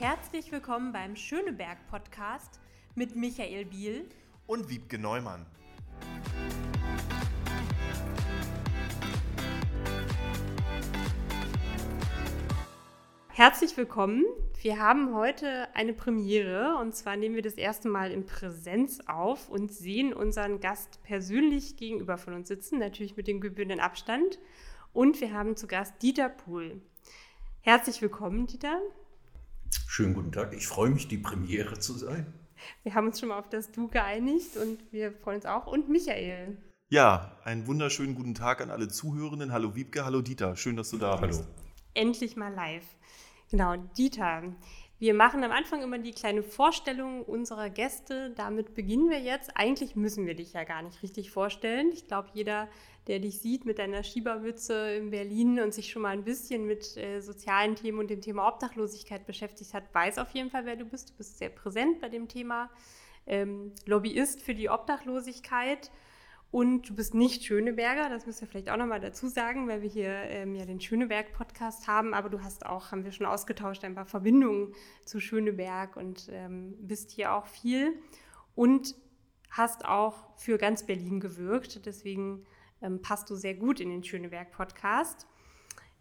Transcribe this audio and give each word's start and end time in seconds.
Herzlich 0.00 0.52
willkommen 0.52 0.92
beim 0.92 1.16
Schöneberg 1.16 1.76
Podcast 1.90 2.60
mit 2.94 3.16
Michael 3.16 3.64
Biel 3.64 4.08
und 4.46 4.70
Wiebke 4.70 4.96
Neumann. 4.96 5.44
Herzlich 13.26 13.76
willkommen. 13.76 14.24
Wir 14.62 14.78
haben 14.78 15.16
heute 15.16 15.66
eine 15.74 15.92
Premiere 15.92 16.76
und 16.80 16.94
zwar 16.94 17.16
nehmen 17.16 17.34
wir 17.34 17.42
das 17.42 17.54
erste 17.54 17.88
Mal 17.88 18.12
in 18.12 18.24
Präsenz 18.24 19.00
auf 19.08 19.48
und 19.48 19.72
sehen 19.72 20.14
unseren 20.14 20.60
Gast 20.60 21.02
persönlich 21.02 21.76
gegenüber 21.76 22.18
von 22.18 22.34
uns 22.34 22.46
sitzen, 22.46 22.78
natürlich 22.78 23.16
mit 23.16 23.26
dem 23.26 23.40
gebührenden 23.40 23.80
Abstand. 23.80 24.38
Und 24.92 25.20
wir 25.20 25.32
haben 25.32 25.56
zu 25.56 25.66
Gast 25.66 26.00
Dieter 26.02 26.28
Pohl. 26.28 26.80
Herzlich 27.62 28.00
willkommen, 28.00 28.46
Dieter. 28.46 28.80
Schönen 29.86 30.14
guten 30.14 30.32
Tag. 30.32 30.52
Ich 30.52 30.66
freue 30.66 30.90
mich, 30.90 31.08
die 31.08 31.18
Premiere 31.18 31.78
zu 31.78 31.94
sein. 31.94 32.32
Wir 32.82 32.94
haben 32.94 33.06
uns 33.06 33.20
schon 33.20 33.30
mal 33.30 33.38
auf 33.38 33.48
das 33.48 33.70
Du 33.72 33.88
geeinigt 33.88 34.56
und 34.56 34.80
wir 34.92 35.12
freuen 35.12 35.36
uns 35.36 35.46
auch. 35.46 35.66
Und 35.66 35.88
Michael. 35.88 36.56
Ja, 36.90 37.36
einen 37.44 37.66
wunderschönen 37.66 38.14
guten 38.14 38.34
Tag 38.34 38.60
an 38.60 38.70
alle 38.70 38.88
Zuhörenden. 38.88 39.52
Hallo 39.52 39.74
Wiebke, 39.74 40.04
hallo 40.04 40.22
Dieter. 40.22 40.56
Schön, 40.56 40.76
dass 40.76 40.90
du 40.90 40.98
da 40.98 41.16
bist. 41.16 41.46
Endlich 41.94 42.36
mal 42.36 42.52
live. 42.52 42.86
Genau, 43.50 43.76
Dieter. 43.96 44.42
Wir 45.00 45.14
machen 45.14 45.44
am 45.44 45.52
Anfang 45.52 45.80
immer 45.80 45.98
die 45.98 46.10
kleine 46.10 46.42
Vorstellung 46.42 47.22
unserer 47.22 47.70
Gäste. 47.70 48.30
Damit 48.30 48.74
beginnen 48.74 49.08
wir 49.08 49.20
jetzt. 49.20 49.56
Eigentlich 49.56 49.94
müssen 49.94 50.26
wir 50.26 50.34
dich 50.34 50.54
ja 50.54 50.64
gar 50.64 50.82
nicht 50.82 51.04
richtig 51.04 51.30
vorstellen. 51.30 51.92
Ich 51.92 52.08
glaube, 52.08 52.30
jeder, 52.34 52.68
der 53.06 53.20
dich 53.20 53.38
sieht 53.38 53.64
mit 53.64 53.78
deiner 53.78 54.02
Schiebermütze 54.02 54.94
in 54.96 55.10
Berlin 55.10 55.60
und 55.60 55.72
sich 55.72 55.92
schon 55.92 56.02
mal 56.02 56.08
ein 56.08 56.24
bisschen 56.24 56.66
mit 56.66 56.96
äh, 56.96 57.20
sozialen 57.20 57.76
Themen 57.76 58.00
und 58.00 58.10
dem 58.10 58.20
Thema 58.20 58.48
Obdachlosigkeit 58.48 59.24
beschäftigt 59.24 59.72
hat, 59.72 59.84
weiß 59.94 60.18
auf 60.18 60.30
jeden 60.32 60.50
Fall, 60.50 60.66
wer 60.66 60.74
du 60.74 60.84
bist. 60.84 61.10
Du 61.10 61.14
bist 61.14 61.38
sehr 61.38 61.50
präsent 61.50 62.00
bei 62.00 62.08
dem 62.08 62.26
Thema. 62.26 62.68
Ähm, 63.24 63.72
Lobbyist 63.86 64.42
für 64.42 64.54
die 64.54 64.68
Obdachlosigkeit 64.68 65.92
und 66.50 66.88
du 66.88 66.94
bist 66.94 67.14
nicht 67.14 67.44
Schöneberger, 67.44 68.08
das 68.08 68.24
müssen 68.24 68.40
wir 68.42 68.48
vielleicht 68.48 68.70
auch 68.70 68.76
nochmal 68.76 69.00
dazu 69.00 69.28
sagen, 69.28 69.68
weil 69.68 69.82
wir 69.82 69.90
hier 69.90 70.08
ähm, 70.08 70.54
ja 70.54 70.64
den 70.64 70.80
Schöneberg-Podcast 70.80 71.86
haben, 71.86 72.14
aber 72.14 72.30
du 72.30 72.42
hast 72.42 72.64
auch, 72.64 72.90
haben 72.90 73.04
wir 73.04 73.12
schon 73.12 73.26
ausgetauscht, 73.26 73.84
ein 73.84 73.94
paar 73.94 74.06
Verbindungen 74.06 74.74
zu 75.04 75.20
Schöneberg 75.20 75.96
und 75.96 76.28
ähm, 76.32 76.74
bist 76.80 77.10
hier 77.10 77.34
auch 77.34 77.46
viel 77.46 78.00
und 78.54 78.94
hast 79.50 79.84
auch 79.84 80.36
für 80.36 80.56
ganz 80.56 80.86
Berlin 80.86 81.20
gewirkt. 81.20 81.84
Deswegen 81.84 82.46
ähm, 82.80 83.02
passt 83.02 83.28
du 83.28 83.34
sehr 83.34 83.54
gut 83.54 83.80
in 83.80 83.90
den 83.90 84.02
Schöneberg-Podcast. 84.02 85.26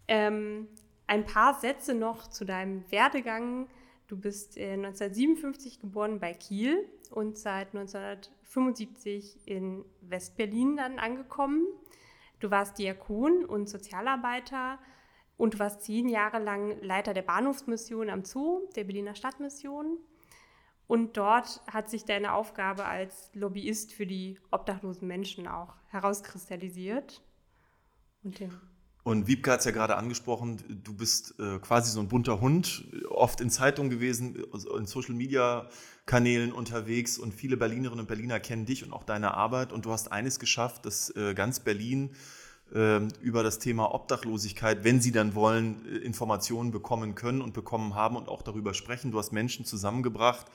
Ähm, 0.08 0.68
ein 1.08 1.26
paar 1.26 1.60
Sätze 1.60 1.94
noch 1.94 2.28
zu 2.28 2.46
deinem 2.46 2.90
Werdegang. 2.92 3.68
Du 4.08 4.18
bist 4.18 4.58
äh, 4.58 4.74
1957 4.74 5.80
geboren 5.80 6.20
bei 6.20 6.34
Kiel 6.34 6.88
und 7.12 7.38
seit 7.38 7.76
1900 7.76 8.32
75 8.48 9.46
in 9.46 9.86
Westberlin 10.02 10.78
dann 10.78 11.00
angekommen. 11.00 11.66
Du 12.40 12.50
warst 12.52 12.78
Diakon 12.78 13.46
und 13.46 13.70
Sozialarbeiter 13.70 14.80
und 15.38 15.56
du 15.56 15.60
warst 15.60 15.82
zehn 15.82 16.10
Jahre 16.10 16.40
lang 16.40 16.82
Leiter 16.82 17.14
der 17.14 17.22
Bahnhofsmission 17.22 18.10
am 18.10 18.24
Zoo, 18.24 18.68
der 18.76 18.86
Berliner 18.86 19.16
Stadtmission. 19.16 19.98
Und 20.88 21.18
dort 21.18 21.62
hat 21.68 21.90
sich 21.90 22.06
deine 22.06 22.34
Aufgabe 22.34 22.86
als 22.86 23.30
Lobbyist 23.34 23.92
für 23.92 24.08
die 24.08 24.40
obdachlosen 24.52 25.08
Menschen 25.08 25.48
auch 25.48 25.76
herauskristallisiert. 25.88 27.22
Und 28.24 28.40
den 28.40 28.52
und 29.08 29.26
Wiebke 29.26 29.52
hat 29.52 29.60
es 29.60 29.66
ja 29.66 29.72
gerade 29.72 29.96
angesprochen, 29.96 30.58
du 30.84 30.94
bist 30.94 31.36
äh, 31.40 31.60
quasi 31.60 31.92
so 31.92 32.02
ein 32.02 32.10
bunter 32.10 32.42
Hund, 32.42 32.84
oft 33.08 33.40
in 33.40 33.50
Zeitungen 33.50 33.90
gewesen, 33.90 34.36
in 34.78 34.86
Social-Media-Kanälen 34.86 36.52
unterwegs 36.52 37.18
und 37.18 37.34
viele 37.34 37.56
Berlinerinnen 37.56 38.02
und 38.02 38.10
Berliner 38.10 38.42
kennen 38.42 38.66
dich 38.66 38.84
und 38.84 38.92
auch 38.92 39.06
deine 39.06 39.34
Arbeit 39.34 39.72
und 39.72 39.86
du 39.86 39.94
hast 39.94 40.12
eines 40.12 40.40
geschafft, 40.40 40.86
dass 40.86 41.10
äh, 41.16 41.34
ganz 41.36 41.62
Berlin 41.62 42.10
äh, 42.76 43.00
über 43.22 43.44
das 43.44 43.60
Thema 43.60 43.96
Obdachlosigkeit, 43.96 44.84
wenn 44.84 45.00
sie 45.00 45.14
dann 45.14 45.36
wollen, 45.36 45.86
äh, 45.86 46.00
Informationen 46.00 46.72
bekommen 46.72 47.16
können 47.16 47.40
und 47.40 47.54
bekommen 47.54 47.96
haben 47.96 48.18
und 48.18 48.28
auch 48.28 48.42
darüber 48.42 48.74
sprechen. 48.74 49.12
Du 49.12 49.20
hast 49.20 49.32
Menschen 49.32 49.64
zusammengebracht, 49.64 50.48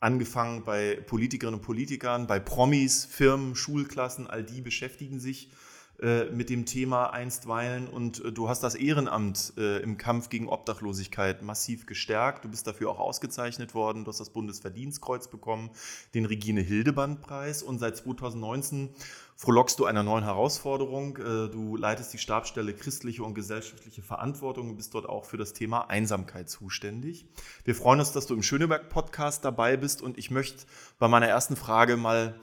angefangen 0.00 0.62
bei 0.62 0.96
Politikerinnen 1.06 1.58
und 1.58 1.64
Politikern, 1.64 2.26
bei 2.26 2.38
Promis, 2.38 3.06
Firmen, 3.06 3.56
Schulklassen, 3.56 4.26
all 4.26 4.44
die 4.44 4.60
beschäftigen 4.60 5.20
sich 5.20 5.48
äh, 5.48 5.54
mit 5.98 6.50
dem 6.50 6.66
Thema 6.66 7.12
einstweilen 7.12 7.86
und 7.88 8.24
äh, 8.24 8.32
du 8.32 8.48
hast 8.48 8.62
das 8.62 8.74
Ehrenamt 8.74 9.52
äh, 9.56 9.78
im 9.78 9.96
Kampf 9.96 10.28
gegen 10.28 10.48
Obdachlosigkeit 10.48 11.42
massiv 11.42 11.86
gestärkt. 11.86 12.44
Du 12.44 12.48
bist 12.48 12.66
dafür 12.66 12.90
auch 12.90 12.98
ausgezeichnet 12.98 13.74
worden. 13.74 14.04
Du 14.04 14.10
hast 14.10 14.20
das 14.20 14.30
Bundesverdienstkreuz 14.30 15.28
bekommen, 15.28 15.70
den 16.14 16.26
Regine 16.26 16.60
Hildeband 16.60 17.20
Preis 17.20 17.62
und 17.62 17.78
seit 17.78 17.96
2019 17.96 18.90
frohlockst 19.36 19.78
du 19.78 19.84
einer 19.84 20.02
neuen 20.02 20.24
Herausforderung. 20.24 21.14
Du 21.14 21.76
leitest 21.76 22.12
die 22.12 22.18
Stabsstelle 22.18 22.72
christliche 22.72 23.24
und 23.24 23.34
gesellschaftliche 23.34 24.02
Verantwortung 24.02 24.70
und 24.70 24.76
bist 24.76 24.94
dort 24.94 25.08
auch 25.08 25.24
für 25.24 25.36
das 25.36 25.52
Thema 25.52 25.90
Einsamkeit 25.90 26.48
zuständig. 26.48 27.26
Wir 27.64 27.74
freuen 27.74 27.98
uns, 27.98 28.12
dass 28.12 28.26
du 28.26 28.34
im 28.34 28.42
Schöneberg 28.42 28.88
Podcast 28.90 29.44
dabei 29.44 29.76
bist 29.76 30.02
und 30.02 30.18
ich 30.18 30.30
möchte 30.30 30.66
bei 30.98 31.08
meiner 31.08 31.26
ersten 31.26 31.56
Frage 31.56 31.96
mal 31.96 32.38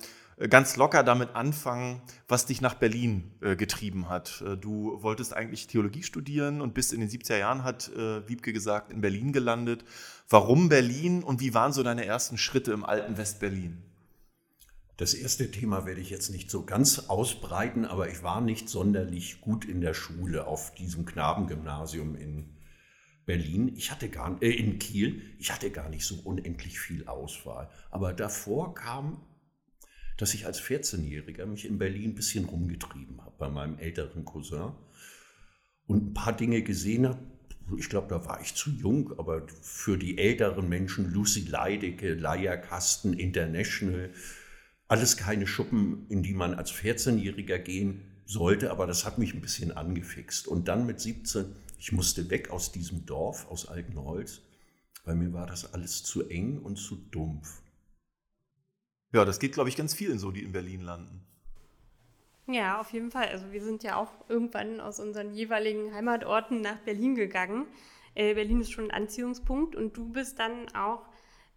ganz 0.48 0.76
locker 0.76 1.04
damit 1.04 1.36
anfangen, 1.36 2.02
was 2.28 2.46
dich 2.46 2.62
nach 2.62 2.74
Berlin 2.74 3.32
äh, 3.42 3.56
getrieben 3.56 4.10
hat. 4.10 4.44
Äh, 4.46 4.58
du 4.58 5.02
wolltest 5.02 5.34
eigentlich 5.34 5.68
Theologie 5.68 6.04
studieren 6.04 6.62
und 6.62 6.74
bist 6.74 6.94
in 6.94 7.00
den 7.00 7.10
70er 7.10 7.38
Jahren, 7.38 7.64
hat 7.64 7.90
äh, 7.96 8.28
Wiebke 8.28 8.54
gesagt, 8.54 8.92
in 8.92 9.02
Berlin 9.02 9.34
gelandet. 9.34 9.84
Warum 10.30 10.70
Berlin 10.70 11.24
und 11.24 11.40
wie 11.42 11.54
waren 11.54 11.74
so 11.74 11.84
deine 11.84 12.06
ersten 12.06 12.38
Schritte 12.38 12.72
im 12.72 12.86
alten 12.86 13.18
Westberlin? 13.18 13.84
Das 14.98 15.14
erste 15.14 15.50
Thema 15.50 15.86
werde 15.86 16.02
ich 16.02 16.10
jetzt 16.10 16.30
nicht 16.30 16.52
so 16.52 16.64
ganz 16.64 17.10
ausbreiten, 17.10 17.86
aber 17.86 18.10
ich 18.10 18.22
war 18.22 18.40
nicht 18.40 18.70
sonderlich 18.70 19.42
gut 19.42 19.66
in 19.66 19.82
der 19.82 19.94
Schule 19.94 20.46
auf 20.46 20.74
diesem 20.76 21.06
Knabengymnasium 21.06 22.16
in 22.16 22.56
Berlin. 23.26 23.74
Ich 23.76 23.92
hatte 23.92 24.10
gar 24.10 24.42
äh, 24.42 24.52
in 24.52 24.80
Kiel. 24.80 25.22
Ich 25.40 25.52
hatte 25.52 25.72
gar 25.72 25.90
nicht 25.90 26.06
so 26.06 26.16
unendlich 26.24 26.80
viel 26.80 27.08
Auswahl. 27.08 27.70
Aber 27.90 28.14
davor 28.14 28.74
kam 28.74 29.22
dass 30.18 30.34
ich 30.34 30.46
als 30.46 30.62
14-Jähriger 30.62 31.46
mich 31.46 31.66
in 31.66 31.78
Berlin 31.78 32.12
ein 32.12 32.16
bisschen 32.16 32.46
rumgetrieben 32.46 33.22
habe 33.22 33.36
bei 33.38 33.50
meinem 33.50 33.80
älteren 33.80 34.26
Cousin 34.26 34.74
und 35.88 36.12
ein 36.12 36.14
paar 36.14 36.36
Dinge 36.36 36.62
gesehen 36.62 37.08
habe. 37.08 37.20
Ich 37.78 37.90
glaube, 37.90 38.08
da 38.10 38.26
war 38.26 38.42
ich 38.42 38.54
zu 38.56 38.70
jung, 38.70 39.18
aber 39.18 39.48
für 39.62 39.98
die 39.98 40.18
älteren 40.18 40.68
Menschen, 40.68 41.14
Lucy 41.14 41.42
Leidecke, 41.42 42.14
Leierkasten, 42.14 43.14
International, 43.14 44.12
alles 44.88 45.16
keine 45.16 45.48
Schuppen, 45.48 46.06
in 46.10 46.22
die 46.22 46.34
man 46.34 46.54
als 46.54 46.72
14-Jähriger 46.72 47.60
gehen 47.60 48.02
sollte, 48.26 48.72
aber 48.72 48.88
das 48.88 49.06
hat 49.06 49.18
mich 49.18 49.34
ein 49.34 49.42
bisschen 49.42 49.72
angefixt. 49.72 50.48
Und 50.48 50.68
dann 50.68 50.86
mit 50.86 51.00
17, 51.00 51.46
ich 51.80 51.92
musste 51.92 52.30
weg 52.30 52.50
aus 52.50 52.72
diesem 52.72 53.06
Dorf, 53.06 53.50
aus 53.50 53.68
Altenholz, 53.68 54.42
weil 55.06 55.16
mir 55.16 55.34
war 55.34 55.48
das 55.48 55.74
alles 55.74 56.04
zu 56.04 56.28
eng 56.28 56.60
und 56.60 56.76
zu 56.76 56.96
dumpf. 56.96 57.62
Ja, 59.14 59.26
das 59.26 59.40
geht, 59.40 59.54
glaube 59.54 59.70
ich, 59.70 59.76
ganz 59.76 59.94
vielen 59.94 60.20
so, 60.20 60.32
die 60.32 60.44
in 60.44 60.52
Berlin 60.52 60.82
landen. 60.82 61.26
Ja, 62.48 62.80
auf 62.80 62.92
jeden 62.92 63.12
Fall. 63.12 63.28
Also 63.28 63.52
wir 63.52 63.62
sind 63.62 63.84
ja 63.84 63.96
auch 63.96 64.12
irgendwann 64.28 64.82
aus 64.82 65.00
unseren 65.00 65.34
jeweiligen 65.34 65.94
Heimatorten 65.94 66.62
nach 66.62 66.78
Berlin 66.80 67.16
gegangen. 67.16 67.68
Äh, 68.16 68.34
Berlin 68.34 68.62
ist 68.62 68.72
schon 68.72 68.86
ein 68.86 68.92
Anziehungspunkt 68.92 69.76
und 69.76 69.96
du 69.96 70.10
bist 70.10 70.40
dann 70.40 70.68
auch 70.76 71.06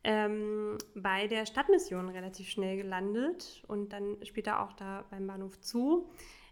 ähm, 0.05 0.79
bei 0.95 1.27
der 1.27 1.47
Stadtmission 1.47 2.09
relativ 2.09 2.49
schnell 2.49 2.77
gelandet 2.77 3.63
und 3.67 3.93
dann 3.93 4.19
später 4.23 4.61
auch 4.61 4.73
da 4.75 5.05
beim 5.11 5.27
Bahnhof 5.27 5.59
Zoo. 5.61 6.07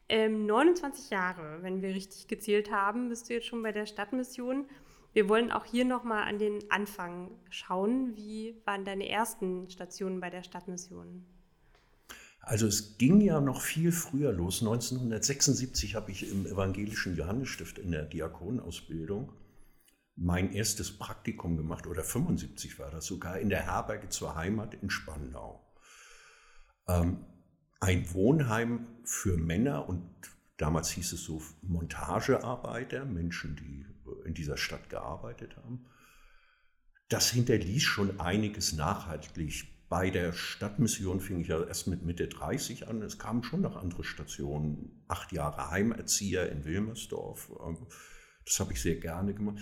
Ähm, 0.09 0.47
29 0.47 1.11
Jahre, 1.11 1.63
wenn 1.63 1.83
wir 1.83 1.91
richtig 1.91 2.27
gezählt 2.27 2.71
haben, 2.71 3.09
bist 3.09 3.29
du 3.29 3.35
jetzt 3.35 3.47
schon 3.47 3.63
bei 3.63 3.73
der 3.73 3.87
Stadtmission. 3.87 4.67
Wir 5.13 5.29
wollen 5.29 5.51
auch 5.51 5.65
hier 5.65 5.85
nochmal 5.85 6.25
an 6.25 6.39
den 6.39 6.71
Anfang 6.71 7.31
schauen. 7.51 8.17
Wie 8.17 8.57
waren 8.65 8.85
deine 8.85 9.09
ersten 9.09 9.69
Stationen 9.69 10.21
bei 10.21 10.31
der 10.31 10.43
Stadtmission? 10.43 11.27
Also 12.41 12.67
es 12.67 12.99
ging 12.99 13.21
ja 13.21 13.41
noch 13.41 13.61
viel 13.61 13.93
früher 13.93 14.33
los. 14.33 14.63
1976 14.63 15.95
habe 15.95 16.11
ich 16.11 16.31
im 16.31 16.47
evangelischen 16.47 17.17
Johannesstift 17.17 17.79
in 17.79 17.93
der 17.93 18.05
Diakonausbildung 18.05 19.33
mein 20.17 20.53
erstes 20.53 20.99
Praktikum 20.99 21.57
gemacht, 21.57 21.87
oder 21.87 22.05
75 22.05 22.79
war 22.79 22.91
das 22.91 23.07
sogar, 23.07 23.39
in 23.39 23.49
der 23.49 23.63
Herberge 23.63 24.09
zur 24.09 24.35
Heimat 24.35 24.75
in 24.75 24.91
Spandau. 24.91 25.65
Ähm, 26.87 27.25
ein 27.81 28.13
Wohnheim 28.13 28.87
für 29.05 29.37
Männer 29.37 29.89
und 29.89 30.05
damals 30.57 30.91
hieß 30.91 31.15
es 31.15 31.25
so 31.25 31.43
Montagearbeiter, 31.63 33.05
Menschen, 33.05 33.57
die 33.57 33.87
in 34.25 34.35
dieser 34.35 34.57
Stadt 34.57 34.89
gearbeitet 34.91 35.57
haben. 35.57 35.87
Das 37.09 37.31
hinterließ 37.31 37.83
schon 37.83 38.21
einiges 38.21 38.73
nachhaltig. 38.73 39.65
Bei 39.89 40.09
der 40.09 40.33
Stadtmission 40.33 41.21
fing 41.21 41.41
ich 41.41 41.49
ja 41.49 41.63
erst 41.63 41.87
mit 41.87 42.03
Mitte 42.03 42.27
30 42.27 42.89
an. 42.89 43.03
Es 43.03 43.19
kamen 43.19 43.43
schon 43.43 43.61
noch 43.61 43.77
andere 43.77 44.05
Stationen. 44.05 45.05
Acht 45.09 45.33
Jahre 45.33 45.71
Heimerzieher 45.71 46.51
in 46.51 46.65
Wilmersdorf. 46.65 47.53
Das 48.47 48.59
habe 48.59 48.73
ich 48.73 48.81
sehr 48.81 48.97
gerne 48.97 49.35
gemacht. 49.35 49.59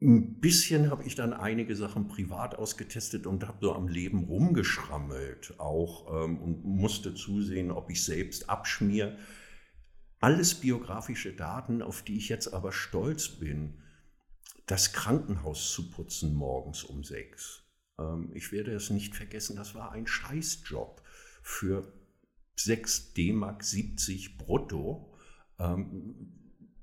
Ein 0.00 0.40
bisschen 0.40 0.90
habe 0.90 1.04
ich 1.04 1.14
dann 1.14 1.32
einige 1.32 1.76
Sachen 1.76 2.08
privat 2.08 2.56
ausgetestet 2.56 3.26
und 3.26 3.46
habe 3.46 3.58
so 3.60 3.72
am 3.72 3.88
Leben 3.88 4.24
rumgeschrammelt 4.24 5.54
auch 5.58 6.24
ähm, 6.24 6.42
und 6.42 6.64
musste 6.64 7.14
zusehen, 7.14 7.70
ob 7.70 7.90
ich 7.90 8.04
selbst 8.04 8.50
abschmier. 8.50 9.16
Alles 10.24 10.54
biografische 10.54 11.34
Daten, 11.34 11.82
auf 11.82 12.00
die 12.00 12.16
ich 12.16 12.30
jetzt 12.30 12.54
aber 12.54 12.72
stolz 12.72 13.28
bin. 13.28 13.74
Das 14.64 14.94
Krankenhaus 14.94 15.70
zu 15.70 15.90
putzen 15.90 16.32
morgens 16.32 16.82
um 16.82 17.04
sechs. 17.04 17.62
Ähm, 17.98 18.30
ich 18.32 18.50
werde 18.50 18.72
es 18.72 18.88
nicht 18.88 19.14
vergessen, 19.14 19.54
das 19.54 19.74
war 19.74 19.92
ein 19.92 20.06
Scheißjob 20.06 21.02
für 21.42 21.92
6 22.56 23.12
D-Mark 23.12 23.64
70 23.64 24.38
brutto. 24.38 25.14
Ähm, 25.58 26.32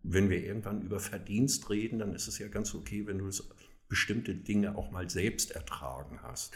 wenn 0.04 0.30
wir 0.30 0.44
irgendwann 0.44 0.84
über 0.84 1.00
Verdienst 1.00 1.68
reden, 1.72 1.98
dann 1.98 2.14
ist 2.14 2.28
es 2.28 2.38
ja 2.38 2.48
ganz 2.48 2.76
okay, 2.76 3.08
wenn 3.08 3.18
du 3.18 3.32
bestimmte 3.88 4.36
Dinge 4.36 4.76
auch 4.76 4.92
mal 4.92 5.10
selbst 5.10 5.50
ertragen 5.50 6.20
hast. 6.22 6.54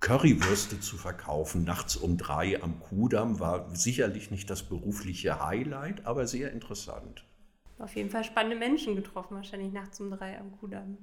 Currywürste 0.00 0.78
zu 0.80 0.96
verkaufen 0.96 1.64
nachts 1.64 1.96
um 1.96 2.16
drei 2.16 2.62
am 2.62 2.78
Kudamm 2.80 3.40
war 3.40 3.74
sicherlich 3.74 4.30
nicht 4.30 4.48
das 4.48 4.62
berufliche 4.62 5.44
Highlight, 5.44 6.06
aber 6.06 6.26
sehr 6.26 6.52
interessant. 6.52 7.24
Auf 7.78 7.94
jeden 7.96 8.10
Fall 8.10 8.24
spannende 8.24 8.56
Menschen 8.56 8.96
getroffen, 8.96 9.34
wahrscheinlich 9.34 9.72
nachts 9.72 10.00
um 10.00 10.10
drei 10.10 10.38
am 10.38 10.52
Kudamm 10.58 10.98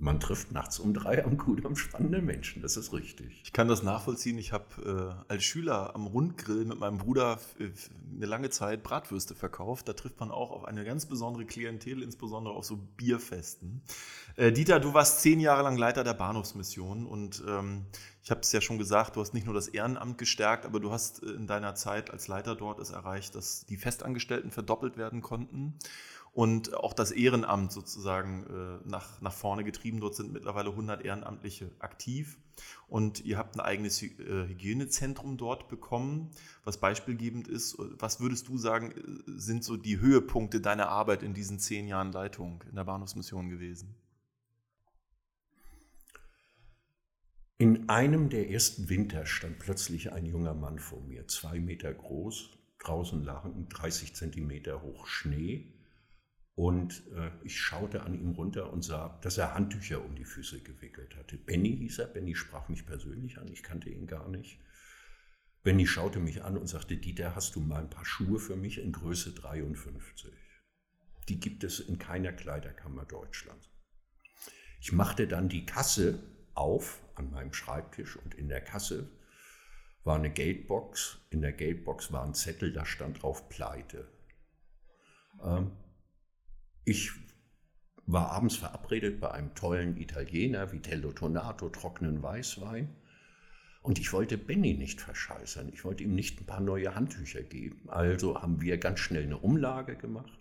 man 0.00 0.20
trifft 0.20 0.52
nachts 0.52 0.78
um 0.78 0.94
drei 0.94 1.24
am 1.24 1.36
Kudamm 1.36 1.76
spannende 1.76 2.22
Menschen, 2.22 2.62
das 2.62 2.76
ist 2.76 2.92
richtig. 2.92 3.40
Ich 3.44 3.52
kann 3.52 3.68
das 3.68 3.82
nachvollziehen. 3.82 4.38
Ich 4.38 4.52
habe 4.52 5.24
äh, 5.28 5.32
als 5.32 5.44
Schüler 5.44 5.94
am 5.94 6.06
Rundgrill 6.06 6.64
mit 6.64 6.78
meinem 6.78 6.98
Bruder 6.98 7.38
eine 7.58 8.26
lange 8.26 8.50
Zeit 8.50 8.82
Bratwürste 8.82 9.34
verkauft. 9.34 9.88
Da 9.88 9.92
trifft 9.94 10.20
man 10.20 10.30
auch 10.30 10.50
auf 10.50 10.64
eine 10.64 10.84
ganz 10.84 11.06
besondere 11.06 11.44
Klientel, 11.44 12.02
insbesondere 12.02 12.54
auf 12.54 12.64
so 12.64 12.76
Bierfesten. 12.96 13.82
Äh, 14.36 14.52
Dieter, 14.52 14.78
du 14.80 14.94
warst 14.94 15.20
zehn 15.20 15.40
Jahre 15.40 15.62
lang 15.62 15.76
Leiter 15.76 16.04
der 16.04 16.14
Bahnhofsmission 16.14 17.06
und 17.06 17.42
ähm, 17.48 17.86
ich 18.22 18.30
habe 18.30 18.42
es 18.42 18.52
ja 18.52 18.60
schon 18.60 18.78
gesagt, 18.78 19.16
du 19.16 19.20
hast 19.20 19.34
nicht 19.34 19.46
nur 19.46 19.54
das 19.54 19.68
Ehrenamt 19.68 20.18
gestärkt, 20.18 20.64
aber 20.64 20.80
du 20.80 20.92
hast 20.92 21.22
äh, 21.22 21.30
in 21.30 21.46
deiner 21.46 21.74
Zeit 21.74 22.10
als 22.10 22.28
Leiter 22.28 22.54
dort 22.54 22.78
es 22.78 22.90
erreicht, 22.90 23.34
dass 23.34 23.66
die 23.66 23.76
Festangestellten 23.76 24.50
verdoppelt 24.50 24.96
werden 24.96 25.22
konnten 25.22 25.78
und 26.32 26.74
auch 26.74 26.92
das 26.92 27.10
Ehrenamt 27.10 27.72
sozusagen 27.72 28.46
äh, 28.46 28.88
nach, 28.88 29.20
nach 29.20 29.32
vorne 29.32 29.64
getrieben. 29.64 30.00
Dort 30.00 30.14
sind 30.14 30.32
mittlerweile 30.32 30.70
100 30.70 31.04
Ehrenamtliche 31.04 31.70
aktiv 31.78 32.38
und 32.86 33.24
ihr 33.24 33.38
habt 33.38 33.56
ein 33.56 33.60
eigenes 33.60 34.02
äh, 34.02 34.08
Hygienezentrum 34.48 35.36
dort 35.36 35.68
bekommen, 35.68 36.30
was 36.64 36.78
beispielgebend 36.78 37.48
ist. 37.48 37.76
Was 37.78 38.20
würdest 38.20 38.48
du 38.48 38.58
sagen, 38.58 38.92
äh, 38.92 39.30
sind 39.38 39.64
so 39.64 39.76
die 39.76 40.00
Höhepunkte 40.00 40.60
deiner 40.60 40.88
Arbeit 40.88 41.22
in 41.22 41.34
diesen 41.34 41.58
zehn 41.58 41.86
Jahren 41.86 42.12
Leitung 42.12 42.62
in 42.68 42.76
der 42.76 42.84
Bahnhofsmission 42.84 43.48
gewesen? 43.48 43.94
In 47.60 47.88
einem 47.88 48.28
der 48.28 48.50
ersten 48.50 48.88
Winter 48.88 49.26
stand 49.26 49.58
plötzlich 49.58 50.12
ein 50.12 50.24
junger 50.24 50.54
Mann 50.54 50.78
vor 50.78 51.00
mir, 51.00 51.26
zwei 51.26 51.58
Meter 51.58 51.92
groß, 51.92 52.50
draußen 52.78 53.24
lagen 53.24 53.68
30 53.68 54.14
Zentimeter 54.14 54.80
hoch 54.82 55.08
Schnee 55.08 55.74
und 56.58 57.04
äh, 57.14 57.30
ich 57.44 57.60
schaute 57.60 58.02
an 58.02 58.14
ihm 58.14 58.32
runter 58.32 58.72
und 58.72 58.82
sah, 58.82 59.16
dass 59.22 59.38
er 59.38 59.54
Handtücher 59.54 60.04
um 60.04 60.16
die 60.16 60.24
Füße 60.24 60.60
gewickelt 60.60 61.14
hatte. 61.14 61.36
Benny 61.36 61.76
hieß 61.76 62.00
er, 62.00 62.08
Benny 62.08 62.34
sprach 62.34 62.68
mich 62.68 62.84
persönlich 62.84 63.38
an, 63.38 63.46
ich 63.46 63.62
kannte 63.62 63.90
ihn 63.90 64.08
gar 64.08 64.28
nicht. 64.28 64.58
Benny 65.62 65.86
schaute 65.86 66.18
mich 66.18 66.42
an 66.42 66.58
und 66.58 66.66
sagte, 66.66 66.96
Dieter, 66.96 67.36
hast 67.36 67.54
du 67.54 67.60
mal 67.60 67.82
ein 67.82 67.90
paar 67.90 68.04
Schuhe 68.04 68.40
für 68.40 68.56
mich 68.56 68.78
in 68.78 68.90
Größe 68.90 69.34
53? 69.34 70.32
Die 71.28 71.38
gibt 71.38 71.62
es 71.62 71.78
in 71.78 72.00
keiner 72.00 72.32
Kleiderkammer 72.32 73.04
Deutschlands. 73.04 73.70
Ich 74.80 74.90
machte 74.90 75.28
dann 75.28 75.48
die 75.48 75.64
Kasse 75.64 76.18
auf 76.54 77.00
an 77.14 77.30
meinem 77.30 77.52
Schreibtisch 77.52 78.16
und 78.16 78.34
in 78.34 78.48
der 78.48 78.62
Kasse 78.62 79.08
war 80.02 80.16
eine 80.16 80.30
Geldbox. 80.30 81.20
In 81.30 81.40
der 81.40 81.52
Geldbox 81.52 82.10
war 82.10 82.24
ein 82.24 82.34
Zettel, 82.34 82.72
da 82.72 82.84
stand 82.84 83.22
drauf 83.22 83.48
Pleite. 83.48 84.08
Ähm, 85.40 85.70
ich 86.88 87.12
war 88.06 88.30
abends 88.32 88.56
verabredet 88.56 89.20
bei 89.20 89.30
einem 89.30 89.54
tollen 89.54 89.98
Italiener, 89.98 90.72
Vitello 90.72 91.12
Tonato, 91.12 91.68
trockenen 91.68 92.22
Weißwein. 92.22 92.88
Und 93.82 93.98
ich 93.98 94.12
wollte 94.12 94.38
Benny 94.38 94.74
nicht 94.74 95.00
verscheißern. 95.00 95.70
Ich 95.72 95.84
wollte 95.84 96.04
ihm 96.04 96.14
nicht 96.14 96.40
ein 96.40 96.46
paar 96.46 96.60
neue 96.60 96.94
Handtücher 96.94 97.42
geben. 97.42 97.88
Also 97.88 98.40
haben 98.40 98.62
wir 98.62 98.78
ganz 98.78 99.00
schnell 99.00 99.24
eine 99.24 99.36
Umlage 99.38 99.96
gemacht, 99.96 100.38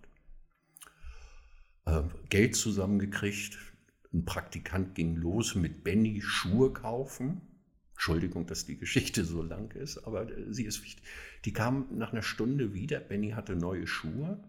äh, 1.86 2.04
Geld 2.30 2.56
zusammengekriegt. 2.56 3.58
Ein 4.14 4.24
Praktikant 4.24 4.96
ging 4.96 5.18
los 5.18 5.56
mit 5.56 5.84
Benny 5.84 6.22
Schuhe 6.22 6.72
kaufen. 6.72 7.42
Entschuldigung, 7.92 8.46
dass 8.46 8.66
die 8.66 8.78
Geschichte 8.78 9.26
so 9.26 9.44
lang 9.44 9.72
ist, 9.76 9.98
aber 10.06 10.30
äh, 10.30 10.54
sie 10.54 10.66
ist 10.66 10.84
wichtig. 10.84 11.04
Die 11.44 11.52
kam 11.52 11.88
nach 11.98 12.14
einer 12.14 12.22
Stunde 12.22 12.74
wieder. 12.74 13.02
Benny 13.02 13.32
hatte 13.32 13.56
neue 13.56 13.88
Schuhe. 13.88 14.42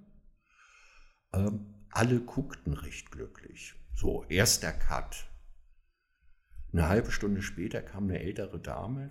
Ähm, 1.32 1.74
alle 1.90 2.20
guckten 2.20 2.74
recht 2.74 3.10
glücklich. 3.10 3.74
So, 3.94 4.24
erster 4.28 4.72
Cut. 4.72 5.28
Eine 6.72 6.88
halbe 6.88 7.10
Stunde 7.10 7.42
später 7.42 7.82
kam 7.82 8.04
eine 8.04 8.20
ältere 8.20 8.60
Dame, 8.60 9.10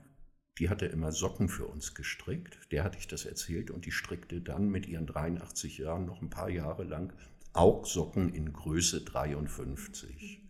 die 0.59 0.69
hatte 0.69 0.85
immer 0.85 1.11
Socken 1.11 1.49
für 1.49 1.67
uns 1.67 1.93
gestrickt. 1.93 2.71
Der 2.71 2.83
hatte 2.83 2.97
ich 2.97 3.07
das 3.07 3.25
erzählt 3.25 3.69
und 3.69 3.85
die 3.85 3.91
strickte 3.91 4.41
dann 4.41 4.69
mit 4.69 4.87
ihren 4.87 5.05
83 5.05 5.77
Jahren 5.77 6.05
noch 6.05 6.21
ein 6.21 6.29
paar 6.29 6.49
Jahre 6.49 6.83
lang 6.83 7.13
auch 7.53 7.85
Socken 7.85 8.33
in 8.33 8.53
Größe 8.53 9.01
53. 9.01 10.43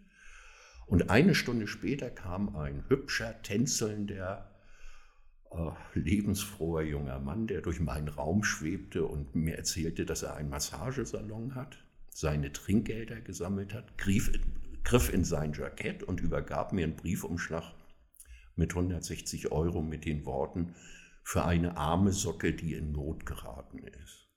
Und 0.86 1.10
eine 1.10 1.36
Stunde 1.36 1.68
später 1.68 2.10
kam 2.10 2.56
ein 2.56 2.86
hübscher, 2.88 3.42
tänzelnder, 3.42 4.52
äh, 5.52 5.72
lebensfroher 6.00 6.84
junger 6.84 7.20
Mann, 7.20 7.48
der 7.48 7.62
durch 7.62 7.80
meinen 7.80 8.08
Raum 8.08 8.44
schwebte 8.44 9.06
und 9.06 9.36
mir 9.36 9.58
erzählte, 9.58 10.06
dass 10.06 10.24
er 10.24 10.36
einen 10.36 10.50
Massagesalon 10.50 11.56
hat 11.56 11.87
seine 12.19 12.52
Trinkgelder 12.52 13.22
gesammelt 13.22 13.75
hat, 13.75 13.96
griff 14.00 14.34
in, 14.34 14.42
griff 14.84 15.14
in 15.14 15.24
sein 15.24 15.54
Jackett 15.54 16.02
und 16.02 16.19
übergab 16.19 16.74
mir 16.74 16.84
einen 16.84 16.96
Briefumschlag 16.96 17.75
mit 18.56 18.72
160 18.72 19.52
Euro 19.52 19.84
mit 19.84 20.04
den 20.04 20.25
Worten 20.25 20.74
für 21.24 21.46
eine 21.46 21.78
arme 21.78 22.12
Socke, 22.14 22.54
die 22.54 22.74
in 22.74 22.92
Not 22.92 23.28
geraten 23.28 23.84
ist. 23.84 24.31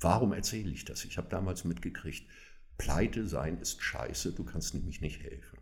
Warum 0.00 0.32
erzähle 0.32 0.70
ich 0.70 0.86
das? 0.86 1.04
Ich 1.04 1.18
habe 1.18 1.28
damals 1.28 1.64
mitgekriegt, 1.64 2.30
pleite 2.78 3.26
sein 3.26 3.58
ist 3.58 3.82
scheiße, 3.82 4.32
du 4.32 4.44
kannst 4.44 4.72
nämlich 4.72 5.02
nicht 5.02 5.22
helfen. 5.22 5.58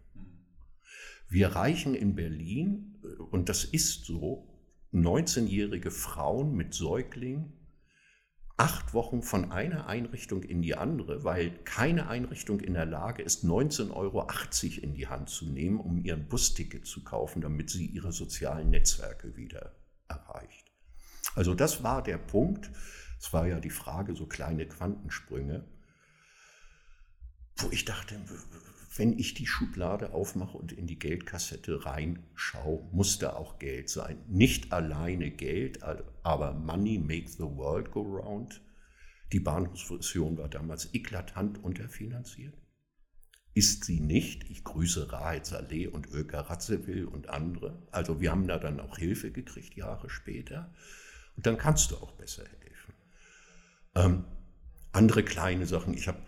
Wir 1.29 1.48
reichen 1.48 1.96
in 1.96 2.14
Berlin, 2.14 3.03
und 3.32 3.48
das 3.48 3.64
ist 3.64 4.05
so, 4.05 4.48
19-jährige 4.93 5.91
Frauen 5.91 6.55
mit 6.55 6.74
Säuglingen 6.74 7.63
acht 8.56 8.94
Wochen 8.94 9.23
von 9.23 9.51
einer 9.51 9.89
Einrichtung 9.89 10.43
in 10.43 10.63
die 10.63 10.77
andere, 10.77 11.25
weil 11.25 11.51
keine 11.65 12.08
Einrichtung 12.08 12.61
in 12.61 12.75
der 12.75 12.87
Lage 12.87 13.23
ist, 13.23 13.44
19,80 13.44 13.93
Euro 13.93 14.29
in 14.82 14.94
die 14.94 15.08
Hand 15.08 15.29
zu 15.29 15.46
nehmen, 15.46 15.81
um 15.81 15.99
ihren 16.05 16.29
Busticket 16.29 16.87
zu 16.87 17.03
kaufen, 17.03 17.43
damit 17.43 17.70
sie 17.70 17.87
ihre 17.87 18.13
sozialen 18.13 18.70
Netzwerke 18.70 19.37
wieder 19.37 19.75
erreicht. 20.08 20.70
Also 21.34 21.55
das 21.55 21.82
war 21.82 22.03
der 22.03 22.19
Punkt. 22.19 22.70
Es 23.19 23.32
war 23.32 23.46
ja 23.46 23.58
die 23.58 23.70
Frage, 23.70 24.15
so 24.15 24.27
kleine 24.27 24.67
Quantensprünge, 24.67 25.65
wo 27.56 27.70
ich 27.70 27.84
dachte, 27.84 28.20
wenn 28.96 29.19
ich 29.19 29.34
die 29.34 29.46
Schublade 29.46 30.13
aufmache 30.13 30.56
und 30.56 30.72
in 30.72 30.86
die 30.86 30.98
Geldkassette 30.98 31.84
reinschaue, 31.84 32.89
muss 32.93 33.19
da 33.19 33.34
auch 33.34 33.58
Geld 33.58 33.89
sein. 33.89 34.19
Nicht 34.29 34.72
alleine 34.72 35.31
Geld, 35.31 35.82
aber 36.22 36.55
Money 36.55 36.98
makes 36.98 37.34
the 37.34 37.43
world 37.43 37.91
go 37.91 38.03
round. 38.03 38.60
Die 39.32 39.41
Bahnhofsfusion 39.41 40.39
war 40.39 40.48
damals 40.48 40.94
eklatant 40.94 41.63
unterfinanziert. 41.63 42.55
Ist 43.53 43.84
sie 43.84 44.01
nicht. 44.01 44.48
Ich 44.51 44.63
grüße 44.63 45.13
Rahed 45.13 45.46
Saleh 45.46 45.89
und 45.89 46.08
Öker 46.10 46.41
Ratzewil 46.41 47.06
und 47.06 47.29
andere. 47.29 47.86
Also 47.91 48.20
wir 48.20 48.31
haben 48.31 48.46
da 48.46 48.58
dann 48.58 48.81
auch 48.81 48.98
Hilfe 48.98 49.32
gekriegt, 49.32 49.74
Jahre 49.74 50.08
später. 50.08 50.72
Und 51.36 51.46
dann 51.46 51.58
kannst 51.58 51.91
du 51.91 51.96
auch 51.96 52.13
besser 52.13 52.44
helfen. 52.44 52.94
Ähm, 53.96 54.24
andere 54.93 55.24
kleine 55.24 55.67
Sachen. 55.67 55.94
Ich 55.94 56.06
habe 56.06 56.19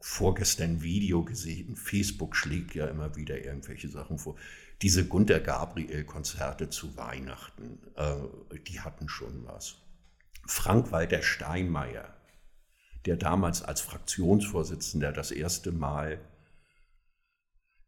vorgestern 0.00 0.82
Video 0.82 1.24
gesehen. 1.24 1.76
Facebook 1.76 2.36
schlägt 2.36 2.74
ja 2.74 2.86
immer 2.86 3.16
wieder 3.16 3.42
irgendwelche 3.42 3.88
Sachen 3.88 4.18
vor. 4.18 4.36
Diese 4.82 5.06
Gunter 5.06 5.40
Gabriel-Konzerte 5.40 6.68
zu 6.68 6.96
Weihnachten, 6.96 7.78
äh, 7.96 8.58
die 8.68 8.80
hatten 8.80 9.08
schon 9.08 9.46
was. 9.46 9.76
Frank-Walter 10.46 11.22
Steinmeier, 11.22 12.14
der 13.06 13.16
damals 13.16 13.62
als 13.62 13.80
Fraktionsvorsitzender 13.80 15.12
das 15.12 15.30
erste 15.30 15.72
Mal 15.72 16.20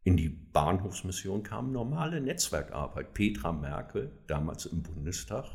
in 0.03 0.17
die 0.17 0.29
Bahnhofsmission 0.29 1.43
kam, 1.43 1.71
normale 1.71 2.21
Netzwerkarbeit. 2.21 3.13
Petra 3.13 3.51
Merkel, 3.51 4.11
damals 4.27 4.65
im 4.65 4.81
Bundestag, 4.81 5.45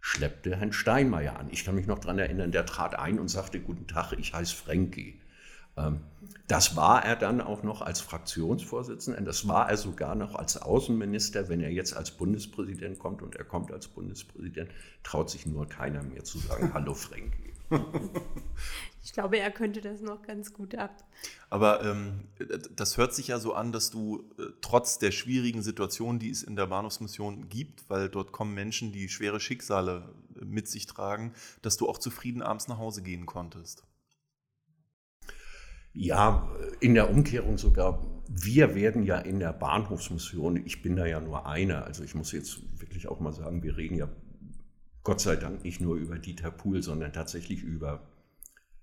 schleppte 0.00 0.56
Herrn 0.56 0.72
Steinmeier 0.72 1.38
an. 1.38 1.48
Ich 1.50 1.64
kann 1.64 1.74
mich 1.74 1.86
noch 1.86 1.98
daran 1.98 2.18
erinnern, 2.18 2.52
der 2.52 2.66
trat 2.66 2.94
ein 2.94 3.18
und 3.18 3.28
sagte, 3.28 3.60
guten 3.60 3.88
Tag, 3.88 4.12
ich 4.12 4.34
heiße 4.34 4.54
Frankie. 4.54 5.21
Ähm, 5.76 6.00
das 6.48 6.76
war 6.76 7.04
er 7.04 7.16
dann 7.16 7.40
auch 7.40 7.62
noch 7.62 7.82
als 7.82 8.00
Fraktionsvorsitzender, 8.00 9.20
das 9.22 9.48
war 9.48 9.70
er 9.70 9.76
sogar 9.76 10.14
noch 10.14 10.34
als 10.34 10.60
Außenminister. 10.60 11.48
Wenn 11.48 11.60
er 11.60 11.70
jetzt 11.70 11.96
als 11.96 12.10
Bundespräsident 12.10 12.98
kommt 12.98 13.22
und 13.22 13.36
er 13.36 13.44
kommt 13.44 13.72
als 13.72 13.88
Bundespräsident, 13.88 14.70
traut 15.02 15.30
sich 15.30 15.46
nur 15.46 15.66
keiner 15.66 16.02
mehr 16.02 16.24
zu 16.24 16.38
sagen, 16.38 16.70
hallo 16.74 16.94
Frankie. 16.94 17.52
Ich 19.02 19.12
glaube, 19.12 19.38
er 19.38 19.50
könnte 19.50 19.80
das 19.80 20.00
noch 20.00 20.22
ganz 20.22 20.52
gut 20.52 20.74
ab. 20.74 21.04
Aber 21.48 21.82
ähm, 21.84 22.28
das 22.76 22.98
hört 22.98 23.14
sich 23.14 23.28
ja 23.28 23.38
so 23.38 23.54
an, 23.54 23.72
dass 23.72 23.90
du 23.90 24.24
äh, 24.38 24.44
trotz 24.60 24.98
der 24.98 25.10
schwierigen 25.10 25.62
Situation, 25.62 26.18
die 26.18 26.30
es 26.30 26.42
in 26.42 26.54
der 26.54 26.66
Bahnhofsmission 26.66 27.48
gibt, 27.48 27.88
weil 27.88 28.08
dort 28.08 28.32
kommen 28.32 28.54
Menschen, 28.54 28.92
die 28.92 29.08
schwere 29.08 29.40
Schicksale 29.40 30.08
äh, 30.40 30.44
mit 30.44 30.68
sich 30.68 30.86
tragen, 30.86 31.32
dass 31.62 31.76
du 31.76 31.88
auch 31.88 31.98
zufrieden 31.98 32.42
abends 32.42 32.68
nach 32.68 32.78
Hause 32.78 33.02
gehen 33.02 33.26
konntest. 33.26 33.84
Ja, 35.94 36.48
in 36.80 36.94
der 36.94 37.10
Umkehrung 37.10 37.58
sogar. 37.58 38.06
Wir 38.28 38.74
werden 38.74 39.02
ja 39.02 39.18
in 39.18 39.40
der 39.40 39.52
Bahnhofsmission, 39.52 40.64
ich 40.64 40.80
bin 40.80 40.96
da 40.96 41.04
ja 41.04 41.20
nur 41.20 41.46
einer, 41.46 41.84
also 41.84 42.02
ich 42.02 42.14
muss 42.14 42.32
jetzt 42.32 42.80
wirklich 42.80 43.08
auch 43.08 43.20
mal 43.20 43.32
sagen, 43.32 43.62
wir 43.62 43.76
reden 43.76 43.96
ja 43.96 44.08
Gott 45.02 45.20
sei 45.20 45.36
Dank 45.36 45.64
nicht 45.64 45.80
nur 45.80 45.96
über 45.96 46.18
Dieter 46.18 46.50
Pool, 46.50 46.82
sondern 46.82 47.12
tatsächlich 47.12 47.62
über 47.62 48.08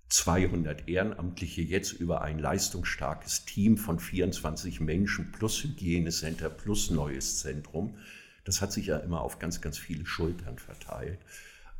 200 0.09 0.87
Ehrenamtliche, 0.87 1.61
jetzt 1.61 1.93
über 1.93 2.21
ein 2.21 2.39
leistungsstarkes 2.39 3.45
Team 3.45 3.77
von 3.77 3.99
24 3.99 4.81
Menschen 4.81 5.31
plus 5.31 5.63
Hygienecenter 5.63 6.49
plus 6.49 6.89
neues 6.89 7.39
Zentrum. 7.39 7.97
Das 8.43 8.61
hat 8.61 8.73
sich 8.73 8.87
ja 8.87 8.97
immer 8.97 9.21
auf 9.21 9.39
ganz, 9.39 9.61
ganz 9.61 9.77
viele 9.77 10.05
Schultern 10.05 10.57
verteilt. 10.57 11.19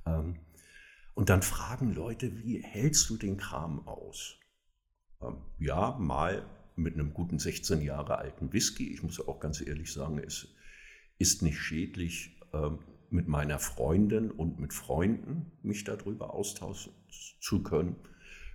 Ähm, 0.06 0.36
und 1.16 1.30
dann 1.30 1.42
fragen 1.42 1.94
Leute, 1.94 2.38
wie 2.44 2.62
hältst 2.64 3.10
du 3.10 3.18
den 3.18 3.38
Kram 3.38 3.88
aus? 3.88 4.38
Ähm, 5.22 5.38
ja, 5.60 5.98
mal 6.00 6.46
mit 6.76 6.94
einem 6.94 7.14
guten 7.14 7.40
16 7.40 7.82
Jahre 7.82 8.18
alten 8.18 8.54
Whisky. 8.54 8.94
Ich 8.94 9.04
muss 9.04 9.26
auch 9.26 9.40
ganz 9.40 9.62
ehrlich 9.62 9.92
sagen, 9.92 10.20
es 10.20 10.48
ist 11.18 11.42
nicht 11.42 11.60
schädlich, 11.60 12.40
ähm, 12.54 12.80
mit 13.12 13.28
meiner 13.28 13.60
Freundin 13.60 14.30
und 14.32 14.60
mit 14.60 14.74
Freunden 14.74 15.52
mich 15.64 15.84
darüber 15.84 16.34
austauschen 16.34 16.94
zu 17.42 17.64
können. 17.64 17.96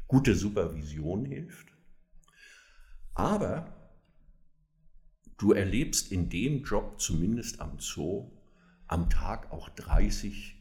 Gute 0.06 0.34
Supervision 0.34 1.24
hilft. 1.24 1.74
Aber 3.14 3.90
du 5.38 5.52
erlebst 5.52 6.12
in 6.12 6.28
dem 6.28 6.62
Job, 6.62 7.00
zumindest 7.00 7.60
am 7.60 7.78
Zoo, 7.80 8.30
am 8.86 9.10
Tag 9.10 9.50
auch 9.50 9.68
30 9.70 10.54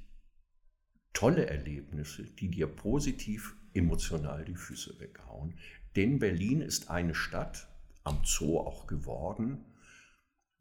tolle 1.14 1.46
Erlebnisse, 1.46 2.24
die 2.24 2.50
dir 2.50 2.68
positiv 2.68 3.56
emotional 3.74 4.44
die 4.46 4.56
Füße 4.56 5.00
weghauen. 5.00 5.56
Denn 5.96 6.20
Berlin 6.20 6.62
ist 6.62 6.90
eine 6.90 7.16
Stadt, 7.16 7.68
am 8.04 8.20
Zoo 8.24 8.60
auch 8.60 8.88
geworden, 8.88 9.64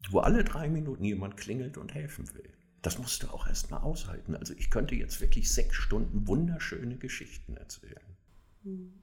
wo 0.09 0.19
alle 0.19 0.43
drei 0.43 0.69
Minuten 0.69 1.03
jemand 1.03 1.37
klingelt 1.37 1.77
und 1.77 1.93
helfen 1.93 2.33
will. 2.33 2.53
Das 2.81 2.97
musst 2.97 3.23
du 3.23 3.27
auch 3.27 3.47
erstmal 3.47 3.81
aushalten. 3.81 4.35
Also 4.35 4.53
ich 4.53 4.69
könnte 4.69 4.95
jetzt 4.95 5.21
wirklich 5.21 5.51
sechs 5.51 5.75
Stunden 5.75 6.27
wunderschöne 6.27 6.97
Geschichten 6.97 7.55
erzählen. 7.55 8.17
Hm. 8.63 9.01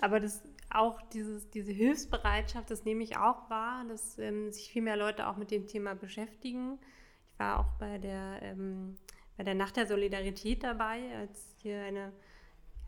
Aber 0.00 0.20
das 0.20 0.42
auch 0.70 1.00
dieses, 1.10 1.50
diese 1.50 1.72
Hilfsbereitschaft, 1.72 2.70
das 2.70 2.84
nehme 2.84 3.02
ich 3.02 3.16
auch 3.16 3.50
wahr, 3.50 3.84
dass 3.88 4.18
ähm, 4.18 4.52
sich 4.52 4.70
viel 4.70 4.82
mehr 4.82 4.96
Leute 4.96 5.26
auch 5.26 5.36
mit 5.36 5.50
dem 5.50 5.66
Thema 5.66 5.94
beschäftigen. 5.94 6.78
Ich 7.26 7.38
war 7.38 7.60
auch 7.60 7.78
bei 7.78 7.98
der, 7.98 8.40
ähm, 8.42 8.96
bei 9.36 9.44
der 9.44 9.54
Nacht 9.54 9.76
der 9.76 9.86
Solidarität 9.86 10.62
dabei, 10.62 11.16
als 11.16 11.54
hier 11.58 11.82
eine 11.82 12.12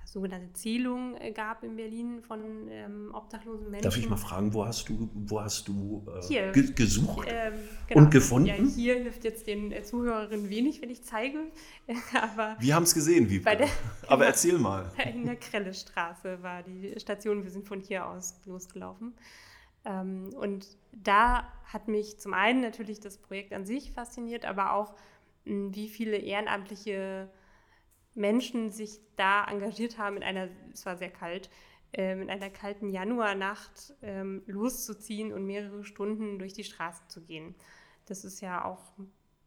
sogenannte 0.04 0.52
Zählung 0.54 1.16
äh, 1.16 1.30
gab 1.30 1.62
in 1.62 1.76
Berlin 1.76 2.22
von 2.22 2.68
ähm, 2.68 3.10
obdachlosen 3.14 3.70
Menschen. 3.70 3.84
Darf 3.84 3.96
ich 3.96 4.08
mal 4.08 4.16
fragen, 4.16 4.52
wo 4.52 4.66
hast 4.66 4.88
du, 4.88 5.08
wo 5.14 5.40
hast 5.40 5.68
du 5.68 6.04
äh, 6.08 6.26
hier, 6.26 6.52
ge 6.52 6.72
gesucht 6.72 7.28
ähm, 7.30 7.54
genau. 7.86 8.00
und 8.00 8.10
gefunden? 8.10 8.48
Ja, 8.48 8.54
hier 8.54 8.94
hilft 8.96 9.24
jetzt 9.24 9.46
den 9.46 9.72
äh, 9.72 9.82
Zuhörerinnen 9.82 10.48
wenig, 10.50 10.82
wenn 10.82 10.90
ich 10.90 11.02
zeige. 11.04 11.38
Aber 12.20 12.56
Wir 12.58 12.74
haben 12.74 12.82
es 12.82 12.94
gesehen, 12.94 13.30
wie. 13.30 13.40
Der, 13.40 13.68
aber 14.08 14.26
erzähl 14.26 14.58
mal. 14.58 14.90
In 15.14 15.26
der 15.26 15.36
Krellestraße 15.36 16.42
war 16.42 16.62
die 16.62 16.98
Station. 16.98 17.44
Wir 17.44 17.50
sind 17.50 17.66
von 17.66 17.80
hier 17.80 18.06
aus 18.06 18.40
losgelaufen. 18.46 19.14
Ähm, 19.84 20.30
und 20.36 20.66
da 20.92 21.44
hat 21.64 21.88
mich 21.88 22.18
zum 22.18 22.34
einen 22.34 22.60
natürlich 22.60 23.00
das 23.00 23.18
Projekt 23.18 23.52
an 23.52 23.64
sich 23.64 23.92
fasziniert, 23.92 24.44
aber 24.44 24.74
auch 24.74 24.94
wie 25.44 25.88
viele 25.88 26.16
ehrenamtliche 26.16 27.30
Menschen 28.14 28.70
sich 28.70 29.00
da 29.16 29.44
engagiert 29.44 29.98
haben, 29.98 30.16
in 30.16 30.22
einer, 30.22 30.48
es 30.72 30.84
war 30.86 30.96
sehr 30.96 31.10
kalt, 31.10 31.50
äh, 31.92 32.20
in 32.20 32.30
einer 32.30 32.50
kalten 32.50 32.88
Januarnacht 32.88 33.94
ähm, 34.02 34.42
loszuziehen 34.46 35.32
und 35.32 35.46
mehrere 35.46 35.84
Stunden 35.84 36.38
durch 36.38 36.52
die 36.52 36.64
Straßen 36.64 37.08
zu 37.08 37.22
gehen. 37.22 37.54
Das 38.06 38.24
ist 38.24 38.40
ja 38.40 38.64
auch, 38.64 38.92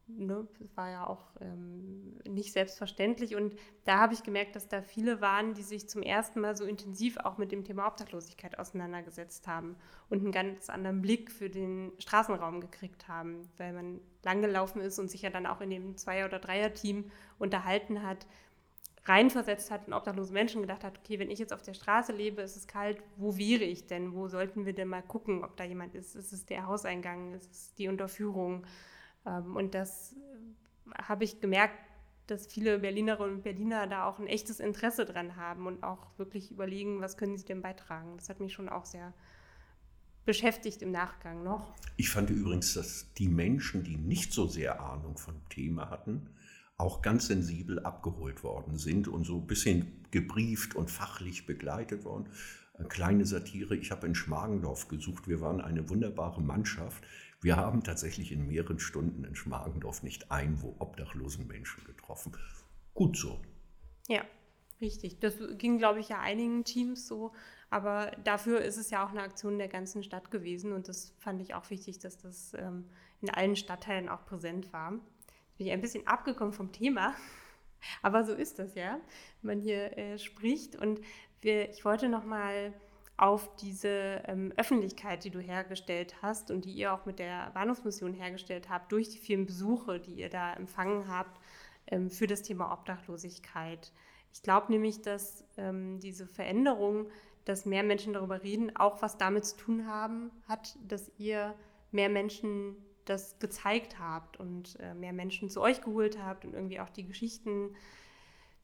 ne, 0.08 0.48
war 0.76 0.90
ja 0.90 1.08
auch 1.08 1.26
ähm, 1.42 2.20
nicht 2.28 2.54
selbstverständlich. 2.54 3.36
Und 3.36 3.56
da 3.86 4.00
habe 4.00 4.14
ich 4.14 4.24
gemerkt, 4.24 4.56
dass 4.56 4.68
da 4.68 4.82
viele 4.82 5.22
waren, 5.22 5.54
die 5.54 5.64
sich 5.64 5.90
zum 5.90 6.02
ersten 6.02 6.40
Mal 6.42 6.56
so 6.56 6.66
intensiv 6.66 7.18
auch 7.18 7.38
mit 7.38 7.52
dem 7.52 7.64
Thema 7.64 7.88
Obdachlosigkeit 7.88 8.60
auseinandergesetzt 8.60 9.48
haben 9.48 9.76
und 10.10 10.20
einen 10.20 10.32
ganz 10.32 10.70
anderen 10.70 11.02
Blick 11.02 11.32
für 11.32 11.50
den 11.50 11.92
Straßenraum 12.00 12.62
gekriegt 12.62 13.08
haben, 13.08 13.50
weil 13.58 13.74
man 13.74 14.02
langgelaufen 14.24 14.82
ist 14.82 15.00
und 15.00 15.10
sich 15.10 15.22
ja 15.22 15.30
dann 15.30 15.46
auch 15.46 15.62
in 15.62 15.70
dem 15.70 15.98
Zweier- 15.98 16.28
oder 16.28 16.40
Dreier-Team 16.40 17.12
unterhalten 17.40 18.04
hat 18.04 18.26
reinversetzt 19.06 19.70
hat 19.70 19.88
und 19.88 19.94
obdachlose 19.94 20.32
Menschen 20.32 20.62
gedacht 20.62 20.84
hat, 20.84 20.98
okay, 20.98 21.20
wenn 21.20 21.30
ich 21.30 21.40
jetzt 21.40 21.54
auf 21.54 21.62
der 21.62 21.74
Straße 21.74 22.14
lebe, 22.14 22.42
ist 22.42 22.56
es 22.56 22.68
kalt, 22.68 22.98
wo 23.18 23.38
wäre 23.38 23.64
ich 23.64 23.86
denn? 23.88 24.14
Wo 24.14 24.28
sollten 24.28 24.66
wir 24.66 24.74
denn 24.74 24.88
mal 24.88 25.02
gucken, 25.02 25.44
ob 25.44 25.58
da 25.58 25.66
jemand 25.66 25.94
ist? 25.96 26.16
Ist 26.16 26.32
es 26.32 26.46
der 26.46 26.68
Hauseingang? 26.68 27.34
Ist 27.34 27.52
es 27.52 27.74
die 27.76 27.90
Unterführung? 27.90 28.66
Ähm, 29.26 29.56
und 29.56 29.74
das 29.74 30.14
äh, 30.14 31.04
habe 31.04 31.26
ich 31.26 31.42
gemerkt, 31.42 31.76
dass 32.28 32.48
viele 32.48 32.80
Berlinerinnen 32.80 33.36
und 33.36 33.44
Berliner 33.44 33.88
da 33.88 34.06
auch 34.06 34.20
ein 34.20 34.28
echtes 34.28 34.62
Interesse 34.62 35.06
dran 35.06 35.36
haben 35.36 35.68
und 35.68 35.84
auch 35.84 36.08
wirklich 36.18 36.52
überlegen, 36.52 37.02
was 37.02 37.18
können 37.18 37.38
sie 37.38 37.46
denn 37.46 37.62
beitragen. 37.62 38.16
Das 38.16 38.30
hat 38.30 38.40
mich 38.40 38.54
schon 38.54 38.70
auch 38.70 38.86
sehr 38.86 39.14
beschäftigt 40.26 40.82
im 40.82 40.92
Nachgang 40.92 41.44
noch. 41.44 41.74
Ich 41.98 42.10
fand 42.10 42.30
übrigens, 42.30 42.76
dass 42.76 43.12
die 43.16 43.28
Menschen, 43.28 43.84
die 43.84 43.98
nicht 43.98 44.32
so 44.32 44.48
sehr 44.48 44.82
Ahnung 44.82 45.18
vom 45.18 45.36
Thema 45.50 45.90
hatten, 45.90 46.30
auch 46.84 47.02
ganz 47.02 47.28
sensibel 47.28 47.80
abgeholt 47.80 48.44
worden 48.44 48.78
sind 48.78 49.08
und 49.08 49.24
so 49.24 49.38
ein 49.38 49.48
bisschen 49.48 50.04
gebrieft 50.12 50.76
und 50.76 50.92
fachlich 50.92 51.46
begleitet 51.46 52.04
worden. 52.04 52.28
Eine 52.74 52.90
kleine 52.90 53.26
Satire, 53.26 53.76
ich 53.78 53.90
habe 53.92 54.06
in 54.06 54.16
Schmargendorf 54.16 54.90
gesucht, 54.90 55.30
wir 55.30 55.40
waren 55.40 55.62
eine 55.62 55.90
wunderbare 55.90 56.42
Mannschaft. 56.42 57.02
Wir 57.42 57.56
haben 57.56 57.84
tatsächlich 57.84 58.34
in 58.34 58.48
mehreren 58.48 58.80
Stunden 58.80 59.24
in 59.24 59.36
Schmargendorf 59.36 60.04
nicht 60.04 60.30
einen 60.30 60.62
obdachlosen 60.80 61.48
Menschen 61.48 61.86
getroffen. 61.86 62.34
Gut 62.94 63.16
so. 63.16 63.40
Ja, 64.10 64.26
richtig. 64.82 65.20
Das 65.20 65.36
ging, 65.58 65.78
glaube 65.78 66.02
ich, 66.02 66.10
ja 66.10 66.20
einigen 66.20 66.66
Teams 66.66 67.08
so. 67.08 67.32
Aber 67.70 68.12
dafür 68.26 68.62
ist 68.62 68.78
es 68.78 68.90
ja 68.90 69.06
auch 69.06 69.12
eine 69.12 69.22
Aktion 69.22 69.58
der 69.58 69.70
ganzen 69.70 70.04
Stadt 70.04 70.32
gewesen. 70.32 70.74
Und 70.74 70.90
das 70.90 71.14
fand 71.20 71.42
ich 71.42 71.54
auch 71.54 71.70
wichtig, 71.70 72.00
dass 72.00 72.18
das 72.18 72.54
ähm, 72.56 72.90
in 73.22 73.30
allen 73.30 73.56
Stadtteilen 73.56 74.10
auch 74.10 74.26
präsent 74.26 74.74
war 74.74 75.00
bin 75.64 75.68
ich 75.70 75.74
ein 75.74 75.82
bisschen 75.82 76.06
abgekommen 76.08 76.52
vom 76.52 76.74
Thema. 76.74 77.16
Aber 78.02 78.26
so 78.26 78.34
ist 78.34 78.60
das 78.60 78.76
ja, 78.76 79.00
wenn 79.42 79.58
man 79.58 79.62
hier 79.62 79.98
äh, 79.98 80.20
spricht. 80.20 80.76
Und 80.76 81.00
wir, 81.40 81.70
ich 81.70 81.86
wollte 81.86 82.10
nochmal 82.10 82.74
auf 83.16 83.56
diese 83.56 84.22
ähm, 84.26 84.52
Öffentlichkeit, 84.58 85.24
die 85.24 85.30
du 85.30 85.40
hergestellt 85.40 86.16
hast 86.22 86.52
und 86.52 86.66
die 86.66 86.74
ihr 86.74 86.94
auch 86.94 87.06
mit 87.06 87.20
der 87.20 87.52
Bahnhofsmission 87.52 88.14
hergestellt 88.14 88.70
habt, 88.70 88.92
durch 88.92 89.08
die 89.08 89.20
vielen 89.20 89.46
Besuche, 89.46 90.02
die 90.02 90.16
ihr 90.16 90.30
da 90.30 90.54
empfangen 90.54 91.08
habt, 91.08 91.40
ähm, 91.88 92.10
für 92.10 92.28
das 92.28 92.42
Thema 92.42 92.74
Obdachlosigkeit. 92.74 93.94
Ich 94.34 94.42
glaube 94.42 94.70
nämlich, 94.70 95.02
dass 95.02 95.46
ähm, 95.56 96.00
diese 96.00 96.28
Veränderung, 96.28 97.08
dass 97.46 97.66
mehr 97.66 97.84
Menschen 97.84 98.12
darüber 98.12 98.44
reden, 98.44 98.76
auch 98.76 99.02
was 99.02 99.18
damit 99.18 99.46
zu 99.46 99.56
tun 99.56 99.88
haben 99.88 100.30
hat, 100.50 100.78
dass 100.86 101.10
ihr 101.18 101.56
mehr 101.92 102.10
Menschen 102.10 102.76
das 103.06 103.40
gezeigt 103.40 104.00
habt 104.00 104.38
und 104.38 104.80
äh, 104.80 104.94
mehr 104.94 105.14
Menschen 105.14 105.50
zu 105.50 105.62
euch 105.62 105.82
geholt 105.82 106.18
habt 106.22 106.46
und 106.46 106.54
irgendwie 106.54 106.80
auch 106.80 106.90
die 106.90 107.06
Geschichten, 107.06 107.76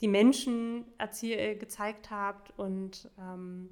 die 0.01 0.08
Menschen 0.08 0.86
erzähl, 0.98 1.58
gezeigt 1.58 2.10
habt. 2.10 2.58
Und 2.58 3.10
ähm, 3.19 3.69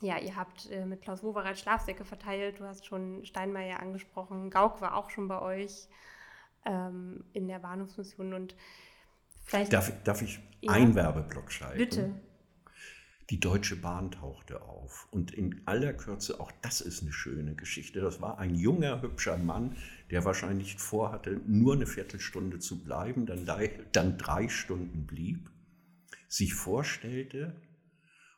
ja, 0.00 0.18
ihr 0.18 0.36
habt 0.36 0.70
äh, 0.70 0.86
mit 0.86 1.02
Klaus 1.02 1.22
Wowereit 1.22 1.58
Schlafsäcke 1.58 2.04
verteilt. 2.04 2.60
Du 2.60 2.64
hast 2.64 2.86
schon 2.86 3.24
Steinmeier 3.24 3.80
angesprochen. 3.80 4.50
Gauk 4.50 4.80
war 4.80 4.96
auch 4.96 5.10
schon 5.10 5.28
bei 5.28 5.40
euch 5.40 5.88
ähm, 6.64 7.24
in 7.32 7.48
der 7.48 7.58
Bahnhofsmission. 7.58 8.32
Und 8.32 8.56
vielleicht. 9.44 9.72
Darf, 9.72 9.92
darf 10.04 10.22
ich 10.22 10.40
ja, 10.62 10.72
einen 10.72 10.94
Werbeblock 10.94 11.52
schalten? 11.52 11.78
Bitte. 11.78 12.14
Die 13.30 13.38
Deutsche 13.38 13.76
Bahn 13.76 14.10
tauchte 14.10 14.62
auf. 14.62 15.06
Und 15.12 15.32
in 15.32 15.60
aller 15.64 15.92
Kürze, 15.92 16.40
auch 16.40 16.50
das 16.62 16.80
ist 16.80 17.02
eine 17.02 17.12
schöne 17.12 17.54
Geschichte. 17.54 18.00
Das 18.00 18.20
war 18.20 18.40
ein 18.40 18.56
junger, 18.56 19.02
hübscher 19.02 19.38
Mann, 19.38 19.76
der 20.10 20.24
wahrscheinlich 20.24 20.76
vorhatte, 20.78 21.40
nur 21.46 21.74
eine 21.74 21.86
Viertelstunde 21.86 22.58
zu 22.58 22.82
bleiben, 22.82 23.26
dann, 23.26 23.46
dann 23.92 24.18
drei 24.18 24.48
Stunden 24.48 25.06
blieb, 25.06 25.48
sich 26.28 26.54
vorstellte 26.54 27.54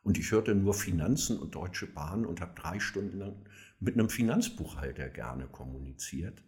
Und 0.03 0.19
ich 0.19 0.31
hörte 0.31 0.53
nur 0.53 0.75
Finanzen 0.75 1.39
und 1.39 1.55
Deutsche 1.55 1.87
Bahn 1.87 2.25
und 2.25 2.39
habe 2.39 2.53
drei 2.59 2.79
Stunden 2.79 3.17
lang 3.17 3.35
mit 3.79 3.95
einem 3.95 4.09
Finanzbuchhalter 4.09 5.09
gerne 5.09 5.47
kommuniziert. 5.47 6.43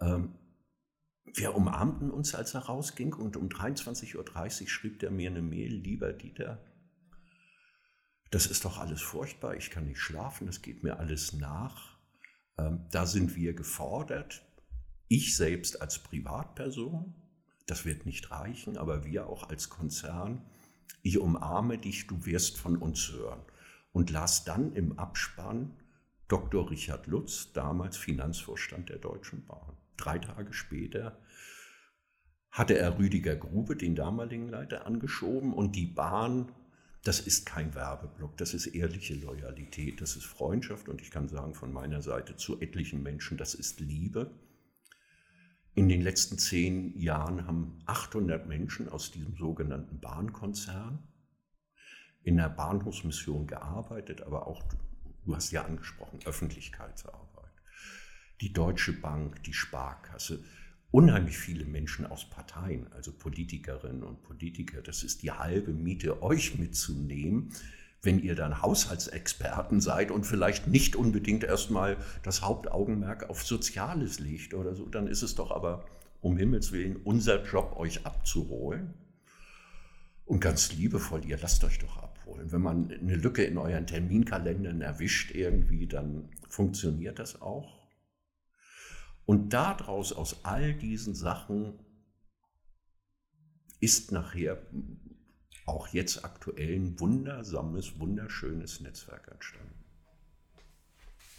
Ähm, 0.00 0.34
wir 1.34 1.54
umarmten 1.54 2.10
uns, 2.10 2.34
als 2.34 2.54
er 2.54 2.62
rausging, 2.62 3.12
und 3.14 3.36
um 3.36 3.48
23.30 3.48 4.16
Uhr 4.62 4.68
schrieb 4.68 5.02
er 5.02 5.10
mir 5.10 5.30
eine 5.30 5.42
Mail, 5.42 5.74
lieber 5.74 6.12
Dieter, 6.12 6.64
das 8.36 8.46
ist 8.46 8.66
doch 8.66 8.76
alles 8.76 9.00
furchtbar, 9.00 9.56
ich 9.56 9.70
kann 9.70 9.86
nicht 9.86 9.98
schlafen, 9.98 10.46
das 10.46 10.60
geht 10.60 10.82
mir 10.82 10.98
alles 10.98 11.32
nach. 11.32 11.96
Ähm, 12.58 12.84
da 12.90 13.06
sind 13.06 13.34
wir 13.34 13.54
gefordert, 13.54 14.44
ich 15.08 15.34
selbst 15.38 15.80
als 15.80 16.00
Privatperson, 16.00 17.14
das 17.64 17.86
wird 17.86 18.04
nicht 18.04 18.30
reichen, 18.30 18.76
aber 18.76 19.06
wir 19.06 19.26
auch 19.26 19.48
als 19.48 19.70
Konzern, 19.70 20.44
ich 21.00 21.18
umarme 21.18 21.78
dich, 21.78 22.08
du 22.08 22.26
wirst 22.26 22.58
von 22.58 22.76
uns 22.76 23.10
hören. 23.10 23.40
Und 23.92 24.10
las 24.10 24.44
dann 24.44 24.74
im 24.74 24.98
Abspann 24.98 25.74
Dr. 26.28 26.70
Richard 26.70 27.06
Lutz, 27.06 27.54
damals 27.54 27.96
Finanzvorstand 27.96 28.90
der 28.90 28.98
Deutschen 28.98 29.46
Bahn. 29.46 29.78
Drei 29.96 30.18
Tage 30.18 30.52
später 30.52 31.18
hatte 32.50 32.76
er 32.76 32.98
Rüdiger 32.98 33.34
Grube, 33.34 33.76
den 33.76 33.94
damaligen 33.94 34.50
Leiter, 34.50 34.84
angeschoben 34.84 35.54
und 35.54 35.74
die 35.74 35.86
Bahn, 35.86 36.52
das 37.06 37.20
ist 37.20 37.46
kein 37.46 37.74
Werbeblock, 37.74 38.36
das 38.36 38.52
ist 38.52 38.66
ehrliche 38.66 39.14
Loyalität, 39.14 40.00
das 40.00 40.16
ist 40.16 40.24
Freundschaft 40.24 40.88
und 40.88 41.00
ich 41.00 41.10
kann 41.10 41.28
sagen 41.28 41.54
von 41.54 41.72
meiner 41.72 42.02
Seite 42.02 42.36
zu 42.36 42.60
etlichen 42.60 43.02
Menschen, 43.02 43.36
das 43.36 43.54
ist 43.54 43.78
Liebe. 43.78 44.30
In 45.74 45.88
den 45.88 46.00
letzten 46.00 46.38
zehn 46.38 46.98
Jahren 46.98 47.46
haben 47.46 47.78
800 47.86 48.48
Menschen 48.48 48.88
aus 48.88 49.12
diesem 49.12 49.36
sogenannten 49.36 50.00
Bahnkonzern 50.00 51.06
in 52.24 52.38
der 52.38 52.48
Bahnhofsmission 52.48 53.46
gearbeitet, 53.46 54.22
aber 54.22 54.48
auch, 54.48 54.64
du 55.24 55.36
hast 55.36 55.52
ja 55.52 55.64
angesprochen, 55.64 56.18
Öffentlichkeitsarbeit. 56.24 57.52
Die 58.40 58.52
Deutsche 58.52 58.94
Bank, 58.94 59.44
die 59.44 59.52
Sparkasse, 59.52 60.42
unheimlich 60.96 61.36
viele 61.36 61.66
Menschen 61.66 62.06
aus 62.06 62.24
Parteien, 62.24 62.86
also 62.94 63.12
Politikerinnen 63.12 64.02
und 64.02 64.22
Politiker. 64.22 64.80
Das 64.80 65.02
ist 65.02 65.22
die 65.22 65.30
halbe 65.30 65.74
Miete, 65.74 66.22
euch 66.22 66.58
mitzunehmen 66.58 67.52
wenn 68.02 68.20
ihr 68.20 68.36
dann 68.36 68.62
Haushaltsexperten 68.62 69.80
seid 69.80 70.12
und 70.12 70.24
vielleicht 70.24 70.68
nicht 70.68 70.94
unbedingt 70.94 71.42
erstmal 71.42 71.96
das 72.22 72.40
Hauptaugenmerk 72.40 73.28
auf 73.28 73.42
Soziales 73.42 74.20
legt 74.20 74.54
oder 74.54 74.76
so, 74.76 74.86
dann 74.86 75.08
ist 75.08 75.22
es 75.22 75.34
doch 75.34 75.50
aber 75.50 75.84
um 76.20 76.36
Himmels 76.36 76.70
Willen 76.72 76.96
unser 76.96 77.44
Job, 77.44 77.74
euch 77.76 78.06
abzuholen. 78.06 78.94
Und 80.24 80.40
ganz 80.40 80.72
liebevoll, 80.72 81.24
ihr 81.24 81.38
lasst 81.38 81.64
euch 81.64 81.80
doch 81.80 81.96
abholen. 81.98 82.52
Wenn 82.52 82.62
man 82.62 82.92
eine 82.92 83.16
Lücke 83.16 83.42
in 83.42 83.58
euren 83.58 83.86
Terminkalendern 83.86 84.80
erwischt 84.82 85.34
irgendwie, 85.34 85.88
dann 85.88 86.28
funktioniert 86.48 87.18
das 87.18 87.42
auch. 87.42 87.75
Und 89.26 89.52
daraus, 89.52 90.12
aus 90.12 90.44
all 90.44 90.72
diesen 90.72 91.14
Sachen, 91.14 91.78
ist 93.80 94.12
nachher 94.12 94.58
auch 95.66 95.88
jetzt 95.88 96.24
aktuell 96.24 96.76
ein 96.76 97.00
wundersames, 97.00 97.98
wunderschönes 97.98 98.80
Netzwerk 98.80 99.28
entstanden. 99.28 99.84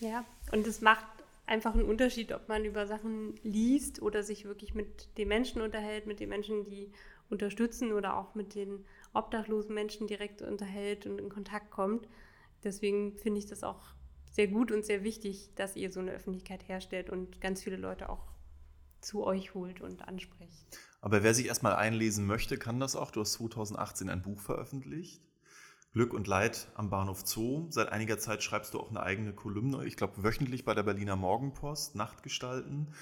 Ja, 0.02 0.26
und 0.52 0.68
es 0.68 0.82
macht 0.82 1.06
einfach 1.46 1.74
einen 1.74 1.86
Unterschied, 1.86 2.34
ob 2.34 2.50
man 2.50 2.66
über 2.66 2.86
Sachen 2.86 3.36
liest 3.42 4.02
oder 4.02 4.22
sich 4.22 4.46
wirklich 4.46 4.76
mit 4.76 5.18
den 5.18 5.30
Menschen 5.30 5.62
unterhält, 5.62 6.06
mit 6.06 6.20
den 6.20 6.30
Menschen, 6.30 6.66
die 6.66 6.92
unterstützen 7.30 7.94
oder 7.94 8.18
auch 8.18 8.36
mit 8.36 8.54
den 8.54 8.86
obdachlosen 9.14 9.74
Menschen 9.74 10.08
direkt 10.08 10.42
unterhält 10.42 11.06
und 11.06 11.20
in 11.20 11.30
Kontakt 11.30 11.72
kommt. 11.72 12.08
Deswegen 12.64 13.18
finde 13.18 13.40
ich 13.40 13.46
das 13.46 13.64
auch 13.64 13.97
sehr 14.32 14.48
gut 14.48 14.72
und 14.72 14.86
sehr 14.86 15.04
wichtig, 15.04 15.50
dass 15.56 15.76
ihr 15.76 15.92
so 15.92 16.00
eine 16.00 16.12
Öffentlichkeit 16.12 16.68
herstellt 16.68 17.10
und 17.10 17.42
ganz 17.42 17.64
viele 17.64 17.78
Leute 17.78 18.10
auch 18.10 18.28
zu 19.02 19.24
euch 19.26 19.54
holt 19.54 19.82
und 19.82 20.08
anspricht. 20.08 20.80
Aber 21.02 21.24
wer 21.24 21.34
sich 21.34 21.48
erstmal 21.48 21.76
einlesen 21.76 22.26
möchte, 22.26 22.58
kann 22.58 22.80
das 22.80 22.96
auch. 22.96 23.12
Du 23.12 23.22
hast 23.22 23.34
2018 23.34 24.10
ein 24.10 24.22
Buch 24.22 24.40
veröffentlicht. 24.40 25.22
Glück 25.94 26.14
und 26.14 26.28
Leid 26.28 26.68
am 26.76 26.90
Bahnhof 26.90 27.26
Zoo. 27.26 27.68
Seit 27.70 27.90
einiger 27.90 28.20
Zeit 28.20 28.44
schreibst 28.44 28.74
du 28.74 28.80
auch 28.80 28.90
eine 28.90 29.02
eigene 29.02 29.34
Kolumne, 29.34 29.86
ich 29.86 29.98
glaube 29.98 30.24
wöchentlich 30.24 30.66
bei 30.66 30.74
der 30.74 30.84
Berliner 30.84 31.16
Morgenpost, 31.16 31.96
Nachtgestalten. 31.96 32.94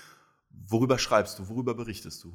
Worüber 0.50 0.98
schreibst 0.98 1.40
du? 1.40 1.50
Worüber 1.50 1.74
berichtest 1.74 2.24
du? 2.24 2.34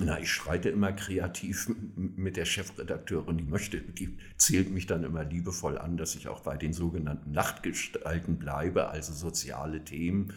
Na, 0.00 0.18
ich 0.18 0.30
schreite 0.30 0.70
immer 0.70 0.92
kreativ 0.92 1.70
mit 1.96 2.36
der 2.36 2.46
Chefredakteurin, 2.46 3.38
die 3.38 3.44
möchte, 3.44 3.80
die 3.80 4.18
zählt 4.36 4.70
mich 4.70 4.86
dann 4.86 5.04
immer 5.04 5.24
liebevoll 5.24 5.78
an, 5.78 5.96
dass 5.96 6.16
ich 6.16 6.26
auch 6.26 6.40
bei 6.40 6.56
den 6.56 6.72
sogenannten 6.72 7.30
Nachtgestalten 7.30 8.38
bleibe, 8.38 8.88
also 8.88 9.12
soziale 9.12 9.84
Themen 9.84 10.32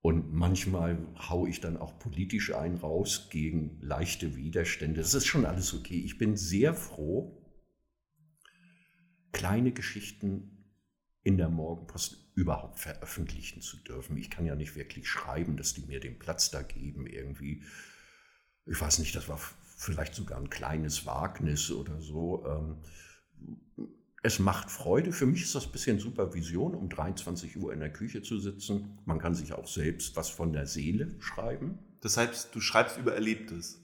und 0.00 0.32
manchmal 0.32 0.98
haue 1.28 1.50
ich 1.50 1.60
dann 1.60 1.76
auch 1.76 1.98
politisch 1.98 2.54
ein 2.54 2.76
raus 2.76 3.28
gegen 3.30 3.78
leichte 3.82 4.36
Widerstände. 4.36 5.00
Das 5.00 5.14
ist 5.14 5.26
schon 5.26 5.44
alles 5.44 5.74
okay. 5.74 6.00
Ich 6.00 6.18
bin 6.18 6.36
sehr 6.36 6.72
froh, 6.72 7.44
kleine 9.32 9.72
Geschichten 9.72 10.64
in 11.24 11.36
der 11.36 11.50
Morgenpost 11.50 12.32
überhaupt 12.36 12.78
veröffentlichen 12.78 13.60
zu 13.60 13.76
dürfen. 13.76 14.16
Ich 14.16 14.30
kann 14.30 14.46
ja 14.46 14.54
nicht 14.54 14.76
wirklich 14.76 15.08
schreiben, 15.08 15.56
dass 15.56 15.74
die 15.74 15.82
mir 15.82 16.00
den 16.00 16.18
Platz 16.18 16.50
da 16.50 16.62
geben 16.62 17.06
irgendwie. 17.06 17.64
Ich 18.70 18.80
weiß 18.80 18.98
nicht, 18.98 19.14
das 19.14 19.28
war 19.28 19.40
vielleicht 19.76 20.14
sogar 20.14 20.38
ein 20.38 20.50
kleines 20.50 21.06
Wagnis 21.06 21.70
oder 21.70 22.00
so. 22.00 22.44
Ähm, 22.46 22.76
es 24.22 24.38
macht 24.38 24.70
Freude. 24.70 25.12
Für 25.12 25.26
mich 25.26 25.42
ist 25.42 25.54
das 25.54 25.66
ein 25.66 25.72
bisschen 25.72 25.98
Supervision, 25.98 26.74
um 26.74 26.88
23 26.88 27.56
Uhr 27.56 27.72
in 27.72 27.80
der 27.80 27.92
Küche 27.92 28.20
zu 28.22 28.38
sitzen. 28.38 28.98
Man 29.04 29.18
kann 29.18 29.34
sich 29.34 29.52
auch 29.52 29.66
selbst 29.66 30.16
was 30.16 30.28
von 30.28 30.52
der 30.52 30.66
Seele 30.66 31.14
schreiben. 31.20 31.78
Das 32.00 32.16
heißt, 32.16 32.54
du 32.54 32.60
schreibst 32.60 32.98
über 32.98 33.14
Erlebtes. 33.14 33.80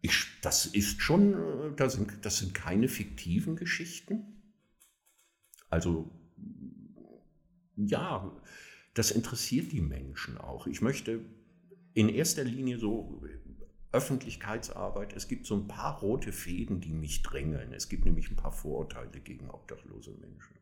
Ich, 0.00 0.26
das 0.42 0.66
ist 0.66 1.00
schon, 1.00 1.34
äh, 1.34 1.76
das 1.76 1.94
sind, 1.94 2.24
das 2.26 2.38
sind 2.38 2.54
keine 2.54 2.88
fiktiven 2.88 3.56
Geschichten. 3.56 4.42
Also, 5.70 6.10
ja, 7.76 8.30
das 8.94 9.12
interessiert 9.12 9.72
die 9.72 9.80
Menschen 9.80 10.36
auch. 10.36 10.66
Ich 10.66 10.82
möchte 10.82 11.20
in 11.94 12.08
erster 12.08 12.44
Linie 12.44 12.78
so 12.78 13.22
Öffentlichkeitsarbeit. 13.92 15.12
Es 15.14 15.28
gibt 15.28 15.46
so 15.46 15.54
ein 15.54 15.68
paar 15.68 16.00
rote 16.00 16.32
Fäden, 16.32 16.80
die 16.80 16.92
mich 16.92 17.22
drängeln. 17.22 17.72
Es 17.72 17.88
gibt 17.88 18.04
nämlich 18.04 18.30
ein 18.30 18.36
paar 18.36 18.52
Vorurteile 18.52 19.20
gegen 19.20 19.50
obdachlose 19.50 20.12
Menschen. 20.12 20.56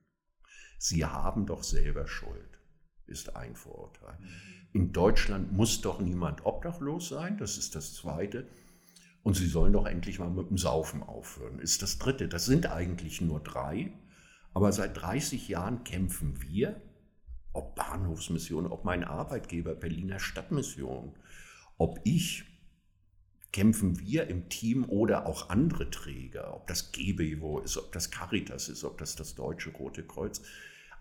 Sie 0.78 1.04
haben 1.04 1.46
doch 1.46 1.62
selber 1.62 2.06
Schuld, 2.06 2.58
ist 3.06 3.36
ein 3.36 3.54
Vorurteil. 3.54 4.18
In 4.72 4.92
Deutschland 4.92 5.52
muss 5.52 5.80
doch 5.80 6.00
niemand 6.00 6.46
obdachlos 6.46 7.08
sein, 7.08 7.36
das 7.38 7.58
ist 7.58 7.74
das 7.74 7.94
Zweite. 7.94 8.48
Und 9.22 9.34
sie 9.34 9.46
sollen 9.46 9.74
doch 9.74 9.86
endlich 9.86 10.18
mal 10.18 10.30
mit 10.30 10.48
dem 10.48 10.56
Saufen 10.56 11.02
aufhören, 11.02 11.58
ist 11.58 11.82
das 11.82 11.98
Dritte. 11.98 12.28
Das 12.28 12.46
sind 12.46 12.70
eigentlich 12.70 13.20
nur 13.20 13.40
drei. 13.40 13.92
Aber 14.54 14.72
seit 14.72 14.96
30 14.96 15.48
Jahren 15.48 15.84
kämpfen 15.84 16.40
wir, 16.40 16.80
ob 17.52 17.76
Bahnhofsmission, 17.76 18.66
ob 18.66 18.84
mein 18.84 19.04
Arbeitgeber 19.04 19.74
Berliner 19.74 20.18
Stadtmission, 20.18 21.14
ob 21.76 22.00
ich, 22.04 22.44
kämpfen 23.52 23.98
wir 23.98 24.28
im 24.28 24.48
Team 24.48 24.84
oder 24.84 25.26
auch 25.26 25.50
andere 25.50 25.90
Träger, 25.90 26.54
ob 26.54 26.66
das 26.66 26.92
GBIVO 26.92 27.60
ist, 27.60 27.76
ob 27.76 27.92
das 27.92 28.10
Caritas 28.10 28.68
ist, 28.68 28.84
ob 28.84 28.98
das 28.98 29.16
das 29.16 29.34
Deutsche 29.34 29.70
Rote 29.70 30.04
Kreuz, 30.04 30.42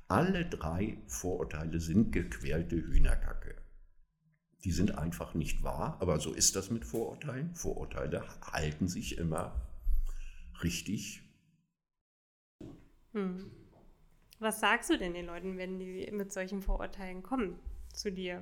alle 0.08 0.46
drei 0.46 0.98
Vorurteile 1.06 1.80
sind 1.80 2.12
gequälte 2.12 2.76
Hühnerkacke. 2.76 3.56
Die 4.64 4.72
sind 4.72 4.98
einfach 4.98 5.36
nicht 5.36 5.64
wahr, 5.64 5.98
aber 6.02 6.20
so 6.20 6.34
ist 6.34 6.56
das 6.56 6.72
mit 6.72 6.84
Vorurteilen. 6.84 7.54
Vorurteile 7.54 8.26
halten 8.42 8.88
sich 8.88 9.18
immer 9.18 9.70
richtig. 10.64 11.22
Hm. 13.14 13.52
Was 14.40 14.60
sagst 14.60 14.90
du 14.90 14.98
denn 14.98 15.14
den 15.14 15.28
Leuten, 15.28 15.58
wenn 15.58 15.80
die 15.80 16.10
mit 16.12 16.32
solchen 16.32 16.62
Vorurteilen 16.62 17.24
kommen 17.24 17.60
zu 17.94 18.12
dir 18.12 18.42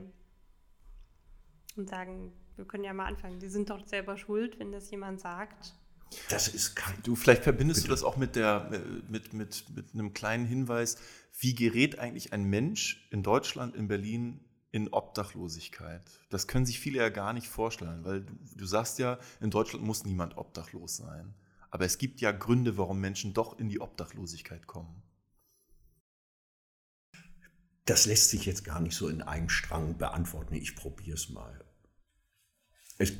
und 1.75 1.89
sagen, 1.89 2.31
wir 2.57 2.65
können 2.65 2.83
ja 2.83 2.93
mal 2.93 3.05
anfangen. 3.05 3.39
Die 3.39 3.49
sind 3.49 3.69
doch 3.69 3.85
selber 3.87 4.17
schuld, 4.17 4.59
wenn 4.59 4.71
das 4.71 4.89
jemand 4.91 5.21
sagt. 5.21 5.75
Das 6.29 6.47
ist 6.47 6.75
kein. 6.75 6.95
Du, 7.03 7.15
vielleicht 7.15 7.43
verbindest 7.43 7.81
Bitte. 7.81 7.89
du 7.89 7.93
das 7.93 8.03
auch 8.03 8.17
mit, 8.17 8.35
der, 8.35 8.69
mit, 9.09 9.33
mit, 9.33 9.65
mit 9.75 9.93
einem 9.93 10.13
kleinen 10.13 10.45
Hinweis. 10.45 10.97
Wie 11.39 11.53
gerät 11.53 11.99
eigentlich 11.99 12.33
ein 12.33 12.43
Mensch 12.45 13.07
in 13.11 13.23
Deutschland, 13.23 13.75
in 13.75 13.87
Berlin 13.87 14.39
in 14.71 14.89
Obdachlosigkeit? 14.89 16.03
Das 16.29 16.47
können 16.47 16.65
sich 16.65 16.79
viele 16.79 16.99
ja 16.99 17.09
gar 17.09 17.33
nicht 17.33 17.47
vorstellen, 17.47 18.03
weil 18.05 18.21
du, 18.21 18.33
du 18.55 18.65
sagst 18.65 18.99
ja, 18.99 19.19
in 19.41 19.51
Deutschland 19.51 19.85
muss 19.85 20.05
niemand 20.05 20.37
obdachlos 20.37 20.97
sein. 20.97 21.35
Aber 21.69 21.85
es 21.85 21.97
gibt 21.97 22.21
ja 22.21 22.31
Gründe, 22.31 22.77
warum 22.77 22.99
Menschen 22.99 23.33
doch 23.33 23.59
in 23.59 23.69
die 23.69 23.81
Obdachlosigkeit 23.81 24.65
kommen. 24.65 25.03
Das 27.85 28.05
lässt 28.05 28.29
sich 28.29 28.45
jetzt 28.45 28.63
gar 28.63 28.79
nicht 28.79 28.95
so 28.95 29.07
in 29.07 29.21
einem 29.21 29.49
Strang 29.49 29.97
beantworten. 29.97 30.55
Ich 30.55 30.75
probiere 30.75 31.15
es 31.15 31.29
mal. 31.29 31.66
Es, 32.97 33.13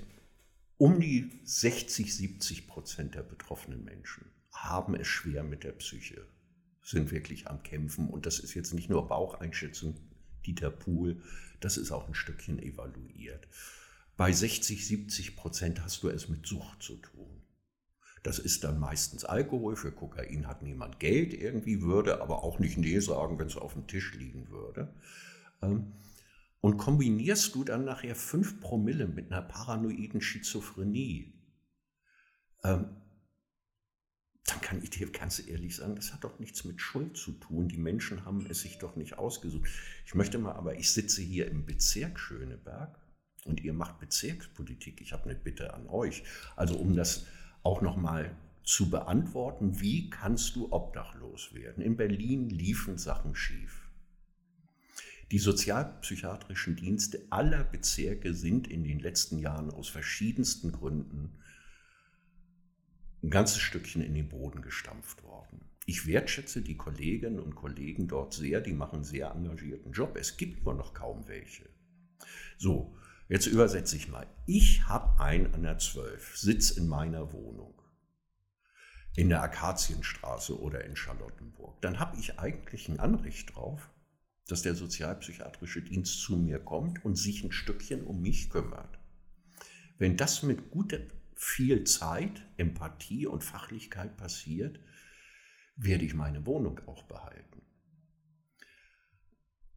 Um 0.77 0.99
die 0.99 1.31
60, 1.43 2.15
70 2.15 2.67
Prozent 2.67 3.15
der 3.15 3.23
betroffenen 3.23 3.83
Menschen 3.83 4.25
haben 4.51 4.95
es 4.95 5.07
schwer 5.07 5.43
mit 5.43 5.63
der 5.63 5.71
Psyche, 5.73 6.25
sind 6.83 7.11
wirklich 7.11 7.47
am 7.47 7.63
Kämpfen. 7.63 8.09
Und 8.09 8.25
das 8.25 8.39
ist 8.39 8.53
jetzt 8.53 8.73
nicht 8.73 8.89
nur 8.89 9.07
Baucheinschätzung, 9.07 9.95
Dieter 10.45 10.71
Pool, 10.71 11.21
das 11.59 11.77
ist 11.77 11.91
auch 11.91 12.07
ein 12.07 12.13
Stückchen 12.13 12.59
evaluiert. 12.59 13.47
Bei 14.15 14.31
60, 14.31 14.87
70 14.87 15.35
Prozent 15.35 15.83
hast 15.83 16.01
du 16.01 16.09
es 16.09 16.29
mit 16.29 16.45
Sucht 16.47 16.81
zu 16.81 16.95
tun. 16.97 17.41
Das 18.23 18.39
ist 18.39 18.63
dann 18.63 18.79
meistens 18.79 19.25
Alkohol. 19.25 19.75
Für 19.75 19.91
Kokain 19.91 20.47
hat 20.47 20.63
niemand 20.63 20.99
Geld 20.99 21.33
irgendwie, 21.33 21.81
würde 21.81 22.21
aber 22.21 22.43
auch 22.43 22.59
nicht 22.59 22.77
Nee 22.77 22.99
sagen, 22.99 23.37
wenn 23.39 23.47
es 23.47 23.57
auf 23.57 23.73
dem 23.73 23.87
Tisch 23.87 24.13
liegen 24.15 24.49
würde. 24.49 24.93
Und 26.59 26.77
kombinierst 26.77 27.53
du 27.55 27.63
dann 27.63 27.85
nachher 27.85 28.15
5 28.15 28.59
Promille 28.59 29.07
mit 29.07 29.31
einer 29.31 29.41
paranoiden 29.41 30.21
Schizophrenie, 30.21 31.33
ähm, 32.63 32.97
dann 34.47 34.61
kann 34.61 34.81
ich 34.81 34.89
dir 34.89 35.11
ganz 35.11 35.45
ehrlich 35.45 35.75
sagen, 35.75 35.95
das 35.95 36.13
hat 36.13 36.23
doch 36.23 36.39
nichts 36.39 36.63
mit 36.63 36.81
Schuld 36.81 37.17
zu 37.17 37.33
tun. 37.33 37.67
Die 37.67 37.77
Menschen 37.77 38.23
haben 38.23 38.45
es 38.49 38.61
sich 38.61 38.77
doch 38.77 38.95
nicht 38.95 39.17
ausgesucht. 39.17 39.69
Ich 40.05 40.15
möchte 40.15 40.39
mal, 40.39 40.53
aber 40.53 40.79
ich 40.79 40.91
sitze 40.91 41.21
hier 41.21 41.51
im 41.51 41.65
Bezirk 41.65 42.17
Schöneberg 42.17 42.97
und 43.43 43.61
ihr 43.61 43.73
macht 43.73 43.99
Bezirkspolitik. 43.99 45.01
Ich 45.01 45.11
habe 45.11 45.25
eine 45.25 45.35
Bitte 45.35 45.73
an 45.73 45.87
euch. 45.87 46.23
Also 46.55 46.77
um 46.77 46.95
das 46.95 47.25
auch 47.61 47.81
noch 47.81 47.97
mal 47.97 48.37
zu 48.63 48.89
beantworten, 48.89 49.81
wie 49.81 50.09
kannst 50.09 50.55
du 50.55 50.71
obdachlos 50.71 51.53
werden? 51.53 51.83
In 51.83 51.97
Berlin 51.97 52.49
liefen 52.49 52.97
Sachen 52.97 53.35
schief. 53.35 53.86
Die 55.31 55.39
sozialpsychiatrischen 55.39 56.77
Dienste 56.77 57.25
aller 57.29 57.63
Bezirke 57.65 58.33
sind 58.33 58.67
in 58.67 58.85
den 58.85 58.99
letzten 58.99 59.39
Jahren 59.39 59.71
aus 59.71 59.89
verschiedensten 59.89 60.71
Gründen 60.71 61.39
ein 63.21 63.29
ganzes 63.29 63.59
Stückchen 63.59 64.01
in 64.01 64.13
den 64.13 64.29
Boden 64.29 64.61
gestampft 64.61 65.23
worden. 65.23 65.69
Ich 65.85 66.05
wertschätze 66.05 66.61
die 66.61 66.77
Kolleginnen 66.77 67.39
und 67.39 67.55
Kollegen 67.55 68.07
dort 68.07 68.33
sehr, 68.33 68.61
die 68.61 68.73
machen 68.73 68.97
einen 68.97 69.03
sehr 69.03 69.31
engagierten 69.31 69.91
Job. 69.91 70.15
Es 70.17 70.37
gibt 70.37 70.63
nur 70.63 70.75
noch 70.75 70.93
kaum 70.93 71.27
welche. 71.27 71.67
So, 72.57 72.95
jetzt 73.27 73.47
übersetze 73.47 73.97
ich 73.97 74.07
mal. 74.07 74.27
Ich 74.45 74.87
habe 74.87 75.19
ein 75.19 75.53
an 75.53 75.63
der 75.63 75.77
12, 75.77 76.37
sitz 76.37 76.71
in 76.71 76.87
meiner 76.87 77.33
Wohnung 77.33 77.73
in 79.17 79.29
der 79.29 79.41
Akazienstraße 79.41 80.61
oder 80.61 80.85
in 80.85 80.95
Charlottenburg. 80.95 81.81
Dann 81.81 81.99
habe 81.99 82.17
ich 82.19 82.39
eigentlich 82.39 82.87
ein 82.87 82.99
Anrecht 82.99 83.55
drauf, 83.55 83.89
dass 84.47 84.61
der 84.61 84.75
sozialpsychiatrische 84.75 85.81
Dienst 85.81 86.21
zu 86.21 86.37
mir 86.37 86.59
kommt 86.59 87.03
und 87.03 87.15
sich 87.15 87.43
ein 87.43 87.51
Stückchen 87.51 88.03
um 88.03 88.21
mich 88.21 88.49
kümmert. 88.49 88.97
Wenn 89.97 90.15
das 90.17 90.43
mit 90.43 90.71
guter 90.71 90.99
viel 91.35 91.83
Zeit, 91.83 92.43
Empathie 92.57 93.27
und 93.27 93.43
Fachlichkeit 93.43 94.17
passiert, 94.17 94.79
werde 95.75 96.05
ich 96.05 96.13
meine 96.13 96.45
Wohnung 96.45 96.79
auch 96.87 97.03
behalten. 97.03 97.61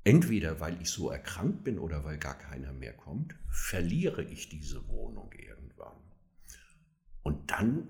Entweder 0.02 0.60
weil 0.60 0.80
ich 0.80 0.88
so 0.88 1.10
erkrankt 1.10 1.62
bin 1.62 1.78
oder 1.78 2.04
weil 2.04 2.16
gar 2.16 2.38
keiner 2.38 2.72
mehr 2.72 2.94
kommt, 2.94 3.34
verliere 3.48 4.24
ich 4.24 4.48
diese 4.48 4.88
Wohnung 4.88 5.30
irgendwann. 5.32 5.98
Und 7.22 7.50
dann, 7.50 7.88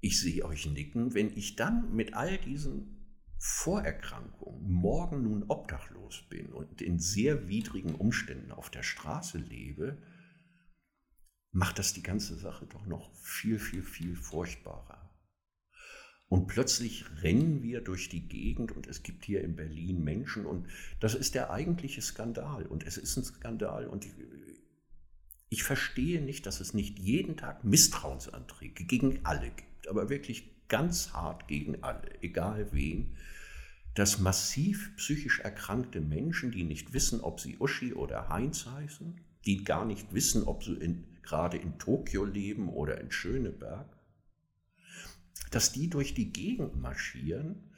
ich 0.00 0.20
sehe 0.20 0.44
euch 0.44 0.66
nicken, 0.66 1.14
wenn 1.14 1.36
ich 1.36 1.54
dann 1.54 1.94
mit 1.94 2.14
all 2.14 2.38
diesen 2.38 2.97
Vorerkrankungen 3.38 4.70
morgen 4.70 5.22
nun 5.22 5.44
obdachlos 5.48 6.24
bin 6.28 6.52
und 6.52 6.82
in 6.82 6.98
sehr 6.98 7.48
widrigen 7.48 7.94
Umständen 7.94 8.50
auf 8.50 8.68
der 8.68 8.82
Straße 8.82 9.38
lebe, 9.38 10.02
macht 11.52 11.78
das 11.78 11.92
die 11.92 12.02
ganze 12.02 12.36
Sache 12.36 12.66
doch 12.66 12.86
noch 12.86 13.14
viel, 13.14 13.58
viel, 13.58 13.82
viel 13.82 14.16
furchtbarer. 14.16 15.08
Und 16.28 16.46
plötzlich 16.46 17.06
rennen 17.22 17.62
wir 17.62 17.80
durch 17.80 18.10
die 18.10 18.28
Gegend 18.28 18.72
und 18.72 18.86
es 18.86 19.02
gibt 19.02 19.24
hier 19.24 19.42
in 19.42 19.56
Berlin 19.56 20.04
Menschen 20.04 20.44
und 20.44 20.68
das 21.00 21.14
ist 21.14 21.34
der 21.34 21.50
eigentliche 21.50 22.02
Skandal. 22.02 22.66
Und 22.66 22.86
es 22.86 22.98
ist 22.98 23.16
ein 23.16 23.24
Skandal 23.24 23.86
und 23.86 24.04
ich, 24.04 24.12
ich 25.48 25.62
verstehe 25.62 26.20
nicht, 26.20 26.44
dass 26.44 26.60
es 26.60 26.74
nicht 26.74 26.98
jeden 26.98 27.38
Tag 27.38 27.64
Misstrauensanträge 27.64 28.84
gegen 28.84 29.24
alle 29.24 29.50
gibt, 29.50 29.88
aber 29.88 30.10
wirklich 30.10 30.57
ganz 30.68 31.12
hart 31.12 31.48
gegen 31.48 31.82
alle, 31.82 32.22
egal 32.22 32.68
wen, 32.72 33.16
dass 33.94 34.18
massiv 34.18 34.94
psychisch 34.96 35.40
erkrankte 35.40 36.00
Menschen, 36.00 36.50
die 36.52 36.64
nicht 36.64 36.92
wissen, 36.92 37.20
ob 37.20 37.40
sie 37.40 37.56
Uschi 37.58 37.92
oder 37.94 38.28
Heinz 38.28 38.66
heißen, 38.66 39.20
die 39.44 39.64
gar 39.64 39.84
nicht 39.84 40.12
wissen, 40.12 40.44
ob 40.44 40.62
sie 40.62 40.74
in 40.74 41.04
gerade 41.28 41.58
in 41.58 41.78
Tokio 41.78 42.24
leben 42.24 42.70
oder 42.70 42.98
in 43.00 43.10
Schöneberg, 43.10 43.86
dass 45.50 45.72
die 45.72 45.90
durch 45.90 46.14
die 46.14 46.32
Gegend 46.32 46.80
marschieren 46.80 47.70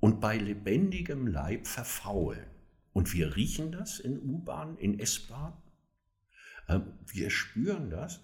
und 0.00 0.20
bei 0.20 0.36
lebendigem 0.36 1.28
Leib 1.28 1.68
verfaulen. 1.68 2.46
Und 2.92 3.12
wir 3.12 3.36
riechen 3.36 3.70
das 3.70 4.00
in 4.00 4.18
U-Bahn, 4.18 4.76
in 4.76 4.98
S-Bahn. 4.98 5.52
Ähm, 6.68 6.94
wir 7.06 7.30
spüren 7.30 7.90
das. 7.90 8.20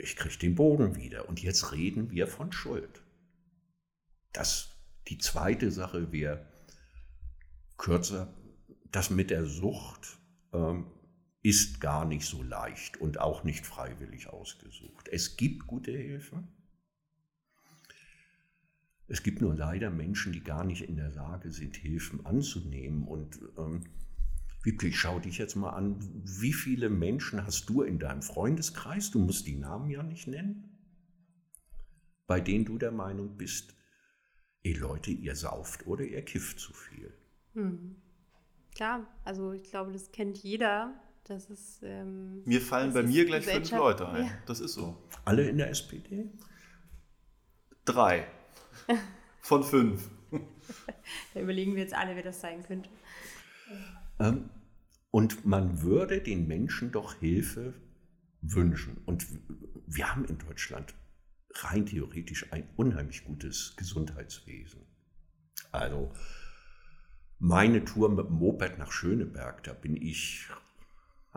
Ich 0.00 0.16
kriege 0.16 0.38
den 0.38 0.54
Boden 0.54 0.96
wieder. 0.96 1.28
Und 1.28 1.42
jetzt 1.42 1.72
reden 1.72 2.10
wir 2.10 2.26
von 2.26 2.52
Schuld. 2.52 3.02
Das, 4.32 4.76
die 5.08 5.18
zweite 5.18 5.70
Sache 5.70 6.12
wäre 6.12 6.46
kürzer, 7.76 8.34
das 8.90 9.10
mit 9.10 9.30
der 9.30 9.46
Sucht. 9.46 10.18
Ähm, 10.52 10.86
ist 11.42 11.80
gar 11.80 12.04
nicht 12.04 12.26
so 12.26 12.42
leicht 12.42 12.98
und 12.98 13.18
auch 13.18 13.44
nicht 13.44 13.66
freiwillig 13.66 14.28
ausgesucht. 14.28 15.08
Es 15.08 15.36
gibt 15.36 15.66
gute 15.66 15.92
Hilfe. 15.92 16.44
Es 19.08 19.22
gibt 19.22 19.40
nur 19.40 19.54
leider 19.54 19.90
Menschen, 19.90 20.32
die 20.32 20.44
gar 20.44 20.64
nicht 20.64 20.82
in 20.82 20.96
der 20.96 21.10
Lage 21.10 21.50
sind, 21.50 21.76
Hilfen 21.76 22.24
anzunehmen. 22.26 23.04
Und 23.04 23.40
ähm, 23.56 23.84
Wiebke, 24.62 24.88
ich 24.88 24.98
schaue 24.98 25.20
dich 25.20 25.38
jetzt 25.38 25.56
mal 25.56 25.70
an. 25.70 25.96
Wie 26.24 26.52
viele 26.52 26.90
Menschen 26.90 27.44
hast 27.46 27.68
du 27.68 27.82
in 27.82 27.98
deinem 27.98 28.22
Freundeskreis, 28.22 29.10
du 29.10 29.18
musst 29.18 29.46
die 29.46 29.56
Namen 29.56 29.90
ja 29.90 30.02
nicht 30.02 30.26
nennen, 30.26 30.78
bei 32.26 32.40
denen 32.40 32.66
du 32.66 32.76
der 32.76 32.92
Meinung 32.92 33.36
bist, 33.36 33.74
ihr 34.62 34.78
Leute, 34.78 35.10
ihr 35.10 35.34
sauft 35.34 35.86
oder 35.86 36.04
ihr 36.04 36.22
kifft 36.22 36.60
zu 36.60 36.74
viel? 36.74 37.14
Hm. 37.54 37.96
Klar, 38.74 39.06
also 39.24 39.52
ich 39.52 39.64
glaube, 39.64 39.92
das 39.92 40.12
kennt 40.12 40.38
jeder, 40.38 40.94
das 41.24 41.48
ist, 41.48 41.80
ähm, 41.82 42.42
mir 42.44 42.60
fallen 42.60 42.92
bei 42.92 43.02
mir 43.02 43.24
gleich 43.24 43.46
fünf 43.46 43.70
Leute 43.70 44.08
ein. 44.08 44.26
Ja. 44.26 44.32
Das 44.46 44.60
ist 44.60 44.74
so. 44.74 44.96
Alle 45.24 45.48
in 45.48 45.56
der 45.58 45.70
SPD? 45.70 46.30
Drei. 47.84 48.26
Von 49.40 49.64
fünf. 49.64 50.08
da 51.34 51.40
überlegen 51.40 51.74
wir 51.74 51.82
jetzt 51.82 51.94
alle, 51.94 52.14
wer 52.14 52.22
das 52.22 52.40
sein 52.40 52.62
könnte. 52.62 52.90
Ähm, 54.20 54.50
und 55.10 55.44
man 55.44 55.82
würde 55.82 56.20
den 56.20 56.46
Menschen 56.46 56.92
doch 56.92 57.14
Hilfe 57.14 57.74
wünschen. 58.42 58.98
Und 59.06 59.26
wir 59.86 60.10
haben 60.10 60.24
in 60.24 60.38
Deutschland 60.38 60.94
rein 61.52 61.86
theoretisch 61.86 62.52
ein 62.52 62.68
unheimlich 62.76 63.24
gutes 63.24 63.74
Gesundheitswesen. 63.76 64.82
Also 65.72 66.12
meine 67.38 67.84
Tour 67.84 68.08
mit 68.10 68.26
dem 68.26 68.34
Moped 68.34 68.78
nach 68.78 68.92
Schöneberg, 68.92 69.64
da 69.64 69.72
bin 69.72 69.96
ich 69.96 70.46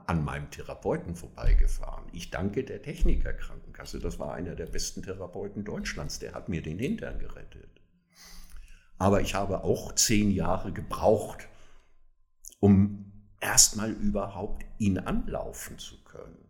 an 0.06 0.24
meinem 0.24 0.50
Therapeuten 0.50 1.16
vorbeigefahren. 1.16 2.06
Ich 2.14 2.30
danke 2.30 2.64
der 2.64 2.82
Techniker 2.82 3.34
Krankenkasse. 3.34 4.00
Das 4.00 4.20
war 4.20 4.34
einer 4.34 4.56
der 4.56 4.66
besten 4.66 5.04
Therapeuten 5.04 5.64
Deutschlands. 5.64 6.20
Der 6.20 6.34
hat 6.34 6.50
mir 6.50 6.62
den 6.62 6.80
Hintern 6.80 7.20
gerettet. 7.20 7.82
Aber 8.98 9.22
ich 9.22 9.36
habe 9.36 9.64
auch 9.64 9.94
zehn 9.96 10.32
Jahre 10.32 10.72
gebraucht, 10.72 11.48
um 12.64 13.12
erstmal 13.42 13.92
überhaupt 13.92 14.64
ihn 14.78 14.98
anlaufen 14.98 15.78
zu 15.80 16.02
können. 16.06 16.48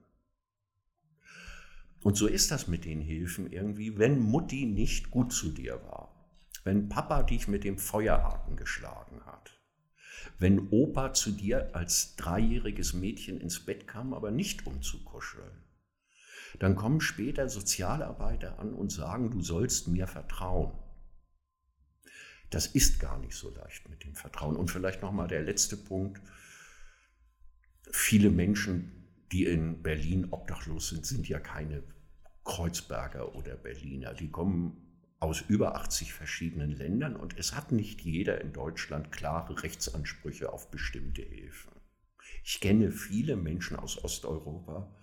Und 2.04 2.18
so 2.18 2.28
ist 2.28 2.52
das 2.52 2.68
mit 2.68 2.86
den 2.86 3.02
Hilfen 3.02 3.52
irgendwie, 3.52 3.98
wenn 3.98 4.20
Mutti 4.20 4.68
nicht 4.68 5.10
gut 5.10 5.34
zu 5.34 5.50
dir 5.50 5.82
war, 5.86 6.30
wenn 6.64 6.88
Papa 6.88 7.24
dich 7.24 7.48
mit 7.48 7.64
dem 7.64 7.80
Feuerhaken 7.80 8.58
geschlagen 8.58 9.26
hat, 9.26 9.60
wenn 10.38 10.70
Opa 10.70 11.14
zu 11.14 11.32
dir 11.32 11.76
als 11.76 12.16
dreijähriges 12.16 12.94
Mädchen 12.94 13.42
ins 13.42 13.66
Bett 13.66 13.88
kam, 13.88 14.14
aber 14.14 14.30
nicht 14.30 14.68
um 14.68 14.84
zu 14.84 15.04
kuscheln. 15.04 15.64
Dann 16.60 16.76
kommen 16.76 17.02
später 17.02 17.50
Sozialarbeiter 17.50 18.60
an 18.60 18.76
und 18.76 18.92
sagen, 18.92 19.32
du 19.32 19.42
sollst 19.42 19.88
mir 19.88 20.06
vertrauen. 20.06 20.74
Das 22.54 22.68
ist 22.68 23.00
gar 23.00 23.18
nicht 23.18 23.34
so 23.34 23.50
leicht 23.50 23.90
mit 23.90 24.04
dem 24.04 24.14
Vertrauen. 24.14 24.56
Und 24.56 24.70
vielleicht 24.70 25.02
nochmal 25.02 25.28
der 25.28 25.42
letzte 25.42 25.76
Punkt. 25.76 26.22
Viele 27.92 28.30
Menschen, 28.30 29.08
die 29.32 29.46
in 29.46 29.82
Berlin 29.82 30.28
obdachlos 30.30 30.90
sind, 30.90 31.06
sind 31.06 31.28
ja 31.28 31.40
keine 31.40 31.84
Kreuzberger 32.44 33.36
oder 33.36 33.56
Berliner. 33.56 34.14
Die 34.14 34.30
kommen 34.30 34.78
aus 35.20 35.42
über 35.42 35.76
80 35.76 36.14
verschiedenen 36.14 36.72
Ländern 36.72 37.16
und 37.16 37.38
es 37.40 37.56
hat 37.56 37.72
nicht 37.72 38.02
jeder 38.02 38.42
in 38.42 38.54
Deutschland 38.54 39.12
klare 39.12 39.64
Rechtsansprüche 39.64 40.52
auf 40.52 40.70
bestimmte 40.70 41.22
Hilfen. 41.22 41.72
Ich 42.44 42.60
kenne 42.60 42.92
viele 42.92 43.36
Menschen 43.36 43.78
aus 43.78 44.04
Osteuropa, 44.04 44.94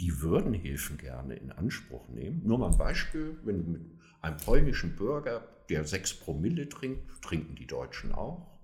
die 0.00 0.20
würden 0.20 0.52
Hilfen 0.52 0.98
gerne 0.98 1.36
in 1.36 1.52
Anspruch 1.52 2.08
nehmen. 2.08 2.42
Nur 2.44 2.58
mal 2.58 2.72
ein 2.72 2.78
Beispiel, 2.78 3.38
wenn 3.44 3.58
du 3.64 3.70
mit 3.70 3.82
einem 4.20 4.36
polnischen 4.36 4.96
Bürger, 4.96 5.55
der 5.68 5.84
sechs 5.84 6.14
Promille 6.14 6.68
trinkt, 6.68 7.22
trinken 7.22 7.54
die 7.56 7.66
Deutschen 7.66 8.12
auch. 8.12 8.56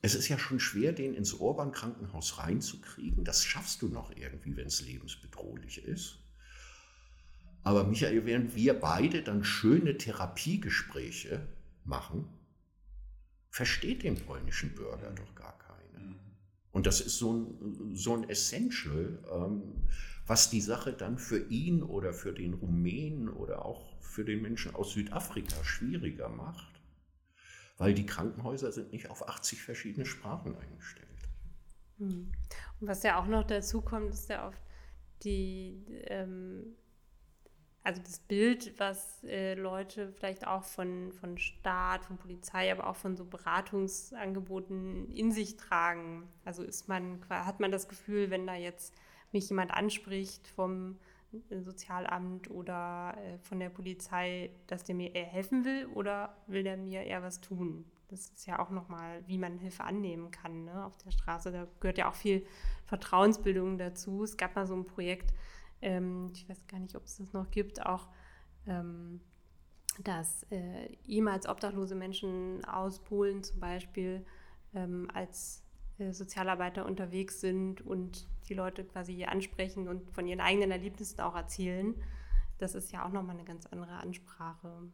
Es 0.00 0.14
ist 0.14 0.28
ja 0.28 0.38
schon 0.38 0.60
schwer, 0.60 0.92
den 0.92 1.14
ins 1.14 1.34
Orban-Krankenhaus 1.34 2.38
reinzukriegen. 2.38 3.24
Das 3.24 3.44
schaffst 3.44 3.82
du 3.82 3.88
noch 3.88 4.14
irgendwie, 4.16 4.56
wenn 4.56 4.68
es 4.68 4.80
lebensbedrohlich 4.80 5.84
ist. 5.84 6.18
Aber 7.64 7.84
Michael, 7.84 8.24
während 8.24 8.54
wir 8.54 8.74
beide 8.74 9.22
dann 9.22 9.42
schöne 9.42 9.98
Therapiegespräche 9.98 11.46
machen, 11.84 12.28
versteht 13.50 14.04
den 14.04 14.14
polnischen 14.14 14.74
Bürger 14.74 15.10
doch 15.10 15.34
gar 15.34 15.58
keine. 15.58 16.04
Mhm. 16.04 16.20
Und 16.70 16.86
das 16.86 17.00
ist 17.00 17.18
so 17.18 17.32
ein, 17.32 17.94
so 17.96 18.16
ein 18.16 18.28
Essential, 18.28 19.18
ähm, 19.32 19.88
was 20.28 20.50
die 20.50 20.60
Sache 20.60 20.92
dann 20.92 21.18
für 21.18 21.48
ihn 21.48 21.82
oder 21.82 22.12
für 22.12 22.32
den 22.32 22.54
Rumänen 22.54 23.28
oder 23.28 23.64
auch 23.64 23.98
für 24.00 24.24
den 24.24 24.42
Menschen 24.42 24.74
aus 24.74 24.92
Südafrika 24.92 25.64
schwieriger 25.64 26.28
macht, 26.28 26.80
weil 27.78 27.94
die 27.94 28.06
Krankenhäuser 28.06 28.70
sind 28.70 28.92
nicht 28.92 29.10
auf 29.10 29.28
80 29.28 29.62
verschiedene 29.62 30.06
Sprachen 30.06 30.56
eingestellt. 30.56 31.08
Mhm. 31.96 32.30
Und 32.80 32.88
was 32.88 33.02
ja 33.02 33.18
auch 33.18 33.26
noch 33.26 33.44
dazu 33.44 33.80
kommt, 33.80 34.12
ist 34.12 34.28
ja 34.28 34.46
oft 34.46 34.60
die 35.24 35.84
ähm, 36.04 36.76
also 37.88 38.02
das 38.02 38.18
Bild, 38.18 38.78
was 38.78 39.24
äh, 39.24 39.54
Leute 39.54 40.12
vielleicht 40.12 40.46
auch 40.46 40.62
von, 40.64 41.10
von 41.12 41.38
Staat, 41.38 42.04
von 42.04 42.18
Polizei, 42.18 42.70
aber 42.70 42.86
auch 42.86 42.96
von 42.96 43.16
so 43.16 43.24
Beratungsangeboten 43.24 45.10
in 45.10 45.32
sich 45.32 45.56
tragen. 45.56 46.28
Also 46.44 46.62
ist 46.62 46.86
man, 46.88 47.24
hat 47.30 47.60
man 47.60 47.72
das 47.72 47.88
Gefühl, 47.88 48.28
wenn 48.28 48.46
da 48.46 48.54
jetzt 48.54 48.94
mich 49.32 49.48
jemand 49.48 49.72
anspricht 49.72 50.48
vom 50.48 50.98
äh, 51.50 51.60
Sozialamt 51.60 52.50
oder 52.50 53.14
äh, 53.16 53.38
von 53.38 53.60
der 53.60 53.70
Polizei, 53.70 54.50
dass 54.66 54.84
der 54.84 54.94
mir 54.94 55.14
eher 55.14 55.26
helfen 55.26 55.64
will 55.64 55.86
oder 55.94 56.36
will 56.46 56.62
der 56.62 56.76
mir 56.76 57.02
eher 57.02 57.22
was 57.22 57.40
tun? 57.40 57.84
Das 58.08 58.20
ist 58.30 58.46
ja 58.46 58.58
auch 58.58 58.70
nochmal, 58.70 59.22
wie 59.26 59.36
man 59.36 59.58
Hilfe 59.58 59.84
annehmen 59.84 60.30
kann 60.30 60.64
ne, 60.64 60.84
auf 60.84 60.96
der 60.98 61.10
Straße. 61.10 61.52
Da 61.52 61.66
gehört 61.80 61.98
ja 61.98 62.08
auch 62.08 62.14
viel 62.14 62.46
Vertrauensbildung 62.86 63.76
dazu. 63.76 64.24
Es 64.24 64.38
gab 64.38 64.56
mal 64.56 64.66
so 64.66 64.74
ein 64.74 64.86
Projekt, 64.86 65.34
ähm, 65.82 66.30
ich 66.32 66.48
weiß 66.48 66.66
gar 66.66 66.78
nicht, 66.78 66.96
ob 66.96 67.04
es 67.04 67.18
das 67.18 67.32
noch 67.34 67.50
gibt, 67.50 67.84
auch, 67.84 68.08
ähm, 68.66 69.20
dass 70.04 70.44
äh, 70.50 70.96
ehemals 71.06 71.46
obdachlose 71.46 71.94
Menschen 71.94 72.64
aus 72.64 73.00
Polen 73.00 73.42
zum 73.42 73.60
Beispiel 73.60 74.24
ähm, 74.74 75.08
als 75.12 75.62
Sozialarbeiter 75.98 76.86
unterwegs 76.86 77.40
sind 77.40 77.80
und 77.80 78.26
die 78.48 78.54
Leute 78.54 78.84
quasi 78.84 79.24
ansprechen 79.24 79.88
und 79.88 80.10
von 80.12 80.26
ihren 80.26 80.40
eigenen 80.40 80.70
Erlebnissen 80.70 81.20
auch 81.20 81.34
erzählen. 81.34 81.94
Das 82.58 82.74
ist 82.74 82.92
ja 82.92 83.06
auch 83.06 83.12
nochmal 83.12 83.36
eine 83.36 83.44
ganz 83.44 83.66
andere 83.66 83.92
Ansprache. 83.92 84.90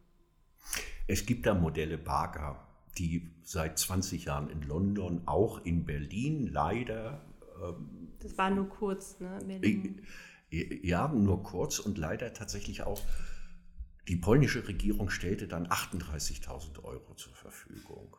Es 1.07 1.25
gibt 1.25 1.45
da 1.45 1.53
Modelle 1.53 1.97
Barker, 1.97 2.67
die 2.97 3.31
seit 3.43 3.77
20 3.77 4.25
Jahren 4.25 4.49
in 4.49 4.61
London, 4.63 5.21
auch 5.27 5.63
in 5.63 5.85
Berlin 5.85 6.47
leider. 6.47 7.21
Ähm, 7.63 8.13
das 8.19 8.37
war 8.37 8.49
nur 8.49 8.69
kurz, 8.69 9.19
ne? 9.19 9.39
Berlin. 9.45 10.01
Ja, 10.51 11.07
nur 11.07 11.43
kurz 11.43 11.79
und 11.79 11.97
leider 11.97 12.33
tatsächlich 12.33 12.83
auch, 12.83 13.01
die 14.07 14.15
polnische 14.15 14.67
Regierung 14.67 15.09
stellte 15.09 15.47
dann 15.47 15.67
38.000 15.67 16.83
Euro 16.83 17.15
zur 17.15 17.33
Verfügung. 17.33 18.15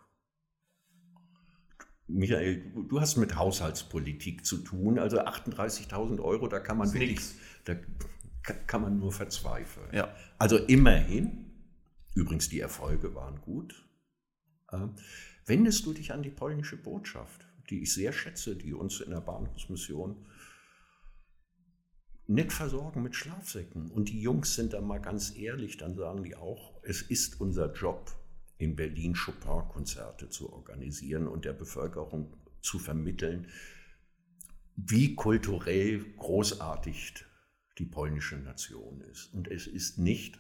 Michael, 2.09 2.73
du 2.89 3.01
hast 3.01 3.17
mit 3.17 3.37
Haushaltspolitik 3.37 4.45
zu 4.47 4.59
tun, 4.59 4.99
also 4.99 5.21
38.000 5.21 6.21
Euro, 6.21 6.47
da 6.47 6.61
kann 6.61 6.79
man 6.79 6.93
wirklich, 6.93 7.21
da 7.65 7.75
kann 8.67 8.83
man 8.83 8.99
nur 8.99 9.13
verzweifeln. 9.13 9.89
Ja. 9.93 10.15
Also 10.39 10.57
immerhin, 10.57 11.51
übrigens 12.15 12.49
die 12.49 12.61
Erfolge 12.61 13.15
waren 13.15 13.41
gut, 13.41 13.89
äh, 14.71 14.87
wendest 15.47 15.85
du 15.87 15.93
dich 15.93 16.13
an 16.13 16.23
die 16.23 16.31
polnische 16.31 16.77
Botschaft, 16.77 17.47
die 17.71 17.83
ich 17.83 17.93
sehr 17.93 18.13
schätze, 18.13 18.55
die 18.55 18.73
uns 18.73 19.01
in 19.01 19.11
der 19.11 19.21
Bahnhofsmission 19.21 20.25
nett 22.29 22.53
versorgen 22.53 23.03
mit 23.03 23.15
Schlafsäcken. 23.15 23.91
Und 23.91 24.09
die 24.09 24.21
Jungs 24.21 24.55
sind 24.55 24.73
da 24.73 24.81
mal 24.81 24.99
ganz 24.99 25.37
ehrlich, 25.37 25.77
dann 25.77 25.95
sagen 25.95 26.23
die 26.23 26.37
auch, 26.37 26.75
es 26.83 27.03
ist 27.03 27.41
unser 27.41 27.73
Job, 27.73 28.13
in 28.59 28.77
Berlin 28.77 29.15
Chopin-Konzerte 29.15 30.29
zu 30.29 30.53
organisieren 30.53 31.27
und 31.27 31.45
der 31.45 31.53
Bevölkerung 31.53 32.37
zu 32.63 32.79
vermitteln, 32.79 33.49
wie 34.77 35.15
kulturell 35.15 36.05
großartig 36.17 37.25
die 37.79 37.85
polnische 37.85 38.37
Nation 38.37 39.01
ist. 39.03 39.33
Und 39.35 39.49
es 39.49 39.67
ist 39.67 39.99
nicht 39.99 40.39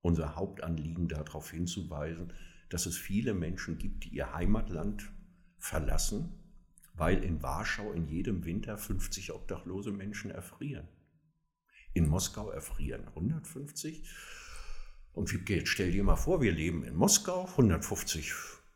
unser 0.00 0.36
Hauptanliegen 0.36 1.08
darauf 1.08 1.50
hinzuweisen, 1.50 2.32
dass 2.68 2.86
es 2.86 2.96
viele 2.96 3.34
Menschen 3.34 3.78
gibt, 3.78 4.04
die 4.04 4.10
ihr 4.10 4.32
Heimatland 4.32 5.10
verlassen 5.58 6.46
weil 6.96 7.22
in 7.22 7.42
Warschau 7.42 7.92
in 7.92 8.06
jedem 8.08 8.44
Winter 8.44 8.78
50 8.78 9.32
obdachlose 9.32 9.92
Menschen 9.92 10.30
erfrieren. 10.30 10.88
In 11.92 12.08
Moskau 12.08 12.50
erfrieren 12.50 13.06
150. 13.08 14.08
Und 15.16 15.32
jetzt 15.48 15.68
stell 15.68 15.90
dir 15.90 16.04
mal 16.04 16.16
vor, 16.16 16.40
wir 16.40 16.52
leben 16.52 16.84
in 16.84 16.94
Moskau, 16.94 17.46
150 17.46 18.32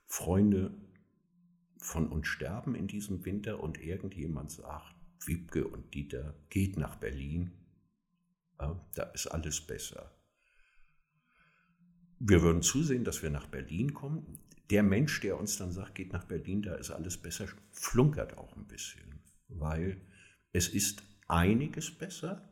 Freunde 0.07 0.75
von 1.77 2.09
uns 2.09 2.27
sterben 2.27 2.75
in 2.75 2.89
diesem 2.89 3.25
Winter 3.25 3.63
und 3.63 3.81
irgendjemand 3.81 4.51
sagt, 4.51 4.97
Wiebke 5.25 5.69
und 5.69 5.95
Dieter, 5.95 6.35
geht 6.49 6.77
nach 6.79 6.97
Berlin, 6.97 7.53
da 8.57 9.03
ist 9.15 9.29
alles 9.29 9.61
besser. 9.61 10.11
Wir 12.19 12.43
würden 12.43 12.63
zusehen, 12.63 13.05
dass 13.05 13.23
wir 13.23 13.31
nach 13.31 13.47
Berlin 13.47 13.95
kommen 13.95 14.41
der 14.71 14.83
Mensch, 14.85 15.21
der 15.21 15.39
uns 15.39 15.57
dann 15.59 15.73
sagt, 15.73 15.97
geht 15.97 16.13
nach 16.13 16.25
Berlin, 16.25 16.63
da 16.63 16.75
ist 16.77 16.91
alles 16.91 17.19
besser, 17.19 17.47
flunkert 17.71 18.39
auch 18.39 18.57
ein 18.57 18.67
bisschen, 18.67 19.21
weil 19.49 20.01
es 20.53 20.69
ist 20.69 21.03
einiges 21.27 21.91
besser. 21.91 22.50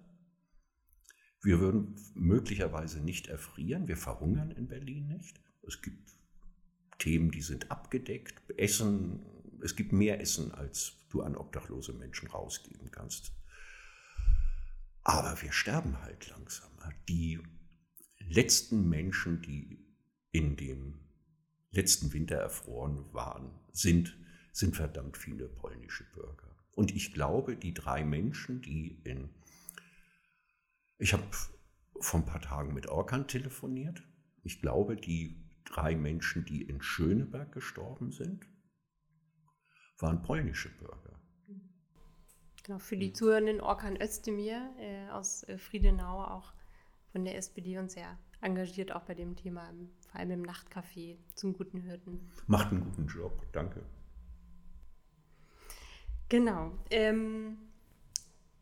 Wir 1.42 1.60
würden 1.60 1.94
möglicherweise 2.14 3.00
nicht 3.00 3.28
erfrieren, 3.28 3.86
wir 3.88 3.96
verhungern 3.96 4.50
in 4.50 4.66
Berlin 4.66 5.06
nicht. 5.08 5.40
Es 5.66 5.80
gibt 5.82 6.18
Themen, 6.98 7.30
die 7.30 7.42
sind 7.42 7.70
abgedeckt. 7.70 8.42
Essen, 8.56 9.20
es 9.62 9.76
gibt 9.76 9.92
mehr 9.92 10.20
Essen, 10.20 10.52
als 10.52 10.94
du 11.10 11.22
an 11.22 11.36
obdachlose 11.36 11.92
Menschen 11.92 12.28
rausgeben 12.28 12.90
kannst. 12.90 13.32
Aber 15.04 15.40
wir 15.40 15.52
sterben 15.52 16.00
halt 16.02 16.28
langsamer. 16.28 16.92
Die 17.08 17.40
letzten 18.18 18.88
Menschen, 18.88 19.40
die 19.42 19.78
in 20.32 20.56
dem 20.56 21.00
letzten 21.70 22.12
Winter 22.12 22.36
erfroren 22.36 23.04
waren, 23.12 23.50
sind, 23.72 24.18
sind 24.52 24.76
verdammt 24.76 25.16
viele 25.16 25.48
polnische 25.48 26.04
Bürger. 26.12 26.56
Und 26.72 26.94
ich 26.94 27.14
glaube, 27.14 27.56
die 27.56 27.74
drei 27.74 28.04
Menschen, 28.04 28.60
die 28.60 29.00
in... 29.04 29.30
Ich 30.98 31.12
habe 31.12 31.22
vor 32.00 32.20
ein 32.20 32.26
paar 32.26 32.40
Tagen 32.40 32.74
mit 32.74 32.88
Orkan 32.88 33.28
telefoniert. 33.28 34.02
Ich 34.42 34.60
glaube, 34.60 34.96
die 34.96 35.44
drei 35.64 35.94
Menschen, 35.94 36.44
die 36.44 36.62
in 36.62 36.82
Schöneberg 36.82 37.52
gestorben 37.52 38.10
sind, 38.10 38.46
waren 39.98 40.22
polnische 40.22 40.70
Bürger. 40.76 41.20
Genau, 42.64 42.78
für 42.80 42.96
die 42.96 43.12
Zuhörenden 43.12 43.60
Orkan 43.60 44.00
Özdemir 44.00 44.74
äh, 44.78 45.08
aus 45.10 45.42
äh, 45.44 45.56
Friedenau, 45.56 46.24
auch 46.24 46.52
von 47.12 47.24
der 47.24 47.36
SPD 47.36 47.78
und 47.78 47.90
sehr 47.90 48.18
engagiert 48.40 48.92
auch 48.92 49.02
bei 49.02 49.14
dem 49.14 49.36
Thema, 49.36 49.72
vor 50.10 50.20
allem 50.20 50.30
im 50.30 50.42
Nachtcafé 50.42 51.16
zum 51.34 51.54
guten 51.54 51.80
Hirten. 51.80 52.28
Macht 52.46 52.70
einen 52.70 52.84
guten 52.84 53.06
Job, 53.06 53.46
danke. 53.52 53.82
Genau. 56.28 56.72
Ähm, 56.90 57.56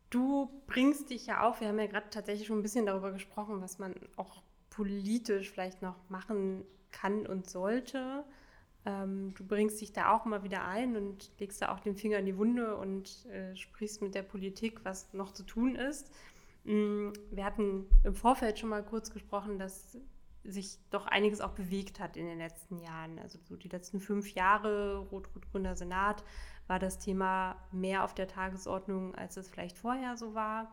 du 0.09 0.49
bringst 0.67 1.09
dich 1.09 1.27
ja 1.27 1.47
auf, 1.47 1.61
wir 1.61 1.67
haben 1.67 1.79
ja 1.79 1.87
gerade 1.87 2.09
tatsächlich 2.09 2.47
schon 2.47 2.59
ein 2.59 2.63
bisschen 2.63 2.85
darüber 2.85 3.11
gesprochen, 3.11 3.61
was 3.61 3.79
man 3.79 3.93
auch 4.15 4.41
politisch 4.69 5.51
vielleicht 5.51 5.81
noch 5.81 5.95
machen 6.09 6.63
kann 6.91 7.25
und 7.25 7.49
sollte. 7.49 8.23
Ähm, 8.85 9.33
du 9.35 9.45
bringst 9.45 9.81
dich 9.81 9.91
da 9.91 10.13
auch 10.13 10.25
mal 10.25 10.43
wieder 10.43 10.65
ein 10.65 10.95
und 10.95 11.31
legst 11.39 11.61
da 11.61 11.73
auch 11.73 11.79
den 11.79 11.95
Finger 11.95 12.19
in 12.19 12.25
die 12.25 12.37
Wunde 12.37 12.77
und 12.77 13.25
äh, 13.25 13.55
sprichst 13.55 14.01
mit 14.01 14.15
der 14.15 14.23
Politik, 14.23 14.79
was 14.83 15.13
noch 15.13 15.33
zu 15.33 15.43
tun 15.43 15.75
ist. 15.75 16.11
Mm, 16.63 17.09
wir 17.31 17.43
hatten 17.43 17.85
im 18.03 18.15
Vorfeld 18.15 18.59
schon 18.59 18.69
mal 18.69 18.83
kurz 18.83 19.11
gesprochen, 19.11 19.59
dass 19.59 19.97
sich 20.43 20.77
doch 20.91 21.07
einiges 21.07 21.41
auch 21.41 21.51
bewegt 21.51 21.99
hat 21.99 22.15
in 22.15 22.25
den 22.25 22.37
letzten 22.37 22.79
Jahren. 22.79 23.19
Also 23.19 23.39
so 23.43 23.55
die 23.57 23.67
letzten 23.67 23.99
fünf 23.99 24.33
Jahre 24.33 24.99
Rot-Rot-Grüner 25.11 25.75
Senat 25.75 26.23
war 26.67 26.79
das 26.79 26.99
Thema 26.99 27.55
mehr 27.71 28.03
auf 28.03 28.13
der 28.13 28.27
Tagesordnung, 28.27 29.15
als 29.15 29.37
es 29.37 29.49
vielleicht 29.49 29.77
vorher 29.77 30.17
so 30.17 30.33
war. 30.33 30.71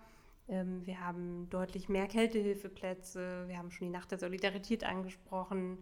Ähm, 0.49 0.85
wir 0.85 1.01
haben 1.01 1.49
deutlich 1.51 1.89
mehr 1.89 2.07
Kältehilfeplätze. 2.07 3.45
Wir 3.47 3.59
haben 3.59 3.71
schon 3.71 3.87
die 3.87 3.93
Nacht 3.93 4.11
der 4.11 4.19
Solidarität 4.19 4.85
angesprochen. 4.85 5.79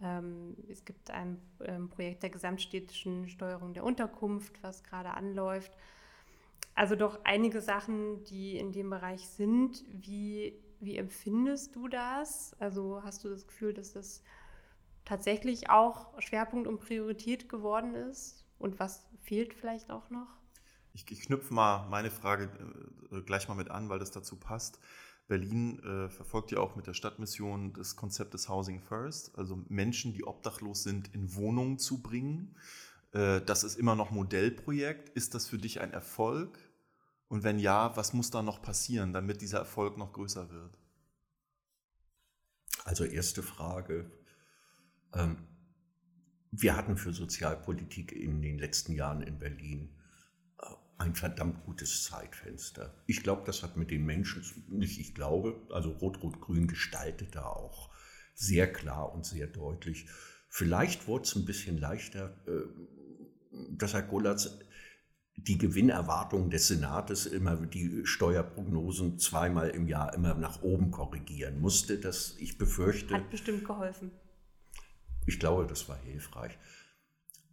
Ähm, 0.00 0.56
es 0.68 0.84
gibt 0.84 1.10
ein 1.10 1.40
ähm, 1.60 1.88
Projekt 1.88 2.22
der 2.22 2.30
gesamtstädtischen 2.30 3.28
Steuerung 3.28 3.72
der 3.74 3.84
Unterkunft, 3.84 4.62
was 4.62 4.82
gerade 4.82 5.10
anläuft. 5.10 5.72
Also 6.74 6.96
doch 6.96 7.20
einige 7.24 7.60
Sachen, 7.60 8.24
die 8.24 8.58
in 8.58 8.72
dem 8.72 8.90
Bereich 8.90 9.28
sind. 9.28 9.84
Wie, 9.88 10.58
wie 10.80 10.96
empfindest 10.96 11.76
du 11.76 11.88
das? 11.88 12.56
Also 12.58 13.02
hast 13.04 13.24
du 13.24 13.28
das 13.28 13.46
Gefühl, 13.46 13.72
dass 13.72 13.92
das 13.92 14.22
tatsächlich 15.04 15.70
auch 15.70 16.20
Schwerpunkt 16.20 16.66
und 16.66 16.80
Priorität 16.80 17.48
geworden 17.48 17.94
ist? 17.94 18.44
Und 18.58 18.80
was 18.80 19.06
fehlt 19.24 19.54
vielleicht 19.54 19.90
auch 19.90 20.10
noch? 20.10 20.28
Ich, 20.92 21.10
ich 21.10 21.22
knüpfe 21.22 21.52
mal 21.52 21.88
meine 21.88 22.10
Frage 22.10 22.50
äh, 23.10 23.20
gleich 23.22 23.48
mal 23.48 23.54
mit 23.54 23.70
an, 23.70 23.88
weil 23.88 23.98
das 23.98 24.10
dazu 24.10 24.36
passt. 24.36 24.78
Berlin 25.26 25.78
äh, 25.80 26.10
verfolgt 26.10 26.52
ja 26.52 26.58
auch 26.58 26.76
mit 26.76 26.86
der 26.86 26.94
Stadtmission 26.94 27.72
das 27.72 27.96
Konzept 27.96 28.34
des 28.34 28.48
Housing 28.48 28.80
First, 28.80 29.36
also 29.38 29.64
Menschen, 29.68 30.12
die 30.12 30.24
obdachlos 30.24 30.82
sind, 30.82 31.14
in 31.14 31.34
Wohnungen 31.34 31.78
zu 31.78 32.02
bringen. 32.02 32.56
Äh, 33.12 33.40
das 33.40 33.64
ist 33.64 33.76
immer 33.76 33.94
noch 33.94 34.10
Modellprojekt. 34.10 35.08
Ist 35.10 35.34
das 35.34 35.46
für 35.46 35.58
dich 35.58 35.80
ein 35.80 35.92
Erfolg? 35.92 36.58
Und 37.28 37.42
wenn 37.42 37.58
ja, 37.58 37.96
was 37.96 38.12
muss 38.12 38.30
da 38.30 38.42
noch 38.42 38.60
passieren, 38.60 39.12
damit 39.12 39.40
dieser 39.40 39.58
Erfolg 39.58 39.96
noch 39.96 40.12
größer 40.12 40.50
wird? 40.50 40.78
Also 42.84 43.04
erste 43.04 43.42
Frage. 43.42 44.10
Ähm, 45.14 45.38
wir 46.56 46.76
hatten 46.76 46.96
für 46.96 47.12
Sozialpolitik 47.12 48.12
in 48.12 48.40
den 48.40 48.58
letzten 48.58 48.92
Jahren 48.92 49.22
in 49.22 49.38
Berlin 49.38 49.88
äh, 50.60 50.66
ein 50.98 51.14
verdammt 51.14 51.64
gutes 51.64 52.04
Zeitfenster. 52.04 52.94
Ich 53.06 53.22
glaube, 53.22 53.42
das 53.44 53.62
hat 53.62 53.76
mit 53.76 53.90
den 53.90 54.04
Menschen, 54.04 54.44
nicht 54.68 55.00
ich 55.00 55.14
glaube, 55.14 55.60
also 55.70 55.90
Rot-Rot-Grün 55.90 56.68
gestaltet 56.68 57.34
da 57.34 57.44
auch 57.44 57.90
sehr 58.34 58.72
klar 58.72 59.12
und 59.12 59.26
sehr 59.26 59.46
deutlich. 59.46 60.06
Vielleicht 60.48 61.08
wurde 61.08 61.24
es 61.24 61.34
ein 61.34 61.44
bisschen 61.44 61.78
leichter, 61.78 62.36
äh, 62.46 62.62
dass 63.70 63.94
Herr 63.94 64.02
Gollatz 64.02 64.58
die 65.36 65.58
Gewinnerwartungen 65.58 66.50
des 66.50 66.68
Senates 66.68 67.26
immer 67.26 67.56
die 67.56 68.02
Steuerprognosen 68.04 69.18
zweimal 69.18 69.70
im 69.70 69.88
Jahr 69.88 70.14
immer 70.14 70.34
nach 70.34 70.62
oben 70.62 70.92
korrigieren 70.92 71.60
musste. 71.60 71.98
Das 71.98 72.36
ich 72.38 72.56
befürchte. 72.56 73.14
Hat 73.14 73.30
bestimmt 73.30 73.64
geholfen. 73.64 74.12
Ich 75.26 75.38
glaube, 75.38 75.66
das 75.66 75.88
war 75.88 75.98
hilfreich. 75.98 76.58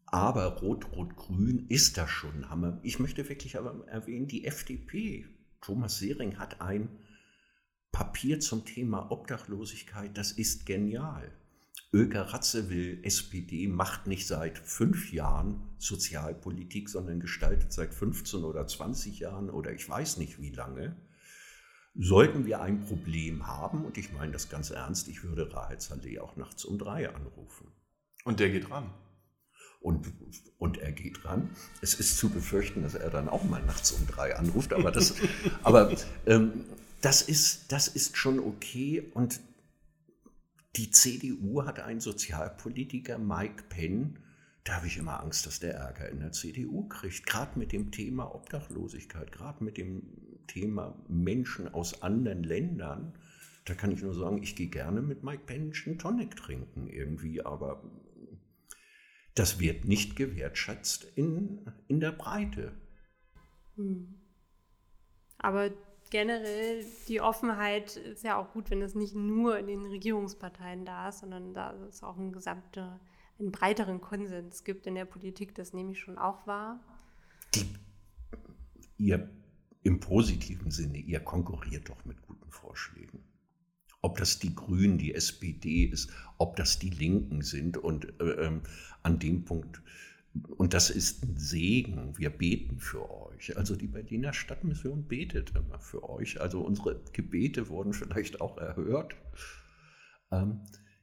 Aber 0.06 0.58
Rot-Rot-Grün 0.58 1.68
ist 1.70 1.98
das 1.98 2.10
schon 2.10 2.50
Hammer. 2.50 2.80
Ich 2.84 3.00
möchte 3.00 3.30
wirklich 3.30 3.58
aber 3.58 3.88
erwähnen, 3.88 4.28
die 4.28 4.46
FDP, 4.46 5.26
Thomas 5.62 6.00
Sehring 6.00 6.38
hat 6.38 6.60
ein 6.60 6.90
Papier 7.92 8.40
zum 8.40 8.66
Thema 8.66 9.12
Obdachlosigkeit, 9.12 10.18
das 10.18 10.32
ist 10.32 10.66
genial. 10.66 11.32
Öker 11.94 12.22
Ratzewill, 12.22 13.00
SPD, 13.04 13.68
macht 13.68 14.08
nicht 14.08 14.26
seit 14.26 14.58
fünf 14.58 15.12
Jahren 15.12 15.62
Sozialpolitik, 15.78 16.90
sondern 16.90 17.20
gestaltet 17.20 17.74
seit 17.74 17.94
15 17.94 18.44
oder 18.44 18.66
20 18.66 19.20
Jahren 19.20 19.50
oder 19.50 19.74
ich 19.74 19.90
weiß 19.90 20.18
nicht 20.18 20.42
wie 20.42 20.52
lange. 20.52 20.96
Sollten 21.94 22.46
wir 22.46 22.62
ein 22.62 22.86
Problem 22.86 23.48
haben, 23.48 23.84
und 23.84 23.98
ich 23.98 24.14
meine 24.14 24.32
das 24.32 24.50
ganz 24.50 24.70
ernst, 24.70 25.08
ich 25.10 25.24
würde 25.24 25.54
Rahel 25.54 25.80
Saleh 25.82 26.20
auch 26.20 26.38
nachts 26.38 26.64
um 26.64 26.78
drei 26.78 27.14
anrufen. 27.14 27.68
Und 28.24 28.40
der 28.40 28.50
geht 28.50 28.70
ran. 28.70 28.94
Und, 29.82 30.14
und 30.58 30.78
er 30.78 30.92
geht 30.92 31.26
ran. 31.26 31.50
Es 31.82 31.96
ist 31.96 32.18
zu 32.18 32.30
befürchten, 32.30 32.84
dass 32.84 32.94
er 32.94 33.10
dann 33.10 33.28
auch 33.28 33.44
mal 33.44 33.64
nachts 33.64 33.92
um 33.92 34.06
drei 34.08 34.36
anruft, 34.36 34.74
aber 34.74 34.92
das, 34.92 35.16
aber, 35.64 35.92
ähm, 36.28 36.66
das, 37.02 37.22
ist, 37.24 37.72
das 37.72 37.88
ist 37.88 38.16
schon 38.16 38.40
okay. 38.40 39.12
Und 39.14 39.42
die 40.78 40.92
CDU 40.92 41.66
hat 41.66 41.80
einen 41.80 42.00
Sozialpolitiker, 42.00 43.18
Mike 43.18 43.64
Penn, 43.70 44.20
da 44.64 44.76
habe 44.76 44.88
ich 44.88 44.98
immer 44.98 45.22
Angst, 45.22 45.48
dass 45.48 45.60
der 45.60 45.74
Ärger 45.74 46.10
in 46.10 46.20
der 46.20 46.32
CDU 46.32 46.88
kriegt. 46.88 47.26
Gerade 47.26 47.58
mit 47.58 47.72
dem 47.72 47.92
Thema 47.92 48.34
Obdachlosigkeit, 48.36 49.32
gerade 49.32 49.64
mit 49.64 49.78
dem 49.78 50.04
Thema 50.52 50.96
Menschen 51.08 51.74
aus 51.74 52.02
anderen 52.02 52.44
Ländern. 52.44 53.14
Da 53.66 53.74
kann 53.74 53.92
ich 53.92 54.02
nur 54.02 54.14
sagen, 54.14 54.44
ich 54.44 54.56
gehe 54.56 54.68
gerne 54.68 55.02
mit 55.02 55.24
Mike 55.24 55.52
einen 55.54 55.72
Tonic 55.98 56.36
trinken 56.36 56.88
irgendwie, 56.88 57.42
aber 57.42 57.84
das 59.34 59.60
wird 59.60 59.86
nicht 59.86 60.18
gewertschätzt 60.18 61.06
in, 61.16 61.72
in 61.88 62.02
der 62.02 62.12
Breite. 62.12 62.74
Hm. 63.76 64.20
Aber 65.38 65.72
generell 66.10 66.86
die 67.08 67.22
Offenheit 67.22 67.96
ist 67.96 68.26
ja 68.26 68.36
auch 68.36 68.52
gut, 68.52 68.70
wenn 68.70 68.82
es 68.82 68.94
nicht 68.94 69.16
nur 69.16 69.58
in 69.58 69.68
den 69.68 69.86
Regierungsparteien 69.86 70.84
da 70.84 71.08
ist, 71.08 71.20
sondern 71.20 71.54
da 71.54 71.74
es 71.88 72.04
auch 72.04 72.18
einen 72.18 72.34
gesamten, 72.34 73.00
einen 73.40 73.52
breiteren 73.52 74.02
Konsens 74.02 74.66
gibt 74.66 74.86
in 74.86 74.96
der 74.96 75.06
Politik. 75.06 75.56
Das 75.56 75.72
nehme 75.72 75.94
ich 75.94 76.00
schon 76.00 76.18
auch 76.18 76.46
wahr. 76.46 76.84
Die, 77.56 77.66
ihr 78.98 79.30
im 79.84 80.00
positiven 80.00 80.72
Sinne, 80.72 80.98
ihr 80.98 81.20
konkurriert 81.20 81.90
doch 81.90 82.06
mit 82.06 82.22
guten 82.22 82.50
Vorschlägen. 82.50 83.20
Ob 84.02 84.18
das 84.18 84.40
die 84.40 84.56
Grünen, 84.56 84.98
die 84.98 85.14
SPD 85.14 85.86
ist, 85.86 86.12
ob 86.38 86.56
das 86.56 86.80
die 86.80 86.90
Linken 86.90 87.42
sind 87.42 87.78
und 87.78 88.20
äh, 88.20 88.46
ähm, 88.46 88.62
an 89.04 89.20
dem 89.20 89.46
Punkt 89.46 89.82
und 90.58 90.74
das 90.74 90.90
ist 90.90 91.24
ein 91.24 91.38
Segen. 91.38 92.18
Wir 92.18 92.30
beten 92.30 92.80
für 92.80 93.10
euch. 93.12 93.58
Also 93.58 93.76
die 93.76 93.88
Berliner 93.88 94.34
Stadtmission 94.34 95.08
betet 95.08 95.54
immer 95.56 95.80
für 95.80 96.10
euch. 96.10 96.40
Also 96.40 96.62
unsere 96.62 97.02
Gebete 97.12 97.68
wurden 97.68 97.94
vielleicht 97.94 98.40
auch 98.40 98.58
erhört. 98.58 99.16
Ähm, 100.32 100.62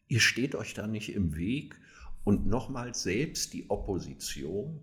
ihr 0.09 0.21
steht 0.21 0.55
euch 0.55 0.73
da 0.73 0.87
nicht 0.87 1.15
im 1.15 1.37
Weg. 1.37 1.79
Und 2.25 2.47
nochmal, 2.47 2.95
selbst 2.95 3.53
die 3.53 3.69
Opposition 3.71 4.81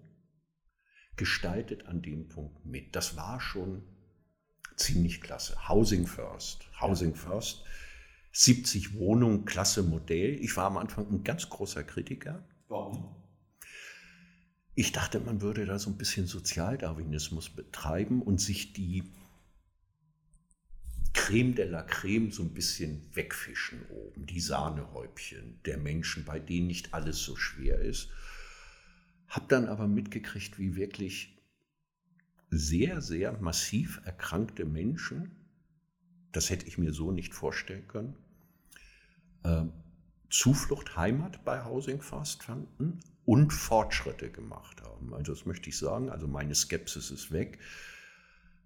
gestaltet 1.18 1.88
an 1.88 2.02
dem 2.02 2.28
Punkt 2.28 2.66
mit. 2.66 2.96
Das 2.96 3.16
war 3.16 3.40
schon 3.40 3.84
ziemlich 4.76 5.22
klasse. 5.22 5.56
Housing 5.70 6.08
First. 6.08 6.68
Housing 6.82 7.16
First. 7.16 7.64
70 8.32 8.96
Wohnungen, 8.96 9.46
klasse 9.46 9.82
Modell. 9.82 10.38
Ich 10.42 10.58
war 10.58 10.66
am 10.66 10.78
Anfang 10.78 11.08
ein 11.10 11.24
ganz 11.24 11.50
großer 11.50 11.84
Kritiker. 11.84 12.44
Warum? 12.68 13.16
Ich 14.74 14.92
dachte, 14.92 15.22
man 15.22 15.42
würde 15.42 15.66
da 15.66 15.80
so 15.80 15.90
ein 15.90 15.98
bisschen 15.98 16.28
Sozialdarwinismus 16.28 17.50
betreiben 17.50 18.22
und 18.22 18.42
sich 18.42 18.74
die 18.74 19.04
Creme 21.14 21.56
de 21.56 21.70
la 21.70 21.82
Creme 21.82 22.30
so 22.30 22.44
ein 22.44 22.54
bisschen 22.54 23.10
wegfischen 23.16 23.86
oben, 23.90 24.26
die 24.26 24.42
Sahnehäubchen 24.42 25.62
der 25.64 25.78
Menschen, 25.78 26.26
bei 26.26 26.40
denen 26.40 26.68
nicht 26.68 26.94
alles 26.94 27.20
so 27.20 27.38
schwer 27.38 27.80
ist. 27.80 28.10
Hab 29.28 29.50
dann 29.50 29.68
aber 29.68 29.88
mitgekriegt, 29.88 30.60
wie 30.60 30.76
wirklich 30.76 31.36
sehr, 32.50 33.02
sehr 33.02 33.34
massiv 33.42 34.02
erkrankte 34.06 34.66
Menschen, 34.66 35.32
das 36.32 36.50
hätte 36.50 36.68
ich 36.68 36.78
mir 36.78 36.94
so 36.94 37.12
nicht 37.12 37.34
vorstellen 37.34 37.88
können, 37.88 38.16
äh, 39.44 39.66
Zuflucht, 40.30 40.98
Heimat 40.98 41.46
bei 41.46 41.64
Housing 41.64 42.02
Fast 42.02 42.44
fanden 42.44 43.00
und 43.26 43.54
Fortschritte 43.54 44.30
gemacht 44.30 44.82
haben. 44.82 45.14
Also 45.14 45.34
das 45.34 45.46
möchte 45.46 45.70
ich 45.70 45.78
sagen, 45.78 46.10
also 46.10 46.28
meine 46.28 46.56
Skepsis 46.56 47.12
ist 47.12 47.32
weg. 47.32 47.60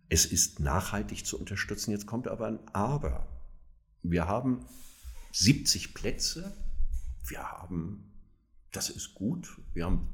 Es 0.09 0.25
ist 0.25 0.59
nachhaltig 0.59 1.25
zu 1.25 1.37
unterstützen. 1.37 1.91
Jetzt 1.91 2.07
kommt 2.07 2.27
aber 2.27 2.47
ein 2.47 2.59
Aber. 2.73 3.27
Wir 4.01 4.27
haben 4.27 4.65
70 5.31 5.93
Plätze. 5.93 6.55
Wir 7.27 7.43
haben, 7.43 8.11
das 8.71 8.89
ist 8.89 9.13
gut, 9.13 9.61
wir 9.73 9.85
haben 9.85 10.13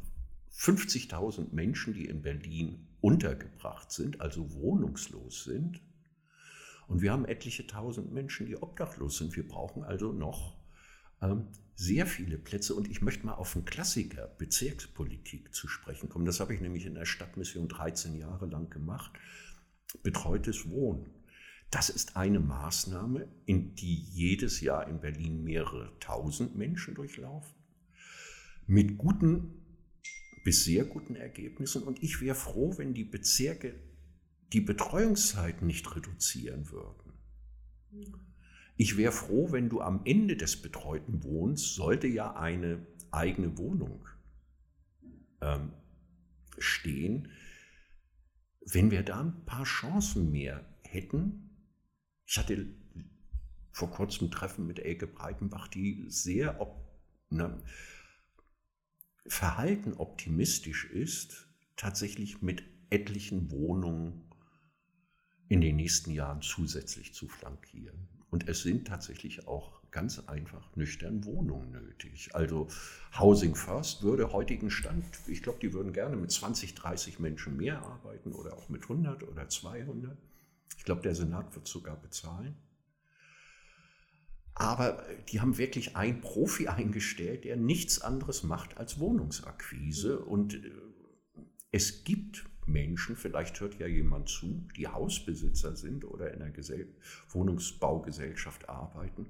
50.000 0.57 1.53
Menschen, 1.53 1.93
die 1.93 2.05
in 2.05 2.21
Berlin 2.21 2.87
untergebracht 3.01 3.91
sind, 3.91 4.21
also 4.21 4.53
wohnungslos 4.53 5.43
sind. 5.43 5.81
Und 6.87 7.01
wir 7.01 7.11
haben 7.11 7.25
etliche 7.25 7.67
tausend 7.67 8.13
Menschen, 8.13 8.45
die 8.45 8.55
obdachlos 8.55 9.17
sind. 9.17 9.35
Wir 9.35 9.47
brauchen 9.47 9.83
also 9.83 10.11
noch 10.11 10.57
ähm, 11.21 11.47
sehr 11.75 12.05
viele 12.05 12.37
Plätze 12.37 12.73
und 12.73 12.89
ich 12.89 13.01
möchte 13.01 13.25
mal 13.25 13.33
auf 13.33 13.55
einen 13.55 13.65
Klassiker 13.65 14.27
Bezirkspolitik 14.27 15.53
zu 15.53 15.67
sprechen 15.67 16.09
kommen. 16.09 16.25
Das 16.25 16.39
habe 16.39 16.53
ich 16.53 16.61
nämlich 16.61 16.85
in 16.85 16.95
der 16.95 17.05
Stadtmission 17.05 17.67
13 17.67 18.15
Jahre 18.15 18.45
lang 18.45 18.69
gemacht. 18.69 19.11
Betreutes 20.03 20.69
Wohnen. 20.69 21.09
Das 21.71 21.89
ist 21.89 22.15
eine 22.15 22.39
Maßnahme, 22.39 23.27
in 23.45 23.75
die 23.75 23.95
jedes 23.95 24.61
Jahr 24.61 24.87
in 24.87 25.01
Berlin 25.01 25.43
mehrere 25.43 25.91
tausend 25.99 26.55
Menschen 26.55 26.95
durchlaufen. 26.95 27.53
Mit 28.67 28.97
guten 28.97 29.64
bis 30.45 30.63
sehr 30.63 30.85
guten 30.85 31.15
Ergebnissen. 31.15 31.83
Und 31.83 32.01
ich 32.03 32.21
wäre 32.21 32.35
froh, 32.35 32.77
wenn 32.77 32.93
die 32.93 33.03
Bezirke 33.03 33.73
die 34.53 34.61
Betreuungszeit 34.61 35.63
nicht 35.63 35.93
reduzieren 35.95 36.69
würden. 36.69 37.13
Ich 38.77 38.95
wäre 38.95 39.11
froh, 39.11 39.51
wenn 39.51 39.69
du 39.69 39.81
am 39.81 40.01
Ende 40.05 40.37
des 40.37 40.61
betreuten 40.61 41.23
Wohnens 41.23 41.73
sollte 41.73 42.07
ja 42.07 42.35
eine 42.35 42.85
eigene 43.09 43.57
Wohnung 43.57 44.05
ähm, 45.41 45.71
stehen, 46.59 47.29
wenn 48.67 48.91
wir 48.91 49.01
da 49.01 49.21
ein 49.21 49.45
paar 49.45 49.63
Chancen 49.63 50.31
mehr 50.31 50.63
hätten. 50.83 51.57
Ich 52.27 52.37
hatte 52.37 52.67
vor 53.71 53.89
kurzem 53.89 54.29
Treffen 54.29 54.67
mit 54.67 54.77
Elke 54.77 55.07
Breitenbach, 55.07 55.67
die 55.69 56.05
sehr 56.07 56.61
op, 56.61 56.87
na, 57.29 57.57
verhalten 59.27 59.93
optimistisch 59.93 60.85
ist, 60.85 61.47
tatsächlich 61.75 62.41
mit 62.41 62.63
etlichen 62.89 63.51
Wohnungen 63.51 64.29
in 65.47 65.61
den 65.61 65.75
nächsten 65.75 66.11
Jahren 66.11 66.41
zusätzlich 66.41 67.13
zu 67.13 67.27
flankieren. 67.27 68.07
Und 68.29 68.47
es 68.49 68.63
sind 68.63 68.87
tatsächlich 68.87 69.47
auch 69.47 69.81
ganz 69.91 70.19
einfach 70.27 70.75
nüchtern 70.75 71.23
Wohnungen 71.23 71.71
nötig. 71.71 72.29
Also 72.33 72.67
Housing 73.17 73.55
First 73.55 74.03
würde 74.03 74.33
heutigen 74.33 74.69
Stand, 74.69 75.05
ich 75.27 75.41
glaube, 75.41 75.59
die 75.61 75.71
würden 75.71 75.93
gerne 75.93 76.17
mit 76.17 76.31
20, 76.31 76.75
30 76.75 77.19
Menschen 77.19 77.55
mehr 77.55 77.81
arbeiten 77.81 78.33
oder 78.33 78.57
auch 78.57 78.67
mit 78.67 78.83
100 78.83 79.23
oder 79.23 79.47
200. 79.47 80.17
Ich 80.77 80.83
glaube, 80.83 81.01
der 81.01 81.15
Senat 81.15 81.55
wird 81.55 81.67
sogar 81.67 81.95
bezahlen. 81.95 82.57
Aber 84.55 85.03
die 85.29 85.41
haben 85.41 85.57
wirklich 85.57 85.95
einen 85.95 86.21
Profi 86.21 86.67
eingestellt, 86.69 87.43
der 87.43 87.57
nichts 87.57 88.01
anderes 88.01 88.43
macht 88.43 88.77
als 88.77 88.99
Wohnungsakquise. 88.99 90.19
Und 90.19 90.55
äh, 90.55 90.71
es 91.71 92.03
gibt 92.03 92.45
Menschen, 92.65 93.15
vielleicht 93.15 93.59
hört 93.59 93.77
ja 93.79 93.85
jemand 93.85 94.29
zu, 94.29 94.67
die 94.75 94.87
Hausbesitzer 94.87 95.75
sind 95.75 96.03
oder 96.03 96.33
in 96.33 96.41
einer 96.41 96.51
Gesell 96.51 96.87
Wohnungsbaugesellschaft 97.29 98.69
arbeiten, 98.69 99.27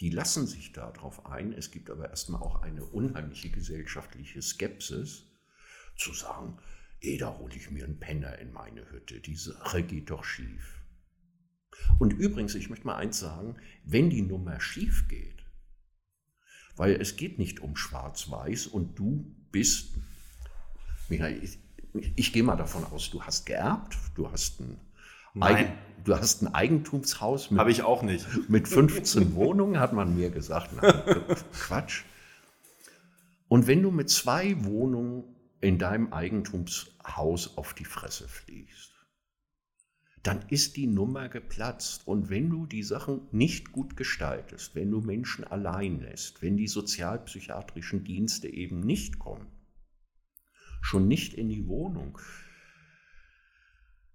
die 0.00 0.10
lassen 0.10 0.46
sich 0.46 0.72
darauf 0.72 1.26
ein. 1.26 1.52
Es 1.52 1.72
gibt 1.72 1.90
aber 1.90 2.10
erstmal 2.10 2.40
auch 2.40 2.62
eine 2.62 2.84
unheimliche 2.84 3.50
gesellschaftliche 3.50 4.42
Skepsis, 4.42 5.24
zu 5.96 6.12
sagen, 6.12 6.58
eh, 7.00 7.18
da 7.18 7.36
hole 7.36 7.54
ich 7.54 7.70
mir 7.70 7.84
einen 7.84 7.98
Penner 7.98 8.38
in 8.38 8.52
meine 8.52 8.88
Hütte, 8.90 9.20
die 9.20 9.34
Sache 9.34 9.82
geht 9.82 10.10
doch 10.10 10.24
schief. 10.24 10.77
Und 11.98 12.12
übrigens, 12.12 12.54
ich 12.54 12.70
möchte 12.70 12.86
mal 12.86 12.96
eins 12.96 13.18
sagen, 13.18 13.56
wenn 13.84 14.10
die 14.10 14.22
Nummer 14.22 14.60
schief 14.60 15.08
geht, 15.08 15.44
weil 16.76 17.00
es 17.00 17.16
geht 17.16 17.38
nicht 17.38 17.60
um 17.60 17.76
Schwarz-Weiß 17.76 18.68
und 18.68 18.98
du 18.98 19.34
bist, 19.50 19.94
Michael, 21.08 21.42
ich, 21.42 21.58
ich 22.14 22.32
gehe 22.32 22.42
mal 22.42 22.56
davon 22.56 22.84
aus, 22.84 23.10
du 23.10 23.22
hast 23.22 23.46
geerbt, 23.46 23.96
du 24.14 24.30
hast 24.30 24.60
ein, 24.60 24.78
Eigen, 25.40 25.72
du 26.04 26.16
hast 26.16 26.42
ein 26.42 26.54
Eigentumshaus. 26.54 27.50
Habe 27.50 27.70
ich 27.70 27.82
auch 27.82 28.02
nicht. 28.02 28.26
Mit 28.48 28.68
15 28.68 29.34
Wohnungen 29.34 29.80
hat 29.80 29.92
man 29.92 30.16
mir 30.16 30.30
gesagt, 30.30 30.70
nein, 30.80 31.02
Quatsch. 31.52 32.04
Und 33.48 33.66
wenn 33.66 33.82
du 33.82 33.90
mit 33.90 34.10
zwei 34.10 34.62
Wohnungen 34.64 35.24
in 35.62 35.78
deinem 35.78 36.12
Eigentumshaus 36.12 37.56
auf 37.56 37.72
die 37.72 37.86
Fresse 37.86 38.28
fliegst, 38.28 38.92
dann 40.22 40.42
ist 40.48 40.76
die 40.76 40.86
Nummer 40.86 41.28
geplatzt. 41.28 42.06
Und 42.06 42.30
wenn 42.30 42.50
du 42.50 42.66
die 42.66 42.82
Sachen 42.82 43.28
nicht 43.30 43.72
gut 43.72 43.96
gestaltest, 43.96 44.74
wenn 44.74 44.90
du 44.90 45.00
Menschen 45.00 45.44
allein 45.44 46.00
lässt, 46.00 46.42
wenn 46.42 46.56
die 46.56 46.68
sozialpsychiatrischen 46.68 48.04
Dienste 48.04 48.48
eben 48.48 48.80
nicht 48.80 49.18
kommen, 49.18 49.46
schon 50.80 51.08
nicht 51.08 51.34
in 51.34 51.48
die 51.48 51.66
Wohnung. 51.66 52.18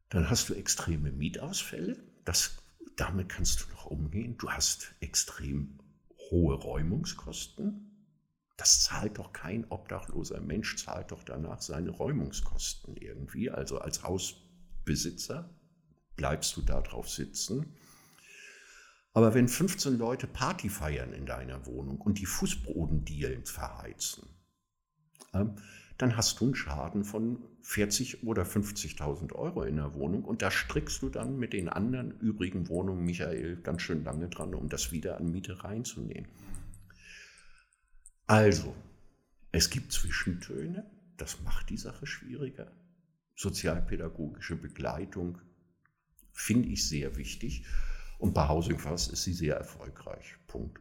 Dann 0.10 0.30
hast 0.30 0.50
du 0.50 0.54
extreme 0.54 1.12
Mietausfälle. 1.12 1.98
Das, 2.26 2.58
damit 2.96 3.30
kannst 3.30 3.62
du 3.62 3.70
noch 3.72 3.86
umgehen. 3.86 4.38
Du 4.38 4.50
hast 4.50 4.94
extrem 5.00 5.80
hohe 6.30 6.56
Räumungskosten. 6.56 7.90
Das 8.58 8.84
zahlt 8.84 9.18
doch 9.18 9.34
kein 9.34 9.66
obdachloser 9.72 10.40
Mensch, 10.40 10.78
zahlt 10.78 11.12
doch 11.12 11.24
danach 11.24 11.62
seine 11.62 11.90
Räumungskosten 11.90 12.96
irgendwie. 12.98 13.50
Also 13.50 13.80
als 13.80 14.04
Hausbesitzer 14.04 15.50
bleibst 16.16 16.56
du 16.58 16.62
da 16.62 16.82
drauf 16.82 17.10
sitzen. 17.10 17.76
Aber 19.14 19.34
wenn 19.34 19.48
15 19.48 19.98
Leute 19.98 20.28
Party 20.28 20.70
feiern 20.70 21.14
in 21.14 21.26
deiner 21.26 21.66
Wohnung 21.66 22.02
und 22.02 22.20
die 22.20 22.26
Fußbodendielen 22.26 23.46
verheizen, 23.46 24.28
dann 25.32 26.18
hast 26.18 26.40
du 26.40 26.46
einen 26.46 26.56
Schaden 26.56 27.04
von 27.04 27.44
40 27.62 28.24
oder 28.24 28.44
50.000 28.44 29.34
Euro 29.34 29.64
in 29.64 29.78
der 29.78 29.94
Wohnung 29.94 30.26
und 30.26 30.42
da 30.42 30.52
strickst 30.52 31.02
du 31.02 31.10
dann 31.10 31.38
mit 31.38 31.54
den 31.54 31.70
anderen 31.70 32.12
übrigen 32.20 32.68
Wohnungen, 32.68 33.06
Michael, 33.06 33.58
ganz 33.58 33.84
schön 33.84 34.04
lange 34.04 34.30
dran, 34.30 34.54
um 34.54 34.68
das 34.68 34.92
wieder 34.92 35.18
an 35.18 35.32
Miete 35.32 35.64
reinzunehmen. 35.64 36.30
Also, 38.26 38.76
es 39.52 39.70
gibt 39.70 39.92
Zwischentöne, 39.92 40.90
das 41.18 41.42
macht 41.42 41.70
die 41.70 41.78
Sache 41.78 42.08
schwieriger. 42.08 42.72
Sozialpädagogische 43.36 44.56
Begleitung 44.56 45.40
finde 46.34 46.70
ich 46.70 46.88
sehr 46.88 47.16
wichtig 47.16 47.66
und 48.18 48.34
bei 48.34 48.48
Housing 48.48 48.80
First 48.80 49.12
ist 49.12 49.24
sie 49.24 49.34
sehr 49.34 49.56
erfolgreich. 49.56 50.36
Punkt. 50.48 50.80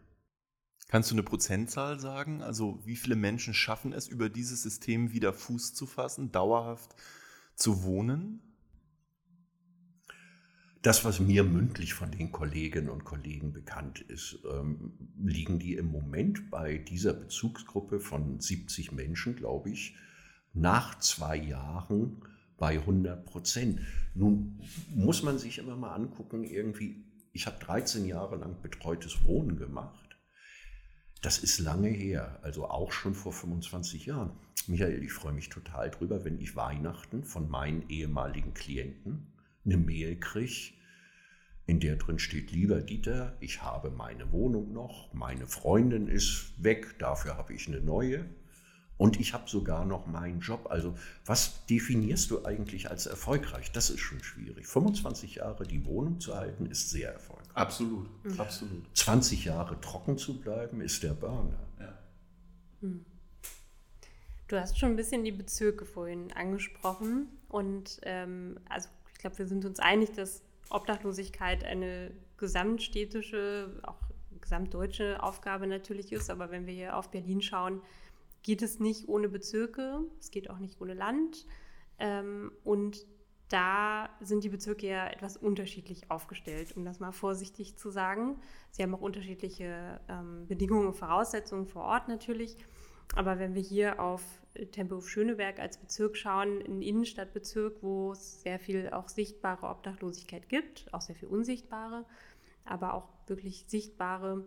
Kannst 0.89 1.11
du 1.11 1.15
eine 1.15 1.23
Prozentzahl 1.23 1.99
sagen? 1.99 2.43
Also 2.43 2.81
wie 2.85 2.97
viele 2.97 3.17
Menschen 3.17 3.55
schaffen 3.55 3.93
es, 3.93 4.09
über 4.09 4.29
dieses 4.29 4.63
System 4.63 5.13
wieder 5.13 5.33
Fuß 5.33 5.75
zu 5.75 5.87
fassen, 5.87 6.33
dauerhaft 6.33 6.95
zu 7.55 7.83
wohnen? 7.83 8.41
Das, 10.83 11.05
was 11.05 11.21
mir 11.21 11.45
mündlich 11.45 11.95
von 11.95 12.11
den 12.11 12.31
Kolleginnen 12.31 12.91
und 12.91 13.05
Kollegen 13.05 13.53
bekannt 13.53 14.01
ist, 14.01 14.41
ähm, 14.53 14.93
liegen 15.17 15.59
die 15.59 15.75
im 15.75 15.87
Moment 15.87 16.51
bei 16.51 16.77
dieser 16.77 17.13
Bezugsgruppe 17.13 18.01
von 18.01 18.41
70 18.41 18.93
Menschen, 18.93 19.37
glaube 19.37 19.71
ich, 19.71 19.97
nach 20.53 20.99
zwei 20.99 21.37
Jahren 21.37 22.23
bei 22.63 22.79
100 22.79 23.27
Prozent. 23.27 23.81
Nun 24.15 24.61
muss 24.95 25.23
man 25.23 25.39
sich 25.39 25.59
immer 25.59 25.75
mal 25.75 25.95
angucken, 25.95 26.45
irgendwie, 26.45 27.05
ich 27.33 27.47
habe 27.47 27.59
13 27.59 28.07
Jahre 28.07 28.37
lang 28.37 28.63
betreutes 28.63 29.25
Wohnen 29.25 29.57
gemacht 29.57 30.03
das 31.23 31.39
ist 31.39 31.61
lange 31.61 31.89
her, 31.89 32.41
also 32.43 32.67
auch 32.69 32.91
schon 32.91 33.15
vor 33.15 33.33
25 33.33 34.07
Jahren. 34.07 34.33
Michael, 34.67 35.03
ich 35.03 35.13
freue 35.13 35.33
mich 35.33 35.49
total 35.49 35.91
drüber, 35.91 36.25
wenn 36.25 36.39
ich 36.41 36.57
Weihnachten 36.57 37.23
von 37.23 37.49
meinen 37.49 37.89
ehemaligen 37.89 38.55
Klienten 38.55 39.33
eine 39.65 39.77
Mail 39.77 40.19
kriege, 40.19 40.73
in 41.67 41.79
der 41.79 41.95
drin 41.95 42.19
steht, 42.19 42.51
lieber 42.51 42.83
Dieter, 42.83 43.37
ich 43.39 43.63
habe 43.63 43.91
meine 43.91 44.33
Wohnung 44.33 44.73
noch, 44.73 45.15
meine 45.15 45.47
Freundin 45.47 46.09
ist 46.09 46.55
weg, 46.59 46.99
dafür 46.99 47.37
habe 47.37 47.55
ich 47.55 47.69
eine 47.69 47.81
neue. 47.81 48.29
Und 49.03 49.19
ich 49.19 49.35
habe 49.35 49.51
sogar 49.51 49.85
noch 49.85 50.07
meinen 50.07 50.39
Job. 50.39 50.69
Also 50.71 50.97
was 51.27 51.67
definierst 51.67 52.31
du 52.31 52.45
eigentlich 52.45 52.89
als 52.89 53.07
erfolgreich? 53.07 53.73
Das 53.73 53.91
ist 53.91 53.99
schon 53.99 54.23
schwierig. 54.23 54.69
25 54.69 55.35
Jahre 55.35 55.67
die 55.67 55.85
Wohnung 55.85 56.21
zu 56.21 56.37
halten, 56.37 56.67
ist 56.67 56.91
sehr 56.91 57.13
erfolgreich. 57.13 57.49
Absolut, 57.53 58.07
mhm. 58.25 58.39
absolut. 58.39 58.97
20 58.97 59.47
Jahre 59.47 59.81
trocken 59.81 60.19
zu 60.19 60.41
bleiben, 60.41 60.81
ist 60.81 61.03
der 61.03 61.15
Burner. 61.15 61.59
Ja. 61.81 61.99
Mhm. 62.83 63.05
Du 64.47 64.61
hast 64.61 64.79
schon 64.79 64.91
ein 64.91 64.97
bisschen 64.97 65.25
die 65.25 65.33
Bezirke 65.33 65.85
vorhin 65.85 66.33
angesprochen. 66.35 67.27
Und 67.49 67.99
ähm, 68.05 68.61
also 68.69 68.89
ich 69.15 69.19
glaube, 69.19 69.37
wir 69.37 69.49
sind 69.49 69.65
uns 69.65 69.81
einig, 69.81 70.13
dass 70.13 70.43
Obdachlosigkeit 70.71 71.65
eine 71.65 72.13
gesamtstädtische, 72.37 73.81
auch 73.83 73.99
gesamtdeutsche 74.41 75.21
Aufgabe 75.21 75.67
natürlich 75.67 76.13
ist. 76.13 76.31
Aber 76.31 76.53
wenn 76.53 76.67
wir 76.69 76.75
hier 76.75 76.97
auf 76.97 77.11
Berlin 77.11 77.43
schauen, 77.43 77.83
geht 78.43 78.63
es 78.63 78.81
nicht 78.81 79.09
ohne 79.09 79.29
Bezirke, 79.29 80.01
es 80.19 80.31
geht 80.31 80.51
auch 80.51 80.59
nicht 80.59 80.81
ohne 80.81 80.95
Land. 80.95 81.47
Ähm, 81.99 82.53
und 82.65 83.07
da 83.49 84.09
sind 84.21 84.45
die 84.45 84.49
Bezirke 84.49 84.89
ja 84.89 85.07
etwas 85.09 85.37
unterschiedlich 85.37 86.11
aufgestellt, 86.11 86.75
um 86.77 86.85
das 86.85 87.01
mal 87.01 87.13
vorsichtig 87.13 87.77
zu 87.77 87.91
sagen. 87.91 88.41
Sie 88.71 88.83
haben 88.83 88.95
auch 88.95 89.03
unterschiedliche 89.03 90.01
ähm, 90.09 90.47
Bedingungen 90.49 90.87
und 90.87 90.97
Voraussetzungen 90.97 91.67
vor 91.67 91.83
Ort 91.83 92.09
natürlich. 92.09 92.57
Aber 93.15 93.39
wenn 93.39 93.55
wir 93.55 93.61
hier 93.61 94.01
auf 94.01 94.23
Tempelhof 94.71 95.09
Schöneberg 95.09 95.59
als 95.59 95.77
Bezirk 95.77 96.17
schauen, 96.17 96.63
ein 96.63 96.81
Innenstadtbezirk, 96.81 97.83
wo 97.83 98.13
es 98.13 98.41
sehr 98.43 98.59
viel 98.59 98.91
auch 98.91 99.09
sichtbare 99.09 99.67
Obdachlosigkeit 99.67 100.49
gibt, 100.49 100.93
auch 100.93 101.03
sehr 101.03 101.17
viel 101.17 101.29
unsichtbare, 101.29 102.07
aber 102.65 102.95
auch 102.95 103.09
wirklich 103.27 103.65
sichtbare 103.69 104.45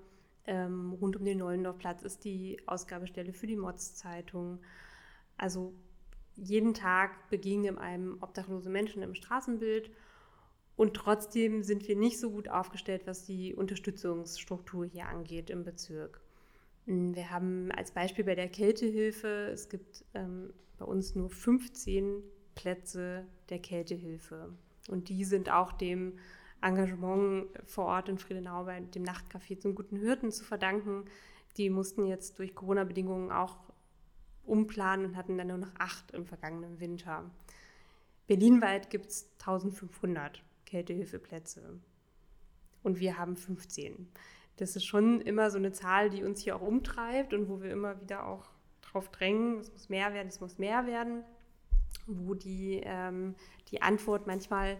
ähm, 0.48 0.94
rund 0.94 1.16
um 1.16 1.26
den 1.26 1.40
Neulendorfplatz 1.40 2.04
ist 2.04 2.24
die 2.24 2.58
Ausgabestelle 2.66 3.34
für 3.34 3.48
die 3.48 3.56
Mods-Zeitung. 3.56 4.60
Also 5.38 5.74
jeden 6.36 6.74
Tag 6.74 7.30
begegnen 7.30 7.78
einem 7.78 8.18
obdachlose 8.22 8.70
Menschen 8.70 9.02
im 9.02 9.16
Straßenbild. 9.16 9.92
Und 10.76 10.94
trotzdem 10.94 11.64
sind 11.64 11.88
wir 11.88 11.96
nicht 11.96 12.20
so 12.20 12.32
gut 12.32 12.50
aufgestellt, 12.50 13.04
was 13.06 13.26
die 13.26 13.56
Unterstützungsstruktur 13.56 14.86
hier 14.86 15.08
angeht 15.08 15.50
im 15.50 15.64
Bezirk. 15.64 16.22
Wir 16.86 17.32
haben 17.32 17.72
als 17.72 17.92
Beispiel 17.92 18.26
bei 18.26 18.36
der 18.36 18.50
Kältehilfe, 18.50 19.50
es 19.52 19.70
gibt 19.70 20.06
ähm, 20.14 20.54
bei 20.78 20.86
uns 20.86 21.16
nur 21.16 21.30
15 21.30 22.22
Plätze 22.56 23.26
der 23.50 23.60
Kältehilfe. 23.60 24.54
Und 24.90 25.10
die 25.10 25.24
sind 25.24 25.50
auch 25.50 25.72
dem 25.72 26.20
Engagement 26.62 27.48
vor 27.66 27.86
Ort 27.86 28.10
in 28.10 28.18
Friedenau 28.18 28.66
bei 28.66 28.80
dem 28.80 29.04
Nachtcafé 29.04 29.60
zum 29.60 29.76
Guten 29.76 29.98
Hirten 29.98 30.32
zu 30.32 30.44
verdanken. 30.44 31.06
Die 31.58 31.70
mussten 31.70 32.06
jetzt 32.06 32.40
durch 32.40 32.56
Corona-Bedingungen 32.56 33.32
auch 33.32 33.58
umplanen 34.44 35.06
und 35.06 35.16
hatten 35.16 35.38
dann 35.38 35.48
nur 35.48 35.58
noch 35.58 35.74
acht 35.78 36.12
im 36.12 36.26
vergangenen 36.26 36.80
Winter. 36.80 37.30
Berlinweit 38.28 38.90
gibt 38.90 39.08
es 39.08 39.30
1500 39.40 40.44
Kältehilfeplätze 40.66 41.80
und 42.84 43.00
wir 43.00 43.18
haben 43.18 43.36
15. 43.36 44.10
Das 44.58 44.76
ist 44.76 44.86
schon 44.86 45.22
immer 45.22 45.52
so 45.52 45.58
eine 45.58 45.72
Zahl, 45.72 46.10
die 46.10 46.24
uns 46.24 46.42
hier 46.42 46.56
auch 46.56 46.62
umtreibt 46.62 47.34
und 47.34 47.50
wo 47.50 47.62
wir 47.62 47.72
immer 47.72 48.00
wieder 48.02 48.26
auch 48.26 48.46
drauf 48.82 49.10
drängen, 49.10 49.60
es 49.60 49.72
muss 49.72 49.90
mehr 49.90 50.14
werden, 50.14 50.28
es 50.30 50.40
muss 50.40 50.58
mehr 50.58 50.88
werden, 50.88 51.24
wo 52.08 52.34
die, 52.34 52.82
ähm, 52.84 53.36
die 53.70 53.82
Antwort 53.82 54.28
manchmal 54.28 54.78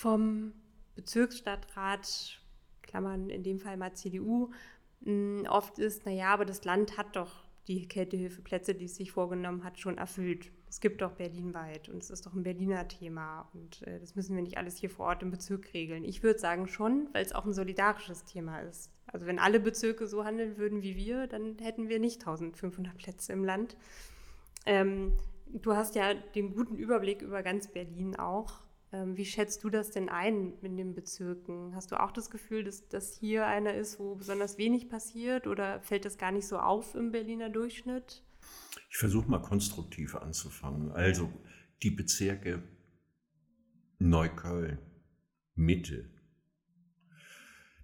vom 0.00 0.54
Bezirksstadtrat, 0.94 2.40
Klammern 2.80 3.28
in 3.28 3.42
dem 3.42 3.60
Fall 3.60 3.76
mal 3.76 3.92
CDU, 3.92 4.50
oft 5.46 5.78
ist, 5.78 6.06
naja, 6.06 6.32
aber 6.32 6.46
das 6.46 6.64
Land 6.64 6.96
hat 6.96 7.16
doch 7.16 7.44
die 7.68 7.86
Kältehilfeplätze, 7.86 8.74
die 8.74 8.86
es 8.86 8.96
sich 8.96 9.12
vorgenommen 9.12 9.62
hat, 9.62 9.78
schon 9.78 9.98
erfüllt. 9.98 10.50
Es 10.70 10.80
gibt 10.80 11.02
doch 11.02 11.12
berlinweit 11.12 11.90
und 11.90 12.02
es 12.02 12.08
ist 12.08 12.24
doch 12.24 12.32
ein 12.32 12.44
Berliner 12.44 12.88
Thema 12.88 13.50
und 13.52 13.82
äh, 13.82 14.00
das 14.00 14.14
müssen 14.14 14.34
wir 14.34 14.42
nicht 14.42 14.56
alles 14.56 14.78
hier 14.78 14.88
vor 14.88 15.06
Ort 15.06 15.22
im 15.22 15.30
Bezirk 15.30 15.74
regeln. 15.74 16.04
Ich 16.04 16.22
würde 16.22 16.38
sagen 16.38 16.66
schon, 16.66 17.08
weil 17.12 17.24
es 17.24 17.34
auch 17.34 17.44
ein 17.44 17.52
solidarisches 17.52 18.24
Thema 18.24 18.60
ist. 18.60 18.90
Also 19.06 19.26
wenn 19.26 19.38
alle 19.38 19.60
Bezirke 19.60 20.06
so 20.06 20.24
handeln 20.24 20.56
würden 20.56 20.82
wie 20.82 20.96
wir, 20.96 21.26
dann 21.26 21.58
hätten 21.58 21.90
wir 21.90 21.98
nicht 21.98 22.20
1500 22.20 22.96
Plätze 22.96 23.34
im 23.34 23.44
Land. 23.44 23.76
Ähm, 24.64 25.12
du 25.46 25.74
hast 25.74 25.94
ja 25.94 26.14
den 26.14 26.54
guten 26.54 26.76
Überblick 26.76 27.20
über 27.20 27.42
ganz 27.42 27.68
Berlin 27.68 28.16
auch. 28.16 28.62
Ähm, 28.92 29.16
wie 29.16 29.24
schätzt 29.24 29.62
du 29.62 29.70
das 29.70 29.90
denn 29.90 30.08
ein 30.08 30.54
in 30.62 30.76
den 30.76 30.94
Bezirken? 30.94 31.74
Hast 31.74 31.92
du 31.92 32.00
auch 32.00 32.10
das 32.10 32.30
Gefühl, 32.30 32.64
dass 32.64 32.88
das 32.88 33.16
hier 33.16 33.46
einer 33.46 33.74
ist, 33.74 34.00
wo 34.00 34.16
besonders 34.16 34.58
wenig 34.58 34.88
passiert 34.88 35.46
oder 35.46 35.80
fällt 35.80 36.04
das 36.04 36.18
gar 36.18 36.32
nicht 36.32 36.46
so 36.46 36.58
auf 36.58 36.94
im 36.94 37.12
Berliner 37.12 37.50
Durchschnitt? 37.50 38.24
Ich 38.90 38.96
versuche 38.96 39.30
mal 39.30 39.42
konstruktiv 39.42 40.16
anzufangen. 40.16 40.90
Also 40.90 41.32
die 41.82 41.90
Bezirke 41.90 42.62
Neukölln, 43.98 44.78
Mitte, 45.54 46.10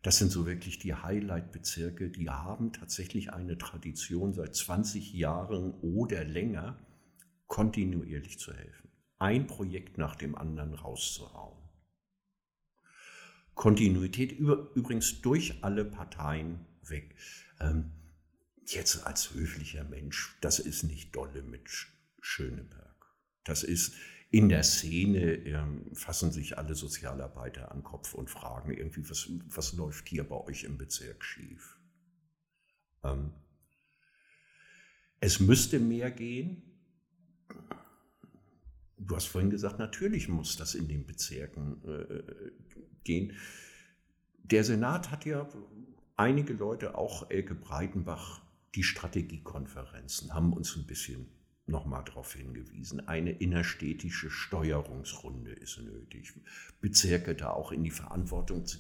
das 0.03 0.19
sind 0.19 0.31
so 0.31 0.47
wirklich 0.47 0.79
die 0.79 0.95
Highlight-Bezirke, 0.95 2.11
die 2.11 2.31
haben 2.31 2.73
tatsächlich 2.73 3.33
eine 3.33 3.59
Tradition 3.59 4.33
seit 4.35 4.55
20 4.55 5.13
Jahren 5.13 5.75
oder 5.81 6.25
länger, 6.25 6.79
kontinuierlich 7.47 8.39
zu 8.39 8.53
helfen 8.53 8.86
ein 9.19 9.47
Projekt 9.47 9.99
nach 9.99 10.17
dem 10.17 10.35
anderen 10.35 10.75
rauszuhauen. 10.75 11.59
Kontinuität 13.55 14.33
über, 14.33 14.71
übrigens 14.75 15.23
durch 15.23 15.65
alle 15.65 15.85
Parteien 15.85 16.67
weg. 16.83 17.17
Ähm, 17.59 17.93
jetzt 18.67 19.07
als 19.07 19.33
höflicher 19.33 19.85
Mensch, 19.85 20.37
das 20.41 20.59
ist 20.59 20.83
nicht 20.83 21.17
dolle 21.17 21.43
mit 21.43 21.71
Schöneberg. 22.21 23.15
Das 23.45 23.63
ist 23.63 23.95
in 24.31 24.49
der 24.49 24.65
Szene, 24.65 25.37
ähm, 25.47 25.95
fassen 25.95 26.33
sich 26.33 26.59
alle 26.59 26.75
Sozialarbeiter 26.75 27.73
an 27.73 27.83
Kopf 27.83 28.13
und 28.13 28.29
fragen 28.29 28.73
irgendwie, 28.73 29.09
was, 29.09 29.31
was 29.47 29.73
läuft 29.73 30.09
hier 30.09 30.25
bei 30.25 30.37
euch 30.37 30.65
im 30.65 30.77
Bezirk 30.77 31.25
schief? 31.25 31.79
Ähm, 33.05 33.33
es 35.21 35.41
müsste 35.41 35.79
mehr 35.79 36.11
gehen. 36.11 36.63
Du 38.99 39.15
hast 39.15 39.27
vorhin 39.27 39.51
gesagt, 39.51 39.79
natürlich 39.79 40.29
muss 40.29 40.57
das 40.57 40.75
in 40.75 40.89
den 40.89 41.07
Bezirken 41.07 41.83
äh, 41.85 42.23
gehen. 43.05 43.33
Der 44.43 44.65
Senat 44.65 45.11
hat 45.11 45.27
ja 45.27 45.49
einige 46.17 46.55
Leute, 46.55 46.97
auch 46.97 47.31
Elke 47.31 47.55
Breitenbach, 47.55 48.41
die 48.75 48.83
Strategiekonferenzen, 48.83 50.35
haben 50.35 50.53
uns 50.53 50.77
ein 50.77 50.87
bisschen 50.87 51.29
nochmal 51.67 52.05
darauf 52.05 52.35
hingewiesen. 52.35 53.07
Eine 53.09 53.33
innerstädtische 53.33 54.31
Steuerungsrunde 54.31 55.53
ist 55.53 55.79
nötig, 55.79 56.33
Bezirke 56.81 57.35
da 57.35 57.51
auch 57.51 57.73
in 57.73 57.85
die 57.85 57.91
Verantwortung 57.91 58.65
zu, 58.67 58.79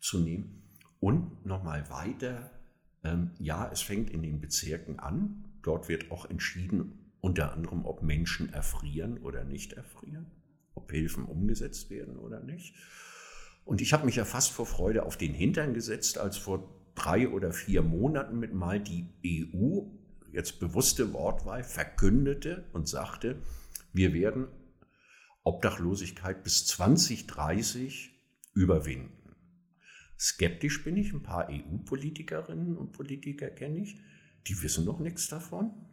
zu 0.00 0.18
nehmen. 0.18 0.62
Und 1.00 1.46
nochmal 1.46 1.88
weiter, 1.88 2.50
ähm, 3.04 3.30
ja, 3.38 3.70
es 3.70 3.82
fängt 3.82 4.10
in 4.10 4.22
den 4.22 4.40
Bezirken 4.40 4.98
an. 4.98 5.44
Dort 5.62 5.88
wird 5.88 6.10
auch 6.10 6.28
entschieden, 6.28 7.05
unter 7.26 7.52
anderem, 7.52 7.84
ob 7.84 8.04
Menschen 8.04 8.52
erfrieren 8.52 9.18
oder 9.18 9.42
nicht 9.42 9.72
erfrieren, 9.72 10.30
ob 10.76 10.92
Hilfen 10.92 11.24
umgesetzt 11.24 11.90
werden 11.90 12.16
oder 12.18 12.40
nicht. 12.40 12.76
Und 13.64 13.80
ich 13.80 13.92
habe 13.92 14.06
mich 14.06 14.14
ja 14.14 14.24
fast 14.24 14.52
vor 14.52 14.64
Freude 14.64 15.04
auf 15.04 15.16
den 15.16 15.34
Hintern 15.34 15.74
gesetzt, 15.74 16.18
als 16.18 16.36
vor 16.36 16.72
drei 16.94 17.28
oder 17.28 17.52
vier 17.52 17.82
Monaten 17.82 18.38
mit 18.38 18.54
mal 18.54 18.78
die 18.78 19.08
EU, 19.26 19.80
jetzt 20.32 20.60
bewusste 20.60 21.12
Wortwahl, 21.12 21.64
verkündete 21.64 22.64
und 22.72 22.86
sagte, 22.88 23.42
wir 23.92 24.14
werden 24.14 24.46
Obdachlosigkeit 25.42 26.44
bis 26.44 26.64
2030 26.66 28.12
überwinden. 28.54 29.34
Skeptisch 30.16 30.84
bin 30.84 30.96
ich, 30.96 31.12
ein 31.12 31.24
paar 31.24 31.48
EU-Politikerinnen 31.50 32.76
und 32.76 32.92
Politiker 32.92 33.50
kenne 33.50 33.80
ich, 33.80 33.98
die 34.46 34.62
wissen 34.62 34.84
noch 34.84 35.00
nichts 35.00 35.26
davon 35.26 35.85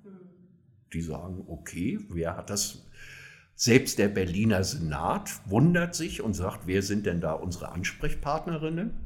die 0.93 1.01
sagen, 1.01 1.43
okay, 1.47 1.99
wer 2.09 2.37
hat 2.37 2.49
das? 2.49 2.85
Selbst 3.55 3.99
der 3.99 4.07
Berliner 4.07 4.63
Senat 4.63 5.29
wundert 5.49 5.95
sich 5.95 6.21
und 6.21 6.33
sagt, 6.33 6.65
wer 6.65 6.81
sind 6.81 7.05
denn 7.05 7.21
da 7.21 7.33
unsere 7.33 7.71
Ansprechpartnerinnen? 7.71 9.05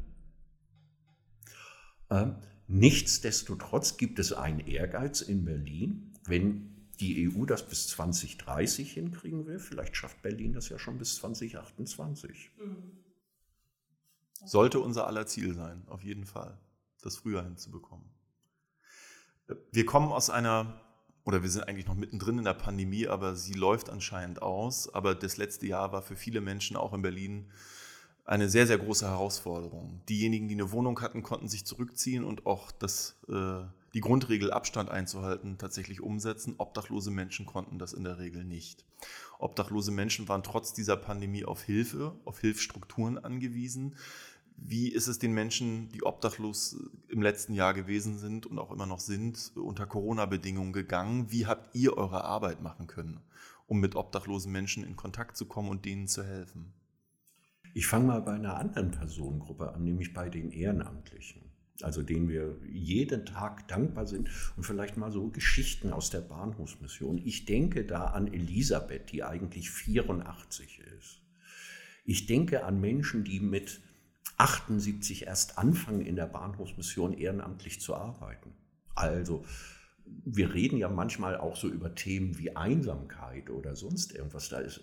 Ähm, 2.10 2.36
nichtsdestotrotz 2.68 3.98
gibt 3.98 4.20
es 4.20 4.32
einen 4.34 4.60
Ehrgeiz 4.62 5.22
in 5.22 5.44
Berlin, 5.44 6.14
wenn 6.26 6.78
die 7.00 7.30
EU 7.30 7.46
das 7.46 7.68
bis 7.68 7.88
2030 7.88 8.92
hinkriegen 8.94 9.46
will, 9.46 9.60
vielleicht 9.60 9.96
schafft 9.96 10.22
Berlin 10.22 10.54
das 10.54 10.70
ja 10.70 10.80
schon 10.80 10.98
bis 10.98 11.16
2028. 11.18 12.52
Sollte 14.46 14.80
unser 14.80 15.08
aller 15.08 15.28
Ziel 15.28 15.54
sein, 15.54 15.84
auf 15.88 16.04
jeden 16.04 16.26
Fall, 16.26 16.58
das 17.02 17.18
früher 17.18 17.44
hinzubekommen. 17.44 18.10
Wir 19.72 19.86
kommen 19.86 20.12
aus 20.12 20.30
einer 20.30 20.82
oder 21.28 21.44
wir 21.44 21.50
sind 21.50 21.68
eigentlich 21.68 21.88
noch 21.88 21.96
mittendrin 21.96 22.38
in 22.38 22.46
der 22.46 22.54
Pandemie, 22.54 23.06
aber 23.06 23.36
sie 23.36 23.52
läuft 23.52 23.90
anscheinend 23.90 24.42
aus. 24.42 24.94
Aber 24.94 25.14
das 25.14 25.36
letzte 25.36 25.68
Jahr 25.68 25.92
war 25.92 26.02
für 26.02 26.16
viele 26.16 26.40
Menschen 26.40 26.78
auch 26.78 26.94
in 26.94 27.02
Berlin 27.02 27.48
eine 28.24 28.48
sehr, 28.48 28.66
sehr 28.66 28.78
große 28.78 29.06
Herausforderung. 29.06 30.00
Diejenigen, 30.08 30.48
die 30.48 30.56
eine 30.56 30.72
Wohnung 30.72 31.02
hatten, 31.02 31.24
konnten 31.24 31.50
sich 31.50 31.66
zurückziehen 31.66 32.24
und 32.24 32.46
auch 32.46 32.72
das, 32.72 33.18
äh, 33.28 33.60
die 33.94 34.00
Grundregel 34.00 34.52
Abstand 34.52 34.90
einzuhalten 34.90 35.58
tatsächlich 35.58 36.00
umsetzen. 36.00 36.56
Obdachlose 36.60 37.12
Menschen 37.12 37.46
konnten 37.46 37.78
das 37.78 37.92
in 37.92 38.06
der 38.06 38.20
Regel 38.20 38.46
nicht. 38.46 38.86
Obdachlose 39.38 39.92
Menschen 39.92 40.30
waren 40.30 40.44
trotz 40.44 40.72
dieser 40.72 40.96
Pandemie 40.96 41.44
auf 41.44 41.62
Hilfe, 41.62 42.16
auf 42.24 42.40
Hilfsstrukturen 42.40 43.18
angewiesen. 43.18 43.98
Wie 44.58 44.90
ist 44.90 45.08
es 45.08 45.20
den 45.20 45.34
Menschen, 45.34 45.90
die 45.90 46.04
obdachlos 46.04 46.78
im 47.10 47.22
letzten 47.22 47.54
Jahr 47.54 47.74
gewesen 47.74 48.18
sind 48.18 48.46
und 48.48 48.58
auch 48.58 48.72
immer 48.72 48.88
noch 48.88 49.00
sind, 49.00 49.52
unter 49.56 49.86
Corona-Bedingungen 49.86 50.74
gegangen? 50.74 51.32
Wie 51.32 51.46
habt 51.46 51.74
ihr 51.76 51.96
eure 51.96 52.24
Arbeit 52.24 52.62
machen 52.62 52.88
können, 52.88 53.22
um 53.68 53.80
mit 53.80 53.96
obdachlosen 53.96 54.52
Menschen 54.52 54.84
in 54.84 54.96
Kontakt 54.96 55.38
zu 55.38 55.46
kommen 55.46 55.70
und 55.70 55.86
denen 55.86 56.08
zu 56.08 56.24
helfen? 56.24 56.74
Ich 57.76 57.86
fange 57.86 58.08
mal 58.08 58.22
bei 58.22 58.34
einer 58.34 58.58
anderen 58.58 58.90
Personengruppe 58.90 59.72
an, 59.72 59.84
nämlich 59.84 60.14
bei 60.14 60.30
den 60.30 60.52
Ehrenamtlichen. 60.52 61.44
Also 61.84 62.02
denen 62.02 62.28
wir 62.28 62.58
jeden 62.68 63.28
Tag 63.28 63.68
dankbar 63.68 64.08
sind 64.08 64.30
und 64.56 64.64
vielleicht 64.64 64.98
mal 64.98 65.12
so 65.12 65.30
Geschichten 65.30 65.94
aus 65.94 66.10
der 66.10 66.22
Bahnhofsmission. 66.22 67.20
Ich 67.24 67.46
denke 67.46 67.86
da 67.86 68.06
an 68.06 68.34
Elisabeth, 68.34 69.12
die 69.12 69.24
eigentlich 69.24 69.70
84 69.70 70.82
ist. 70.98 71.22
Ich 72.04 72.26
denke 72.26 72.64
an 72.64 72.82
Menschen, 72.82 73.24
die 73.24 73.40
mit 73.40 73.82
78 74.38 75.28
erst 75.28 75.58
anfangen, 75.58 76.02
in 76.02 76.16
der 76.16 76.28
Bahnhofsmission 76.28 77.14
ehrenamtlich 77.14 77.82
zu 77.82 77.96
arbeiten. 77.96 78.54
Also 78.96 79.46
wir 80.26 80.54
reden 80.54 80.78
ja 80.78 80.90
manchmal 80.90 81.38
auch 81.38 81.56
so 81.56 81.68
über 81.68 81.96
Themen 81.96 82.38
wie 82.38 82.56
Einsamkeit 82.56 83.50
oder 83.50 83.76
sonst 83.76 84.14
irgendwas. 84.14 84.50
Da 84.50 84.60
ist 84.60 84.82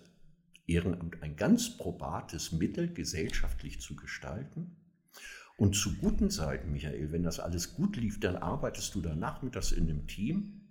Ehrenamt 0.67 1.23
ein 1.23 1.37
ganz 1.37 1.77
probates 1.77 2.53
Mittel, 2.53 2.93
gesellschaftlich 2.93 3.81
zu 3.81 3.97
gestalten. 3.97 4.77
Und 5.57 5.77
zu 5.77 5.97
guten 5.97 6.31
Zeiten, 6.31 6.73
Michael, 6.73 7.13
wenn 7.13 7.23
das 7.23 7.39
alles 7.39 7.75
gut 7.75 7.97
lief, 7.97 8.19
dann 8.19 8.37
arbeitest 8.37 8.95
du 8.95 9.01
da 9.01 9.15
nachmittags 9.15 9.73
in 9.73 9.89
einem 9.89 10.07
Team 10.07 10.64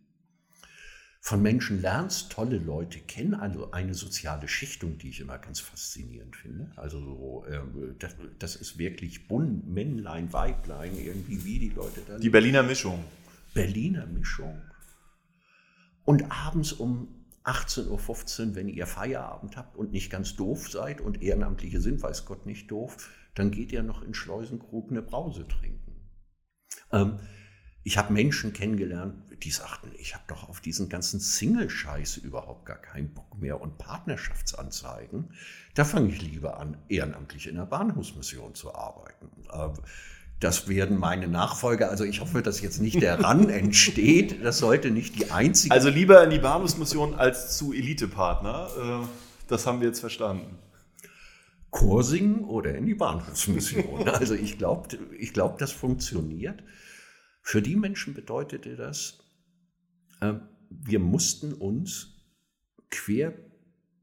von 1.26 1.42
Menschen 1.42 1.82
lernst, 1.82 2.34
tolle 2.34 2.58
Leute 2.58 3.00
kennen, 3.00 3.34
also 3.34 3.72
eine 3.72 3.94
soziale 3.94 4.50
Schichtung, 4.50 4.98
die 4.98 5.08
ich 5.08 5.22
immer 5.22 5.38
ganz 5.38 5.62
faszinierend 5.62 6.36
finde. 6.36 6.70
Also 6.76 7.00
so, 7.00 7.46
äh, 7.48 7.62
das, 7.98 8.18
das, 8.40 8.58
ist 8.58 8.78
wirklich 8.78 9.30
bunt, 9.30 9.66
Männlein, 9.66 10.34
Weiblein, 10.34 10.98
irgendwie 10.98 11.46
wie 11.46 11.60
die 11.60 11.70
Leute 11.70 12.02
da. 12.06 12.18
Die 12.18 12.30
Berliner 12.30 12.62
Mischung. 12.62 13.06
Berliner 13.54 14.06
Mischung. 14.06 14.62
Und 16.04 16.30
abends 16.30 16.74
um 16.74 17.08
18.15 17.46 17.88
Uhr, 18.50 18.56
wenn 18.56 18.68
ihr 18.68 18.86
Feierabend 18.86 19.56
habt 19.56 19.78
und 19.78 19.94
nicht 19.94 20.12
ganz 20.12 20.36
doof 20.36 20.70
seid 20.70 21.00
und 21.00 21.22
Ehrenamtliche 21.22 21.80
sind, 21.80 22.04
weiß 22.04 22.26
Gott 22.26 22.46
nicht 22.46 22.70
doof, 22.70 23.10
dann 23.34 23.50
geht 23.50 23.72
ihr 23.72 23.84
noch 23.84 24.04
in 24.04 24.14
Schleusenkrug 24.14 24.92
eine 24.92 25.02
Brause 25.02 25.48
trinken. 25.48 25.94
Ähm, 26.92 27.20
ich 27.84 27.98
habe 27.98 28.14
Menschen 28.14 28.54
kennengelernt, 28.54 29.16
die 29.44 29.52
sagten, 29.52 29.92
ich 29.98 30.14
habe 30.14 30.24
doch 30.28 30.48
auf 30.48 30.62
diesen 30.62 30.88
ganzen 30.88 31.20
Single-Scheiß 31.20 32.18
überhaupt 32.18 32.66
gar 32.66 32.78
keinen 32.78 33.14
Bock 33.14 33.38
mehr 33.40 33.60
und 33.60 33.78
Partnerschaftsanzeigen. 33.78 35.34
Da 35.74 35.84
fange 35.84 36.10
ich 36.10 36.22
lieber 36.22 36.60
an, 36.60 36.78
ehrenamtlich 36.88 37.48
in 37.48 37.56
der 37.56 37.66
Bahnhofsmission 37.66 38.56
zu 38.56 38.74
arbeiten. 38.74 39.28
Ähm, 39.54 39.74
das 40.40 40.68
werden 40.68 40.98
meine 40.98 41.28
Nachfolger, 41.28 41.90
also 41.90 42.04
ich 42.04 42.20
hoffe, 42.22 42.42
dass 42.42 42.62
jetzt 42.62 42.82
nicht 42.82 43.02
der 43.02 43.22
Ran 43.22 43.50
entsteht. 43.50 44.44
Das 44.44 44.58
sollte 44.58 44.92
nicht 44.92 45.18
die 45.18 45.32
einzige. 45.32 45.74
Also 45.74 45.90
lieber 45.90 46.24
in 46.24 46.30
die 46.30 46.40
Bahnhofsmission 46.40 47.16
als 47.16 47.58
zu 47.58 47.74
Elite-Partner. 47.74 49.04
Äh, 49.04 49.08
das 49.48 49.66
haben 49.68 49.82
wir 49.82 49.88
jetzt 49.88 50.00
verstanden. 50.00 50.58
Chor 51.70 52.04
singen 52.04 52.44
oder 52.44 52.76
in 52.76 52.86
die 52.86 52.94
Bahnhofsmission. 52.94 54.08
Also 54.08 54.36
ich 54.36 54.58
glaube, 54.58 54.98
ich 55.18 55.34
glaub, 55.34 55.58
das 55.58 55.72
funktioniert. 55.72 56.64
Für 57.44 57.62
die 57.62 57.76
Menschen 57.76 58.14
bedeutete 58.14 58.76
das, 58.76 59.20
äh, 60.22 60.34
wir 60.70 61.00
mussten 61.00 61.54
uns 61.54 62.16
quer 62.90 63.34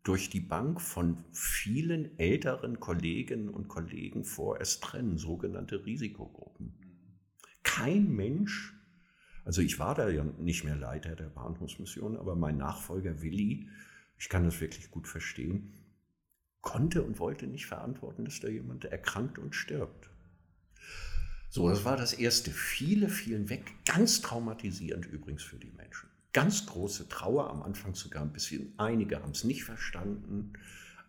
durch 0.03 0.31
die 0.31 0.41
Bank 0.41 0.81
von 0.81 1.25
vielen 1.33 2.19
älteren 2.19 2.81
Kolleginnen 2.81 3.49
und 3.49 3.69
Kollegen 3.69 4.25
vorerst 4.25 4.83
trennen, 4.83 5.19
sogenannte 5.19 5.85
Risikogruppen. 5.85 6.75
Kein 7.63 8.15
Mensch, 8.15 8.75
also 9.45 9.63
ich 9.63 9.79
war 9.79 9.95
da 9.95 10.09
ja 10.09 10.23
nicht 10.39 10.65
mehr 10.65 10.77
Leiter 10.77 11.17
der 11.17 11.31
Bahnhofsmission, 11.31 12.17
aber 12.17 12.37
mein 12.37 12.59
Nachfolger 12.59 13.23
Willi, 13.23 13.69
ich 14.19 14.29
kann 14.29 14.45
das 14.45 14.61
wirklich 14.61 14.91
gut 14.91 15.09
verstehen, 15.09 15.73
konnte 16.61 17.03
und 17.03 17.19
wollte 17.19 17.47
nicht 17.47 17.67
verantworten, 17.67 18.25
dass 18.27 18.41
da 18.41 18.49
jemand 18.49 18.85
erkrankt 18.85 19.39
und 19.39 19.55
stirbt. 19.55 20.11
So, 21.53 21.69
das 21.69 21.85
war 21.85 21.97
das 21.97 22.13
Erste. 22.13 22.53
Viele 22.53 23.09
fielen 23.09 23.49
weg, 23.49 23.73
ganz 23.85 24.21
traumatisierend 24.21 25.05
übrigens 25.07 25.43
für 25.43 25.57
die 25.57 25.73
Menschen. 25.73 26.09
Ganz 26.33 26.65
große 26.67 27.09
Trauer, 27.09 27.51
am 27.51 27.63
Anfang 27.63 27.97
sogar 27.97 28.23
ein 28.23 28.33
bisschen. 28.33 28.73
Einige 28.77 29.21
haben 29.21 29.33
es 29.33 29.43
nicht 29.43 29.65
verstanden, 29.65 30.53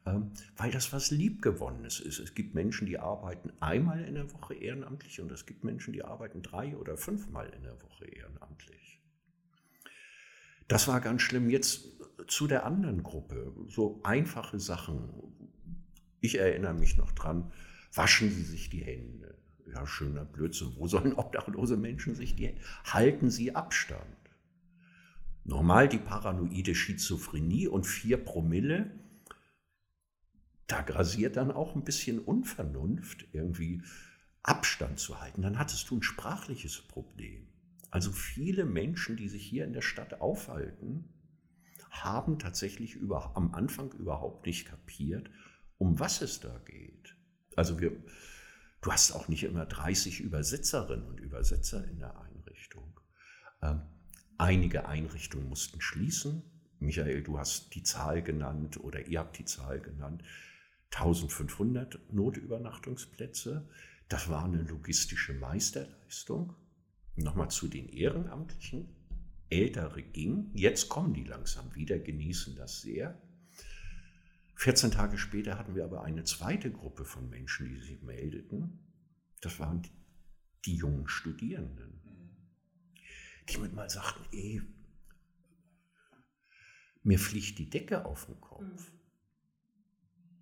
ähm, 0.08 0.32
weil 0.58 0.72
das 0.72 0.92
was 0.94 1.12
Liebgewonnenes 1.12 2.00
ist. 2.00 2.18
Es 2.18 2.34
gibt 2.34 2.56
Menschen, 2.56 2.88
die 2.88 2.98
arbeiten 2.98 3.54
einmal 3.60 4.04
in 4.04 4.16
der 4.16 4.34
Woche 4.34 4.56
ehrenamtlich 4.56 5.22
und 5.22 5.32
es 5.32 5.46
gibt 5.46 5.64
Menschen, 5.64 5.94
die 5.94 6.04
arbeiten 6.04 6.42
drei 6.42 6.76
oder 6.76 6.98
fünfmal 6.98 7.48
in 7.56 7.62
der 7.62 7.80
Woche 7.84 8.06
ehrenamtlich. 8.06 9.00
Das 10.68 10.88
war 10.88 11.02
ganz 11.02 11.22
schlimm. 11.22 11.52
Jetzt 11.52 11.86
zu 12.26 12.48
der 12.48 12.66
anderen 12.66 13.04
Gruppe, 13.04 13.54
so 13.68 14.00
einfache 14.04 14.60
Sachen. 14.60 15.08
Ich 16.20 16.40
erinnere 16.40 16.74
mich 16.74 16.98
noch 16.98 17.12
dran, 17.12 17.52
waschen 17.94 18.32
Sie 18.32 18.44
sich 18.44 18.72
die 18.72 18.82
Hände. 18.82 19.41
Ja, 19.74 19.88
schöner 19.88 20.26
Blödsinn. 20.26 20.74
Wo 20.76 20.88
sollen 20.88 21.14
obdachlose 21.16 21.78
Menschen 21.78 22.16
sich 22.16 22.36
die? 22.36 22.56
Halten 22.84 23.30
Sie 23.30 23.56
Abstand. 23.56 24.06
Normal 25.44 25.90
die 25.90 25.98
paranoide 25.98 26.76
Schizophrenie 26.76 27.68
und 27.68 27.86
vier 27.86 28.18
Promille. 28.18 28.92
Da 30.68 30.82
grasiert 30.82 31.36
dann 31.36 31.52
auch 31.52 31.76
ein 31.76 31.84
bisschen 31.84 32.20
Unvernunft, 32.20 33.28
irgendwie 33.34 33.82
Abstand 34.44 35.00
zu 35.00 35.20
halten. 35.20 35.42
Dann 35.42 35.60
hattest 35.60 35.90
du 35.90 35.98
ein 35.98 36.04
sprachliches 36.04 36.82
Problem. 36.82 37.48
Also 37.90 38.12
viele 38.12 38.66
Menschen, 38.66 39.18
die 39.18 39.28
sich 39.28 39.46
hier 39.46 39.66
in 39.66 39.74
der 39.74 39.82
Stadt 39.82 40.22
aufhalten, 40.22 41.10
haben 41.90 42.40
tatsächlich 42.40 42.96
über, 42.96 43.36
am 43.36 43.54
Anfang 43.54 43.92
überhaupt 43.94 44.46
nicht 44.46 44.68
kapiert, 44.68 45.30
um 45.78 46.00
was 46.00 46.22
es 46.22 46.40
da 46.40 46.58
geht. 46.60 47.18
Also 47.56 47.82
wir, 47.82 47.92
du 48.82 48.92
hast 48.92 49.12
auch 49.14 49.28
nicht 49.28 49.44
immer 49.44 49.66
30 49.66 50.20
Übersetzerinnen 50.20 51.06
und 51.06 51.20
Übersetzer 51.20 51.88
in 51.88 52.00
der 52.00 52.20
Einrichtung. 52.20 53.00
Ähm, 53.62 53.82
einige 54.38 54.88
Einrichtungen 54.88 55.50
mussten 55.50 55.82
schließen. 55.82 56.44
Michael, 56.80 57.22
du 57.22 57.38
hast 57.38 57.76
die 57.76 57.84
Zahl 57.84 58.24
genannt 58.24 58.80
oder 58.84 59.06
ihr 59.08 59.20
habt 59.20 59.38
die 59.38 59.46
Zahl 59.46 59.80
genannt. 59.80 60.24
1500 60.92 62.00
Notübernachtungsplätze. 62.12 63.70
Das 64.10 64.30
war 64.30 64.46
eine 64.46 64.64
logistische 64.64 65.34
Meisterleistung. 65.34 66.56
Nochmal 67.16 67.50
zu 67.50 67.68
den 67.68 67.88
Ehrenamtlichen. 67.88 68.90
Ältere 69.50 70.02
ging. 70.02 70.50
Jetzt 70.54 70.90
kommen 70.90 71.14
die 71.14 71.24
langsam 71.24 71.76
wieder, 71.76 72.00
genießen 72.00 72.56
das 72.56 72.82
sehr. 72.82 73.22
14 74.62 74.92
Tage 74.92 75.18
später 75.18 75.58
hatten 75.58 75.74
wir 75.74 75.84
aber 75.84 76.04
eine 76.04 76.24
zweite 76.24 76.72
Gruppe 76.72 77.04
von 77.04 77.28
Menschen, 77.32 77.68
die 77.68 77.80
sich 77.80 78.04
meldeten. 78.04 78.78
Das 79.42 79.60
waren 79.60 79.82
die, 79.82 79.90
die 80.66 80.76
jungen 80.76 81.08
Studierenden, 81.08 82.00
die 83.50 83.58
mit 83.58 83.74
mal 83.74 83.90
sagten, 83.90 84.24
ey, 84.32 84.62
mir 87.02 87.18
fliegt 87.18 87.58
die 87.58 87.72
Decke 87.72 88.06
auf 88.06 88.28
den 88.28 88.40
Kopf. 88.40 88.92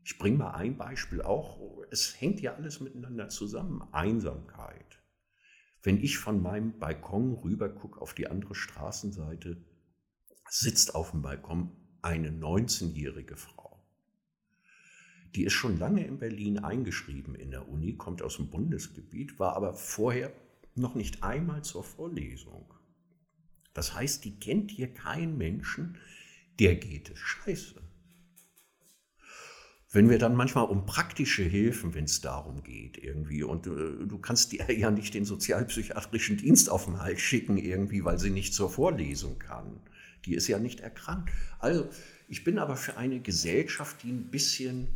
Ich 0.04 0.18
bringe 0.18 0.40
mal 0.40 0.52
ein 0.52 0.78
Beispiel 0.78 1.22
auch. 1.22 1.82
Es 1.90 2.20
hängt 2.20 2.42
ja 2.42 2.56
alles 2.56 2.82
miteinander 2.82 3.30
zusammen. 3.30 3.88
Einsamkeit. 3.94 5.02
Wenn 5.82 6.04
ich 6.04 6.18
von 6.18 6.42
meinem 6.42 6.78
Balkon 6.78 7.36
rüber 7.36 7.70
gucke 7.70 8.02
auf 8.02 8.14
die 8.14 8.28
andere 8.28 8.54
Straßenseite, 8.54 9.64
sitzt 10.50 10.94
auf 10.94 11.12
dem 11.12 11.22
Balkon 11.22 11.72
eine 12.02 12.32
19-jährige 12.32 13.38
Frau. 13.38 13.59
Die 15.36 15.44
ist 15.44 15.54
schon 15.54 15.78
lange 15.78 16.06
in 16.06 16.18
Berlin 16.18 16.60
eingeschrieben 16.60 17.36
in 17.36 17.52
der 17.52 17.70
Uni, 17.70 17.96
kommt 17.96 18.22
aus 18.22 18.38
dem 18.38 18.50
Bundesgebiet, 18.50 19.40
war 19.40 19.56
aber 19.56 19.74
vorher 19.74 20.32
noch 20.76 20.96
nicht 20.96 21.24
einmal 21.24 21.64
zur 21.64 21.84
Vorlesung. 21.84 22.74
Das 23.74 23.94
heißt, 23.94 24.26
die 24.26 24.40
kennt 24.40 24.72
hier 24.72 24.94
keinen 24.94 25.38
Menschen, 25.38 25.98
der 26.60 26.76
geht 26.76 27.12
es 27.12 27.20
scheiße. 27.20 27.82
Wenn 29.92 30.10
wir 30.10 30.20
dann 30.20 30.36
manchmal 30.36 30.66
um 30.66 30.86
praktische 30.86 31.42
Hilfen, 31.42 31.96
wenn 31.96 32.04
es 32.04 32.22
darum 32.22 32.62
geht, 32.62 32.98
irgendwie, 32.98 33.42
und 33.42 33.66
äh, 33.66 34.06
du 34.06 34.20
kannst 34.20 34.52
dir 34.52 34.72
ja 34.78 34.92
nicht 34.92 35.14
den 35.14 35.26
sozialpsychiatrischen 35.26 36.38
Dienst 36.38 36.70
auf 36.70 36.86
den 36.86 37.00
Hals 37.00 37.22
schicken, 37.22 37.58
irgendwie, 37.58 38.04
weil 38.06 38.20
sie 38.20 38.30
nicht 38.30 38.54
zur 38.54 38.70
Vorlesung 38.70 39.40
kann. 39.40 39.80
Die 40.26 40.36
ist 40.36 40.48
ja 40.48 40.60
nicht 40.60 40.82
erkrankt. 40.82 41.32
Also, 41.60 41.90
ich 42.28 42.44
bin 42.44 42.60
aber 42.60 42.76
für 42.76 42.98
eine 42.98 43.20
Gesellschaft, 43.20 44.04
die 44.04 44.12
ein 44.12 44.30
bisschen 44.30 44.88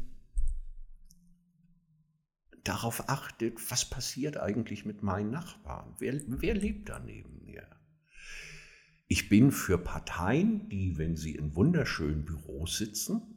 darauf 2.64 3.10
achtet, 3.10 3.60
was 3.72 3.86
passiert 3.86 4.38
eigentlich 4.38 4.86
mit 4.86 5.04
meinen 5.04 5.32
Nachbarn? 5.32 5.96
Wer, 6.00 6.22
wer 6.28 6.54
lebt 6.54 6.90
da 6.90 7.00
neben 7.00 7.44
mir? 7.46 7.68
Ich 9.08 9.30
bin 9.30 9.52
für 9.52 9.78
Parteien, 9.78 10.70
die, 10.70 10.98
wenn 10.98 11.16
sie 11.16 11.36
in 11.36 11.56
wunderschönen 11.56 12.26
Büros 12.26 12.78
sitzen, 12.78 13.34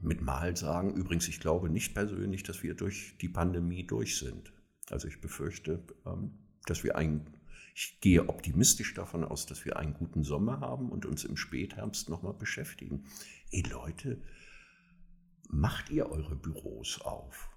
mit 0.00 0.20
Mal 0.20 0.56
sagen, 0.56 0.94
übrigens, 0.94 1.26
ich 1.26 1.40
glaube 1.40 1.70
nicht 1.70 1.94
persönlich, 1.94 2.42
dass 2.42 2.62
wir 2.62 2.74
durch 2.74 3.16
die 3.20 3.28
Pandemie 3.28 3.86
durch 3.86 4.18
sind. 4.18 4.52
Also 4.90 5.08
ich 5.08 5.20
befürchte, 5.20 5.84
ähm, 6.04 6.38
dass 6.66 6.84
wir 6.84 6.96
einen, 6.96 7.26
ich 7.74 7.98
gehe 8.00 8.28
optimistisch 8.28 8.94
davon 8.94 9.24
aus, 9.24 9.46
dass 9.46 9.64
wir 9.64 9.78
einen 9.78 9.94
guten 9.94 10.22
Sommer 10.22 10.60
haben 10.60 10.90
und 10.90 11.06
uns 11.06 11.24
im 11.24 11.36
Spätherbst 11.36 12.08
nochmal 12.08 12.34
beschäftigen. 12.34 13.06
Ey 13.50 13.62
Leute, 13.62 14.22
macht 15.48 15.90
ihr 15.90 16.10
eure 16.10 16.36
Büros 16.36 17.00
auf? 17.00 17.55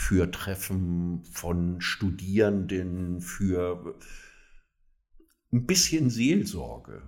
Für 0.00 0.30
Treffen 0.30 1.22
von 1.24 1.80
Studierenden, 1.80 3.20
für 3.20 3.96
ein 5.52 5.66
bisschen 5.66 6.10
Seelsorge. 6.10 7.02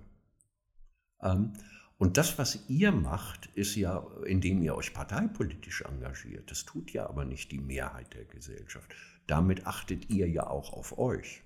Ähm, 1.20 1.54
und 1.96 2.16
das, 2.16 2.38
was 2.38 2.68
ihr 2.68 2.92
macht, 2.92 3.46
ist 3.54 3.76
ja, 3.76 4.06
indem 4.26 4.62
ihr 4.62 4.76
euch 4.76 4.92
parteipolitisch 4.92 5.82
engagiert. 5.82 6.50
Das 6.50 6.64
tut 6.64 6.92
ja 6.92 7.08
aber 7.08 7.24
nicht 7.24 7.50
die 7.50 7.58
Mehrheit 7.58 8.12
der 8.14 8.24
Gesellschaft. 8.24 8.94
Damit 9.26 9.66
achtet 9.66 10.10
ihr 10.10 10.28
ja 10.28 10.46
auch 10.46 10.72
auf 10.72 10.96
euch. 10.98 11.42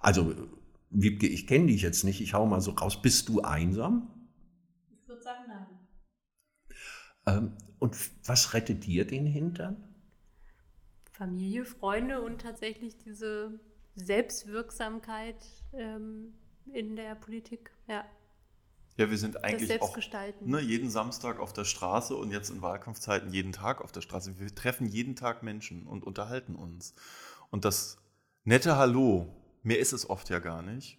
Also, 0.00 0.34
Wiebke, 0.90 1.26
ich 1.26 1.46
kenne 1.46 1.66
dich 1.66 1.82
jetzt 1.82 2.04
nicht, 2.04 2.20
ich 2.20 2.34
hau 2.34 2.46
mal 2.46 2.60
so 2.60 2.72
raus. 2.72 3.00
Bist 3.00 3.28
du 3.28 3.40
einsam? 3.40 4.28
Ich 4.92 5.08
würde 5.08 5.22
sagen, 5.22 5.44
nein. 5.48 5.66
Ähm, 6.68 7.09
und 7.78 7.96
was 8.26 8.54
rettet 8.54 8.86
dir 8.86 9.06
den 9.06 9.26
Hintern? 9.26 9.76
Familie, 11.12 11.64
Freunde 11.64 12.22
und 12.22 12.40
tatsächlich 12.40 12.96
diese 12.96 13.60
Selbstwirksamkeit 13.94 15.36
ähm, 15.72 16.34
in 16.72 16.96
der 16.96 17.14
Politik, 17.14 17.70
ja. 17.88 18.04
Ja, 18.96 19.10
wir 19.10 19.18
sind 19.18 19.44
eigentlich 19.44 19.80
auch 19.80 19.96
ne, 20.40 20.60
jeden 20.60 20.90
Samstag 20.90 21.38
auf 21.38 21.52
der 21.52 21.64
Straße 21.64 22.14
und 22.14 22.30
jetzt 22.30 22.50
in 22.50 22.60
Wahlkampfzeiten 22.60 23.32
jeden 23.32 23.52
Tag 23.52 23.80
auf 23.80 23.92
der 23.92 24.02
Straße. 24.02 24.38
Wir 24.38 24.54
treffen 24.54 24.86
jeden 24.86 25.16
Tag 25.16 25.42
Menschen 25.42 25.86
und 25.86 26.04
unterhalten 26.04 26.54
uns. 26.54 26.94
Und 27.50 27.64
das 27.64 27.98
nette 28.44 28.76
Hallo, 28.76 29.34
mehr 29.62 29.78
ist 29.78 29.92
es 29.92 30.08
oft 30.10 30.28
ja 30.28 30.38
gar 30.38 30.60
nicht, 30.60 30.98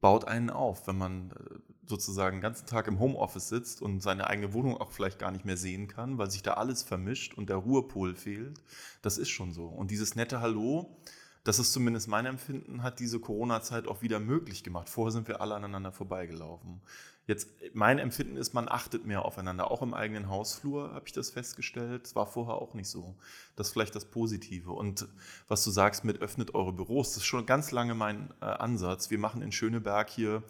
baut 0.00 0.26
einen 0.26 0.50
auf, 0.50 0.86
wenn 0.86 0.98
man 0.98 1.30
äh, 1.30 1.65
sozusagen 1.86 2.38
den 2.38 2.42
ganzen 2.42 2.66
Tag 2.66 2.86
im 2.88 2.98
Homeoffice 2.98 3.48
sitzt 3.48 3.82
und 3.82 4.02
seine 4.02 4.26
eigene 4.26 4.52
Wohnung 4.52 4.76
auch 4.76 4.92
vielleicht 4.92 5.18
gar 5.18 5.30
nicht 5.30 5.44
mehr 5.44 5.56
sehen 5.56 5.88
kann, 5.88 6.18
weil 6.18 6.30
sich 6.30 6.42
da 6.42 6.54
alles 6.54 6.82
vermischt 6.82 7.34
und 7.34 7.48
der 7.48 7.56
Ruhepol 7.56 8.14
fehlt. 8.14 8.60
Das 9.02 9.18
ist 9.18 9.30
schon 9.30 9.52
so. 9.52 9.66
Und 9.66 9.90
dieses 9.90 10.16
nette 10.16 10.40
Hallo, 10.40 10.96
das 11.44 11.58
ist 11.58 11.72
zumindest 11.72 12.08
mein 12.08 12.26
Empfinden, 12.26 12.82
hat 12.82 12.98
diese 12.98 13.20
Corona-Zeit 13.20 13.86
auch 13.86 14.02
wieder 14.02 14.18
möglich 14.18 14.64
gemacht. 14.64 14.88
Vorher 14.88 15.12
sind 15.12 15.28
wir 15.28 15.40
alle 15.40 15.54
aneinander 15.54 15.92
vorbeigelaufen. 15.92 16.80
Jetzt, 17.28 17.48
mein 17.72 17.98
Empfinden 17.98 18.36
ist, 18.36 18.54
man 18.54 18.68
achtet 18.68 19.04
mehr 19.04 19.24
aufeinander. 19.24 19.70
Auch 19.70 19.82
im 19.82 19.94
eigenen 19.94 20.28
Hausflur 20.28 20.92
habe 20.92 21.06
ich 21.06 21.12
das 21.12 21.30
festgestellt. 21.30 22.04
Das 22.04 22.14
war 22.14 22.26
vorher 22.26 22.54
auch 22.54 22.74
nicht 22.74 22.88
so. 22.88 23.16
Das 23.56 23.68
ist 23.68 23.72
vielleicht 23.72 23.96
das 23.96 24.04
Positive. 24.04 24.72
Und 24.72 25.08
was 25.48 25.64
du 25.64 25.70
sagst 25.70 26.04
mit 26.04 26.20
öffnet 26.20 26.54
eure 26.54 26.72
Büros, 26.72 27.10
das 27.10 27.18
ist 27.18 27.26
schon 27.26 27.44
ganz 27.44 27.72
lange 27.72 27.94
mein 27.94 28.32
äh, 28.40 28.44
Ansatz. 28.44 29.10
Wir 29.10 29.18
machen 29.18 29.42
in 29.42 29.50
Schöneberg 29.50 30.08
hier 30.08 30.44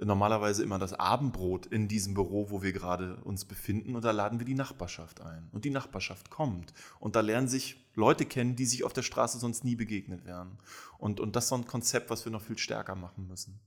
normalerweise 0.00 0.62
immer 0.62 0.78
das 0.78 0.92
Abendbrot 0.92 1.66
in 1.66 1.88
diesem 1.88 2.14
Büro, 2.14 2.50
wo 2.50 2.62
wir 2.62 2.72
gerade 2.72 3.16
uns 3.24 3.44
befinden. 3.44 3.94
Und 3.94 4.04
da 4.04 4.10
laden 4.10 4.38
wir 4.38 4.46
die 4.46 4.54
Nachbarschaft 4.54 5.20
ein. 5.20 5.48
Und 5.52 5.64
die 5.64 5.70
Nachbarschaft 5.70 6.30
kommt. 6.30 6.74
Und 7.00 7.16
da 7.16 7.20
lernen 7.20 7.48
sich 7.48 7.76
Leute 7.94 8.24
kennen, 8.26 8.56
die 8.56 8.66
sich 8.66 8.84
auf 8.84 8.92
der 8.92 9.02
Straße 9.02 9.38
sonst 9.38 9.64
nie 9.64 9.76
begegnet 9.76 10.24
wären. 10.24 10.58
Und, 10.98 11.20
und 11.20 11.36
das 11.36 11.44
ist 11.44 11.48
so 11.50 11.56
ein 11.56 11.66
Konzept, 11.66 12.10
was 12.10 12.24
wir 12.24 12.32
noch 12.32 12.42
viel 12.42 12.58
stärker 12.58 12.94
machen 12.94 13.28
müssen. 13.28 13.60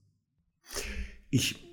Ich 1.29 1.63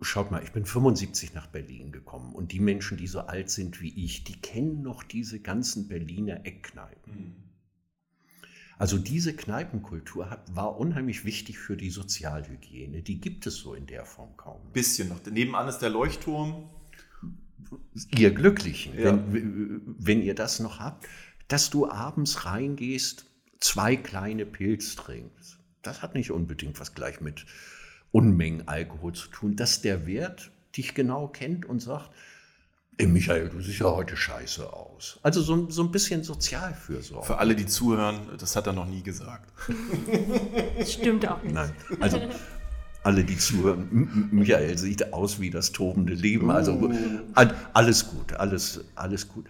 schaut 0.00 0.30
mal, 0.30 0.42
ich 0.42 0.52
bin 0.52 0.64
75 0.64 1.34
nach 1.34 1.46
Berlin 1.46 1.92
gekommen 1.92 2.34
und 2.34 2.52
die 2.52 2.60
Menschen, 2.60 2.96
die 2.96 3.06
so 3.06 3.20
alt 3.20 3.50
sind 3.50 3.80
wie 3.82 4.04
ich, 4.04 4.24
die 4.24 4.40
kennen 4.40 4.82
noch 4.82 5.02
diese 5.02 5.40
ganzen 5.40 5.88
Berliner 5.88 6.46
Eckkneipen. 6.46 7.49
Also 8.80 8.96
diese 8.96 9.36
Kneipenkultur 9.36 10.30
hat, 10.30 10.56
war 10.56 10.78
unheimlich 10.78 11.26
wichtig 11.26 11.58
für 11.58 11.76
die 11.76 11.90
Sozialhygiene. 11.90 13.02
Die 13.02 13.20
gibt 13.20 13.46
es 13.46 13.56
so 13.56 13.74
in 13.74 13.86
der 13.86 14.06
Form 14.06 14.34
kaum. 14.38 14.64
Noch. 14.64 14.72
Bisschen 14.72 15.10
noch. 15.10 15.22
Nebenan 15.26 15.68
ist 15.68 15.80
der 15.80 15.90
Leuchtturm. 15.90 16.70
Ihr 18.16 18.30
Glücklichen, 18.30 18.98
ja. 18.98 19.22
wenn, 19.34 19.82
wenn 19.98 20.22
ihr 20.22 20.34
das 20.34 20.60
noch 20.60 20.80
habt, 20.80 21.06
dass 21.46 21.68
du 21.68 21.90
abends 21.90 22.46
reingehst, 22.46 23.26
zwei 23.60 23.96
kleine 23.96 24.46
Pilz 24.46 24.96
trinkst. 24.96 25.58
Das 25.82 26.00
hat 26.00 26.14
nicht 26.14 26.30
unbedingt 26.30 26.80
was 26.80 26.94
gleich 26.94 27.20
mit 27.20 27.44
Unmengen 28.12 28.66
Alkohol 28.66 29.12
zu 29.12 29.28
tun, 29.28 29.56
dass 29.56 29.82
der 29.82 30.06
Wert 30.06 30.52
dich 30.74 30.94
genau 30.94 31.28
kennt 31.28 31.66
und 31.66 31.80
sagt, 31.80 32.12
Ey, 33.00 33.06
Michael, 33.06 33.48
du 33.48 33.62
siehst 33.62 33.78
ja 33.80 33.86
heute 33.86 34.14
scheiße 34.14 34.70
aus. 34.70 35.18
Also 35.22 35.40
so, 35.40 35.70
so 35.70 35.82
ein 35.82 35.90
bisschen 35.90 36.22
Sozialfürsorge. 36.22 37.26
Für 37.26 37.38
alle, 37.38 37.56
die 37.56 37.64
zuhören, 37.64 38.28
das 38.38 38.56
hat 38.56 38.66
er 38.66 38.74
noch 38.74 38.84
nie 38.84 39.02
gesagt. 39.02 39.50
Das 40.78 40.92
stimmt 40.92 41.26
auch 41.26 41.42
nicht. 41.42 41.54
Nein, 41.54 41.72
also 41.98 42.20
alle, 43.02 43.24
die 43.24 43.38
zuhören, 43.38 44.28
Michael 44.32 44.76
sieht 44.76 45.14
aus 45.14 45.40
wie 45.40 45.48
das 45.48 45.72
tobende 45.72 46.12
Leben. 46.12 46.50
Also 46.50 46.74
uh. 46.74 46.92
alles 47.72 48.10
gut, 48.10 48.34
alles, 48.34 48.84
alles 48.96 49.28
gut. 49.28 49.46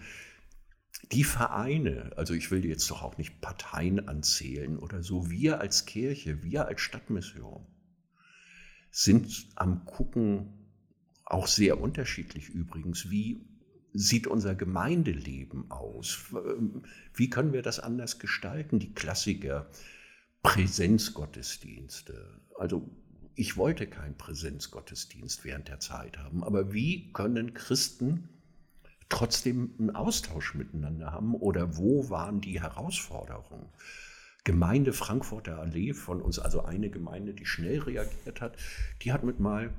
Die 1.11 1.25
Vereine, 1.25 2.13
also 2.15 2.33
ich 2.33 2.51
will 2.51 2.65
jetzt 2.65 2.89
doch 2.89 3.01
auch 3.01 3.17
nicht 3.17 3.41
Parteien 3.41 4.07
anzählen 4.07 4.79
oder 4.79 5.03
so, 5.03 5.29
wir 5.29 5.59
als 5.59 5.85
Kirche, 5.85 6.41
wir 6.41 6.69
als 6.69 6.79
Stadtmission, 6.79 7.65
sind 8.91 9.49
am 9.55 9.83
Gucken, 9.83 10.60
auch 11.31 11.47
sehr 11.47 11.79
unterschiedlich 11.79 12.49
übrigens, 12.49 13.09
wie 13.09 13.45
sieht 13.93 14.27
unser 14.27 14.55
Gemeindeleben 14.55 15.69
aus? 15.69 16.33
Wie 17.13 17.29
können 17.29 17.53
wir 17.53 17.61
das 17.61 17.79
anders 17.79 18.19
gestalten? 18.19 18.79
Die 18.79 18.93
Klassiker, 18.93 19.67
Präsenzgottesdienste. 20.43 22.39
Also 22.57 22.89
ich 23.35 23.57
wollte 23.57 23.87
keinen 23.87 24.17
Präsenzgottesdienst 24.17 25.45
während 25.45 25.67
der 25.67 25.79
Zeit 25.79 26.17
haben, 26.17 26.43
aber 26.43 26.73
wie 26.73 27.11
können 27.13 27.53
Christen 27.53 28.29
trotzdem 29.09 29.73
einen 29.77 29.91
Austausch 29.91 30.53
miteinander 30.55 31.11
haben 31.11 31.35
oder 31.35 31.77
wo 31.77 32.09
waren 32.09 32.41
die 32.41 32.61
Herausforderungen? 32.61 33.67
Gemeinde 34.43 34.91
Frankfurter 34.91 35.59
Allee 35.59 35.93
von 35.93 36.21
uns, 36.21 36.39
also 36.39 36.63
eine 36.63 36.89
Gemeinde, 36.89 37.33
die 37.33 37.45
schnell 37.45 37.79
reagiert 37.79 38.41
hat, 38.41 38.57
die 39.03 39.13
hat 39.13 39.23
mit 39.23 39.39
mal 39.39 39.71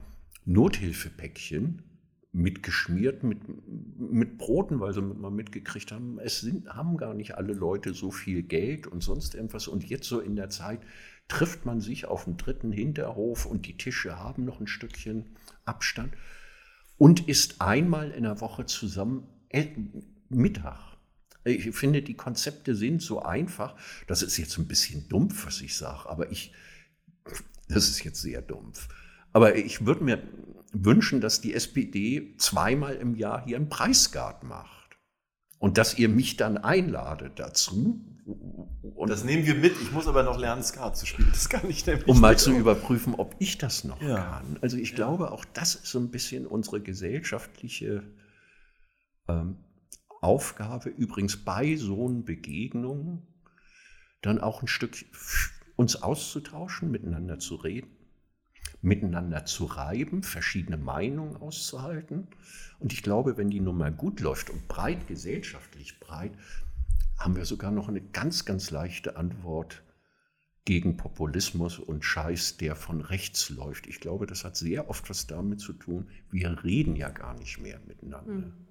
Nothilfepäckchen 0.44 1.82
mitgeschmiert 2.32 3.22
mit, 3.22 3.40
mit 3.98 4.38
Broten, 4.38 4.80
weil 4.80 4.94
sie 4.94 5.02
mal 5.02 5.30
mitgekriegt 5.30 5.92
haben, 5.92 6.18
es 6.18 6.40
sind, 6.40 6.66
haben 6.68 6.96
gar 6.96 7.12
nicht 7.12 7.36
alle 7.36 7.52
Leute 7.52 7.92
so 7.92 8.10
viel 8.10 8.42
Geld 8.42 8.86
und 8.86 9.02
sonst 9.02 9.34
irgendwas. 9.34 9.68
Und 9.68 9.84
jetzt 9.84 10.08
so 10.08 10.18
in 10.18 10.34
der 10.34 10.48
Zeit 10.48 10.80
trifft 11.28 11.66
man 11.66 11.80
sich 11.80 12.06
auf 12.06 12.24
dem 12.24 12.38
dritten 12.38 12.72
Hinterhof 12.72 13.44
und 13.44 13.66
die 13.66 13.76
Tische 13.76 14.18
haben 14.18 14.44
noch 14.44 14.60
ein 14.60 14.66
Stückchen 14.66 15.36
Abstand 15.66 16.14
und 16.96 17.28
isst 17.28 17.60
einmal 17.60 18.10
in 18.10 18.22
der 18.22 18.40
Woche 18.40 18.64
zusammen 18.64 19.28
äh, 19.50 19.66
Mittag. 20.30 20.96
Ich 21.44 21.70
finde, 21.74 22.02
die 22.02 22.14
Konzepte 22.14 22.74
sind 22.74 23.02
so 23.02 23.22
einfach. 23.22 23.76
Das 24.06 24.22
ist 24.22 24.36
jetzt 24.38 24.56
ein 24.58 24.68
bisschen 24.68 25.08
dumpf, 25.08 25.46
was 25.46 25.60
ich 25.60 25.76
sage, 25.76 26.08
aber 26.08 26.30
ich, 26.30 26.52
das 27.68 27.88
ist 27.88 28.04
jetzt 28.04 28.22
sehr 28.22 28.40
dumpf. 28.40 28.88
Aber 29.32 29.56
ich 29.56 29.86
würde 29.86 30.04
mir 30.04 30.22
wünschen, 30.72 31.20
dass 31.20 31.40
die 31.40 31.54
SPD 31.54 32.34
zweimal 32.38 32.94
im 32.94 33.14
Jahr 33.14 33.44
hier 33.44 33.56
einen 33.56 33.68
Preisgard 33.68 34.42
macht. 34.44 34.98
Und 35.58 35.78
dass 35.78 35.96
ihr 35.96 36.08
mich 36.08 36.36
dann 36.36 36.58
einladet 36.58 37.38
dazu. 37.38 38.04
Und 38.94 39.10
das 39.10 39.22
nehmen 39.22 39.46
wir 39.46 39.54
mit. 39.54 39.80
Ich 39.80 39.92
muss 39.92 40.08
aber 40.08 40.24
noch 40.24 40.38
lernen, 40.38 40.62
Skat 40.62 40.96
zu 40.96 41.06
spielen. 41.06 41.28
Das 41.30 41.48
kann 41.48 41.70
ich 41.70 41.86
nämlich 41.86 42.08
Um 42.08 42.20
mal 42.20 42.36
zu 42.36 42.52
überprüfen, 42.52 43.14
ob 43.14 43.36
ich 43.38 43.58
das 43.58 43.84
noch 43.84 44.02
ja. 44.02 44.16
kann. 44.16 44.58
Also 44.60 44.76
ich 44.76 44.90
ja. 44.90 44.96
glaube, 44.96 45.30
auch 45.30 45.44
das 45.44 45.76
ist 45.76 45.86
so 45.86 46.00
ein 46.00 46.10
bisschen 46.10 46.46
unsere 46.46 46.80
gesellschaftliche 46.80 48.02
ähm, 49.28 49.58
Aufgabe, 50.20 50.88
übrigens 50.88 51.36
bei 51.36 51.76
so 51.76 52.08
einer 52.08 52.22
Begegnung, 52.22 53.26
dann 54.20 54.40
auch 54.40 54.62
ein 54.62 54.68
Stück 54.68 54.96
uns 55.76 56.00
auszutauschen, 56.02 56.90
miteinander 56.90 57.38
zu 57.38 57.56
reden, 57.56 57.90
miteinander 58.82 59.44
zu 59.46 59.64
reiben, 59.64 60.22
verschiedene 60.22 60.76
Meinungen 60.76 61.36
auszuhalten. 61.36 62.28
Und 62.78 62.92
ich 62.92 63.02
glaube, 63.02 63.36
wenn 63.36 63.48
die 63.48 63.60
Nummer 63.60 63.90
gut 63.90 64.20
läuft 64.20 64.50
und 64.50 64.68
breit, 64.68 65.06
gesellschaftlich 65.06 66.00
breit, 66.00 66.32
haben 67.18 67.36
wir 67.36 67.44
sogar 67.44 67.70
noch 67.70 67.88
eine 67.88 68.00
ganz, 68.00 68.44
ganz 68.44 68.70
leichte 68.70 69.16
Antwort 69.16 69.82
gegen 70.64 70.96
Populismus 70.96 71.78
und 71.78 72.04
Scheiß, 72.04 72.56
der 72.56 72.76
von 72.76 73.00
rechts 73.00 73.50
läuft. 73.50 73.86
Ich 73.86 74.00
glaube, 74.00 74.26
das 74.26 74.44
hat 74.44 74.56
sehr 74.56 74.88
oft 74.90 75.08
was 75.10 75.26
damit 75.26 75.60
zu 75.60 75.72
tun, 75.72 76.08
wir 76.30 76.62
reden 76.62 76.94
ja 76.94 77.08
gar 77.08 77.34
nicht 77.34 77.58
mehr 77.60 77.80
miteinander. 77.86 78.32
Mhm. 78.32 78.66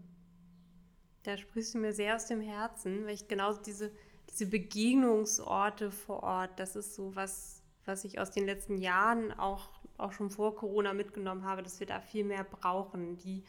Da 1.24 1.38
sprichst 1.38 1.76
du 1.76 1.80
mir 1.80 1.93
sehr 1.93 2.16
aus 2.16 2.26
dem 2.26 2.41
Herzen, 2.41 3.05
weil 3.05 3.14
ich 3.14 3.28
genau 3.28 3.53
diese, 3.53 3.91
diese 4.30 4.47
Begegnungsorte 4.47 5.91
vor 5.91 6.24
Ort, 6.24 6.59
das 6.59 6.76
ist 6.76 6.95
so 6.95 7.16
was, 7.16 7.62
was 7.86 8.05
ich 8.05 8.20
aus 8.20 8.32
den 8.32 8.45
letzten 8.45 8.78
Jahren 8.78 9.32
auch, 9.32 9.70
auch 10.02 10.12
schon 10.12 10.30
vor 10.30 10.56
Corona 10.56 10.93
mitgenommen 10.93 11.45
habe, 11.45 11.64
dass 11.64 11.80
wir 11.80 11.88
da 11.88 11.99
viel 11.99 12.24
mehr 12.24 12.43
brauchen, 12.43 13.18
die 13.18 13.43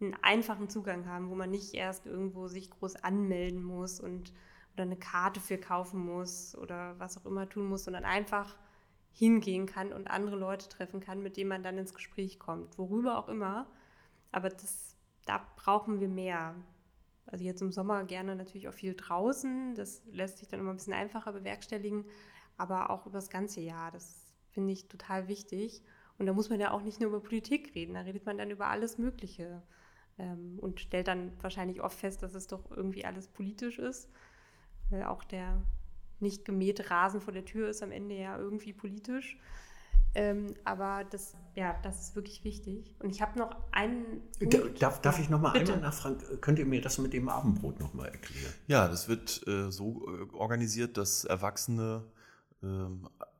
einen 0.00 0.14
einfachen 0.22 0.68
Zugang 0.68 1.06
haben, 1.06 1.30
wo 1.30 1.34
man 1.34 1.50
nicht 1.50 1.74
erst 1.74 2.06
irgendwo 2.06 2.48
sich 2.48 2.70
groß 2.70 2.96
anmelden 2.96 3.62
muss 3.62 4.00
und 4.00 4.32
oder 4.74 4.84
eine 4.84 4.96
Karte 4.96 5.40
für 5.40 5.58
kaufen 5.58 5.98
muss 6.04 6.56
oder 6.56 6.94
was 6.98 7.18
auch 7.18 7.26
immer 7.26 7.48
tun 7.48 7.68
muss, 7.68 7.84
sondern 7.84 8.04
einfach 8.04 8.56
hingehen 9.12 9.66
kann 9.66 9.92
und 9.92 10.08
andere 10.08 10.36
Leute 10.36 10.68
treffen 10.68 11.00
kann, 11.00 11.20
mit 11.20 11.36
denen 11.36 11.48
man 11.48 11.64
dann 11.64 11.78
ins 11.78 11.94
Gespräch 11.94 12.38
kommt, 12.38 12.78
worüber 12.78 13.18
auch 13.18 13.28
immer. 13.28 13.66
Aber 14.30 14.48
das, 14.48 14.96
da 15.26 15.44
brauchen 15.56 15.98
wir 15.98 16.08
mehr. 16.08 16.54
Also 17.26 17.44
jetzt 17.44 17.60
im 17.60 17.72
Sommer 17.72 18.04
gerne 18.04 18.36
natürlich 18.36 18.68
auch 18.68 18.74
viel 18.74 18.94
draußen. 18.94 19.74
Das 19.74 20.02
lässt 20.12 20.38
sich 20.38 20.46
dann 20.46 20.60
immer 20.60 20.70
ein 20.70 20.76
bisschen 20.76 20.92
einfacher 20.92 21.32
bewerkstelligen, 21.32 22.04
aber 22.56 22.90
auch 22.90 23.06
über 23.06 23.18
das 23.18 23.30
ganze 23.30 23.60
Jahr. 23.60 23.90
Das 23.90 24.32
finde 24.50 24.72
ich 24.72 24.86
total 24.86 25.26
wichtig. 25.26 25.82
Und 26.18 26.26
da 26.26 26.32
muss 26.32 26.50
man 26.50 26.60
ja 26.60 26.72
auch 26.72 26.82
nicht 26.82 27.00
nur 27.00 27.10
über 27.10 27.20
Politik 27.20 27.74
reden, 27.74 27.94
da 27.94 28.00
redet 28.00 28.26
man 28.26 28.38
dann 28.38 28.50
über 28.50 28.66
alles 28.66 28.98
Mögliche 28.98 29.62
ähm, 30.18 30.58
und 30.60 30.80
stellt 30.80 31.08
dann 31.08 31.32
wahrscheinlich 31.40 31.80
oft 31.80 31.98
fest, 31.98 32.22
dass 32.22 32.34
es 32.34 32.48
doch 32.48 32.70
irgendwie 32.70 33.04
alles 33.04 33.28
politisch 33.28 33.78
ist. 33.78 34.10
Weil 34.90 35.04
auch 35.04 35.22
der 35.24 35.62
nicht 36.20 36.44
gemähte 36.44 36.90
Rasen 36.90 37.20
vor 37.20 37.32
der 37.32 37.44
Tür 37.44 37.68
ist 37.68 37.82
am 37.82 37.92
Ende 37.92 38.16
ja 38.16 38.36
irgendwie 38.36 38.72
politisch. 38.72 39.38
Ähm, 40.14 40.54
aber 40.64 41.04
das, 41.04 41.34
ja, 41.54 41.76
das 41.82 42.00
ist 42.00 42.16
wirklich 42.16 42.42
wichtig. 42.42 42.94
Und 42.98 43.10
ich 43.10 43.20
habe 43.20 43.38
noch 43.38 43.54
einen. 43.72 44.22
Punkt. 44.40 44.82
Darf, 44.82 45.00
darf 45.00 45.20
ich 45.20 45.28
noch 45.28 45.40
mal 45.40 45.52
Bitte. 45.52 45.74
einmal 45.74 45.90
nachfragen? 45.90 46.18
Könnt 46.40 46.58
ihr 46.58 46.66
mir 46.66 46.80
das 46.80 46.98
mit 46.98 47.12
dem 47.12 47.28
Abendbrot 47.28 47.78
noch 47.78 47.94
mal 47.94 48.06
erklären? 48.06 48.52
Ja, 48.66 48.88
das 48.88 49.08
wird 49.08 49.46
äh, 49.46 49.70
so 49.70 50.08
äh, 50.08 50.34
organisiert, 50.34 50.96
dass 50.96 51.24
Erwachsene, 51.24 52.02
äh, 52.04 52.17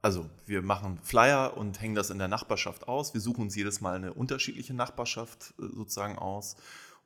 also 0.01 0.31
wir 0.47 0.63
machen 0.63 0.99
Flyer 1.03 1.57
und 1.57 1.81
hängen 1.81 1.95
das 1.95 2.11
in 2.11 2.19
der 2.19 2.29
Nachbarschaft 2.29 2.87
aus. 2.87 3.15
Wir 3.15 3.21
suchen 3.21 3.43
uns 3.43 3.57
jedes 3.57 3.81
Mal 3.81 3.97
eine 3.97 4.15
unterschiedliche 4.15 4.75
Nachbarschaft 4.75 5.55
äh, 5.59 5.63
sozusagen 5.75 6.19
aus. 6.19 6.57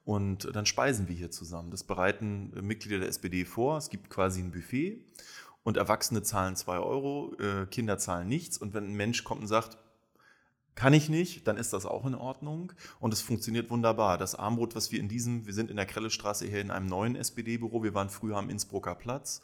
Und 0.05 0.55
dann 0.55 0.67
speisen 0.67 1.09
wir 1.09 1.15
hier 1.15 1.31
zusammen. 1.31 1.71
Das 1.71 1.85
bereiten 1.85 2.53
Mitglieder 2.61 2.99
der 2.99 3.09
SPD 3.09 3.45
vor. 3.45 3.79
Es 3.79 3.89
gibt 3.89 4.11
quasi 4.11 4.41
ein 4.41 4.51
Buffet 4.51 5.01
und 5.63 5.77
Erwachsene 5.77 6.23
zahlen 6.23 6.57
zwei 6.57 6.79
Euro, 6.79 7.35
äh, 7.39 7.67
Kinder 7.67 7.99
zahlen 7.99 8.29
nichts. 8.29 8.59
Und 8.59 8.75
wenn 8.75 8.85
ein 8.85 8.95
Mensch 8.95 9.23
kommt 9.23 9.43
und 9.43 9.47
sagt, 9.47 9.79
kann 10.75 10.95
ich 10.95 11.09
nicht, 11.09 11.47
dann 11.47 11.59
ist 11.59 11.73
das 11.73 11.85
auch 11.85 12.07
in 12.07 12.15
Ordnung 12.15 12.73
und 12.99 13.13
es 13.13 13.21
funktioniert 13.21 13.71
wunderbar. 13.71 14.17
Das 14.17 14.35
Armbrot, 14.35 14.75
was 14.75 14.91
wir 14.91 15.01
in 15.01 15.09
diesem, 15.09 15.47
wir 15.47 15.53
sind 15.53 15.71
in 15.71 15.77
der 15.77 15.85
Krellestraße 15.85 16.47
hier 16.47 16.63
in 16.63 16.71
einem 16.71 16.87
neuen 16.87 17.15
SPD-Büro, 17.15 17.83
wir 17.83 17.95
waren 17.95 18.09
früher 18.09 18.39
am 18.39 18.49
Innsbrucker 18.49 18.95
Platz 18.95 19.43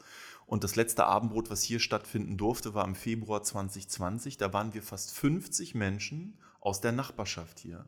und 0.49 0.63
das 0.63 0.75
letzte 0.75 1.05
Abendbrot, 1.05 1.51
was 1.51 1.61
hier 1.61 1.79
stattfinden 1.79 2.35
durfte, 2.35 2.73
war 2.73 2.83
im 2.83 2.95
Februar 2.95 3.43
2020. 3.43 4.37
Da 4.37 4.51
waren 4.51 4.73
wir 4.73 4.81
fast 4.81 5.11
50 5.11 5.75
Menschen 5.75 6.33
aus 6.69 6.81
der 6.81 6.91
Nachbarschaft 6.91 7.59
hier. 7.59 7.85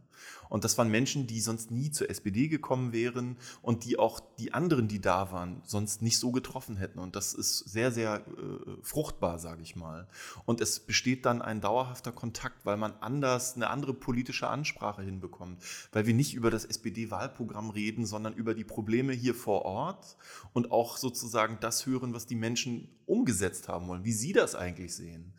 Und 0.49 0.63
das 0.63 0.77
waren 0.77 0.89
Menschen, 0.89 1.27
die 1.27 1.39
sonst 1.39 1.71
nie 1.71 1.91
zur 1.91 2.09
SPD 2.09 2.47
gekommen 2.47 2.91
wären 2.91 3.37
und 3.61 3.85
die 3.85 3.97
auch 3.97 4.19
die 4.39 4.53
anderen, 4.53 4.87
die 4.87 4.99
da 4.99 5.31
waren, 5.31 5.61
sonst 5.65 6.01
nicht 6.01 6.17
so 6.17 6.31
getroffen 6.31 6.77
hätten. 6.77 6.99
Und 6.99 7.15
das 7.15 7.33
ist 7.33 7.59
sehr, 7.59 7.91
sehr 7.91 8.25
äh, 8.27 8.71
fruchtbar, 8.81 9.39
sage 9.39 9.61
ich 9.61 9.75
mal. 9.75 10.07
Und 10.45 10.59
es 10.59 10.79
besteht 10.79 11.25
dann 11.25 11.41
ein 11.41 11.61
dauerhafter 11.61 12.11
Kontakt, 12.11 12.65
weil 12.65 12.75
man 12.75 12.93
anders 13.01 13.55
eine 13.55 13.69
andere 13.69 13.93
politische 13.93 14.47
Ansprache 14.47 15.03
hinbekommt, 15.03 15.63
weil 15.91 16.07
wir 16.07 16.13
nicht 16.13 16.33
über 16.33 16.49
das 16.49 16.65
SPD-Wahlprogramm 16.65 17.69
reden, 17.69 18.05
sondern 18.05 18.33
über 18.33 18.55
die 18.55 18.63
Probleme 18.63 19.13
hier 19.13 19.35
vor 19.35 19.63
Ort 19.63 20.17
und 20.53 20.71
auch 20.71 20.97
sozusagen 20.97 21.59
das 21.61 21.85
hören, 21.85 22.13
was 22.13 22.25
die 22.25 22.35
Menschen 22.35 22.89
umgesetzt 23.05 23.67
haben 23.67 23.87
wollen, 23.87 24.05
wie 24.05 24.13
sie 24.13 24.33
das 24.33 24.55
eigentlich 24.55 24.95
sehen. 24.95 25.33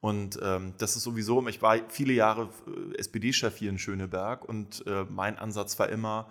Und 0.00 0.38
ähm, 0.42 0.74
das 0.78 0.96
ist 0.96 1.02
sowieso, 1.02 1.46
ich 1.48 1.60
war 1.60 1.76
viele 1.88 2.12
Jahre 2.12 2.50
äh, 2.66 2.98
SPD-Chef 2.98 3.56
hier 3.56 3.70
in 3.70 3.78
Schöneberg 3.78 4.48
und 4.48 4.86
äh, 4.86 5.04
mein 5.08 5.38
Ansatz 5.38 5.78
war 5.78 5.88
immer, 5.88 6.28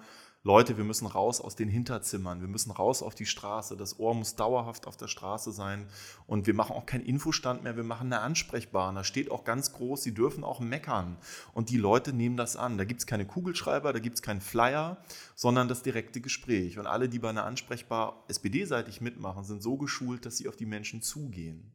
Leute, 0.48 0.78
wir 0.78 0.86
müssen 0.86 1.08
raus 1.08 1.42
aus 1.42 1.58
den 1.58 1.68
Hinterzimmern, 1.68 2.40
wir 2.40 2.48
müssen 2.48 2.72
raus 2.72 3.04
auf 3.04 3.16
die 3.16 3.26
Straße, 3.26 3.76
das 3.76 4.00
Ohr 4.00 4.16
muss 4.16 4.38
dauerhaft 4.38 4.88
auf 4.88 4.96
der 4.96 5.10
Straße 5.10 5.52
sein. 5.52 5.88
Und 6.26 6.48
wir 6.48 6.54
machen 6.54 6.74
auch 6.74 6.86
keinen 6.86 7.06
Infostand 7.06 7.64
mehr, 7.64 7.76
wir 7.76 7.84
machen 7.84 8.14
eine 8.14 8.22
Ansprechbaren, 8.22 8.96
da 8.96 9.04
steht 9.04 9.30
auch 9.30 9.44
ganz 9.44 9.74
groß, 9.74 10.04
sie 10.04 10.14
dürfen 10.14 10.46
auch 10.46 10.62
meckern. 10.62 11.18
Und 11.54 11.70
die 11.70 11.76
Leute 11.76 12.14
nehmen 12.14 12.38
das 12.38 12.56
an. 12.56 12.78
Da 12.78 12.86
gibt 12.86 13.02
es 13.02 13.08
keine 13.08 13.26
Kugelschreiber, 13.26 13.92
da 13.92 14.00
gibt 14.00 14.16
es 14.16 14.22
keinen 14.22 14.40
Flyer, 14.40 14.96
sondern 15.36 15.68
das 15.68 15.84
direkte 15.84 16.22
Gespräch. 16.22 16.80
Und 16.80 16.88
alle, 16.88 17.10
die 17.10 17.20
bei 17.20 17.30
einer 17.30 17.44
Ansprechbar 17.44 18.24
SPD-seitig 18.30 19.02
mitmachen, 19.02 19.44
sind 19.44 19.62
so 19.62 19.76
geschult, 19.76 20.26
dass 20.26 20.38
sie 20.38 20.48
auf 20.48 20.56
die 20.56 20.66
Menschen 20.66 21.02
zugehen 21.02 21.74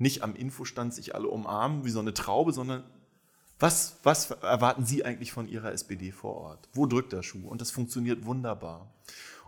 nicht 0.00 0.22
am 0.22 0.34
Infostand 0.34 0.94
sich 0.94 1.14
alle 1.14 1.28
umarmen 1.28 1.84
wie 1.84 1.90
so 1.90 2.00
eine 2.00 2.14
Traube, 2.14 2.52
sondern 2.52 2.82
was, 3.58 3.98
was 4.02 4.30
erwarten 4.30 4.86
Sie 4.86 5.04
eigentlich 5.04 5.32
von 5.32 5.46
Ihrer 5.46 5.72
SPD 5.72 6.12
vor 6.12 6.34
Ort? 6.36 6.68
Wo 6.72 6.86
drückt 6.86 7.12
der 7.12 7.22
Schuh? 7.22 7.46
Und 7.46 7.60
das 7.60 7.70
funktioniert 7.70 8.24
wunderbar. 8.24 8.90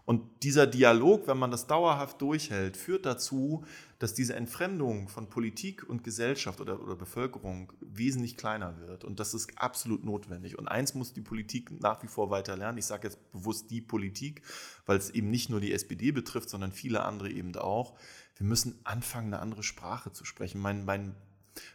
Und 0.04 0.42
dieser 0.42 0.66
Dialog, 0.66 1.28
wenn 1.28 1.38
man 1.38 1.52
das 1.52 1.68
dauerhaft 1.68 2.20
durchhält, 2.20 2.76
führt 2.76 3.06
dazu, 3.06 3.64
dass 4.00 4.14
diese 4.14 4.34
Entfremdung 4.34 5.08
von 5.08 5.28
Politik 5.28 5.88
und 5.88 6.02
Gesellschaft 6.02 6.60
oder, 6.60 6.82
oder 6.82 6.96
Bevölkerung 6.96 7.72
wesentlich 7.80 8.36
kleiner 8.36 8.80
wird. 8.80 9.04
Und 9.04 9.20
das 9.20 9.32
ist 9.32 9.56
absolut 9.56 10.04
notwendig. 10.04 10.58
Und 10.58 10.66
eins 10.66 10.94
muss 10.94 11.12
die 11.12 11.20
Politik 11.20 11.80
nach 11.80 12.02
wie 12.02 12.08
vor 12.08 12.30
weiter 12.30 12.56
lernen. 12.56 12.78
Ich 12.78 12.86
sage 12.86 13.06
jetzt 13.06 13.32
bewusst 13.32 13.70
die 13.70 13.80
Politik, 13.80 14.42
weil 14.86 14.98
es 14.98 15.10
eben 15.10 15.30
nicht 15.30 15.50
nur 15.50 15.60
die 15.60 15.72
SPD 15.72 16.10
betrifft, 16.10 16.50
sondern 16.50 16.72
viele 16.72 17.04
andere 17.04 17.30
eben 17.30 17.54
auch 17.56 17.96
wir 18.36 18.46
müssen 18.46 18.78
anfangen, 18.84 19.32
eine 19.32 19.42
andere 19.42 19.62
Sprache 19.62 20.12
zu 20.12 20.24
sprechen. 20.24 20.60
Mein, 20.60 20.84
mein 20.84 21.14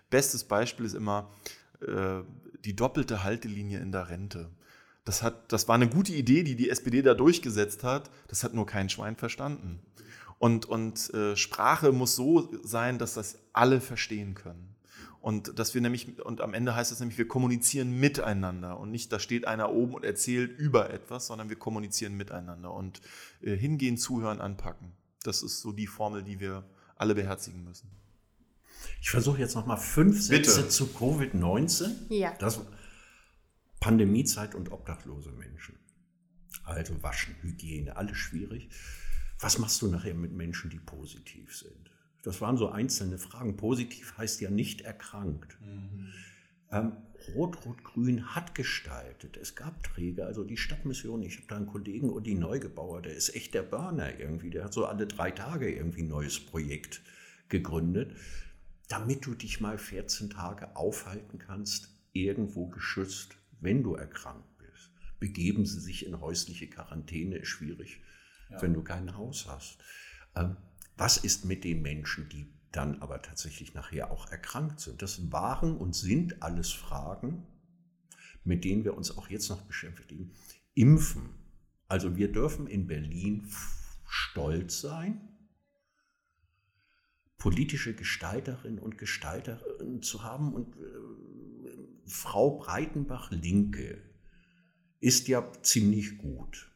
bestes 0.09 0.43
Beispiel 0.43 0.85
ist 0.85 0.95
immer 0.95 1.29
äh, 1.81 2.21
die 2.65 2.75
doppelte 2.75 3.23
Haltelinie 3.23 3.79
in 3.79 3.91
der 3.91 4.09
Rente. 4.09 4.49
Das, 5.05 5.23
hat, 5.23 5.51
das 5.51 5.67
war 5.67 5.75
eine 5.75 5.87
gute 5.87 6.13
Idee, 6.13 6.43
die 6.43 6.55
die 6.55 6.69
SPD 6.69 7.01
da 7.01 7.13
durchgesetzt 7.13 7.83
hat. 7.83 8.09
Das 8.27 8.43
hat 8.43 8.53
nur 8.53 8.65
kein 8.65 8.89
Schwein 8.89 9.15
verstanden. 9.15 9.79
Und, 10.39 10.65
und 10.65 11.13
äh, 11.13 11.35
Sprache 11.35 11.91
muss 11.91 12.15
so 12.15 12.49
sein, 12.63 12.99
dass 12.99 13.13
das 13.13 13.39
alle 13.53 13.81
verstehen 13.81 14.35
können. 14.35 14.75
Und 15.21 15.59
dass 15.59 15.73
wir 15.73 15.81
nämlich, 15.81 16.23
und 16.23 16.41
am 16.41 16.53
Ende 16.53 16.75
heißt 16.75 16.91
es 16.91 16.99
nämlich, 16.99 17.17
wir 17.17 17.27
kommunizieren 17.27 17.99
miteinander 17.99 18.79
und 18.79 18.91
nicht, 18.91 19.11
da 19.11 19.19
steht 19.19 19.47
einer 19.47 19.71
oben 19.71 19.95
und 19.95 20.05
erzählt 20.05 20.57
über 20.57 20.91
etwas, 20.91 21.27
sondern 21.27 21.49
wir 21.49 21.57
kommunizieren 21.57 22.15
miteinander 22.15 22.73
und 22.73 23.01
äh, 23.41 23.55
hingehen, 23.55 23.97
zuhören, 23.97 24.39
anpacken. 24.39 24.93
Das 25.23 25.43
ist 25.43 25.61
so 25.61 25.71
die 25.71 25.87
Formel, 25.87 26.23
die 26.23 26.39
wir 26.39 26.69
alle 26.95 27.15
beherzigen 27.15 27.63
müssen. 27.63 27.89
Ich 29.01 29.09
versuche 29.09 29.39
jetzt 29.39 29.55
noch 29.55 29.65
mal 29.65 29.77
fünf 29.77 30.21
Sätze 30.21 30.57
Bitte. 30.57 30.69
zu 30.69 30.85
Covid-19. 30.85 32.13
Ja. 32.13 32.33
Das 32.39 32.61
Pandemiezeit 33.79 34.55
und 34.55 34.71
obdachlose 34.71 35.31
Menschen. 35.31 35.77
Also 36.63 37.01
Waschen, 37.01 37.35
Hygiene, 37.41 37.95
alles 37.95 38.17
schwierig. 38.17 38.69
Was 39.39 39.59
machst 39.59 39.81
du 39.81 39.87
nachher 39.87 40.13
mit 40.13 40.33
Menschen, 40.33 40.69
die 40.69 40.79
positiv 40.79 41.55
sind? 41.55 41.91
Das 42.23 42.41
waren 42.41 42.57
so 42.57 42.69
einzelne 42.69 43.19
Fragen. 43.19 43.55
Positiv 43.55 44.17
heißt 44.17 44.41
ja 44.41 44.49
nicht 44.49 44.81
erkrankt. 44.81 45.57
Mhm. 45.61 46.11
Ähm, 46.71 46.93
Rot-Rot-Grün 47.35 48.35
hat 48.35 48.55
gestaltet. 48.55 49.37
Es 49.37 49.55
gab 49.55 49.83
Träger, 49.83 50.27
also 50.27 50.43
die 50.43 50.57
Stadtmission. 50.57 51.23
Ich 51.23 51.37
habe 51.37 51.47
da 51.47 51.57
einen 51.57 51.67
Kollegen, 51.67 52.09
Udi 52.09 52.35
Neugebauer, 52.35 53.01
der 53.01 53.15
ist 53.15 53.35
echt 53.35 53.53
der 53.53 53.63
Burner 53.63 54.19
irgendwie. 54.19 54.49
Der 54.49 54.65
hat 54.65 54.73
so 54.73 54.85
alle 54.85 55.07
drei 55.07 55.31
Tage 55.31 55.73
irgendwie 55.73 56.03
ein 56.03 56.07
neues 56.07 56.39
Projekt 56.39 57.01
gegründet, 57.49 58.15
damit 58.87 59.25
du 59.25 59.33
dich 59.33 59.59
mal 59.61 59.77
14 59.77 60.29
Tage 60.29 60.75
aufhalten 60.75 61.39
kannst, 61.39 61.89
irgendwo 62.13 62.67
geschützt, 62.67 63.35
wenn 63.59 63.83
du 63.83 63.95
erkrankt 63.95 64.57
bist. 64.57 64.91
Begeben 65.19 65.65
sie 65.65 65.79
sich 65.79 66.05
in 66.05 66.19
häusliche 66.19 66.67
Quarantäne, 66.67 67.37
ist 67.37 67.49
schwierig, 67.49 68.01
ja. 68.49 68.61
wenn 68.61 68.73
du 68.73 68.83
kein 68.83 69.17
Haus 69.17 69.47
hast. 69.47 69.79
Ähm, 70.35 70.57
was 70.95 71.17
ist 71.17 71.45
mit 71.45 71.63
den 71.63 71.81
Menschen, 71.81 72.27
die 72.29 72.51
dann 72.71 73.01
aber 73.01 73.21
tatsächlich 73.21 73.73
nachher 73.73 74.11
auch 74.11 74.29
erkrankt 74.31 74.79
sind. 74.79 75.01
Das 75.01 75.31
waren 75.31 75.77
und 75.77 75.95
sind 75.95 76.41
alles 76.43 76.71
Fragen, 76.71 77.45
mit 78.43 78.63
denen 78.63 78.83
wir 78.83 78.95
uns 78.95 79.17
auch 79.17 79.29
jetzt 79.29 79.49
noch 79.49 79.61
beschäftigen. 79.61 80.31
Impfen. 80.73 81.29
Also 81.87 82.15
wir 82.17 82.31
dürfen 82.31 82.67
in 82.67 82.87
Berlin 82.87 83.49
stolz 84.05 84.81
sein, 84.81 85.21
politische 87.37 87.93
Gestalterinnen 87.93 88.79
und 88.79 88.97
Gestalter 88.97 89.61
zu 90.01 90.23
haben. 90.23 90.53
Und 90.53 90.75
äh, 90.75 90.79
Frau 92.05 92.57
Breitenbach 92.57 93.31
Linke 93.31 94.01
ist 94.99 95.27
ja 95.27 95.51
ziemlich 95.61 96.17
gut. 96.17 96.71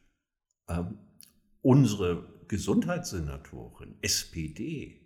Ähm, 0.68 0.98
unsere 1.60 2.44
Gesundheitssenatorin 2.48 3.96
SPD 4.02 5.01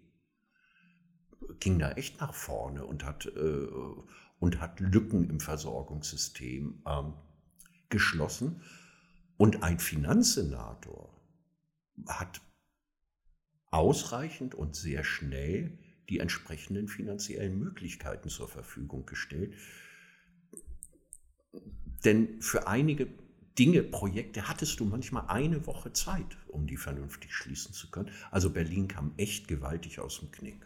ging 1.61 1.79
da 1.79 1.93
echt 1.93 2.21
nach 2.21 2.35
vorne 2.35 2.85
und 2.85 3.05
hat, 3.05 3.27
äh, 3.27 3.67
und 4.39 4.61
hat 4.61 4.81
Lücken 4.81 5.29
im 5.29 5.41
Versorgungssystem 5.41 6.83
ähm, 6.87 7.15
geschlossen. 7.89 8.63
Und 9.37 9.63
ein 9.63 9.79
Finanzsenator 9.79 11.13
hat 12.07 12.41
ausreichend 13.71 14.55
und 14.55 14.77
sehr 14.77 15.05
schnell 15.05 15.79
die 16.09 16.21
entsprechenden 16.21 16.89
finanziellen 16.89 17.59
Möglichkeiten 17.59 18.29
zur 18.29 18.49
Verfügung 18.49 19.07
gestellt. 19.07 19.55
Denn 22.05 22.41
für 22.41 22.69
einige 22.69 23.09
Dinge, 23.59 23.83
Projekte 23.83 24.49
hattest 24.49 24.81
du 24.81 24.85
manchmal 24.85 25.27
eine 25.29 25.67
Woche 25.67 25.93
Zeit, 25.93 26.37
um 26.49 26.67
die 26.67 26.77
vernünftig 26.77 27.35
schließen 27.35 27.73
zu 27.73 27.91
können. 27.91 28.11
Also 28.31 28.51
Berlin 28.51 28.87
kam 28.87 29.15
echt 29.17 29.49
gewaltig 29.49 29.99
aus 29.99 30.21
dem 30.21 30.31
Knick. 30.31 30.63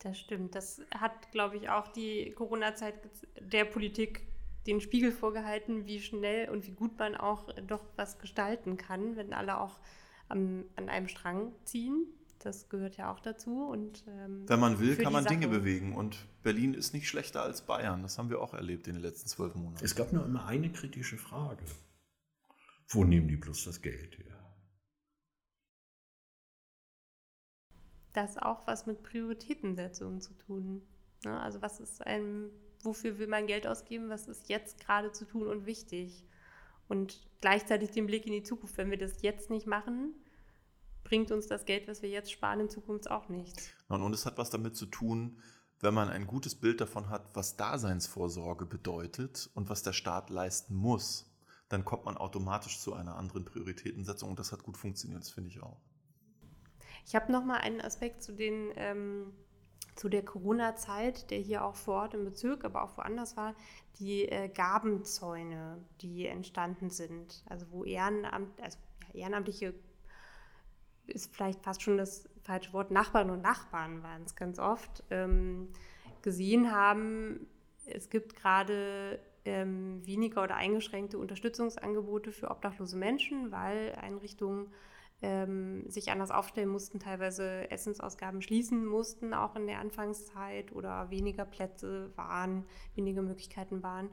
Das 0.00 0.18
stimmt. 0.18 0.54
Das 0.54 0.80
hat, 0.94 1.32
glaube 1.32 1.56
ich, 1.56 1.68
auch 1.68 1.88
die 1.88 2.32
Corona-Zeit 2.32 2.94
der 3.40 3.64
Politik 3.64 4.26
den 4.66 4.80
Spiegel 4.80 5.12
vorgehalten, 5.12 5.86
wie 5.86 6.00
schnell 6.00 6.50
und 6.50 6.66
wie 6.66 6.72
gut 6.72 6.98
man 6.98 7.16
auch 7.16 7.52
doch 7.66 7.84
was 7.96 8.18
gestalten 8.18 8.76
kann, 8.76 9.16
wenn 9.16 9.32
alle 9.32 9.60
auch 9.60 9.80
am, 10.28 10.64
an 10.76 10.88
einem 10.88 11.08
Strang 11.08 11.52
ziehen. 11.64 12.06
Das 12.40 12.68
gehört 12.68 12.96
ja 12.96 13.12
auch 13.12 13.18
dazu. 13.18 13.64
Und, 13.64 14.04
ähm, 14.06 14.48
wenn 14.48 14.60
man 14.60 14.78
will, 14.78 14.96
kann 14.96 15.12
man 15.12 15.24
Sache. 15.24 15.34
Dinge 15.34 15.48
bewegen. 15.48 15.94
Und 15.94 16.26
Berlin 16.42 16.74
ist 16.74 16.92
nicht 16.92 17.08
schlechter 17.08 17.42
als 17.42 17.62
Bayern. 17.62 18.02
Das 18.02 18.18
haben 18.18 18.30
wir 18.30 18.40
auch 18.40 18.54
erlebt 18.54 18.86
in 18.86 18.94
den 18.94 19.02
letzten 19.02 19.28
zwölf 19.28 19.54
Monaten. 19.54 19.84
Es 19.84 19.96
gab 19.96 20.12
nur 20.12 20.24
immer 20.24 20.46
eine 20.46 20.70
kritische 20.70 21.16
Frage. 21.16 21.64
Wo 22.88 23.04
nehmen 23.04 23.26
die 23.26 23.36
bloß 23.36 23.64
das 23.64 23.82
Geld 23.82 24.18
her? 24.18 24.37
Das 28.12 28.38
auch 28.38 28.66
was 28.66 28.86
mit 28.86 29.02
Prioritätensetzungen 29.02 30.20
zu 30.20 30.34
tun. 30.34 30.82
Ne? 31.24 31.40
Also 31.40 31.62
was 31.62 31.80
ist 31.80 32.06
ein, 32.06 32.50
wofür 32.82 33.18
will 33.18 33.26
man 33.26 33.46
Geld 33.46 33.66
ausgeben, 33.66 34.08
was 34.08 34.28
ist 34.28 34.48
jetzt 34.48 34.80
gerade 34.80 35.12
zu 35.12 35.24
tun 35.24 35.46
und 35.46 35.66
wichtig? 35.66 36.24
Und 36.88 37.26
gleichzeitig 37.40 37.90
den 37.90 38.06
Blick 38.06 38.26
in 38.26 38.32
die 38.32 38.42
Zukunft. 38.42 38.78
Wenn 38.78 38.90
wir 38.90 38.98
das 38.98 39.20
jetzt 39.22 39.50
nicht 39.50 39.66
machen, 39.66 40.14
bringt 41.04 41.30
uns 41.30 41.46
das 41.46 41.64
Geld, 41.64 41.86
was 41.86 42.02
wir 42.02 42.08
jetzt 42.08 42.32
sparen, 42.32 42.60
in 42.60 42.70
Zukunft 42.70 43.10
auch 43.10 43.28
nichts. 43.28 43.70
Und 43.88 44.14
es 44.14 44.26
hat 44.26 44.38
was 44.38 44.50
damit 44.50 44.76
zu 44.76 44.86
tun, 44.86 45.38
wenn 45.80 45.94
man 45.94 46.08
ein 46.08 46.26
gutes 46.26 46.54
Bild 46.54 46.80
davon 46.80 47.08
hat, 47.08 47.34
was 47.34 47.56
Daseinsvorsorge 47.56 48.66
bedeutet 48.66 49.50
und 49.54 49.68
was 49.68 49.82
der 49.82 49.92
Staat 49.92 50.28
leisten 50.30 50.74
muss, 50.74 51.30
dann 51.68 51.84
kommt 51.84 52.04
man 52.04 52.16
automatisch 52.16 52.80
zu 52.80 52.94
einer 52.94 53.16
anderen 53.16 53.44
Prioritätensetzung 53.44 54.30
und 54.30 54.38
das 54.38 54.52
hat 54.52 54.62
gut 54.62 54.76
funktioniert, 54.76 55.20
das 55.20 55.30
finde 55.30 55.50
ich 55.50 55.62
auch. 55.62 55.80
Ich 57.08 57.14
habe 57.14 57.32
noch 57.32 57.42
mal 57.42 57.56
einen 57.56 57.80
Aspekt 57.80 58.22
zu 58.22 58.32
den 58.32 58.70
ähm, 58.76 59.32
zu 59.96 60.08
der 60.08 60.24
Corona-Zeit, 60.24 61.30
der 61.30 61.38
hier 61.38 61.64
auch 61.64 61.74
vor 61.74 62.02
Ort 62.02 62.14
im 62.14 62.24
Bezirk, 62.24 62.64
aber 62.64 62.84
auch 62.84 62.96
woanders 62.98 63.36
war, 63.36 63.56
die 63.98 64.28
äh, 64.28 64.48
Gabenzäune, 64.48 65.84
die 66.02 66.26
entstanden 66.26 66.90
sind. 66.90 67.42
Also 67.48 67.66
wo 67.70 67.82
Ehrenamt, 67.82 68.60
also 68.60 68.78
ja, 69.14 69.22
Ehrenamtliche 69.22 69.74
ist 71.06 71.34
vielleicht 71.34 71.62
fast 71.62 71.82
schon 71.82 71.96
das 71.96 72.28
falsche 72.44 72.72
Wort, 72.74 72.90
Nachbarn 72.90 73.30
und 73.30 73.42
Nachbarn 73.42 74.02
waren 74.02 74.22
es 74.22 74.36
ganz 74.36 74.58
oft, 74.58 75.02
ähm, 75.10 75.70
gesehen 76.22 76.70
haben, 76.70 77.48
es 77.86 78.10
gibt 78.10 78.36
gerade 78.36 79.18
ähm, 79.46 80.06
weniger 80.06 80.42
oder 80.44 80.56
eingeschränkte 80.56 81.18
Unterstützungsangebote 81.18 82.32
für 82.32 82.50
obdachlose 82.50 82.98
Menschen, 82.98 83.50
weil 83.50 83.94
Einrichtungen 83.94 84.68
ähm, 85.20 85.88
sich 85.90 86.10
anders 86.10 86.30
aufstellen 86.30 86.68
mussten, 86.68 87.00
teilweise 87.00 87.70
Essensausgaben 87.70 88.40
schließen 88.40 88.86
mussten, 88.86 89.34
auch 89.34 89.56
in 89.56 89.66
der 89.66 89.80
Anfangszeit 89.80 90.72
oder 90.72 91.10
weniger 91.10 91.44
Plätze 91.44 92.12
waren, 92.16 92.64
weniger 92.94 93.22
Möglichkeiten 93.22 93.82
waren. 93.82 94.10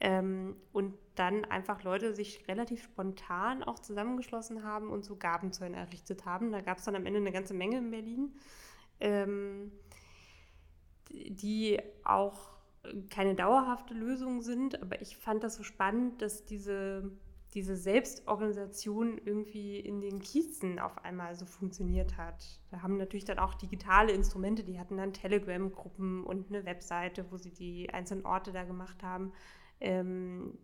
Ähm, 0.00 0.56
und 0.72 0.94
dann 1.14 1.44
einfach 1.44 1.84
Leute 1.84 2.14
sich 2.14 2.48
relativ 2.48 2.82
spontan 2.82 3.62
auch 3.62 3.78
zusammengeschlossen 3.78 4.64
haben 4.64 4.90
und 4.90 5.04
so 5.04 5.16
Gabenzäune 5.16 5.76
errichtet 5.76 6.26
haben. 6.26 6.50
Da 6.50 6.60
gab 6.60 6.78
es 6.78 6.84
dann 6.84 6.96
am 6.96 7.06
Ende 7.06 7.20
eine 7.20 7.32
ganze 7.32 7.54
Menge 7.54 7.78
in 7.78 7.90
Berlin, 7.90 8.34
ähm, 8.98 9.70
die 11.08 11.78
auch 12.04 12.50
keine 13.10 13.34
dauerhafte 13.36 13.94
Lösung 13.94 14.42
sind. 14.42 14.82
Aber 14.82 15.00
ich 15.00 15.16
fand 15.16 15.44
das 15.44 15.54
so 15.54 15.62
spannend, 15.62 16.20
dass 16.20 16.44
diese, 16.44 17.10
diese 17.54 17.76
Selbstorganisation 17.76 19.18
irgendwie 19.18 19.78
in 19.78 20.00
den 20.00 20.20
Kiezen 20.20 20.78
auf 20.78 21.04
einmal 21.04 21.34
so 21.34 21.44
funktioniert 21.44 22.16
hat. 22.16 22.60
Da 22.70 22.82
haben 22.82 22.96
natürlich 22.96 23.26
dann 23.26 23.38
auch 23.38 23.54
digitale 23.54 24.12
Instrumente, 24.12 24.64
die 24.64 24.78
hatten 24.78 24.96
dann 24.96 25.12
Telegram-Gruppen 25.12 26.24
und 26.24 26.48
eine 26.48 26.64
Webseite, 26.64 27.30
wo 27.30 27.36
sie 27.36 27.52
die 27.52 27.90
einzelnen 27.90 28.24
Orte 28.24 28.52
da 28.52 28.64
gemacht 28.64 29.02
haben. 29.02 29.32
Ähm, 29.80 30.58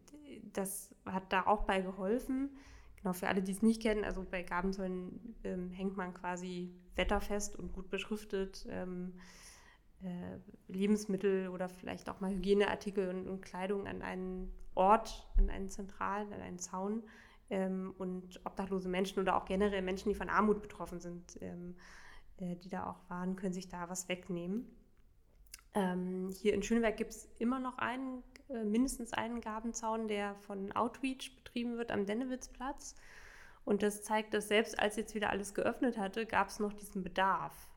das 0.53 0.95
hat 1.05 1.33
da 1.33 1.47
auch 1.47 1.65
bei 1.65 1.81
geholfen. 1.81 2.51
Genau, 2.97 3.13
für 3.13 3.29
alle, 3.29 3.43
die 3.43 3.53
es 3.53 3.63
nicht 3.63 3.83
kennen, 3.83 4.05
also 4.05 4.25
bei 4.29 4.43
Gabenzäunen 4.43 5.37
ähm, 5.45 5.71
hängt 5.71 5.97
man 5.97 6.15
quasi 6.15 6.73
wetterfest 6.97 7.57
und 7.57 7.73
gut 7.73 7.91
beschriftet 7.91 8.67
ähm, 8.71 9.15
äh, 10.03 10.39
Lebensmittel 10.69 11.49
oder 11.49 11.69
vielleicht 11.69 12.09
auch 12.09 12.21
mal 12.21 12.33
Hygieneartikel 12.33 13.09
und, 13.09 13.29
und, 13.29 13.43
Kleidung 13.43 13.87
an 13.87 14.03
einen 14.03 14.53
Ort, 14.79 15.29
an 15.37 15.51
einen 15.51 15.69
zentralen, 15.69 16.33
an 16.33 16.41
einen 16.41 16.59
Zaun. 16.59 17.03
Ähm, 17.51 17.95
und 17.99 18.41
obdachlose 18.45 18.89
Menschen 18.89 19.21
oder 19.21 19.37
auch 19.37 19.47
generell 19.47 19.81
Menschen, 19.83 20.11
die 20.11 20.15
von 20.15 20.29
Armut 20.29 20.61
betroffen 20.61 21.01
sind, 21.01 21.39
ähm, 21.41 21.77
äh, 22.39 22.57
die 22.57 22.69
da 22.69 22.87
auch 22.87 23.11
waren, 23.11 23.37
können 23.37 23.55
sich 23.55 23.69
da 23.69 23.89
was 23.89 24.09
wegnehmen. 24.09 24.67
Ähm, 25.75 26.29
hier 26.31 26.55
in 26.55 26.63
Schöneberg 26.63 26.97
gibt 26.97 27.13
es 27.13 27.29
immer 27.39 27.59
noch 27.59 27.79
einen 27.79 28.23
äh, 28.51 28.65
mindestens 28.65 29.13
einen 29.13 29.41
Gabenzaun, 29.41 30.09
der 30.09 30.35
von 30.37 30.73
Outreach 30.73 31.37
betrieben 31.37 31.77
wird 31.77 31.91
am 31.91 32.07
Dennewitzplatz. 32.07 32.95
Und 33.65 33.83
das 33.83 34.03
zeigt, 34.03 34.33
dass 34.33 34.49
selbst 34.49 34.79
als 34.79 34.97
jetzt 34.97 35.15
wieder 35.15 35.31
alles 35.31 35.53
geöffnet 35.53 35.99
hatte, 35.99 36.25
gab 36.25 36.49
es 36.49 36.59
noch 36.59 36.73
diesen 36.73 37.03
Bedarf. 37.03 37.69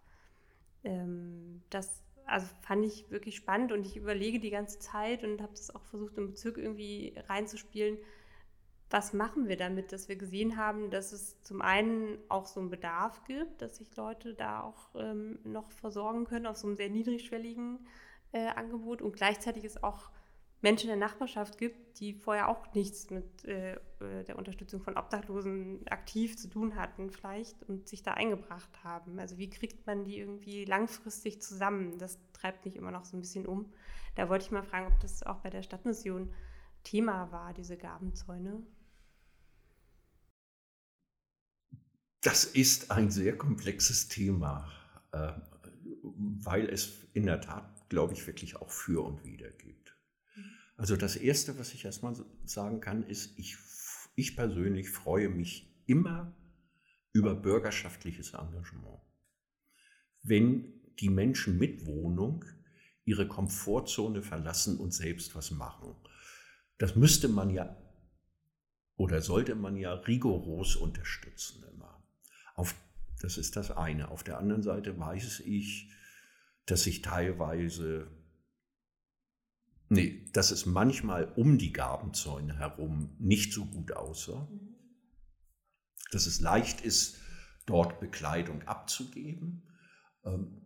Ähm, 0.84 1.62
das 1.70 2.02
also 2.32 2.48
fand 2.62 2.86
ich 2.86 3.10
wirklich 3.12 3.36
spannend 3.36 3.72
und 3.72 3.86
ich 3.86 3.98
überlege 3.98 4.40
die 4.40 4.50
ganze 4.50 4.80
Zeit 4.80 5.24
und 5.24 5.42
habe 5.42 5.54
das 5.54 5.74
auch 5.76 5.84
versucht 5.84 6.18
im 6.18 6.28
Bezirk 6.28 6.58
irgendwie 6.58 7.14
reinzuspielen. 7.28 7.98
Was 8.90 9.14
machen 9.14 9.48
wir 9.48 9.58
damit, 9.58 9.92
dass 9.92 10.10
wir 10.10 10.16
gesehen 10.16 10.58
haben, 10.58 10.90
dass 10.92 11.12
es 11.14 11.42
zum 11.44 11.62
einen 11.62 12.18
auch 12.30 12.46
so 12.46 12.60
einen 12.60 12.70
Bedarf 12.70 13.24
gibt, 13.26 13.62
dass 13.62 13.78
sich 13.78 13.96
Leute 13.96 14.34
da 14.34 14.62
auch 14.64 14.90
ähm, 14.96 15.40
noch 15.44 15.72
versorgen 15.72 16.26
können 16.26 16.46
auf 16.46 16.58
so 16.58 16.68
einem 16.68 16.76
sehr 16.76 16.90
niedrigschwelligen 16.90 17.80
äh, 18.32 18.48
Angebot 18.48 19.02
und 19.02 19.16
gleichzeitig 19.16 19.64
ist 19.64 19.84
auch 19.84 20.10
Menschen 20.62 20.90
in 20.92 21.00
der 21.00 21.08
Nachbarschaft 21.08 21.58
gibt, 21.58 22.00
die 22.00 22.14
vorher 22.14 22.48
auch 22.48 22.74
nichts 22.74 23.10
mit 23.10 23.46
äh, 23.46 23.74
äh, 23.74 24.24
der 24.28 24.38
Unterstützung 24.38 24.82
von 24.82 24.96
Obdachlosen 24.96 25.88
aktiv 25.88 26.38
zu 26.38 26.48
tun 26.50 26.76
hatten 26.76 27.10
vielleicht 27.10 27.64
und 27.64 27.88
sich 27.88 28.04
da 28.04 28.14
eingebracht 28.14 28.84
haben. 28.84 29.20
Also 29.20 29.38
wie 29.38 29.50
kriegt 29.50 29.88
man 29.88 30.04
die 30.04 30.20
irgendwie 30.20 30.66
langfristig 30.66 31.42
zusammen? 31.42 31.98
Das 31.98 32.20
treibt 32.34 32.66
mich 32.66 32.76
immer 32.76 32.92
noch 32.92 33.06
so 33.06 33.18
ein 33.18 33.22
bisschen 33.22 33.48
um. 33.48 33.74
Da 34.16 34.30
wollte 34.30 34.46
ich 34.46 34.52
mal 34.52 34.64
fragen, 34.64 34.88
ob 34.88 35.00
das 35.00 35.24
auch 35.24 35.38
bei 35.38 35.50
der 35.50 35.64
Stadtmission 35.64 36.32
Thema 36.84 37.32
war, 37.32 37.54
diese 37.54 37.78
Gabenzäune. 37.78 38.62
Das 42.22 42.44
ist 42.44 42.92
ein 42.92 43.10
sehr 43.10 43.36
komplexes 43.36 44.08
Thema, 44.08 44.72
äh, 45.12 45.32
weil 46.04 46.70
es 46.70 47.08
in 47.14 47.26
der 47.26 47.42
Tat, 47.42 47.90
glaube 47.90 48.14
ich, 48.14 48.28
wirklich 48.28 48.58
auch 48.58 48.70
für 48.70 49.04
und 49.04 49.24
wider 49.26 49.50
gibt. 49.50 49.81
Also 50.82 50.96
das 50.96 51.16
Erste, 51.16 51.60
was 51.60 51.76
ich 51.76 51.86
erstmal 51.86 52.16
sagen 52.44 52.82
kann, 52.82 53.04
ist, 53.04 53.38
ich, 53.38 53.56
ich 54.16 54.36
persönlich 54.36 54.90
freue 54.90 55.30
mich 55.30 55.72
immer 55.86 56.36
über 57.14 57.36
bürgerschaftliches 57.36 58.34
Engagement. 58.34 59.00
Wenn 60.24 60.82
die 61.00 61.12
Menschen 61.12 61.60
mit 61.60 61.86
Wohnung 61.86 62.44
ihre 63.06 63.28
Komfortzone 63.28 64.24
verlassen 64.24 64.80
und 64.80 64.92
selbst 64.92 65.36
was 65.36 65.52
machen. 65.52 65.96
Das 66.80 66.96
müsste 66.96 67.28
man 67.28 67.52
ja 67.52 67.78
oder 68.96 69.22
sollte 69.22 69.54
man 69.54 69.78
ja 69.78 69.94
rigoros 69.94 70.76
unterstützen 70.76 71.64
immer. 71.72 72.04
Auf, 72.56 72.74
das 73.20 73.38
ist 73.38 73.56
das 73.56 73.70
eine. 73.70 74.10
Auf 74.10 74.24
der 74.24 74.40
anderen 74.40 74.64
Seite 74.64 74.98
weiß 74.98 75.42
ich, 75.42 75.92
dass 76.66 76.82
sich 76.84 77.04
teilweise 77.04 78.08
Nee, 79.94 80.26
dass 80.32 80.52
es 80.52 80.66
manchmal 80.66 81.26
um 81.36 81.58
die 81.58 81.74
Gabenzäune 81.74 82.58
herum 82.58 83.14
nicht 83.20 83.52
so 83.52 83.66
gut 83.66 83.92
aussah. 83.92 84.48
Dass 86.12 86.28
es 86.28 86.40
leicht 86.40 86.80
ist, 86.80 87.18
dort 87.66 88.00
Bekleidung 88.00 88.62
abzugeben. 88.62 89.64
Ähm, 90.24 90.62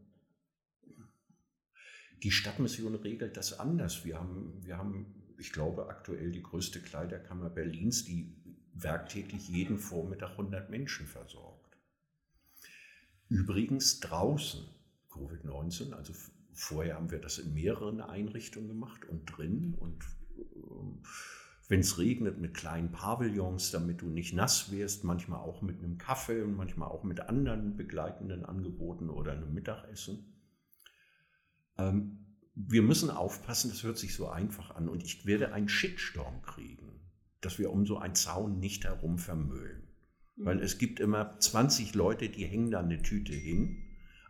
die 2.21 2.30
Stadtmission 2.30 2.93
regelt 2.93 3.36
das 3.36 3.59
anders. 3.59 4.05
Wir 4.05 4.19
haben, 4.19 4.63
wir 4.63 4.78
haben, 4.78 5.34
ich 5.39 5.51
glaube, 5.51 5.89
aktuell 5.89 6.32
die 6.32 6.43
größte 6.43 6.80
Kleiderkammer 6.80 7.49
Berlins, 7.49 8.05
die 8.05 8.32
werktäglich 8.73 9.49
jeden 9.49 9.80
Vormittag 9.80 10.34
100 10.34 10.69
Menschen 10.69 11.07
versorgt. 11.07 11.76
Übrigens 13.30 14.01
draußen, 14.01 14.67
Covid-19, 15.09 15.93
also 15.93 16.13
Vorher 16.56 16.95
haben 16.95 17.12
wir 17.12 17.20
das 17.20 17.38
in 17.38 17.53
mehreren 17.53 17.99
Einrichtungen 17.99 18.70
gemacht 18.70 19.06
und 19.06 19.26
drin 19.26 19.76
und 19.78 20.03
ähm, 20.38 21.03
wenn 21.68 21.82
es 21.82 21.97
regnet 21.97 22.39
mit 22.39 22.53
kleinen 22.53 22.91
Pavillons, 22.91 23.72
damit 23.72 24.01
du 24.01 24.08
nicht 24.08 24.34
nass 24.34 24.72
wirst, 24.72 25.03
manchmal 25.03 25.39
auch 25.39 25.62
mit 25.62 25.80
einem 25.80 25.97
Kaffee 25.97 26.41
und 26.43 26.56
manchmal 26.56 26.89
auch 26.89 27.03
mit 27.03 27.22
anderen 27.22 27.76
begleitenden 27.76 28.45
Angeboten 28.45 29.10
oder 29.10 29.34
einem 29.34 29.53
Mittagessen. 29.53 30.34
Ähm, 31.78 32.38
wir 32.53 32.84
müssen 32.84 33.10
aufpassen, 33.10 33.70
das 33.70 33.84
hört 33.84 33.97
sich 33.97 34.16
so 34.16 34.30
einfach 34.30 34.72
an 34.72 34.88
und 34.88 35.03
ich 35.03 35.26
werde 35.26 35.51
einen 35.51 35.68
Shitstorm 35.68 36.41
kriegen, 36.41 37.01
dass 37.41 37.60
wir 37.60 37.70
um 37.70 37.86
so 37.86 37.97
einen 37.97 38.16
Zaun 38.16 38.60
nicht 38.60 38.86
herum 38.86 39.18
vermüllen. 39.18 39.89
Mhm. 40.38 40.45
Weil 40.45 40.60
es 40.62 40.78
gibt 40.78 41.01
immer 41.01 41.38
20 41.39 41.95
Leute, 41.95 42.30
die 42.30 42.45
hängen 42.45 42.72
da 42.72 42.80
eine 42.80 43.01
Tüte 43.01 43.34
hin 43.34 43.84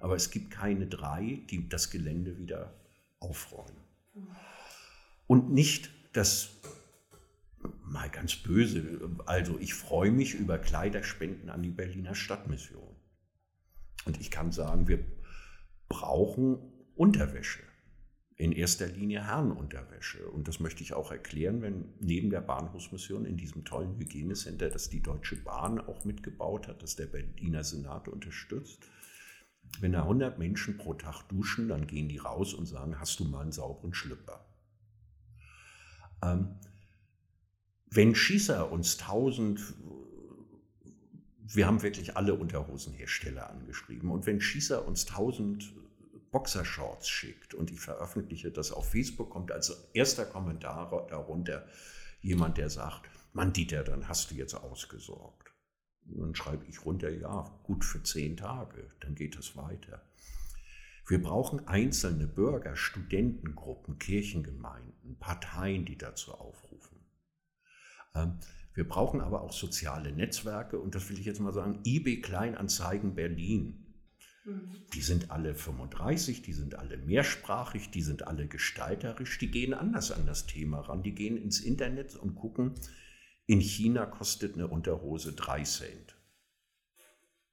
aber 0.06 0.16
es 0.16 0.30
gibt 0.30 0.51
keine 0.51 0.86
drei, 0.86 1.41
die 1.49 1.68
das 1.68 1.89
Gelände 1.89 2.38
wieder 2.38 2.76
aufräumen. 3.20 3.82
Und 5.26 5.51
nicht 5.51 5.89
das, 6.14 6.62
mal 7.82 8.12
ganz 8.12 8.36
böse, 8.36 8.99
also 9.26 9.58
ich 9.58 9.74
freue 9.74 10.12
mich 10.12 10.36
über 10.36 10.60
Kleiderspenden 10.60 11.49
an 11.49 11.64
die 11.64 11.72
Berliner 11.72 12.14
Stadtmission. 12.14 12.95
Und 14.06 14.22
ich 14.22 14.30
kann 14.30 14.51
sagen, 14.51 14.88
wir 14.88 15.03
brauchen 15.89 16.60
Unterwäsche. 16.93 17.64
In 18.36 18.51
erster 18.51 18.86
Linie 18.86 19.26
Herrenunterwäsche. 19.26 20.30
Und 20.30 20.47
das 20.47 20.60
möchte 20.60 20.84
ich 20.84 20.93
auch 20.93 21.10
erklären, 21.10 21.64
wenn 21.64 21.95
neben 21.99 22.30
der 22.30 22.41
Bahnhofsmission 22.41 23.26
in 23.26 23.38
diesem 23.38 23.66
tollen 23.66 23.97
Hygienecenter, 23.97 24.70
das 24.70 24.88
die 24.89 25.01
Deutsche 25.01 25.38
Bahn 25.38 25.80
auch 25.80 26.06
mitgebaut 26.06 26.68
hat, 26.68 26.84
das 26.84 26.95
der 26.95 27.08
Berliner 27.08 27.64
Senat 27.64 28.08
unterstützt, 28.08 28.86
wenn 29.82 29.92
da 29.92 30.04
100 30.04 30.38
Menschen 30.40 30.78
pro 30.78 30.94
Tag 30.94 31.24
duschen, 31.30 31.68
dann 31.70 31.88
gehen 31.88 32.10
die 32.10 32.18
raus 32.18 32.54
und 32.54 32.66
sagen, 32.66 33.00
hast 33.00 33.20
du 33.20 33.26
mal 33.26 33.42
einen 33.42 33.52
sauberen 33.52 33.94
Schlüpper? 33.94 34.46
Ähm, 36.24 36.56
wenn 37.90 38.16
Schießer 38.16 38.72
uns 38.72 39.00
1000, 39.00 39.62
wir 41.48 41.68
haben 41.68 41.82
wirklich 41.82 42.18
alle 42.18 42.34
Unterhosenhersteller 42.34 43.50
angeschrieben, 43.50 44.12
und 44.12 44.26
wenn 44.26 44.42
Schießer 44.42 44.86
uns 44.86 45.08
1000 45.08 45.74
Boxershorts 46.32 47.08
schickt 47.08 47.54
und 47.54 47.72
ich 47.72 47.80
veröffentliche 47.80 48.52
das 48.52 48.74
auf 48.74 48.90
Facebook, 48.92 49.30
kommt 49.30 49.52
als 49.52 49.90
erster 49.94 50.26
Kommentar 50.26 51.08
darunter 51.10 51.66
jemand, 52.22 52.58
der 52.58 52.70
sagt, 52.70 53.10
Mann 53.32 53.54
Dieter, 53.54 53.84
dann 53.84 54.10
hast 54.10 54.32
du 54.32 54.36
jetzt 54.36 54.54
ausgesorgt. 54.54 55.45
Und 56.06 56.22
dann 56.22 56.36
schreibe 56.36 56.66
ich 56.68 56.86
runter, 56.86 57.10
ja, 57.10 57.43
gut 57.64 57.84
für 57.84 58.03
zehn 58.03 58.38
Tage, 58.38 58.91
dann 58.99 59.16
geht 59.16 59.38
es 59.38 59.56
weiter. 59.56 60.01
Wir 61.08 61.22
brauchen 61.22 61.68
einzelne 61.68 62.28
Bürger, 62.28 62.76
Studentengruppen, 62.76 63.99
Kirchengemeinden, 63.99 65.18
Parteien, 65.20 65.86
die 65.86 65.97
dazu 65.97 66.34
aufrufen. 66.34 66.99
Ähm, 68.16 68.39
wir 68.74 68.88
brauchen 68.88 69.22
aber 69.22 69.41
auch 69.41 69.53
soziale 69.53 70.12
Netzwerke 70.12 70.80
und 70.80 70.95
das 70.95 71.10
will 71.10 71.20
ich 71.20 71.26
jetzt 71.26 71.39
mal 71.39 71.53
sagen, 71.53 71.80
eBay 71.86 72.22
Kleinanzeigen 72.22 73.16
Berlin 73.16 73.86
Mhm. 74.45 74.70
Die 74.93 75.01
sind 75.01 75.32
alle 75.32 75.56
35, 75.56 76.41
die 76.41 76.53
sind 76.53 76.76
alle 76.76 76.97
mehrsprachig, 76.97 77.89
die 77.89 78.01
sind 78.01 78.28
alle 78.28 78.47
gestalterisch, 78.47 79.38
die 79.39 79.49
gehen 79.49 79.74
anders 79.74 80.12
an 80.12 80.26
das 80.26 80.45
Thema 80.45 80.82
ran. 80.82 81.03
Die 81.03 81.16
gehen 81.16 81.38
ins 81.38 81.60
Internet 81.60 82.16
und 82.16 82.36
gucken, 82.36 82.76
in 83.48 83.60
China 83.60 84.06
kostet 84.06 84.56
eine 84.56 84.68
Unterhose 84.68 85.34
drei 85.34 85.64
Cent. 85.64 86.16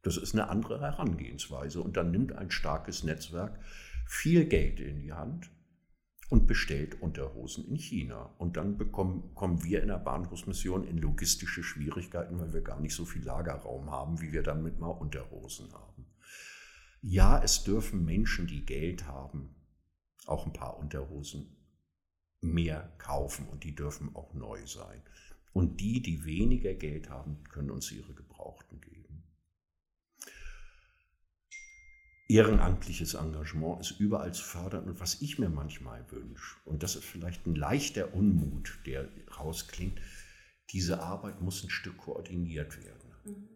Das 0.02 0.16
ist 0.16 0.34
eine 0.34 0.48
andere 0.48 0.80
Herangehensweise. 0.80 1.80
Und 1.80 1.96
dann 1.96 2.10
nimmt 2.10 2.32
ein 2.32 2.50
starkes 2.50 3.04
Netzwerk 3.04 3.58
viel 4.06 4.44
Geld 4.46 4.80
in 4.80 5.00
die 5.00 5.12
Hand 5.12 5.50
und 6.28 6.46
bestellt 6.46 7.00
Unterhosen 7.00 7.68
in 7.68 7.76
China. 7.76 8.34
Und 8.38 8.56
dann 8.56 8.78
bekommen, 8.78 9.34
kommen 9.34 9.62
wir 9.64 9.82
in 9.82 9.88
der 9.88 9.98
Bahnhofsmission 9.98 10.84
in 10.84 10.98
logistische 10.98 11.62
Schwierigkeiten, 11.62 12.40
weil 12.40 12.52
wir 12.52 12.62
gar 12.62 12.80
nicht 12.80 12.94
so 12.94 13.04
viel 13.04 13.22
Lagerraum 13.22 13.90
haben, 13.90 14.20
wie 14.20 14.32
wir 14.32 14.42
dann 14.42 14.62
mit 14.62 14.78
mal 14.78 14.88
Unterhosen 14.88 15.72
haben. 15.72 16.06
Ja, 17.00 17.42
es 17.42 17.64
dürfen 17.64 18.04
Menschen, 18.04 18.46
die 18.46 18.64
Geld 18.64 19.06
haben, 19.06 19.54
auch 20.26 20.46
ein 20.46 20.52
paar 20.52 20.78
Unterhosen 20.78 21.56
mehr 22.40 22.92
kaufen 22.98 23.48
und 23.48 23.64
die 23.64 23.74
dürfen 23.74 24.14
auch 24.14 24.34
neu 24.34 24.66
sein. 24.66 25.02
Und 25.52 25.80
die, 25.80 26.00
die 26.00 26.24
weniger 26.24 26.74
Geld 26.74 27.10
haben, 27.10 27.44
können 27.50 27.70
uns 27.70 27.92
ihre 27.92 28.14
Gebrauchten 28.14 28.80
geben. 28.80 29.02
ehrenamtliches 32.32 33.14
Engagement 33.14 33.80
ist 33.80 34.00
überall 34.00 34.32
zu 34.32 34.42
fördern. 34.42 34.84
Und 34.84 35.00
was 35.00 35.20
ich 35.20 35.38
mir 35.38 35.50
manchmal 35.50 36.04
wünsche, 36.10 36.56
und 36.64 36.82
das 36.82 36.96
ist 36.96 37.04
vielleicht 37.04 37.46
ein 37.46 37.54
leichter 37.54 38.14
Unmut, 38.14 38.78
der 38.86 39.08
rausklingt, 39.38 40.00
diese 40.70 41.02
Arbeit 41.02 41.42
muss 41.42 41.62
ein 41.62 41.70
Stück 41.70 41.98
koordiniert 41.98 42.82
werden. 42.84 43.46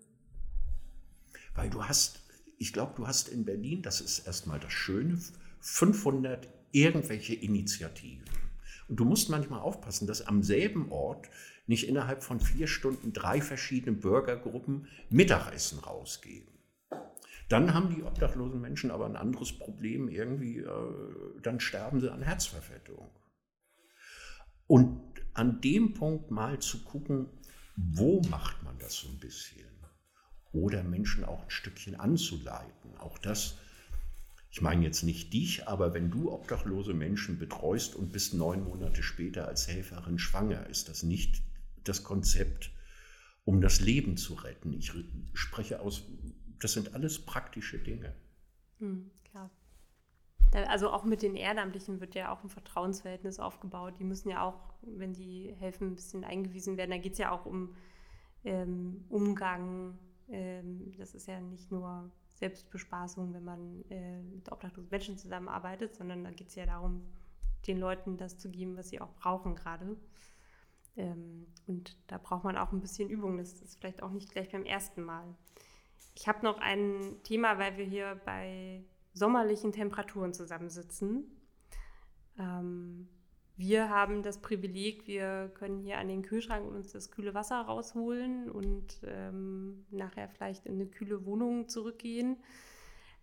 Weil 1.54 1.70
du 1.70 1.84
hast, 1.84 2.20
ich 2.58 2.72
glaube, 2.72 2.92
du 2.96 3.06
hast 3.06 3.28
in 3.28 3.46
Berlin, 3.46 3.80
das 3.80 4.02
ist 4.02 4.26
erstmal 4.26 4.60
das 4.60 4.72
Schöne, 4.72 5.18
500 5.60 6.46
irgendwelche 6.72 7.34
Initiativen. 7.34 8.28
Und 8.88 8.96
du 8.96 9.06
musst 9.06 9.30
manchmal 9.30 9.60
aufpassen, 9.60 10.06
dass 10.06 10.26
am 10.26 10.42
selben 10.42 10.92
Ort 10.92 11.28
nicht 11.66 11.88
innerhalb 11.88 12.22
von 12.22 12.40
vier 12.40 12.66
Stunden 12.66 13.12
drei 13.12 13.40
verschiedene 13.40 13.96
Bürgergruppen 13.96 14.88
Mittagessen 15.10 15.80
rausgeben. 15.80 16.56
Dann 17.48 17.74
haben 17.74 17.94
die 17.94 18.02
obdachlosen 18.02 18.60
Menschen 18.60 18.90
aber 18.90 19.06
ein 19.06 19.16
anderes 19.16 19.52
Problem 19.52 20.08
irgendwie, 20.08 20.58
äh, 20.58 20.70
dann 21.42 21.60
sterben 21.60 22.00
sie 22.00 22.12
an 22.12 22.22
Herzverfettung. 22.22 23.08
Und 24.66 25.00
an 25.34 25.60
dem 25.60 25.94
Punkt 25.94 26.30
mal 26.30 26.58
zu 26.58 26.82
gucken, 26.82 27.28
wo 27.76 28.20
macht 28.30 28.62
man 28.64 28.78
das 28.78 28.96
so 28.96 29.08
ein 29.08 29.20
bisschen? 29.20 29.66
Oder 30.52 30.82
Menschen 30.82 31.24
auch 31.24 31.42
ein 31.42 31.50
Stückchen 31.50 31.94
anzuleiten. 31.94 32.96
Auch 32.98 33.18
das, 33.18 33.58
ich 34.50 34.62
meine 34.62 34.84
jetzt 34.84 35.02
nicht 35.02 35.32
dich, 35.32 35.68
aber 35.68 35.94
wenn 35.94 36.10
du 36.10 36.32
obdachlose 36.32 36.94
Menschen 36.94 37.38
betreust 37.38 37.94
und 37.94 38.12
bist 38.12 38.34
neun 38.34 38.64
Monate 38.64 39.02
später 39.02 39.46
als 39.46 39.68
Helferin 39.68 40.18
schwanger, 40.18 40.66
ist 40.66 40.88
das 40.88 41.02
nicht 41.02 41.42
das 41.88 42.04
Konzept, 42.04 42.70
um 43.44 43.60
das 43.60 43.80
Leben 43.80 44.16
zu 44.16 44.34
retten. 44.34 44.72
Ich 44.72 44.92
spreche 45.34 45.80
aus 45.80 46.02
das 46.58 46.72
sind 46.72 46.94
alles 46.94 47.24
praktische 47.24 47.78
Dinge. 47.78 48.14
Mhm, 48.78 49.10
klar. 49.24 49.50
Also 50.52 50.90
auch 50.90 51.04
mit 51.04 51.22
den 51.22 51.34
Ehrenamtlichen 51.34 52.00
wird 52.00 52.14
ja 52.14 52.32
auch 52.32 52.42
ein 52.42 52.48
Vertrauensverhältnis 52.48 53.40
aufgebaut. 53.40 53.94
Die 53.98 54.04
müssen 54.04 54.30
ja 54.30 54.42
auch, 54.42 54.74
wenn 54.82 55.12
die 55.12 55.54
helfen, 55.58 55.88
ein 55.88 55.94
bisschen 55.96 56.24
eingewiesen 56.24 56.76
werden. 56.76 56.92
Da 56.92 56.98
geht 56.98 57.12
es 57.12 57.18
ja 57.18 57.30
auch 57.30 57.46
um 57.46 57.74
ähm, 58.44 59.04
Umgang. 59.08 59.98
Ähm, 60.28 60.92
das 60.96 61.14
ist 61.14 61.26
ja 61.26 61.40
nicht 61.40 61.70
nur 61.70 62.10
Selbstbespaßung, 62.28 63.34
wenn 63.34 63.44
man 63.44 63.84
äh, 63.90 64.22
mit 64.22 64.50
obdachlosen 64.50 64.90
Menschen 64.90 65.18
zusammenarbeitet, 65.18 65.94
sondern 65.94 66.24
da 66.24 66.30
geht 66.30 66.48
es 66.48 66.54
ja 66.54 66.64
darum, 66.64 67.02
den 67.66 67.78
Leuten 67.78 68.16
das 68.16 68.38
zu 68.38 68.50
geben, 68.50 68.76
was 68.76 68.88
sie 68.88 69.00
auch 69.00 69.14
brauchen 69.14 69.56
gerade. 69.56 69.96
Ähm, 70.96 71.46
und 71.66 71.96
da 72.06 72.18
braucht 72.18 72.44
man 72.44 72.56
auch 72.56 72.72
ein 72.72 72.80
bisschen 72.80 73.10
Übung. 73.10 73.38
Das 73.38 73.52
ist 73.60 73.78
vielleicht 73.78 74.02
auch 74.02 74.10
nicht 74.10 74.30
gleich 74.32 74.50
beim 74.50 74.64
ersten 74.64 75.02
Mal. 75.02 75.24
Ich 76.14 76.28
habe 76.28 76.44
noch 76.44 76.58
ein 76.58 77.16
Thema, 77.24 77.58
weil 77.58 77.76
wir 77.76 77.84
hier 77.84 78.20
bei 78.24 78.84
sommerlichen 79.12 79.72
Temperaturen 79.72 80.32
zusammensitzen. 80.32 81.24
Ähm, 82.38 83.08
wir 83.56 83.88
haben 83.88 84.22
das 84.22 84.42
Privileg, 84.42 85.06
wir 85.06 85.50
können 85.54 85.78
hier 85.78 85.98
an 85.98 86.08
den 86.08 86.22
Kühlschrank 86.22 86.70
uns 86.70 86.92
das 86.92 87.10
kühle 87.10 87.32
Wasser 87.32 87.62
rausholen 87.62 88.50
und 88.50 89.00
ähm, 89.04 89.86
nachher 89.90 90.28
vielleicht 90.28 90.66
in 90.66 90.74
eine 90.74 90.86
kühle 90.86 91.24
Wohnung 91.24 91.68
zurückgehen. 91.68 92.36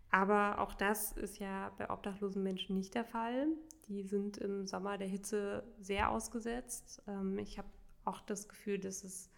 Aber 0.10 0.60
auch 0.60 0.74
das 0.74 1.12
ist 1.12 1.40
ja 1.40 1.72
bei 1.78 1.90
obdachlosen 1.90 2.42
Menschen 2.42 2.76
nicht 2.76 2.96
der 2.96 3.06
Fall. 3.06 3.48
Die 3.88 4.04
sind 4.04 4.38
im 4.38 4.66
Sommer 4.66 4.98
der 4.98 5.08
Hitze 5.08 5.64
sehr 5.80 6.10
ausgesetzt. 6.10 7.02
Ähm, 7.08 7.38
ich 7.38 7.58
habe 7.58 7.68
auch 8.06 8.22
das 8.22 8.48
Gefühl, 8.48 8.80
dass 8.80 9.04
es 9.04 9.30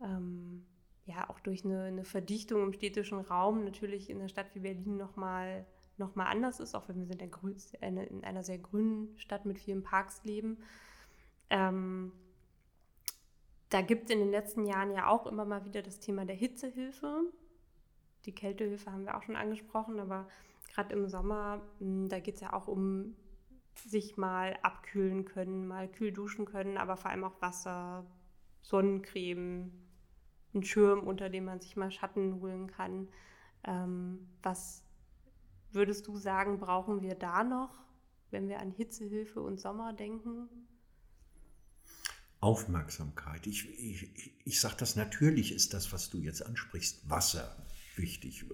ähm, 0.00 0.66
ja 1.04 1.28
auch 1.28 1.40
durch 1.40 1.64
eine, 1.64 1.84
eine, 1.84 2.04
Verdichtung 2.04 2.62
im 2.62 2.72
städtischen 2.72 3.20
Raum 3.20 3.64
natürlich 3.64 4.10
in 4.10 4.18
einer 4.18 4.28
Stadt 4.28 4.54
wie 4.54 4.60
Berlin 4.60 4.96
nochmal 4.96 5.66
noch 5.98 6.14
mal 6.14 6.26
anders 6.26 6.58
ist, 6.58 6.74
auch 6.74 6.88
wenn 6.88 7.08
wir 7.08 7.20
in, 7.20 7.96
in 7.98 8.24
einer 8.24 8.42
sehr 8.42 8.58
grünen 8.58 9.16
Stadt 9.18 9.44
mit 9.44 9.58
vielen 9.58 9.82
Parks 9.82 10.24
leben. 10.24 10.58
Ähm, 11.50 12.12
da 13.68 13.82
gibt 13.82 14.04
es 14.04 14.10
in 14.10 14.18
den 14.18 14.30
letzten 14.30 14.64
Jahren 14.64 14.90
ja 14.92 15.06
auch 15.06 15.26
immer 15.26 15.44
mal 15.44 15.64
wieder 15.64 15.82
das 15.82 16.00
Thema 16.00 16.24
der 16.24 16.36
Hitzehilfe. 16.36 17.24
Die 18.24 18.34
Kältehilfe 18.34 18.90
haben 18.90 19.04
wir 19.04 19.16
auch 19.16 19.22
schon 19.22 19.36
angesprochen, 19.36 20.00
aber 20.00 20.28
gerade 20.74 20.94
im 20.94 21.08
Sommer, 21.08 21.60
hm, 21.78 22.08
da 22.08 22.20
geht 22.20 22.36
es 22.36 22.40
ja 22.40 22.52
auch 22.52 22.68
um 22.68 23.14
sich 23.74 24.16
mal 24.16 24.58
abkühlen 24.62 25.24
können, 25.24 25.66
mal 25.66 25.90
kühl 25.90 26.12
duschen 26.12 26.44
können, 26.44 26.76
aber 26.76 26.96
vor 26.96 27.10
allem 27.10 27.24
auch 27.24 27.40
Wasser, 27.40 28.06
Sonnencreme, 28.60 29.72
einen 30.54 30.64
Schirm, 30.64 31.00
unter 31.00 31.30
dem 31.30 31.46
man 31.46 31.60
sich 31.60 31.76
mal 31.76 31.90
Schatten 31.90 32.40
holen 32.40 32.68
kann. 32.68 33.08
Ähm, 33.64 34.28
was 34.42 34.84
würdest 35.72 36.06
du 36.06 36.16
sagen, 36.16 36.58
brauchen 36.58 37.02
wir 37.02 37.14
da 37.14 37.44
noch, 37.44 37.80
wenn 38.30 38.48
wir 38.48 38.60
an 38.60 38.70
Hitzehilfe 38.70 39.40
und 39.40 39.60
Sommer 39.60 39.92
denken? 39.92 40.48
Aufmerksamkeit. 42.40 43.46
Ich, 43.46 43.68
ich, 43.78 44.32
ich 44.44 44.60
sage 44.60 44.74
das 44.78 44.96
natürlich, 44.96 45.52
ist 45.52 45.74
das, 45.74 45.92
was 45.92 46.10
du 46.10 46.18
jetzt 46.18 46.44
ansprichst, 46.44 47.08
Wasser 47.08 47.56
wichtig. 47.96 48.44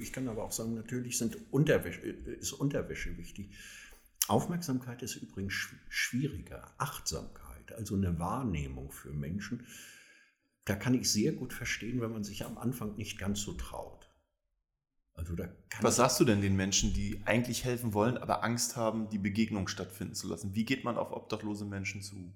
Ich 0.00 0.12
kann 0.12 0.28
aber 0.28 0.44
auch 0.44 0.52
sagen, 0.52 0.74
natürlich 0.74 1.18
sind 1.18 1.38
Unterwäsche, 1.52 2.00
ist 2.00 2.52
Unterwäsche 2.52 3.16
wichtig. 3.18 3.50
Aufmerksamkeit 4.28 5.02
ist 5.02 5.16
übrigens 5.16 5.54
schwieriger. 5.88 6.74
Achtsamkeit, 6.78 7.72
also 7.72 7.96
eine 7.96 8.18
Wahrnehmung 8.18 8.92
für 8.92 9.12
Menschen 9.12 9.66
da 10.64 10.76
kann 10.76 10.94
ich 10.94 11.10
sehr 11.10 11.32
gut 11.32 11.52
verstehen, 11.52 12.00
wenn 12.00 12.12
man 12.12 12.24
sich 12.24 12.44
am 12.44 12.58
Anfang 12.58 12.96
nicht 12.96 13.18
ganz 13.18 13.40
so 13.40 13.54
traut. 13.54 14.08
Also 15.14 15.34
da 15.34 15.48
Was 15.80 15.96
sagst 15.96 16.20
du 16.20 16.24
denn 16.24 16.40
den 16.40 16.56
Menschen, 16.56 16.94
die 16.94 17.20
eigentlich 17.26 17.64
helfen 17.64 17.92
wollen, 17.92 18.16
aber 18.16 18.44
Angst 18.44 18.76
haben, 18.76 19.10
die 19.10 19.18
Begegnung 19.18 19.68
stattfinden 19.68 20.14
zu 20.14 20.28
lassen? 20.28 20.54
Wie 20.54 20.64
geht 20.64 20.84
man 20.84 20.96
auf 20.96 21.12
obdachlose 21.12 21.64
Menschen 21.64 22.00
zu? 22.00 22.32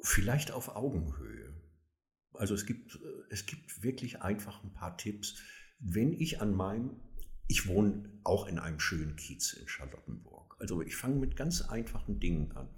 Vielleicht 0.00 0.50
auf 0.50 0.74
Augenhöhe. 0.74 1.54
Also 2.32 2.54
es 2.54 2.66
gibt, 2.66 2.98
es 3.30 3.46
gibt 3.46 3.82
wirklich 3.82 4.22
einfach 4.22 4.62
ein 4.64 4.72
paar 4.72 4.96
Tipps. 4.96 5.36
Wenn 5.78 6.12
ich 6.12 6.40
an 6.40 6.54
meinem, 6.54 6.90
ich 7.46 7.66
wohne 7.68 8.10
auch 8.24 8.46
in 8.46 8.58
einem 8.58 8.80
schönen 8.80 9.16
Kiez 9.16 9.52
in 9.52 9.68
Charlottenburg. 9.68 10.56
Also 10.58 10.82
ich 10.82 10.96
fange 10.96 11.16
mit 11.16 11.36
ganz 11.36 11.62
einfachen 11.62 12.20
Dingen 12.20 12.52
an. 12.52 12.68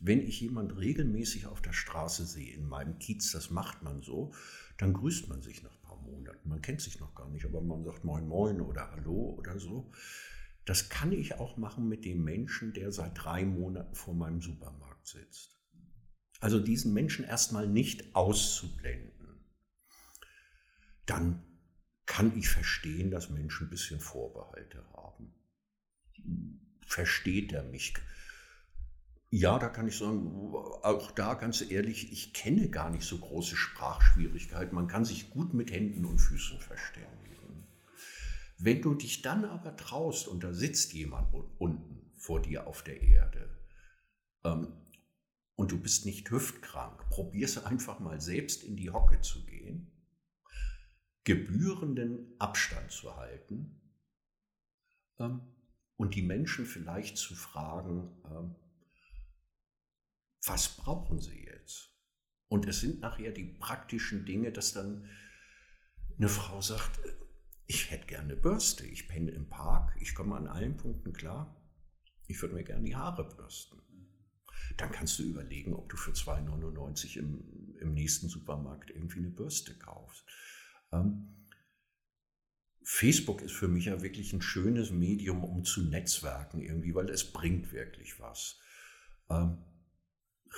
Wenn 0.00 0.20
ich 0.20 0.40
jemand 0.40 0.76
regelmäßig 0.76 1.46
auf 1.46 1.62
der 1.62 1.72
Straße 1.72 2.26
sehe, 2.26 2.54
in 2.54 2.66
meinem 2.66 2.98
Kiez, 2.98 3.30
das 3.32 3.50
macht 3.50 3.82
man 3.82 4.02
so, 4.02 4.32
dann 4.78 4.92
grüßt 4.92 5.28
man 5.28 5.42
sich 5.42 5.62
nach 5.62 5.74
ein 5.74 5.82
paar 5.82 6.00
Monaten. 6.00 6.48
Man 6.48 6.60
kennt 6.60 6.80
sich 6.80 6.98
noch 6.98 7.14
gar 7.14 7.30
nicht, 7.30 7.44
aber 7.44 7.60
man 7.60 7.84
sagt 7.84 8.04
Moin 8.04 8.26
Moin 8.26 8.60
oder 8.60 8.90
Hallo 8.90 9.34
oder 9.38 9.58
so. 9.58 9.90
Das 10.64 10.88
kann 10.88 11.12
ich 11.12 11.34
auch 11.34 11.56
machen 11.56 11.88
mit 11.88 12.04
dem 12.04 12.24
Menschen, 12.24 12.72
der 12.72 12.90
seit 12.90 13.12
drei 13.14 13.44
Monaten 13.44 13.94
vor 13.94 14.14
meinem 14.14 14.40
Supermarkt 14.40 15.06
sitzt. 15.06 15.56
Also 16.40 16.58
diesen 16.58 16.92
Menschen 16.92 17.24
erstmal 17.24 17.68
nicht 17.68 18.14
auszublenden. 18.14 19.44
Dann 21.06 21.55
kann 22.06 22.36
ich 22.38 22.48
verstehen, 22.48 23.10
dass 23.10 23.30
Menschen 23.30 23.66
ein 23.66 23.70
bisschen 23.70 24.00
Vorbehalte 24.00 24.82
haben. 24.94 25.34
Versteht 26.86 27.52
er 27.52 27.64
mich? 27.64 27.94
Ja, 29.28 29.58
da 29.58 29.68
kann 29.68 29.88
ich 29.88 29.98
sagen, 29.98 30.54
auch 30.82 31.10
da 31.10 31.34
ganz 31.34 31.68
ehrlich, 31.68 32.12
ich 32.12 32.32
kenne 32.32 32.70
gar 32.70 32.90
nicht 32.90 33.04
so 33.04 33.18
große 33.18 33.56
Sprachschwierigkeiten. 33.56 34.74
Man 34.74 34.86
kann 34.86 35.04
sich 35.04 35.30
gut 35.30 35.52
mit 35.52 35.72
Händen 35.72 36.04
und 36.04 36.18
Füßen 36.18 36.60
verständigen. 36.60 37.66
Wenn 38.56 38.82
du 38.82 38.94
dich 38.94 39.22
dann 39.22 39.44
aber 39.44 39.76
traust 39.76 40.28
und 40.28 40.44
da 40.44 40.54
sitzt 40.54 40.92
jemand 40.92 41.34
unten 41.58 42.12
vor 42.16 42.40
dir 42.40 42.66
auf 42.66 42.82
der 42.82 43.02
Erde 43.02 43.50
ähm, 44.44 44.68
und 45.56 45.72
du 45.72 45.78
bist 45.78 46.06
nicht 46.06 46.30
hüftkrank, 46.30 47.10
probierst 47.10 47.66
einfach 47.66 47.98
mal 47.98 48.20
selbst 48.20 48.62
in 48.62 48.76
die 48.76 48.90
Hocke 48.90 49.20
zu 49.20 49.44
gehen 49.44 49.90
gebührenden 51.26 52.36
Abstand 52.38 52.92
zu 52.92 53.16
halten 53.16 53.80
ähm, 55.18 55.40
und 55.96 56.14
die 56.14 56.22
Menschen 56.22 56.64
vielleicht 56.64 57.18
zu 57.18 57.34
fragen, 57.34 58.16
ähm, 58.24 58.54
was 60.44 60.76
brauchen 60.76 61.18
sie 61.18 61.44
jetzt? 61.44 61.92
Und 62.46 62.68
es 62.68 62.80
sind 62.80 63.00
nachher 63.00 63.32
die 63.32 63.44
praktischen 63.44 64.24
Dinge, 64.24 64.52
dass 64.52 64.72
dann 64.72 65.10
eine 66.16 66.28
Frau 66.28 66.60
sagt, 66.60 67.00
ich 67.66 67.90
hätte 67.90 68.06
gerne 68.06 68.32
eine 68.32 68.40
Bürste, 68.40 68.86
ich 68.86 69.08
penne 69.08 69.32
im 69.32 69.48
Park, 69.48 69.96
ich 70.00 70.14
komme 70.14 70.36
an 70.36 70.46
allen 70.46 70.76
Punkten 70.76 71.12
klar, 71.12 71.60
ich 72.28 72.40
würde 72.40 72.54
mir 72.54 72.62
gerne 72.62 72.84
die 72.84 72.94
Haare 72.94 73.28
bürsten. 73.28 73.82
Dann 74.76 74.92
kannst 74.92 75.18
du 75.18 75.24
überlegen, 75.24 75.74
ob 75.74 75.88
du 75.88 75.96
für 75.96 76.12
2,99 76.12 77.16
im, 77.16 77.76
im 77.80 77.94
nächsten 77.94 78.28
Supermarkt 78.28 78.90
irgendwie 78.90 79.18
eine 79.18 79.30
Bürste 79.30 79.76
kaufst. 79.76 80.24
Facebook 82.82 83.42
ist 83.42 83.52
für 83.52 83.68
mich 83.68 83.86
ja 83.86 84.00
wirklich 84.02 84.32
ein 84.32 84.42
schönes 84.42 84.90
Medium, 84.90 85.44
um 85.44 85.64
zu 85.64 85.82
netzwerken 85.82 86.62
irgendwie, 86.62 86.94
weil 86.94 87.10
es 87.10 87.32
bringt 87.32 87.72
wirklich 87.72 88.20
was. 88.20 88.60
Ähm, 89.28 89.58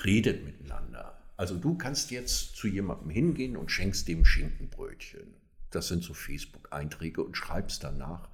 redet 0.05 0.45
miteinander. 0.45 1.23
Also 1.37 1.57
du 1.57 1.77
kannst 1.77 2.11
jetzt 2.11 2.57
zu 2.57 2.69
jemandem 2.69 3.11
hingehen 3.11 3.57
und 3.57 3.71
schenkst 3.71 4.09
dem 4.09 4.25
Schinkenbrötchen. 4.25 5.35
Das 5.71 5.89
sind 5.89 6.03
so 6.03 6.15
Facebook-Einträge 6.15 7.23
und 7.23 7.37
schreibst 7.37 7.85
danach, 7.85 8.29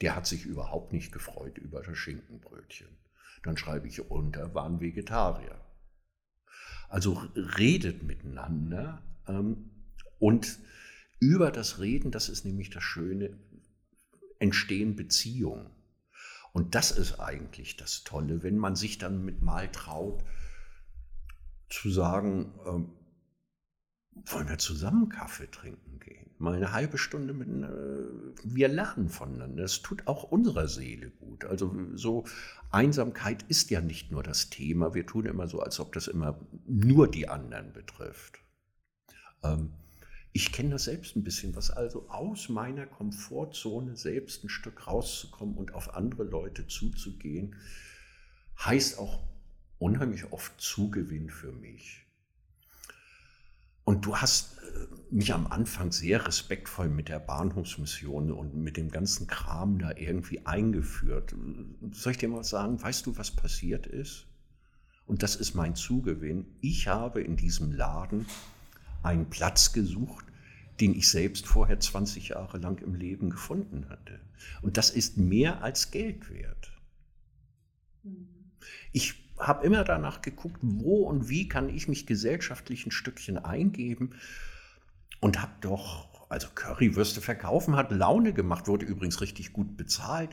der 0.00 0.14
hat 0.14 0.26
sich 0.26 0.44
überhaupt 0.44 0.92
nicht 0.92 1.12
gefreut 1.12 1.58
über 1.58 1.82
das 1.82 1.96
Schinkenbrötchen. 1.96 2.88
Dann 3.42 3.56
schreibe 3.56 3.88
ich 3.88 4.10
unter, 4.10 4.54
waren 4.54 4.80
Vegetarier. 4.80 5.58
Also 6.88 7.22
redet 7.34 8.02
miteinander 8.02 9.02
ähm, 9.26 9.70
und 10.18 10.58
über 11.18 11.50
das 11.50 11.78
Reden, 11.80 12.10
das 12.10 12.28
ist 12.28 12.44
nämlich 12.44 12.70
das 12.70 12.82
Schöne, 12.82 13.38
entstehen 14.38 14.96
Beziehungen. 14.96 15.70
Und 16.52 16.74
das 16.74 16.90
ist 16.90 17.20
eigentlich 17.20 17.76
das 17.76 18.04
Tolle, 18.04 18.42
wenn 18.42 18.56
man 18.56 18.76
sich 18.76 18.98
dann 18.98 19.24
mit 19.24 19.42
mal 19.42 19.70
traut, 19.70 20.24
zu 21.68 21.90
sagen, 21.90 22.54
ähm, 22.66 22.92
wollen 24.24 24.48
wir 24.48 24.58
zusammen 24.58 25.08
Kaffee 25.08 25.50
trinken 25.50 25.98
gehen? 26.00 26.30
Mal 26.38 26.54
eine 26.54 26.72
halbe 26.72 26.96
Stunde 26.96 27.34
mit, 27.34 27.48
äh, 27.48 28.44
wir 28.44 28.68
lernen 28.68 29.08
voneinander. 29.08 29.62
Das 29.62 29.82
tut 29.82 30.06
auch 30.06 30.22
unserer 30.24 30.68
Seele 30.68 31.10
gut. 31.10 31.44
Also 31.44 31.74
so 31.94 32.24
Einsamkeit 32.70 33.42
ist 33.48 33.70
ja 33.70 33.80
nicht 33.80 34.10
nur 34.10 34.22
das 34.22 34.48
Thema. 34.48 34.94
Wir 34.94 35.06
tun 35.06 35.26
immer 35.26 35.48
so, 35.48 35.60
als 35.60 35.80
ob 35.80 35.92
das 35.92 36.08
immer 36.08 36.40
nur 36.66 37.10
die 37.10 37.28
anderen 37.28 37.72
betrifft. 37.72 38.38
Ähm, 39.42 39.72
ich 40.36 40.52
kenne 40.52 40.68
das 40.68 40.84
selbst 40.84 41.16
ein 41.16 41.24
bisschen, 41.24 41.56
was 41.56 41.70
also 41.70 42.10
aus 42.10 42.50
meiner 42.50 42.84
Komfortzone 42.84 43.96
selbst 43.96 44.44
ein 44.44 44.50
Stück 44.50 44.86
rauszukommen 44.86 45.56
und 45.56 45.72
auf 45.72 45.94
andere 45.94 46.24
Leute 46.24 46.66
zuzugehen, 46.66 47.56
heißt 48.58 48.98
auch 48.98 49.18
unheimlich 49.78 50.30
oft 50.32 50.52
Zugewinn 50.60 51.30
für 51.30 51.52
mich. 51.52 52.04
Und 53.84 54.04
du 54.04 54.18
hast 54.18 54.58
äh, 54.58 54.86
mich 55.10 55.32
am 55.32 55.46
Anfang 55.46 55.90
sehr 55.90 56.26
respektvoll 56.26 56.90
mit 56.90 57.08
der 57.08 57.18
Bahnhofsmission 57.20 58.30
und 58.30 58.54
mit 58.54 58.76
dem 58.76 58.90
ganzen 58.90 59.26
Kram 59.26 59.78
da 59.78 59.92
irgendwie 59.96 60.44
eingeführt. 60.44 61.34
Soll 61.92 62.12
ich 62.12 62.18
dir 62.18 62.28
mal 62.28 62.44
sagen, 62.44 62.82
weißt 62.82 63.06
du, 63.06 63.16
was 63.16 63.30
passiert 63.30 63.86
ist? 63.86 64.26
Und 65.06 65.22
das 65.22 65.34
ist 65.34 65.54
mein 65.54 65.76
Zugewinn. 65.76 66.44
Ich 66.60 66.88
habe 66.88 67.22
in 67.22 67.38
diesem 67.38 67.72
Laden 67.72 68.26
einen 69.02 69.30
Platz 69.30 69.72
gesucht, 69.72 70.25
den 70.80 70.94
ich 70.94 71.10
selbst 71.10 71.46
vorher 71.46 71.80
20 71.80 72.28
Jahre 72.28 72.58
lang 72.58 72.82
im 72.82 72.94
Leben 72.94 73.30
gefunden 73.30 73.88
hatte. 73.88 74.20
Und 74.62 74.76
das 74.76 74.90
ist 74.90 75.16
mehr 75.16 75.62
als 75.62 75.90
Geld 75.90 76.30
wert. 76.30 76.72
Ich 78.92 79.14
habe 79.38 79.66
immer 79.66 79.84
danach 79.84 80.22
geguckt, 80.22 80.58
wo 80.62 81.02
und 81.02 81.28
wie 81.28 81.48
kann 81.48 81.68
ich 81.68 81.88
mich 81.88 82.06
gesellschaftlich 82.06 82.86
ein 82.86 82.90
Stückchen 82.90 83.38
eingeben 83.38 84.14
und 85.20 85.42
habe 85.42 85.52
doch, 85.60 86.30
also 86.30 86.48
Currywürste 86.54 87.20
verkaufen 87.20 87.76
hat 87.76 87.90
Laune 87.90 88.32
gemacht, 88.32 88.66
wurde 88.66 88.86
übrigens 88.86 89.20
richtig 89.20 89.52
gut 89.52 89.76
bezahlt. 89.76 90.30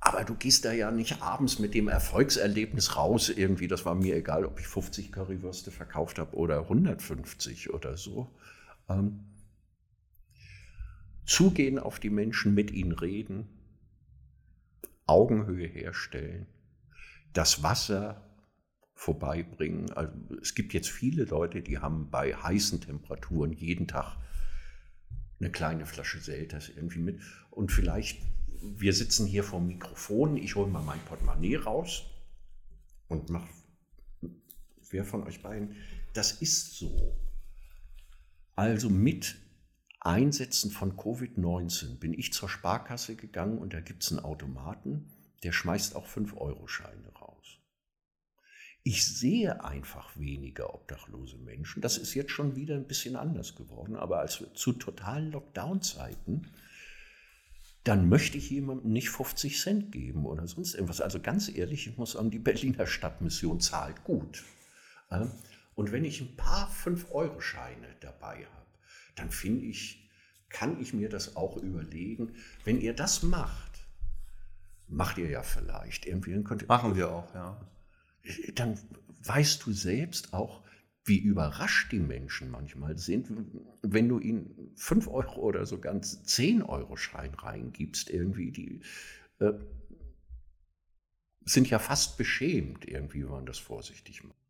Aber 0.00 0.24
du 0.24 0.34
gehst 0.34 0.66
da 0.66 0.72
ja 0.72 0.90
nicht 0.90 1.22
abends 1.22 1.58
mit 1.58 1.72
dem 1.72 1.88
Erfolgserlebnis 1.88 2.94
raus 2.94 3.30
irgendwie. 3.30 3.68
Das 3.68 3.86
war 3.86 3.94
mir 3.94 4.16
egal, 4.16 4.44
ob 4.44 4.60
ich 4.60 4.66
50 4.66 5.10
Currywürste 5.10 5.70
verkauft 5.70 6.18
habe 6.18 6.36
oder 6.36 6.60
150 6.60 7.72
oder 7.72 7.96
so. 7.96 8.30
Ähm, 8.88 9.20
zugehen 11.24 11.78
auf 11.78 11.98
die 11.98 12.10
Menschen, 12.10 12.54
mit 12.54 12.70
ihnen 12.70 12.92
reden, 12.92 13.48
Augenhöhe 15.06 15.66
herstellen, 15.66 16.46
das 17.32 17.62
Wasser 17.62 18.24
vorbeibringen. 18.94 19.92
Also 19.92 20.12
es 20.40 20.54
gibt 20.54 20.72
jetzt 20.72 20.90
viele 20.90 21.24
Leute, 21.24 21.62
die 21.62 21.78
haben 21.78 22.10
bei 22.10 22.34
heißen 22.34 22.80
Temperaturen 22.80 23.52
jeden 23.52 23.88
Tag 23.88 24.16
eine 25.40 25.50
kleine 25.50 25.86
Flasche 25.86 26.20
Selters 26.20 26.68
irgendwie 26.68 27.00
mit. 27.00 27.20
Und 27.50 27.72
vielleicht, 27.72 28.22
wir 28.62 28.92
sitzen 28.92 29.26
hier 29.26 29.44
vor 29.44 29.60
dem 29.60 29.68
Mikrofon, 29.68 30.36
ich 30.36 30.54
hole 30.54 30.70
mal 30.70 30.82
mein 30.82 31.00
Portemonnaie 31.00 31.56
raus 31.56 32.04
und 33.08 33.28
mache, 33.30 33.48
wer 34.90 35.04
von 35.04 35.24
euch 35.24 35.42
beiden, 35.42 35.76
das 36.14 36.40
ist 36.40 36.78
so. 36.78 37.18
Also 38.56 38.88
mit 38.88 39.36
Einsätzen 40.00 40.70
von 40.70 40.96
Covid-19 40.96 41.98
bin 41.98 42.12
ich 42.12 42.32
zur 42.32 42.48
Sparkasse 42.48 43.16
gegangen 43.16 43.58
und 43.58 43.72
da 43.72 43.80
gibt 43.80 44.02
es 44.02 44.12
einen 44.12 44.20
Automaten, 44.20 45.10
der 45.42 45.52
schmeißt 45.52 45.96
auch 45.96 46.06
5-Euro-Scheine 46.06 47.08
raus. 47.20 47.58
Ich 48.82 49.06
sehe 49.06 49.64
einfach 49.64 50.14
weniger 50.16 50.74
obdachlose 50.74 51.38
Menschen. 51.38 51.80
Das 51.80 51.96
ist 51.96 52.12
jetzt 52.14 52.32
schon 52.32 52.54
wieder 52.54 52.74
ein 52.74 52.86
bisschen 52.86 53.16
anders 53.16 53.54
geworden, 53.54 53.96
aber 53.96 54.18
als 54.18 54.44
zu 54.54 54.72
totalen 54.74 55.32
Lockdown-Zeiten, 55.32 56.48
dann 57.82 58.08
möchte 58.10 58.36
ich 58.36 58.50
jemandem 58.50 58.92
nicht 58.92 59.08
50 59.08 59.58
Cent 59.58 59.92
geben 59.92 60.26
oder 60.26 60.46
sonst 60.46 60.74
irgendwas. 60.74 61.00
Also 61.00 61.18
ganz 61.18 61.48
ehrlich, 61.48 61.86
ich 61.86 61.96
muss 61.96 62.12
sagen, 62.12 62.30
die 62.30 62.38
Berliner 62.38 62.86
Stadtmission 62.86 63.60
zahlt 63.60 64.04
gut. 64.04 64.44
Und 65.74 65.92
wenn 65.92 66.04
ich 66.04 66.20
ein 66.20 66.36
paar 66.36 66.70
5-Euro-Scheine 66.70 67.96
dabei 68.00 68.46
habe, 68.46 68.66
dann 69.16 69.30
finde 69.30 69.66
ich, 69.66 70.10
kann 70.48 70.80
ich 70.80 70.94
mir 70.94 71.08
das 71.08 71.36
auch 71.36 71.56
überlegen. 71.56 72.34
Wenn 72.64 72.80
ihr 72.80 72.94
das 72.94 73.22
macht, 73.22 73.86
macht 74.86 75.18
ihr 75.18 75.28
ja 75.28 75.42
vielleicht 75.42 76.06
irgendwie. 76.06 76.42
Könnt 76.44 76.68
Machen 76.68 76.96
wir 76.96 77.10
auch, 77.10 77.34
ja. 77.34 77.60
Dann 78.54 78.78
weißt 79.24 79.66
du 79.66 79.72
selbst 79.72 80.32
auch, 80.32 80.62
wie 81.04 81.18
überrascht 81.18 81.92
die 81.92 81.98
Menschen 81.98 82.50
manchmal 82.50 82.96
sind, 82.96 83.28
wenn 83.82 84.08
du 84.08 84.18
ihnen 84.18 84.72
5 84.76 85.08
Euro 85.08 85.40
oder 85.42 85.66
so 85.66 85.78
ganz 85.78 86.22
10 86.24 86.62
Euro 86.62 86.96
Schein 86.96 87.34
reingibst, 87.34 88.08
irgendwie, 88.08 88.52
die 88.52 88.80
äh, 89.40 89.52
sind 91.44 91.68
ja 91.68 91.78
fast 91.78 92.16
beschämt, 92.16 92.86
irgendwie, 92.86 93.24
wenn 93.24 93.32
man 93.32 93.46
das 93.46 93.58
vorsichtig 93.58 94.24
macht. 94.24 94.43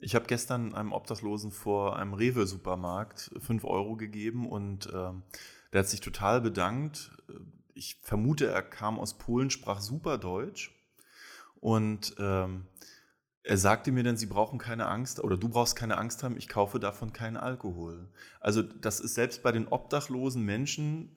Ich 0.00 0.14
habe 0.14 0.26
gestern 0.26 0.74
einem 0.74 0.92
Obdachlosen 0.92 1.50
vor 1.50 1.96
einem 1.96 2.14
Rewe-Supermarkt 2.14 3.32
5 3.40 3.64
Euro 3.64 3.96
gegeben 3.96 4.48
und 4.48 4.88
ähm, 4.94 5.22
der 5.72 5.80
hat 5.80 5.88
sich 5.88 6.00
total 6.00 6.40
bedankt. 6.40 7.10
Ich 7.74 7.98
vermute, 8.02 8.46
er 8.46 8.62
kam 8.62 9.00
aus 9.00 9.18
Polen, 9.18 9.50
sprach 9.50 9.80
super 9.80 10.18
Deutsch 10.18 10.72
und 11.56 12.14
ähm, 12.18 12.66
er 13.42 13.56
sagte 13.56 13.90
mir 13.90 14.04
dann, 14.04 14.16
Sie 14.16 14.26
brauchen 14.26 14.58
keine 14.58 14.86
Angst 14.86 15.18
oder 15.20 15.36
du 15.36 15.48
brauchst 15.48 15.74
keine 15.74 15.96
Angst 15.96 16.22
haben, 16.22 16.36
ich 16.36 16.48
kaufe 16.48 16.78
davon 16.78 17.12
keinen 17.12 17.36
Alkohol. 17.36 18.08
Also 18.40 18.62
das 18.62 19.00
ist 19.00 19.14
selbst 19.14 19.42
bei 19.42 19.50
den 19.50 19.66
obdachlosen 19.66 20.44
Menschen 20.44 21.10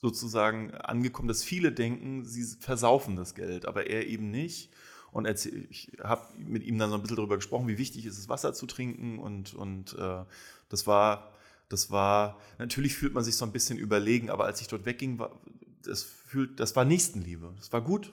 sozusagen 0.00 0.72
angekommen, 0.72 1.28
dass 1.28 1.42
viele 1.42 1.72
denken, 1.72 2.24
sie 2.24 2.44
versaufen 2.60 3.16
das 3.16 3.34
Geld, 3.34 3.66
aber 3.66 3.86
er 3.88 4.06
eben 4.06 4.30
nicht. 4.30 4.70
Und 5.14 5.28
ich 5.28 5.92
habe 6.02 6.26
mit 6.36 6.64
ihm 6.64 6.76
dann 6.76 6.90
so 6.90 6.96
ein 6.96 7.00
bisschen 7.00 7.18
darüber 7.18 7.36
gesprochen, 7.36 7.68
wie 7.68 7.78
wichtig 7.78 8.04
ist 8.04 8.18
es, 8.18 8.28
Wasser 8.28 8.52
zu 8.52 8.66
trinken. 8.66 9.20
Und, 9.20 9.54
und 9.54 9.96
äh, 9.96 10.24
das 10.68 10.88
war, 10.88 11.32
das 11.68 11.92
war, 11.92 12.40
natürlich 12.58 12.96
fühlt 12.96 13.14
man 13.14 13.22
sich 13.22 13.36
so 13.36 13.44
ein 13.44 13.52
bisschen 13.52 13.78
überlegen, 13.78 14.28
aber 14.28 14.46
als 14.46 14.60
ich 14.60 14.66
dort 14.66 14.86
wegging, 14.86 15.20
war, 15.20 15.40
das, 15.84 16.02
fühlt, 16.02 16.58
das 16.58 16.74
war 16.74 16.84
Nächstenliebe. 16.84 17.54
Das 17.58 17.72
war 17.72 17.80
gut. 17.80 18.12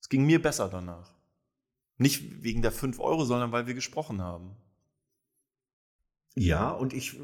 Es 0.00 0.08
ging 0.08 0.26
mir 0.26 0.42
besser 0.42 0.68
danach. 0.68 1.12
Nicht 1.96 2.42
wegen 2.42 2.60
der 2.60 2.72
5 2.72 2.98
Euro, 2.98 3.24
sondern 3.24 3.52
weil 3.52 3.68
wir 3.68 3.74
gesprochen 3.74 4.20
haben. 4.20 4.56
Ja, 6.36 6.70
und 6.70 6.92
ich, 6.92 7.16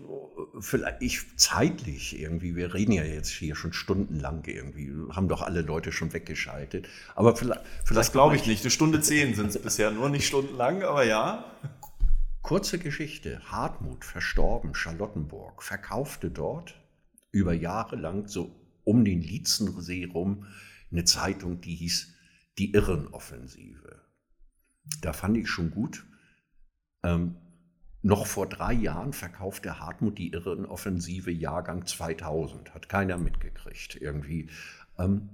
vielleicht, 0.61 1.03
ich 1.03 1.37
zeitlich 1.37 2.19
irgendwie, 2.20 2.55
wir 2.55 2.74
reden 2.74 2.93
ja 2.93 3.03
jetzt 3.03 3.31
hier 3.31 3.57
schon 3.57 3.73
stundenlang 3.73 4.45
irgendwie, 4.47 4.93
haben 5.11 5.27
doch 5.27 5.43
alle 5.43 5.62
Leute 5.62 5.91
schon 5.91 6.12
weggeschaltet. 6.12 6.89
Aber 7.16 7.35
vielleicht. 7.35 7.61
vielleicht 7.85 7.99
das 7.99 8.12
glaube 8.12 8.37
ich 8.37 8.47
nicht. 8.47 8.62
Eine 8.62 8.70
Stunde 8.70 9.01
zehn 9.01 9.35
sind 9.35 9.49
es 9.49 9.61
bisher 9.61 9.91
nur, 9.91 10.09
nicht 10.11 10.28
stundenlang, 10.28 10.85
aber 10.85 11.05
ja. 11.05 11.45
Kurze 12.43 12.78
Geschichte. 12.78 13.41
Hartmut, 13.51 14.05
verstorben, 14.05 14.74
Charlottenburg, 14.74 15.65
verkaufte 15.65 16.31
dort 16.31 16.81
über 17.32 17.53
Jahre 17.53 17.97
lang 17.97 18.28
so 18.28 18.55
um 18.85 19.05
den 19.05 19.23
Lietzensee 19.23 20.05
rum 20.05 20.47
eine 20.93 21.05
Zeitung, 21.05 21.61
die 21.61 21.74
hieß 21.74 22.15
Die 22.59 22.73
Irrenoffensive. 22.73 24.03
Da 25.01 25.12
fand 25.12 25.37
ich 25.37 25.49
schon 25.49 25.70
gut. 25.70 26.05
Ähm, 27.03 27.37
noch 28.02 28.27
vor 28.27 28.48
drei 28.48 28.72
Jahren 28.72 29.12
verkaufte 29.12 29.78
Hartmut 29.78 30.18
die 30.18 30.32
Irrenoffensive 30.32 31.31
Jahrgang 31.31 31.86
2000. 31.86 32.74
Hat 32.74 32.89
keiner 32.89 33.18
mitgekriegt 33.18 33.97
irgendwie. 34.01 34.48
Ähm, 34.98 35.28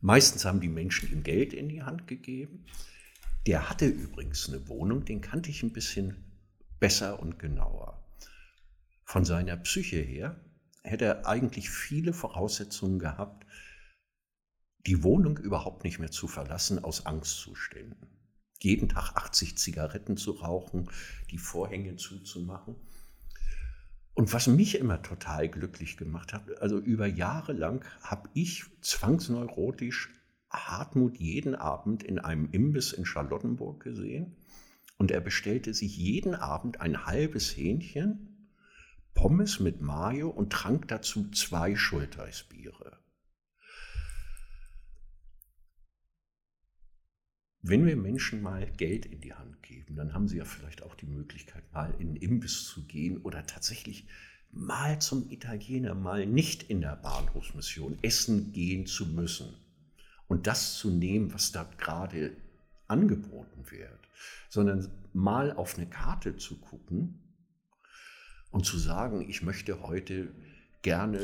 meistens 0.00 0.44
haben 0.44 0.60
die 0.60 0.68
Menschen 0.68 1.10
ihm 1.10 1.22
Geld 1.22 1.52
in 1.54 1.68
die 1.68 1.82
Hand 1.82 2.06
gegeben. 2.06 2.64
Der 3.46 3.70
hatte 3.70 3.86
übrigens 3.86 4.48
eine 4.48 4.68
Wohnung, 4.68 5.04
den 5.04 5.20
kannte 5.20 5.50
ich 5.50 5.62
ein 5.62 5.72
bisschen 5.72 6.16
besser 6.78 7.18
und 7.20 7.38
genauer. 7.38 7.98
Von 9.04 9.24
seiner 9.24 9.56
Psyche 9.56 9.96
her 9.96 10.36
hätte 10.84 11.06
er 11.06 11.26
eigentlich 11.26 11.70
viele 11.70 12.12
Voraussetzungen 12.12 12.98
gehabt, 12.98 13.46
die 14.86 15.02
Wohnung 15.02 15.38
überhaupt 15.38 15.84
nicht 15.84 15.98
mehr 15.98 16.10
zu 16.10 16.28
verlassen 16.28 16.82
aus 16.82 17.06
Angstzuständen. 17.06 18.11
Jeden 18.62 18.88
Tag 18.88 19.16
80 19.16 19.58
Zigaretten 19.58 20.16
zu 20.16 20.32
rauchen, 20.32 20.88
die 21.30 21.38
Vorhänge 21.38 21.96
zuzumachen. 21.96 22.76
Und 24.14 24.32
was 24.32 24.46
mich 24.46 24.78
immer 24.78 25.02
total 25.02 25.48
glücklich 25.48 25.96
gemacht 25.96 26.32
hat, 26.32 26.60
also 26.60 26.78
über 26.78 27.06
Jahre 27.06 27.54
lang 27.54 27.84
habe 28.02 28.28
ich 28.34 28.64
zwangsneurotisch 28.82 30.10
Hartmut 30.50 31.16
jeden 31.16 31.54
Abend 31.54 32.02
in 32.02 32.18
einem 32.18 32.50
Imbiss 32.52 32.92
in 32.92 33.06
Charlottenburg 33.06 33.82
gesehen 33.82 34.36
und 34.98 35.10
er 35.10 35.20
bestellte 35.20 35.72
sich 35.74 35.96
jeden 35.96 36.34
Abend 36.34 36.80
ein 36.80 37.06
halbes 37.06 37.56
Hähnchen, 37.56 38.50
Pommes 39.14 39.60
mit 39.60 39.80
Mayo 39.80 40.28
und 40.28 40.52
trank 40.52 40.88
dazu 40.88 41.30
zwei 41.30 41.74
Schulteisbiere. 41.74 43.01
Wenn 47.64 47.86
wir 47.86 47.96
Menschen 47.96 48.42
mal 48.42 48.68
Geld 48.72 49.06
in 49.06 49.20
die 49.20 49.34
Hand 49.34 49.62
geben, 49.62 49.94
dann 49.94 50.12
haben 50.14 50.26
sie 50.26 50.38
ja 50.38 50.44
vielleicht 50.44 50.82
auch 50.82 50.96
die 50.96 51.06
Möglichkeit, 51.06 51.62
mal 51.72 51.94
in 52.00 52.08
einen 52.08 52.16
Imbiss 52.16 52.64
zu 52.66 52.84
gehen 52.86 53.18
oder 53.18 53.46
tatsächlich 53.46 54.08
mal 54.50 55.00
zum 55.00 55.30
Italiener, 55.30 55.94
mal 55.94 56.26
nicht 56.26 56.64
in 56.64 56.80
der 56.80 56.96
Bahnhofsmission 56.96 57.98
essen 58.02 58.50
gehen 58.50 58.86
zu 58.86 59.06
müssen 59.06 59.54
und 60.26 60.48
das 60.48 60.74
zu 60.74 60.90
nehmen, 60.90 61.32
was 61.32 61.52
da 61.52 61.62
gerade 61.78 62.36
angeboten 62.88 63.70
wird, 63.70 64.08
sondern 64.48 64.90
mal 65.12 65.52
auf 65.52 65.76
eine 65.76 65.88
Karte 65.88 66.36
zu 66.36 66.58
gucken 66.60 67.20
und 68.50 68.66
zu 68.66 68.76
sagen, 68.76 69.28
ich 69.30 69.42
möchte 69.42 69.82
heute 69.82 70.34
gerne 70.82 71.20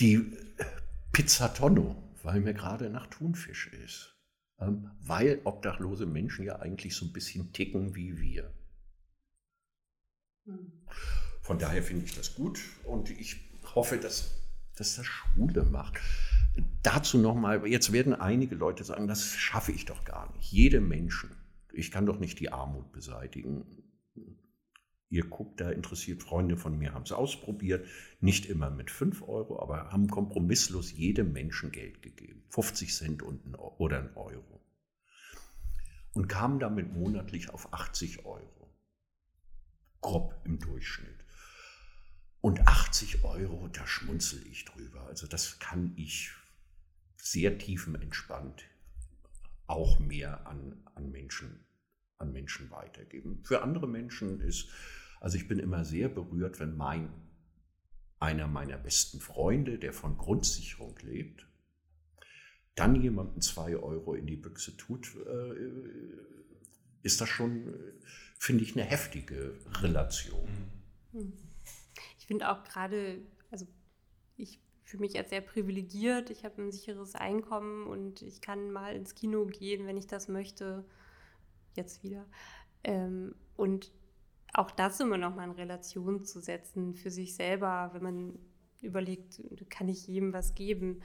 die 0.00 0.32
Pizza 1.12 1.52
Tonno, 1.52 2.02
weil 2.22 2.40
mir 2.40 2.54
gerade 2.54 2.88
nach 2.88 3.08
Thunfisch 3.08 3.66
ist. 3.66 4.13
Ähm, 4.60 4.90
weil 5.00 5.40
obdachlose 5.44 6.06
Menschen 6.06 6.44
ja 6.44 6.60
eigentlich 6.60 6.94
so 6.94 7.06
ein 7.06 7.12
bisschen 7.12 7.52
ticken 7.52 7.94
wie 7.94 8.20
wir. 8.20 8.52
Hm. 10.44 10.72
Von 11.42 11.58
daher 11.58 11.82
finde 11.82 12.06
ich 12.06 12.14
das 12.14 12.34
gut 12.34 12.60
und 12.84 13.10
ich 13.10 13.36
hoffe, 13.74 13.98
dass, 13.98 14.40
dass 14.76 14.96
das 14.96 15.06
Schule 15.06 15.64
macht. 15.64 16.00
Dazu 16.82 17.18
nochmal, 17.18 17.66
jetzt 17.66 17.92
werden 17.92 18.14
einige 18.14 18.54
Leute 18.54 18.84
sagen, 18.84 19.08
das 19.08 19.34
schaffe 19.34 19.72
ich 19.72 19.84
doch 19.84 20.04
gar 20.04 20.32
nicht. 20.36 20.52
Jede 20.52 20.80
Menschen, 20.80 21.30
ich 21.72 21.90
kann 21.90 22.06
doch 22.06 22.18
nicht 22.18 22.38
die 22.40 22.52
Armut 22.52 22.92
beseitigen. 22.92 23.83
Ihr 25.14 25.26
guckt 25.26 25.60
da 25.60 25.70
interessiert, 25.70 26.24
Freunde 26.24 26.56
von 26.56 26.76
mir 26.76 26.92
haben 26.92 27.04
es 27.04 27.12
ausprobiert, 27.12 27.86
nicht 28.18 28.46
immer 28.46 28.68
mit 28.68 28.90
5 28.90 29.22
Euro, 29.22 29.62
aber 29.62 29.92
haben 29.92 30.08
kompromisslos 30.08 30.90
jedem 30.90 31.32
Menschen 31.32 31.70
Geld 31.70 32.02
gegeben. 32.02 32.42
50 32.48 32.92
Cent 32.92 33.22
und 33.22 33.46
ein, 33.46 33.54
oder 33.54 34.00
ein 34.00 34.16
Euro. 34.16 34.60
Und 36.14 36.26
kamen 36.26 36.58
damit 36.58 36.92
monatlich 36.92 37.50
auf 37.50 37.72
80 37.72 38.26
Euro. 38.26 38.74
Grob 40.00 40.34
im 40.44 40.58
Durchschnitt. 40.58 41.24
Und 42.40 42.66
80 42.66 43.22
Euro, 43.22 43.68
da 43.68 43.86
schmunzel 43.86 44.44
ich 44.48 44.64
drüber. 44.64 45.06
Also 45.06 45.28
das 45.28 45.60
kann 45.60 45.92
ich 45.94 46.32
sehr 47.18 47.56
tiefenentspannt 47.56 48.64
auch 49.68 50.00
mehr 50.00 50.44
an, 50.48 50.82
an, 50.96 51.12
Menschen, 51.12 51.64
an 52.18 52.32
Menschen 52.32 52.68
weitergeben. 52.72 53.44
Für 53.44 53.62
andere 53.62 53.86
Menschen 53.86 54.40
ist, 54.40 54.68
also 55.24 55.38
ich 55.38 55.48
bin 55.48 55.58
immer 55.58 55.86
sehr 55.86 56.10
berührt, 56.10 56.60
wenn 56.60 56.76
mein, 56.76 57.08
einer 58.20 58.46
meiner 58.46 58.76
besten 58.76 59.20
Freunde, 59.20 59.78
der 59.78 59.94
von 59.94 60.18
Grundsicherung 60.18 60.98
lebt, 60.98 61.48
dann 62.74 63.00
jemandem 63.00 63.40
zwei 63.40 63.74
Euro 63.74 64.12
in 64.12 64.26
die 64.26 64.36
Büchse 64.36 64.76
tut, 64.76 65.16
äh, 65.16 65.54
ist 67.00 67.22
das 67.22 67.30
schon, 67.30 67.72
finde 68.38 68.64
ich, 68.64 68.76
eine 68.76 68.84
heftige 68.84 69.58
Relation. 69.80 70.46
Hm. 71.12 71.32
Ich 72.18 72.26
finde 72.26 72.50
auch 72.50 72.62
gerade, 72.62 73.22
also 73.50 73.66
ich 74.36 74.60
fühle 74.82 75.00
mich 75.00 75.16
als 75.16 75.30
sehr 75.30 75.40
privilegiert. 75.40 76.28
Ich 76.28 76.44
habe 76.44 76.60
ein 76.60 76.70
sicheres 76.70 77.14
Einkommen 77.14 77.86
und 77.86 78.20
ich 78.20 78.42
kann 78.42 78.70
mal 78.70 78.94
ins 78.94 79.14
Kino 79.14 79.46
gehen, 79.46 79.86
wenn 79.86 79.96
ich 79.96 80.06
das 80.06 80.28
möchte. 80.28 80.84
Jetzt 81.76 82.02
wieder. 82.02 82.26
Ähm, 82.82 83.34
und 83.56 83.90
auch 84.54 84.70
das 84.70 85.00
immer 85.00 85.18
noch 85.18 85.34
mal 85.34 85.44
in 85.44 85.50
Relation 85.52 86.24
zu 86.24 86.40
setzen 86.40 86.94
für 86.94 87.10
sich 87.10 87.34
selber, 87.34 87.90
wenn 87.92 88.02
man 88.02 88.38
überlegt, 88.80 89.40
kann 89.70 89.88
ich 89.88 90.06
jedem 90.06 90.32
was 90.32 90.54
geben? 90.54 91.00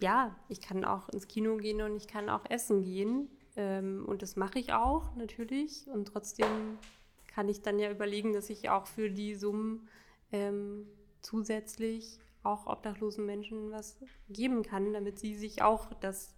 Ja, 0.00 0.36
ich 0.48 0.60
kann 0.60 0.84
auch 0.84 1.08
ins 1.08 1.26
Kino 1.26 1.56
gehen 1.56 1.82
und 1.82 1.96
ich 1.96 2.06
kann 2.06 2.28
auch 2.28 2.44
essen 2.48 2.82
gehen. 2.82 3.28
Ähm, 3.56 4.04
und 4.06 4.22
das 4.22 4.36
mache 4.36 4.58
ich 4.58 4.72
auch 4.72 5.16
natürlich. 5.16 5.88
Und 5.88 6.06
trotzdem 6.06 6.78
kann 7.26 7.48
ich 7.48 7.62
dann 7.62 7.78
ja 7.78 7.90
überlegen, 7.90 8.32
dass 8.32 8.50
ich 8.50 8.70
auch 8.70 8.86
für 8.86 9.10
die 9.10 9.34
Summen 9.34 9.88
ähm, 10.30 10.86
zusätzlich 11.20 12.20
auch 12.44 12.66
obdachlosen 12.66 13.26
Menschen 13.26 13.72
was 13.72 13.98
geben 14.28 14.62
kann, 14.62 14.92
damit 14.92 15.18
sie 15.18 15.34
sich 15.34 15.62
auch 15.62 15.92
das 15.94 16.34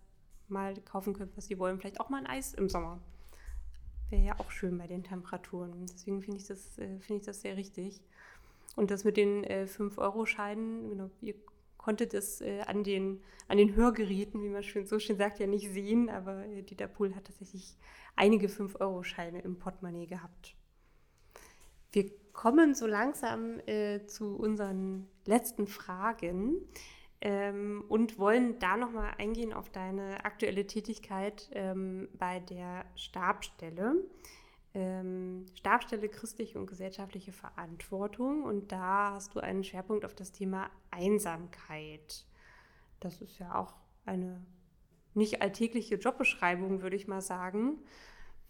mal 0.48 0.74
kaufen 0.80 1.12
können, 1.12 1.32
was 1.36 1.46
sie 1.46 1.58
wollen. 1.58 1.78
Vielleicht 1.78 2.00
auch 2.00 2.08
mal 2.08 2.18
ein 2.18 2.26
Eis 2.26 2.54
im 2.54 2.68
Sommer. 2.68 3.00
Wäre 4.10 4.22
ja 4.22 4.40
auch 4.40 4.50
schön 4.50 4.76
bei 4.76 4.86
den 4.86 5.04
Temperaturen. 5.04 5.86
Deswegen 5.86 6.20
finde 6.20 6.38
ich, 6.38 6.46
das, 6.46 6.78
äh, 6.78 6.98
find 6.98 7.20
ich 7.20 7.26
das 7.26 7.40
sehr 7.40 7.56
richtig. 7.56 8.00
Und 8.76 8.90
das 8.90 9.04
mit 9.04 9.16
den 9.16 9.44
äh, 9.44 9.66
5-Euro-Scheinen, 9.68 10.90
genau, 10.90 11.10
ihr 11.20 11.34
konntet 11.76 12.12
es 12.12 12.40
äh, 12.40 12.60
an, 12.66 12.84
den, 12.84 13.22
an 13.48 13.56
den 13.56 13.74
Hörgeräten, 13.74 14.42
wie 14.42 14.48
man 14.48 14.62
schön, 14.62 14.86
so 14.86 14.98
schön 14.98 15.16
sagt, 15.16 15.38
ja 15.38 15.46
nicht 15.46 15.70
sehen, 15.70 16.10
aber 16.10 16.44
äh, 16.46 16.62
Dieter 16.62 16.88
Pohl 16.88 17.14
hat 17.14 17.24
tatsächlich 17.24 17.76
einige 18.16 18.48
5-Euro-Scheine 18.48 19.40
im 19.40 19.58
Portemonnaie 19.58 20.06
gehabt. 20.06 20.54
Wir 21.92 22.10
kommen 22.32 22.74
so 22.74 22.86
langsam 22.86 23.60
äh, 23.66 24.06
zu 24.06 24.36
unseren 24.36 25.08
letzten 25.24 25.66
Fragen 25.66 26.56
ähm, 27.20 27.84
und 27.88 28.18
wollen 28.18 28.58
da 28.58 28.76
nochmal 28.76 29.12
eingehen 29.18 29.52
auf 29.52 29.70
deine 29.70 30.24
aktuelle 30.24 30.66
Tätigkeit 30.66 31.50
ähm, 31.52 32.08
bei 32.14 32.40
der 32.40 32.84
Stabstelle. 32.96 33.96
Ähm, 34.72 35.46
Stabstelle 35.54 36.08
christliche 36.08 36.58
und 36.58 36.66
gesellschaftliche 36.66 37.32
Verantwortung 37.32 38.44
und 38.44 38.70
da 38.70 39.12
hast 39.14 39.34
du 39.34 39.40
einen 39.40 39.64
Schwerpunkt 39.64 40.04
auf 40.04 40.14
das 40.14 40.32
Thema 40.32 40.70
Einsamkeit. 40.90 42.24
Das 43.00 43.20
ist 43.20 43.38
ja 43.38 43.54
auch 43.56 43.74
eine 44.06 44.44
nicht 45.14 45.42
alltägliche 45.42 45.96
Jobbeschreibung, 45.96 46.82
würde 46.82 46.96
ich 46.96 47.08
mal 47.08 47.20
sagen. 47.20 47.78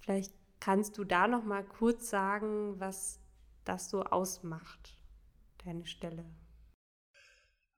Vielleicht 0.01 0.35
kannst 0.61 0.99
du 0.99 1.05
da 1.05 1.27
noch 1.27 1.45
mal 1.45 1.65
kurz 1.65 2.11
sagen, 2.11 2.79
was 2.79 3.19
das 3.65 3.89
so 3.89 4.03
ausmacht, 4.03 4.99
deine 5.65 5.87
Stelle? 5.87 6.27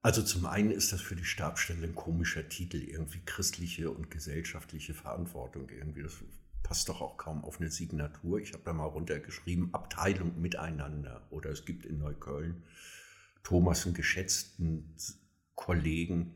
Also 0.03 0.23
zum 0.23 0.47
einen 0.47 0.73
ist 0.73 0.93
das 0.93 1.01
für 1.01 1.15
die 1.15 1.25
Stabstelle 1.25 1.87
ein 1.87 1.95
komischer 1.95 2.49
Titel, 2.49 2.79
irgendwie 2.79 3.21
christliche 3.25 3.89
und 3.91 4.11
gesellschaftliche 4.11 4.95
Verantwortung. 4.95 5.71
Irgendwie, 5.71 6.03
das 6.03 6.17
passt 6.65 6.89
doch 6.89 7.01
auch 7.01 7.17
kaum 7.17 7.45
auf 7.45 7.61
eine 7.61 7.71
Signatur. 7.71 8.41
Ich 8.41 8.53
habe 8.53 8.65
da 8.65 8.73
mal 8.73 8.87
runtergeschrieben, 8.87 9.73
Abteilung 9.73 10.41
miteinander. 10.41 11.25
Oder 11.31 11.51
es 11.51 11.65
gibt 11.65 11.87
in 11.87 11.99
Neukölln 11.99 12.65
Thomas, 13.45 13.87
einen 13.87 13.95
geschätzten 13.95 14.97
Kollegen, 15.55 16.35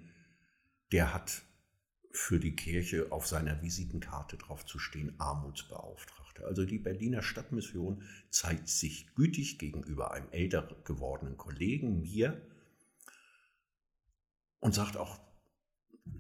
der 0.93 1.13
hat 1.13 1.43
für 2.13 2.39
die 2.39 2.55
Kirche 2.55 3.11
auf 3.11 3.27
seiner 3.27 3.63
Visitenkarte 3.63 4.37
drauf 4.37 4.65
zu 4.65 4.79
stehen, 4.79 5.19
Armutsbeauftragter. 5.19 6.47
Also 6.47 6.65
die 6.65 6.79
Berliner 6.79 7.23
Stadtmission 7.23 8.03
zeigt 8.31 8.69
sich 8.69 9.13
gütig 9.15 9.59
gegenüber 9.59 10.13
einem 10.13 10.29
älter 10.31 10.69
gewordenen 10.85 11.37
Kollegen, 11.37 12.01
mir, 12.01 12.41
und 14.61 14.75
sagt 14.75 14.97
auch, 14.97 15.21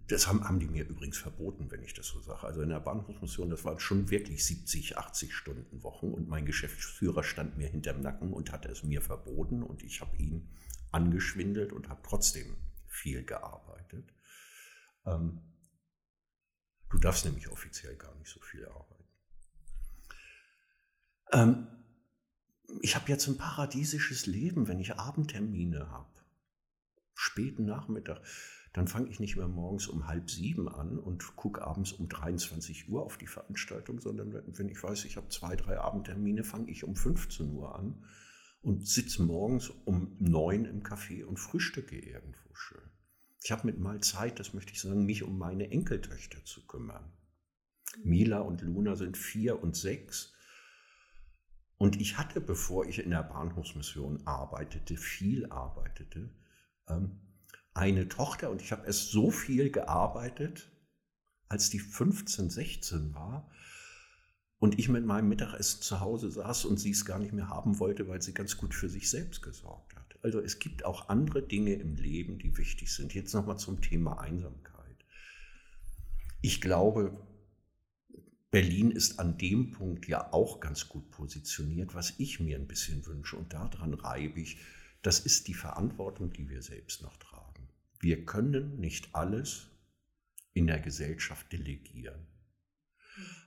das 0.08 0.26
haben, 0.26 0.44
haben 0.44 0.60
die 0.60 0.68
mir 0.68 0.84
übrigens 0.86 1.18
verboten, 1.18 1.70
wenn 1.70 1.82
ich 1.82 1.94
das 1.94 2.06
so 2.06 2.20
sage. 2.20 2.44
Also 2.44 2.62
in 2.62 2.68
der 2.68 2.80
Bahnhofsmission, 2.80 3.50
das 3.50 3.64
waren 3.64 3.80
schon 3.80 4.10
wirklich 4.10 4.44
70, 4.44 4.98
80 4.98 5.34
Stunden 5.34 5.82
Wochen 5.82 6.12
und 6.12 6.28
mein 6.28 6.46
Geschäftsführer 6.46 7.22
stand 7.22 7.56
mir 7.56 7.68
hinterm 7.68 8.00
Nacken 8.00 8.32
und 8.32 8.52
hatte 8.52 8.68
es 8.68 8.82
mir 8.82 9.02
verboten 9.02 9.62
und 9.62 9.82
ich 9.82 10.00
habe 10.00 10.16
ihn 10.16 10.48
angeschwindelt 10.92 11.72
und 11.72 11.88
habe 11.88 12.00
trotzdem 12.04 12.56
viel 12.86 13.24
gearbeitet. 13.24 14.12
Ähm, 15.04 15.40
du 16.90 16.98
darfst 16.98 17.24
nämlich 17.24 17.48
offiziell 17.48 17.96
gar 17.96 18.14
nicht 18.16 18.30
so 18.30 18.40
viel 18.40 18.66
arbeiten. 18.66 19.04
Ähm, 21.32 21.66
ich 22.80 22.94
habe 22.94 23.08
jetzt 23.08 23.26
ein 23.28 23.38
paradiesisches 23.38 24.26
Leben, 24.26 24.68
wenn 24.68 24.80
ich 24.80 24.96
Abendtermine 24.96 25.90
habe. 25.90 26.15
Späten 27.16 27.64
Nachmittag 27.64 28.22
dann 28.76 28.88
fange 28.88 29.08
ich 29.08 29.20
nicht 29.20 29.36
mehr 29.36 29.48
morgens 29.48 29.86
um 29.86 30.06
halb 30.06 30.30
sieben 30.30 30.68
an 30.68 30.98
und 30.98 31.34
gucke 31.34 31.62
abends 31.62 31.92
um 31.92 32.10
23 32.10 32.90
Uhr 32.90 33.02
auf 33.02 33.16
die 33.16 33.26
Veranstaltung, 33.26 34.02
sondern 34.02 34.34
wenn 34.34 34.68
ich 34.68 34.82
weiß, 34.82 35.06
ich 35.06 35.16
habe 35.16 35.30
zwei, 35.30 35.56
drei 35.56 35.78
Abendtermine, 35.78 36.44
fange 36.44 36.70
ich 36.70 36.84
um 36.84 36.94
15 36.94 37.52
Uhr 37.52 37.74
an 37.74 38.04
und 38.60 38.86
sitze 38.86 39.22
morgens 39.22 39.70
um 39.70 40.14
neun 40.18 40.66
im 40.66 40.82
Café 40.82 41.24
und 41.24 41.38
frühstücke 41.38 41.98
irgendwo 41.98 42.54
schön. 42.54 42.82
Ich 43.42 43.50
habe 43.50 43.66
mit 43.66 43.78
mal 43.78 44.02
Zeit, 44.02 44.38
das 44.40 44.52
möchte 44.52 44.74
ich 44.74 44.82
sagen, 44.82 45.06
mich 45.06 45.22
um 45.22 45.38
meine 45.38 45.70
Enkeltöchter 45.70 46.44
zu 46.44 46.66
kümmern. 46.66 47.10
Mila 48.04 48.40
und 48.40 48.60
Luna 48.60 48.94
sind 48.94 49.16
vier 49.16 49.62
und 49.62 49.74
sechs. 49.74 50.34
Und 51.78 51.98
ich 51.98 52.18
hatte, 52.18 52.42
bevor 52.42 52.84
ich 52.84 52.98
in 52.98 53.08
der 53.08 53.22
Bahnhofsmission 53.22 54.26
arbeitete, 54.26 54.98
viel 54.98 55.46
arbeitete, 55.46 56.28
eine 57.74 58.08
Tochter 58.08 58.50
und 58.50 58.62
ich 58.62 58.72
habe 58.72 58.86
erst 58.86 59.10
so 59.10 59.30
viel 59.30 59.70
gearbeitet, 59.70 60.70
als 61.48 61.70
die 61.70 61.78
15, 61.78 62.50
16 62.50 63.14
war 63.14 63.50
und 64.58 64.78
ich 64.78 64.88
mit 64.88 65.04
meinem 65.04 65.28
Mittagessen 65.28 65.82
zu 65.82 66.00
Hause 66.00 66.30
saß 66.30 66.64
und 66.64 66.78
sie 66.78 66.90
es 66.90 67.04
gar 67.04 67.18
nicht 67.18 67.32
mehr 67.32 67.48
haben 67.48 67.78
wollte, 67.78 68.08
weil 68.08 68.22
sie 68.22 68.34
ganz 68.34 68.56
gut 68.56 68.74
für 68.74 68.88
sich 68.88 69.10
selbst 69.10 69.42
gesorgt 69.42 69.94
hat. 69.94 70.18
Also 70.22 70.40
es 70.40 70.58
gibt 70.58 70.84
auch 70.84 71.08
andere 71.08 71.42
Dinge 71.42 71.74
im 71.74 71.94
Leben, 71.96 72.38
die 72.38 72.56
wichtig 72.56 72.92
sind. 72.92 73.14
Jetzt 73.14 73.34
nochmal 73.34 73.58
zum 73.58 73.80
Thema 73.80 74.18
Einsamkeit. 74.20 74.96
Ich 76.40 76.60
glaube, 76.60 77.20
Berlin 78.50 78.90
ist 78.90 79.18
an 79.18 79.36
dem 79.36 79.72
Punkt 79.72 80.08
ja 80.08 80.32
auch 80.32 80.60
ganz 80.60 80.88
gut 80.88 81.10
positioniert, 81.10 81.94
was 81.94 82.14
ich 82.18 82.40
mir 82.40 82.56
ein 82.56 82.66
bisschen 82.66 83.04
wünsche. 83.04 83.36
Und 83.36 83.52
daran 83.52 83.92
reibe 83.92 84.40
ich, 84.40 84.58
das 85.06 85.20
ist 85.20 85.46
die 85.46 85.54
Verantwortung, 85.54 86.32
die 86.32 86.48
wir 86.48 86.62
selbst 86.62 87.00
noch 87.02 87.16
tragen. 87.16 87.68
Wir 88.00 88.24
können 88.24 88.80
nicht 88.80 89.14
alles 89.14 89.70
in 90.52 90.66
der 90.66 90.80
Gesellschaft 90.80 91.52
delegieren. 91.52 92.26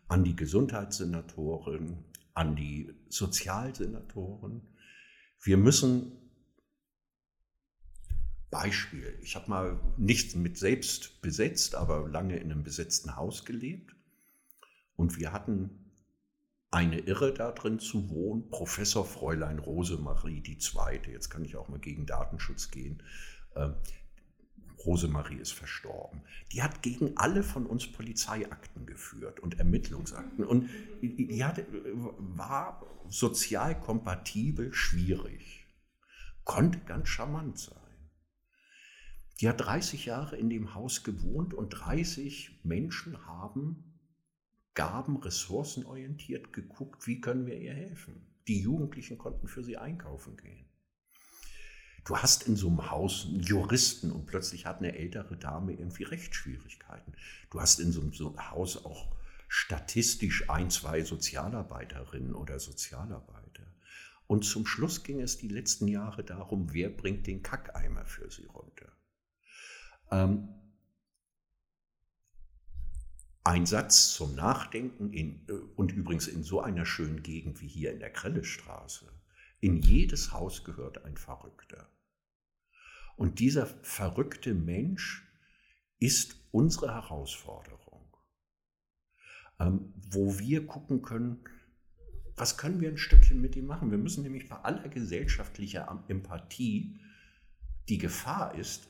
An 0.07 0.23
die 0.23 0.37
Gesundheitssenatoren, 0.37 2.05
an 2.33 2.55
die 2.55 2.93
Sozialsenatoren. 3.09 4.61
Wir 5.41 5.57
müssen 5.57 6.13
Beispiel, 8.49 9.19
ich 9.21 9.35
habe 9.35 9.49
mal 9.49 9.81
nicht 9.97 10.37
mit 10.37 10.57
selbst 10.57 11.21
besetzt, 11.21 11.75
aber 11.75 12.07
lange 12.07 12.37
in 12.37 12.53
einem 12.53 12.63
besetzten 12.63 13.17
Haus 13.17 13.43
gelebt. 13.43 13.93
Und 14.95 15.17
wir 15.19 15.33
hatten 15.33 15.88
eine 16.71 16.99
Irre 16.99 17.33
da 17.33 17.51
drin 17.51 17.79
zu 17.79 18.09
wohnen, 18.09 18.49
Professor 18.49 19.05
Fräulein 19.05 19.59
Rosemarie 19.59 20.43
II. 20.45 21.11
Jetzt 21.11 21.29
kann 21.29 21.43
ich 21.43 21.55
auch 21.55 21.67
mal 21.67 21.79
gegen 21.79 22.05
Datenschutz 22.05 22.69
gehen. 22.69 23.01
Ähm, 23.55 23.75
Rosemarie 24.85 25.37
ist 25.37 25.51
verstorben. 25.51 26.21
Die 26.53 26.63
hat 26.63 26.81
gegen 26.81 27.17
alle 27.17 27.43
von 27.43 27.65
uns 27.65 27.91
Polizeiakten 27.91 28.85
geführt 28.85 29.39
und 29.39 29.59
Ermittlungsakten. 29.59 30.45
Und 30.45 30.69
die 31.01 31.43
hatte, 31.43 31.65
war 32.17 32.85
sozial 33.09 33.79
kompatibel 33.79 34.73
schwierig. 34.73 35.65
Konnte 36.45 36.79
ganz 36.79 37.09
charmant 37.09 37.59
sein. 37.59 37.75
Die 39.39 39.49
hat 39.49 39.61
30 39.61 40.05
Jahre 40.05 40.37
in 40.37 40.49
dem 40.49 40.73
Haus 40.73 41.03
gewohnt 41.03 41.53
und 41.53 41.69
30 41.69 42.61
Menschen 42.63 43.25
haben 43.25 43.88
Gaben, 44.79 45.17
ressourcenorientiert 45.17 46.53
geguckt, 46.53 47.05
wie 47.05 47.19
können 47.19 47.45
wir 47.45 47.59
ihr 47.59 47.73
helfen. 47.73 48.25
Die 48.47 48.61
Jugendlichen 48.61 49.17
konnten 49.17 49.49
für 49.49 49.61
sie 49.61 49.75
einkaufen 49.75 50.37
gehen. 50.37 50.69
Du 52.05 52.15
hast 52.15 52.43
in 52.43 52.55
so 52.55 52.69
einem 52.69 52.89
Haus 52.89 53.25
einen 53.25 53.41
Juristen 53.41 54.09
und 54.09 54.25
plötzlich 54.25 54.65
hat 54.65 54.77
eine 54.77 54.97
ältere 54.97 55.35
Dame 55.35 55.73
irgendwie 55.73 56.03
Rechtsschwierigkeiten. 56.03 57.13
Du 57.49 57.59
hast 57.59 57.81
in 57.81 57.91
so 57.91 57.99
einem 57.99 58.51
Haus 58.51 58.85
auch 58.85 59.13
statistisch 59.49 60.49
ein, 60.49 60.69
zwei 60.69 61.03
Sozialarbeiterinnen 61.03 62.33
oder 62.33 62.57
Sozialarbeiter. 62.57 63.67
Und 64.27 64.45
zum 64.45 64.65
Schluss 64.65 65.03
ging 65.03 65.19
es 65.19 65.37
die 65.37 65.49
letzten 65.49 65.89
Jahre 65.89 66.23
darum, 66.23 66.71
wer 66.71 66.87
bringt 66.87 67.27
den 67.27 67.43
Kackeimer 67.43 68.05
für 68.05 68.31
sie 68.31 68.45
runter. 68.45 68.93
Ähm, 70.09 70.47
ein 73.49 73.65
Satz 73.65 74.13
zum 74.13 74.35
Nachdenken 74.35 75.11
in, 75.11 75.41
äh, 75.49 75.53
und 75.75 75.91
übrigens 75.91 76.27
in 76.27 76.43
so 76.43 76.61
einer 76.61 76.85
schönen 76.85 77.23
Gegend 77.23 77.61
wie 77.61 77.67
hier 77.67 77.91
in 77.91 77.99
der 77.99 78.13
Krellestraße. 78.13 79.11
In 79.59 79.81
jedes 79.81 80.31
Haus 80.31 80.63
gehört 80.63 81.03
ein 81.03 81.17
Verrückter. 81.17 81.89
Und 83.15 83.39
dieser 83.39 83.65
verrückte 83.65 84.53
Mensch 84.53 85.27
ist 85.97 86.35
unsere 86.51 86.93
Herausforderung, 86.93 88.15
ähm, 89.59 89.95
wo 89.95 90.37
wir 90.37 90.67
gucken 90.67 91.01
können, 91.01 91.43
was 92.35 92.55
können 92.55 92.79
wir 92.79 92.89
ein 92.89 92.99
Stückchen 92.99 93.41
mit 93.41 93.55
ihm 93.55 93.65
machen. 93.65 93.89
Wir 93.89 93.97
müssen 93.97 94.21
nämlich 94.21 94.47
bei 94.47 94.57
aller 94.57 94.87
gesellschaftlicher 94.89 96.05
Empathie, 96.07 96.99
die 97.89 97.97
Gefahr 97.97 98.53
ist, 98.53 98.87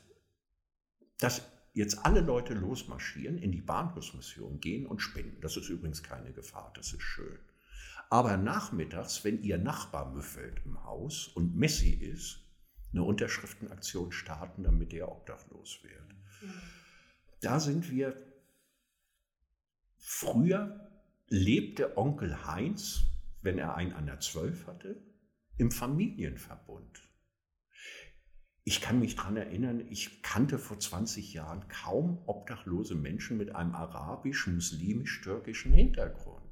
dass 1.16 1.50
jetzt 1.72 2.04
alle 2.04 2.20
Leute 2.20 2.54
losmarschieren, 2.54 3.38
in 3.38 3.52
die 3.52 3.60
Bahnhofsmission 3.60 4.60
gehen 4.60 4.86
und 4.86 5.00
spenden. 5.00 5.40
Das 5.40 5.56
ist 5.56 5.68
übrigens 5.68 6.02
keine 6.02 6.32
Gefahr, 6.32 6.72
das 6.74 6.92
ist 6.92 7.02
schön. 7.02 7.38
Aber 8.08 8.36
nachmittags, 8.36 9.22
wenn 9.24 9.42
ihr 9.42 9.58
Nachbar 9.58 10.12
müffelt 10.12 10.60
im 10.64 10.82
Haus 10.84 11.28
und 11.28 11.56
Messi 11.56 11.90
ist, 11.90 12.40
eine 12.92 13.04
Unterschriftenaktion 13.04 14.10
starten, 14.10 14.64
damit 14.64 14.90
der 14.92 15.10
obdachlos 15.10 15.78
wird. 15.84 16.52
Da 17.40 17.60
sind 17.60 17.90
wir, 17.90 18.16
früher 19.96 20.90
lebte 21.28 21.96
Onkel 21.96 22.46
Heinz, 22.46 23.04
wenn 23.42 23.58
er 23.58 23.76
einen 23.76 23.92
an 23.92 24.06
der 24.06 24.18
Zwölf 24.18 24.66
hatte, 24.66 25.00
im 25.56 25.70
Familienverbund. 25.70 27.09
Ich 28.64 28.80
kann 28.82 29.00
mich 29.00 29.16
daran 29.16 29.36
erinnern, 29.36 29.82
ich 29.88 30.22
kannte 30.22 30.58
vor 30.58 30.78
20 30.78 31.32
Jahren 31.32 31.66
kaum 31.68 32.22
obdachlose 32.26 32.94
Menschen 32.94 33.38
mit 33.38 33.54
einem 33.54 33.74
arabisch-muslimisch-türkischen 33.74 35.72
Hintergrund. 35.72 36.42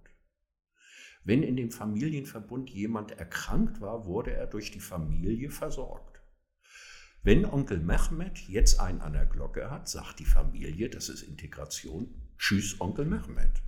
Wenn 1.25 1.43
in 1.43 1.57
dem 1.57 1.71
Familienverbund 1.71 2.71
jemand 2.71 3.13
erkrankt 3.13 3.83
war, 3.83 4.07
wurde 4.07 4.33
er 4.33 4.47
durch 4.47 4.71
die 4.71 4.81
Familie 4.81 5.51
versorgt. 5.51 6.23
Wenn 7.23 7.45
Onkel 7.45 7.81
Mehmet 7.81 8.39
jetzt 8.49 8.81
einen 8.81 9.03
an 9.03 9.13
der 9.13 9.27
Glocke 9.27 9.71
hat, 9.71 9.89
sagt 9.89 10.21
die 10.21 10.25
Familie, 10.25 10.89
das 10.89 11.11
ist 11.11 11.23
Integration, 11.23 12.15
tschüss 12.39 12.81
Onkel 12.81 13.05
Mehmet. 13.05 13.61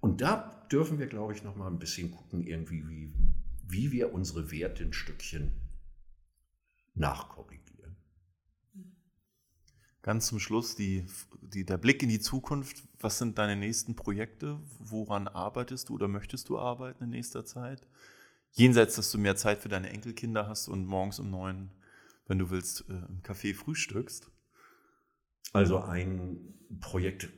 Und 0.00 0.20
da 0.20 0.66
dürfen 0.72 0.98
wir, 0.98 1.06
glaube 1.06 1.34
ich, 1.34 1.44
noch 1.44 1.54
mal 1.54 1.68
ein 1.68 1.78
bisschen 1.78 2.10
gucken, 2.10 2.42
irgendwie, 2.42 2.88
wie, 2.88 3.14
wie 3.62 3.92
wir 3.92 4.12
unsere 4.12 4.50
Werte 4.50 4.82
ein 4.82 4.92
Stückchen 4.92 5.63
nachkorrigieren. 6.94 7.96
Ganz 10.02 10.26
zum 10.26 10.38
Schluss 10.38 10.76
die, 10.76 11.06
die, 11.40 11.64
der 11.64 11.78
Blick 11.78 12.02
in 12.02 12.08
die 12.08 12.20
Zukunft. 12.20 12.82
Was 13.00 13.18
sind 13.18 13.38
deine 13.38 13.56
nächsten 13.56 13.96
Projekte? 13.96 14.60
Woran 14.78 15.28
arbeitest 15.28 15.88
du 15.88 15.94
oder 15.94 16.08
möchtest 16.08 16.48
du 16.48 16.58
arbeiten 16.58 17.04
in 17.04 17.10
nächster 17.10 17.44
Zeit? 17.44 17.86
Jenseits, 18.52 18.96
dass 18.96 19.10
du 19.10 19.18
mehr 19.18 19.36
Zeit 19.36 19.60
für 19.60 19.68
deine 19.68 19.90
Enkelkinder 19.90 20.46
hast 20.46 20.68
und 20.68 20.86
morgens 20.86 21.18
um 21.18 21.30
neun, 21.30 21.70
wenn 22.26 22.38
du 22.38 22.50
willst, 22.50 22.84
äh, 22.88 22.92
im 22.92 23.22
Café 23.22 23.54
frühstückst. 23.54 24.30
Also 25.52 25.80
ein 25.80 26.54
Projekt, 26.80 27.28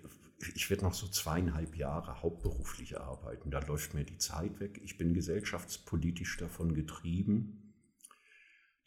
ich 0.55 0.69
werde 0.69 0.85
noch 0.85 0.95
so 0.95 1.07
zweieinhalb 1.07 1.77
Jahre 1.77 2.23
hauptberuflich 2.23 2.99
arbeiten. 2.99 3.51
Da 3.51 3.61
läuft 3.61 3.95
mir 3.95 4.05
die 4.05 4.19
Zeit 4.19 4.61
weg. 4.61 4.81
Ich 4.83 4.99
bin 4.99 5.15
gesellschaftspolitisch 5.15 6.37
davon 6.37 6.75
getrieben 6.75 7.66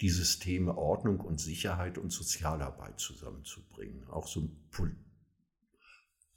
die 0.02 0.10
Systeme 0.10 0.78
Ordnung 0.78 1.20
und 1.20 1.40
Sicherheit 1.40 1.98
und 1.98 2.12
Sozialarbeit 2.12 3.00
zusammenzubringen. 3.00 4.08
Auch 4.10 4.28
so 4.28 4.42
ein 4.42 4.70
pol 4.72 4.96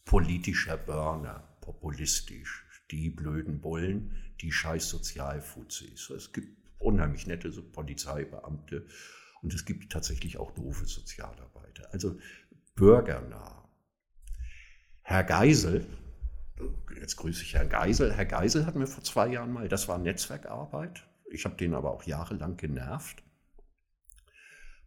politischer 0.05 0.77
Burner, 0.77 1.57
populistisch. 1.61 2.67
Die 2.91 3.09
blöden 3.09 3.61
Bullen, 3.61 4.15
die 4.41 4.51
scheiß 4.51 4.89
Sozialfuzis. 4.89 6.11
Es 6.11 6.33
gibt 6.33 6.59
unheimlich 6.79 7.27
nette 7.27 7.53
so 7.53 7.63
Polizeibeamte 7.63 8.85
und 9.41 9.55
es 9.55 9.65
gibt 9.65 9.91
tatsächlich 9.91 10.39
auch 10.39 10.51
doofe 10.53 10.87
Sozialarbeiter. 10.87 11.89
Also 11.93 12.19
bürgernah. 12.75 13.69
Herr 15.03 15.25
Geisel, 15.25 15.87
jetzt 16.99 17.17
grüße 17.17 17.43
ich 17.43 17.55
Herrn 17.55 17.69
Geisel. 17.69 18.13
Herr 18.13 18.27
Geisel 18.27 18.67
hat 18.67 18.75
mir 18.75 18.87
vor 18.87 19.05
zwei 19.05 19.29
Jahren 19.29 19.53
mal, 19.53 19.69
das 19.69 19.89
war 19.89 19.99
Netzwerkarbeit, 19.99 21.09
ich 21.31 21.45
habe 21.45 21.57
den 21.57 21.75
aber 21.75 21.93
auch 21.93 22.03
jahrelang 22.03 22.57
genervt, 22.57 23.23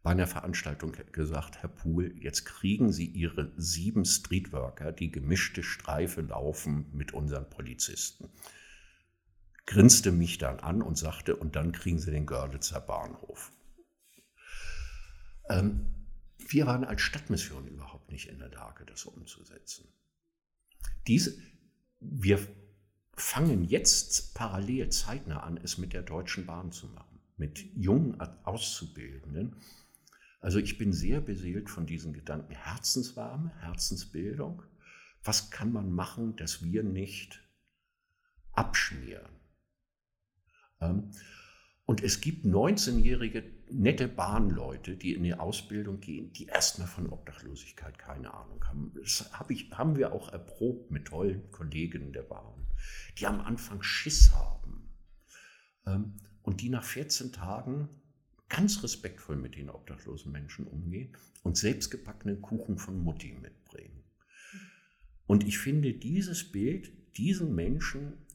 bei 0.05 0.11
einer 0.11 0.27
Veranstaltung 0.27 0.93
gesagt, 1.13 1.63
Herr 1.63 1.69
Pool, 1.69 2.15
jetzt 2.19 2.45
kriegen 2.45 2.93
Sie 2.93 3.07
Ihre 3.07 3.51
sieben 3.57 4.05
Streetworker, 4.05 4.91
die 4.91 5.09
gemischte 5.09 5.63
Streife 5.63 6.21
laufen 6.21 6.85
mit 6.93 7.15
unseren 7.15 7.49
Polizisten. 7.49 8.29
Grinste 9.65 10.11
mich 10.11 10.37
dann 10.37 10.59
an 10.59 10.83
und 10.83 10.95
sagte, 10.95 11.35
und 11.35 11.55
dann 11.55 11.71
kriegen 11.71 11.97
Sie 11.97 12.11
den 12.11 12.27
Görlitzer 12.27 12.81
Bahnhof. 12.81 13.51
Ähm, 15.49 15.87
wir 16.37 16.67
waren 16.67 16.83
als 16.83 17.01
Stadtmission 17.01 17.67
überhaupt 17.67 18.11
nicht 18.11 18.29
in 18.29 18.37
der 18.37 18.49
Lage, 18.49 18.85
das 18.85 19.05
umzusetzen. 19.05 19.87
Diese, 21.07 21.35
wir 21.99 22.47
fangen 23.15 23.63
jetzt 23.63 24.35
parallel 24.35 24.89
zeitnah 24.89 25.39
an, 25.39 25.57
es 25.57 25.79
mit 25.79 25.93
der 25.93 26.03
Deutschen 26.03 26.45
Bahn 26.45 26.71
zu 26.71 26.85
machen, 26.89 27.19
mit 27.37 27.57
jungen 27.75 28.21
Auszubildenden, 28.43 29.55
also 30.45 30.59
ich 30.59 30.77
bin 30.77 30.93
sehr 30.93 31.21
beseelt 31.21 31.71
von 31.71 31.87
diesen 31.87 32.13
Gedanken. 32.13 32.53
Herzenswarme, 32.53 33.51
Herzensbildung. 33.61 34.61
Was 35.23 35.49
kann 35.49 35.73
man 35.73 35.91
machen, 35.91 36.35
dass 36.35 36.63
wir 36.63 36.83
nicht 36.83 37.43
abschmieren? 38.51 39.39
Ähm, 40.81 41.09
und 41.85 42.03
es 42.03 42.21
gibt 42.21 42.45
19-jährige 42.45 43.43
nette 43.71 44.07
Bahnleute, 44.07 44.97
die 44.97 45.15
in 45.15 45.23
die 45.23 45.33
Ausbildung 45.33 45.99
gehen, 45.99 46.31
die 46.31 46.45
erstmal 46.45 46.87
von 46.87 47.09
Obdachlosigkeit 47.09 47.97
keine 47.97 48.31
Ahnung 48.31 48.63
haben. 48.65 48.93
Das 48.93 49.31
hab 49.33 49.49
ich, 49.49 49.71
haben 49.71 49.95
wir 49.95 50.13
auch 50.13 50.31
erprobt 50.31 50.91
mit 50.91 51.05
tollen 51.05 51.49
Kolleginnen 51.49 52.13
der 52.13 52.21
Bahn, 52.21 52.67
die 53.17 53.25
am 53.25 53.41
Anfang 53.41 53.81
Schiss 53.81 54.31
haben 54.31 54.93
ähm, 55.87 56.17
und 56.43 56.61
die 56.61 56.69
nach 56.69 56.83
14 56.83 57.31
Tagen 57.31 57.89
ganz 58.49 58.83
respektvoll 58.83 59.37
mit 59.37 59.55
den 59.55 59.69
obdachlosen 59.69 60.31
Menschen 60.31 60.67
umgehen 60.67 61.15
und 61.43 61.57
selbstgebackenen 61.57 62.41
Kuchen 62.41 62.77
von 62.77 62.99
Mutti 62.99 63.33
mitbringen. 63.41 64.03
Und 65.27 65.43
ich 65.45 65.57
finde 65.57 65.93
dieses 65.93 66.51
Bild, 66.51 66.91
diesen 67.17 67.55
Menschen 67.55 68.25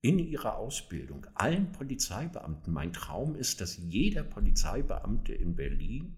in 0.00 0.18
ihrer 0.18 0.56
Ausbildung, 0.56 1.26
allen 1.34 1.72
Polizeibeamten, 1.72 2.72
mein 2.72 2.92
Traum 2.92 3.36
ist, 3.36 3.60
dass 3.60 3.76
jeder 3.76 4.24
Polizeibeamte 4.24 5.32
in 5.32 5.54
Berlin, 5.54 6.16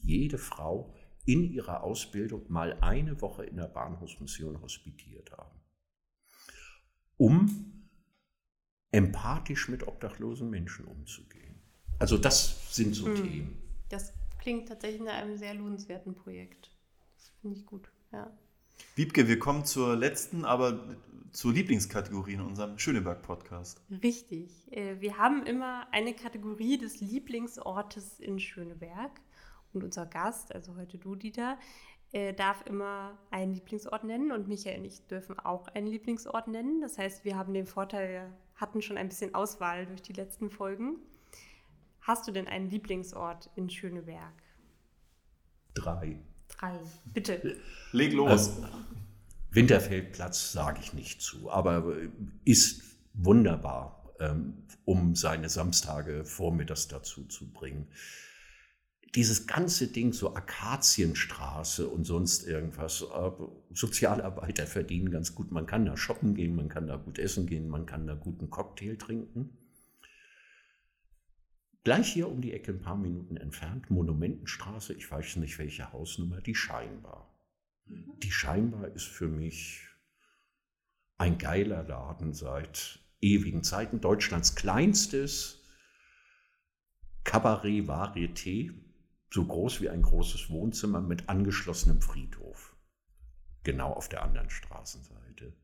jede 0.00 0.38
Frau 0.38 0.94
in 1.24 1.44
ihrer 1.44 1.82
Ausbildung 1.82 2.50
mal 2.50 2.78
eine 2.80 3.20
Woche 3.20 3.44
in 3.44 3.56
der 3.56 3.66
Bahnhofsmission 3.66 4.60
hospitiert 4.62 5.32
haben, 5.32 5.60
um 7.16 7.88
empathisch 8.92 9.68
mit 9.68 9.86
obdachlosen 9.86 10.48
Menschen 10.48 10.86
umzugehen. 10.86 11.47
Also 11.98 12.16
das 12.16 12.74
sind 12.74 12.94
so 12.94 13.06
hm. 13.06 13.14
Themen. 13.16 13.62
Das 13.88 14.12
klingt 14.40 14.68
tatsächlich 14.68 15.02
nach 15.02 15.14
einem 15.14 15.36
sehr 15.36 15.54
lohnenswerten 15.54 16.14
Projekt. 16.14 16.70
Das 17.16 17.32
finde 17.40 17.56
ich 17.56 17.66
gut, 17.66 17.90
ja. 18.12 18.30
Wiebke, 18.94 19.26
wir 19.28 19.38
kommen 19.38 19.64
zur 19.64 19.96
letzten, 19.96 20.44
aber 20.44 20.96
zur 21.32 21.52
Lieblingskategorie 21.52 22.34
in 22.34 22.40
unserem 22.40 22.78
Schöneberg-Podcast. 22.78 23.82
Richtig. 24.02 24.72
Äh, 24.72 25.00
wir 25.00 25.18
haben 25.18 25.44
immer 25.46 25.86
eine 25.92 26.14
Kategorie 26.14 26.78
des 26.78 27.00
Lieblingsortes 27.00 28.20
in 28.20 28.38
Schöneberg. 28.38 29.20
Und 29.72 29.84
unser 29.84 30.06
Gast, 30.06 30.54
also 30.54 30.76
heute 30.76 30.96
du, 30.98 31.14
Dieter, 31.14 31.58
äh, 32.12 32.32
darf 32.32 32.64
immer 32.66 33.18
einen 33.30 33.52
Lieblingsort 33.52 34.04
nennen 34.04 34.32
und 34.32 34.48
Michael 34.48 34.78
und 34.78 34.86
ich 34.86 35.06
dürfen 35.06 35.38
auch 35.38 35.68
einen 35.68 35.86
Lieblingsort 35.86 36.48
nennen. 36.48 36.80
Das 36.80 36.96
heißt, 36.96 37.24
wir 37.24 37.36
haben 37.36 37.52
den 37.52 37.66
Vorteil, 37.66 38.08
wir 38.08 38.34
hatten 38.54 38.80
schon 38.80 38.96
ein 38.96 39.08
bisschen 39.08 39.34
Auswahl 39.34 39.86
durch 39.86 40.02
die 40.02 40.14
letzten 40.14 40.48
Folgen. 40.50 40.96
Hast 42.08 42.26
du 42.26 42.32
denn 42.32 42.48
einen 42.48 42.70
Lieblingsort 42.70 43.50
in 43.54 43.68
Schöneberg? 43.68 44.32
Drei. 45.74 46.18
Drei, 46.48 46.80
bitte. 47.12 47.58
Leg 47.92 48.14
los. 48.14 48.30
Also, 48.30 48.66
Winterfeldplatz 49.50 50.52
sage 50.52 50.78
ich 50.80 50.94
nicht 50.94 51.20
zu, 51.20 51.50
aber 51.50 51.84
ist 52.46 52.96
wunderbar, 53.12 54.14
ähm, 54.20 54.54
um 54.86 55.16
seine 55.16 55.50
Samstage 55.50 56.24
vormittags 56.24 56.88
dazu 56.88 57.26
zu 57.26 57.52
bringen. 57.52 57.88
Dieses 59.14 59.46
ganze 59.46 59.88
Ding, 59.88 60.14
so 60.14 60.34
Akazienstraße 60.34 61.86
und 61.88 62.04
sonst 62.04 62.46
irgendwas, 62.46 63.04
Sozialarbeiter 63.74 64.66
verdienen 64.66 65.10
ganz 65.10 65.34
gut. 65.34 65.52
Man 65.52 65.66
kann 65.66 65.84
da 65.84 65.94
shoppen 65.98 66.34
gehen, 66.34 66.56
man 66.56 66.70
kann 66.70 66.86
da 66.86 66.96
gut 66.96 67.18
essen 67.18 67.46
gehen, 67.46 67.68
man 67.68 67.84
kann 67.84 68.06
da 68.06 68.14
guten 68.14 68.48
Cocktail 68.48 68.96
trinken. 68.96 69.50
Gleich 71.88 72.12
hier 72.12 72.28
um 72.28 72.42
die 72.42 72.52
Ecke, 72.52 72.72
ein 72.72 72.82
paar 72.82 72.98
Minuten 72.98 73.38
entfernt, 73.38 73.88
Monumentenstraße, 73.88 74.92
ich 74.92 75.10
weiß 75.10 75.36
nicht 75.36 75.58
welche 75.58 75.90
Hausnummer, 75.90 76.42
die 76.42 76.54
Scheinbar. 76.54 77.34
Mhm. 77.86 78.12
Die 78.18 78.30
Scheinbar 78.30 78.88
ist 78.88 79.06
für 79.06 79.26
mich 79.26 79.88
ein 81.16 81.38
geiler 81.38 81.84
Laden 81.84 82.34
seit 82.34 83.00
ewigen 83.22 83.64
Zeiten. 83.64 84.02
Deutschlands 84.02 84.54
kleinstes 84.54 85.62
Kabarett 87.24 87.88
Varieté, 87.88 88.74
so 89.32 89.46
groß 89.46 89.80
wie 89.80 89.88
ein 89.88 90.02
großes 90.02 90.50
Wohnzimmer 90.50 91.00
mit 91.00 91.30
angeschlossenem 91.30 92.02
Friedhof. 92.02 92.76
Genau 93.62 93.94
auf 93.94 94.10
der 94.10 94.24
anderen 94.24 94.50
Straßenseite. 94.50 95.56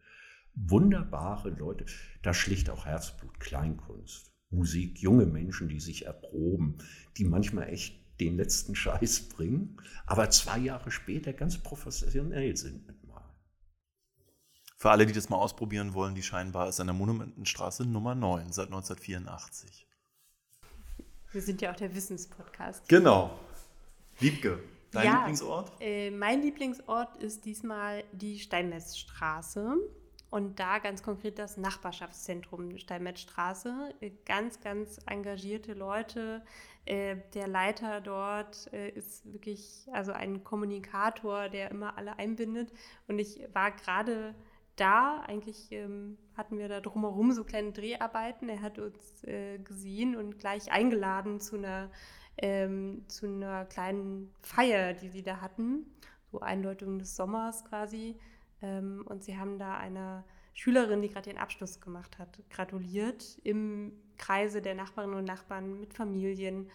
Wunderbare 0.55 1.51
Leute, 1.51 1.85
da 2.23 2.33
schlicht 2.33 2.71
auch 2.71 2.87
Herzblut, 2.87 3.39
Kleinkunst. 3.41 4.34
Musik, 4.55 4.98
junge 5.01 5.26
Menschen, 5.26 5.68
die 5.68 5.81
sich 5.81 6.06
erproben, 6.06 6.78
die 7.16 7.24
manchmal 7.24 7.68
echt 7.68 8.01
den 8.20 8.36
letzten 8.36 8.74
Scheiß 8.74 9.28
bringen, 9.28 9.76
aber 10.06 10.31
zwei 10.31 10.59
Jahre 10.59 10.90
später 10.90 11.32
ganz 11.32 11.59
professionell 11.59 12.56
sind 12.56 12.86
mit 12.86 13.02
Mal. 13.05 13.22
Für 14.76 14.90
alle, 14.90 15.06
die 15.06 15.12
das 15.12 15.28
mal 15.28 15.36
ausprobieren 15.36 15.94
wollen, 15.94 16.14
die 16.14 16.22
scheinbar 16.22 16.68
ist 16.68 16.81
an 16.81 16.89
der 16.89 16.94
Monumentenstraße 16.94 17.85
Nummer 17.85 18.14
9 18.14 18.52
seit 18.52 18.66
1984. 18.66 19.86
Wir 21.32 21.43
sind 21.43 21.60
ja 21.62 21.72
auch 21.72 21.76
der 21.76 21.94
Wissenspodcast. 21.94 22.89
Genau. 22.89 23.39
Wiebke, 24.20 24.60
dein 24.93 25.06
ja, 25.06 25.16
Lieblingsort? 25.16 25.72
Äh, 25.81 26.10
mein 26.10 26.43
Lieblingsort 26.43 27.16
ist 27.16 27.44
diesmal 27.44 28.05
die 28.12 28.39
Steinmetzstraße. 28.39 29.76
Und 30.31 30.59
da 30.59 30.79
ganz 30.81 31.03
konkret 31.03 31.39
das 31.39 31.57
Nachbarschaftszentrum 31.57 32.77
Steinmetzstraße. 32.77 33.95
Äh, 34.01 34.11
ganz, 34.27 34.61
ganz 34.61 34.99
engagierte 35.07 35.75
Leute. 35.75 36.43
Äh, 36.87 37.17
der 37.35 37.47
Leiter 37.47 38.01
dort 38.01 38.73
äh, 38.73 38.89
ist 38.91 39.33
wirklich 39.33 39.87
also 39.93 40.13
ein 40.13 40.43
Kommunikator, 40.43 41.49
der 41.49 41.71
immer 41.71 41.97
alle 41.99 42.19
einbindet. 42.19 42.73
Und 43.07 43.21
ich 43.21 43.47
war 43.53 43.71
gerade 43.71 44.35
da, 44.77 45.23
eigentlich 45.29 45.71
ähm, 45.71 46.19
hatten 46.37 46.59
wir 46.59 46.69
da 46.69 46.81
drumherum 46.81 47.31
so 47.31 47.45
kleine 47.45 47.71
Dreharbeiten. 47.71 48.49
Er 48.49 48.61
hat 48.61 48.81
uns 48.81 49.23
gesehen 49.63 50.17
und 50.17 50.41
gleich 50.41 50.73
eingeladen 50.73 51.39
zu 51.39 51.57
einer, 51.57 51.93
ähm, 52.39 53.05
zu 53.07 53.27
einer 53.27 53.67
kleinen 53.67 54.35
Feier, 54.41 54.95
die 54.95 55.09
sie 55.09 55.23
da 55.23 55.41
hatten. 55.41 55.87
So 56.33 56.41
Eindeutung 56.41 56.99
des 56.99 57.15
Sommers 57.15 57.65
quasi 57.65 58.19
ähm, 58.65 59.05
und 59.07 59.23
sie 59.23 59.36
haben 59.36 59.59
da 59.59 59.77
einer 59.77 60.24
Schülerin, 60.55 61.03
die 61.03 61.09
gerade 61.09 61.31
ihren 61.31 61.39
Abschluss 61.39 61.81
gemacht 61.81 62.19
hat, 62.19 62.39
gratuliert 62.49 63.39
im 63.43 63.93
Kreise 64.16 64.62
der 64.62 64.74
Nachbarinnen 64.74 65.19
und 65.19 65.24
Nachbarn 65.24 65.81
mit 65.81 65.93
Familien. 65.93 66.70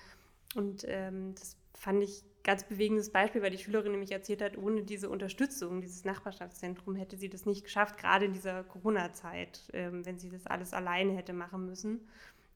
Und 0.55 0.85
ähm, 0.87 1.33
das 1.35 1.57
fand 1.73 2.03
ich 2.03 2.23
ganz 2.43 2.63
bewegendes 2.63 3.11
Beispiel, 3.11 3.41
weil 3.41 3.51
die 3.51 3.57
Schülerin 3.57 3.91
nämlich 3.91 4.11
erzählt 4.11 4.41
hat, 4.41 4.57
ohne 4.57 4.83
diese 4.83 5.09
Unterstützung, 5.09 5.81
dieses 5.81 6.05
Nachbarschaftszentrum, 6.05 6.95
hätte 6.95 7.17
sie 7.17 7.29
das 7.29 7.45
nicht 7.45 7.63
geschafft, 7.63 7.97
gerade 7.97 8.25
in 8.25 8.33
dieser 8.33 8.63
Corona-Zeit, 8.63 9.69
ähm, 9.73 10.05
wenn 10.05 10.19
sie 10.19 10.29
das 10.29 10.45
alles 10.45 10.73
alleine 10.73 11.13
hätte 11.13 11.33
machen 11.33 11.65
müssen. 11.65 12.07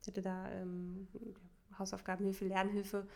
Sie 0.01 0.11
hätte 0.11 0.22
da 0.22 0.51
ähm, 0.51 1.07
Hausaufgabenhilfe, 1.80 2.45
Lernhilfe. 2.45 3.07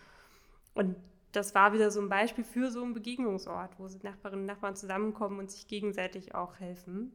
Und 0.74 0.96
das 1.38 1.54
war 1.54 1.72
wieder 1.72 1.92
so 1.92 2.02
ein 2.02 2.10
Beispiel 2.10 2.44
für 2.44 2.72
so 2.72 2.82
einen 2.82 2.96
Begegnungsort, 2.96 3.78
wo 3.78 3.88
Nachbarinnen 3.88 4.42
und 4.42 4.48
Nachbarn 4.48 4.76
zusammenkommen 4.76 5.38
und 5.38 5.52
sich 5.52 5.68
gegenseitig 5.68 6.34
auch 6.34 6.56
helfen. 6.60 7.12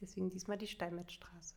Deswegen 0.00 0.30
diesmal 0.30 0.56
die 0.56 0.66
Steinmetzstraße. 0.66 1.54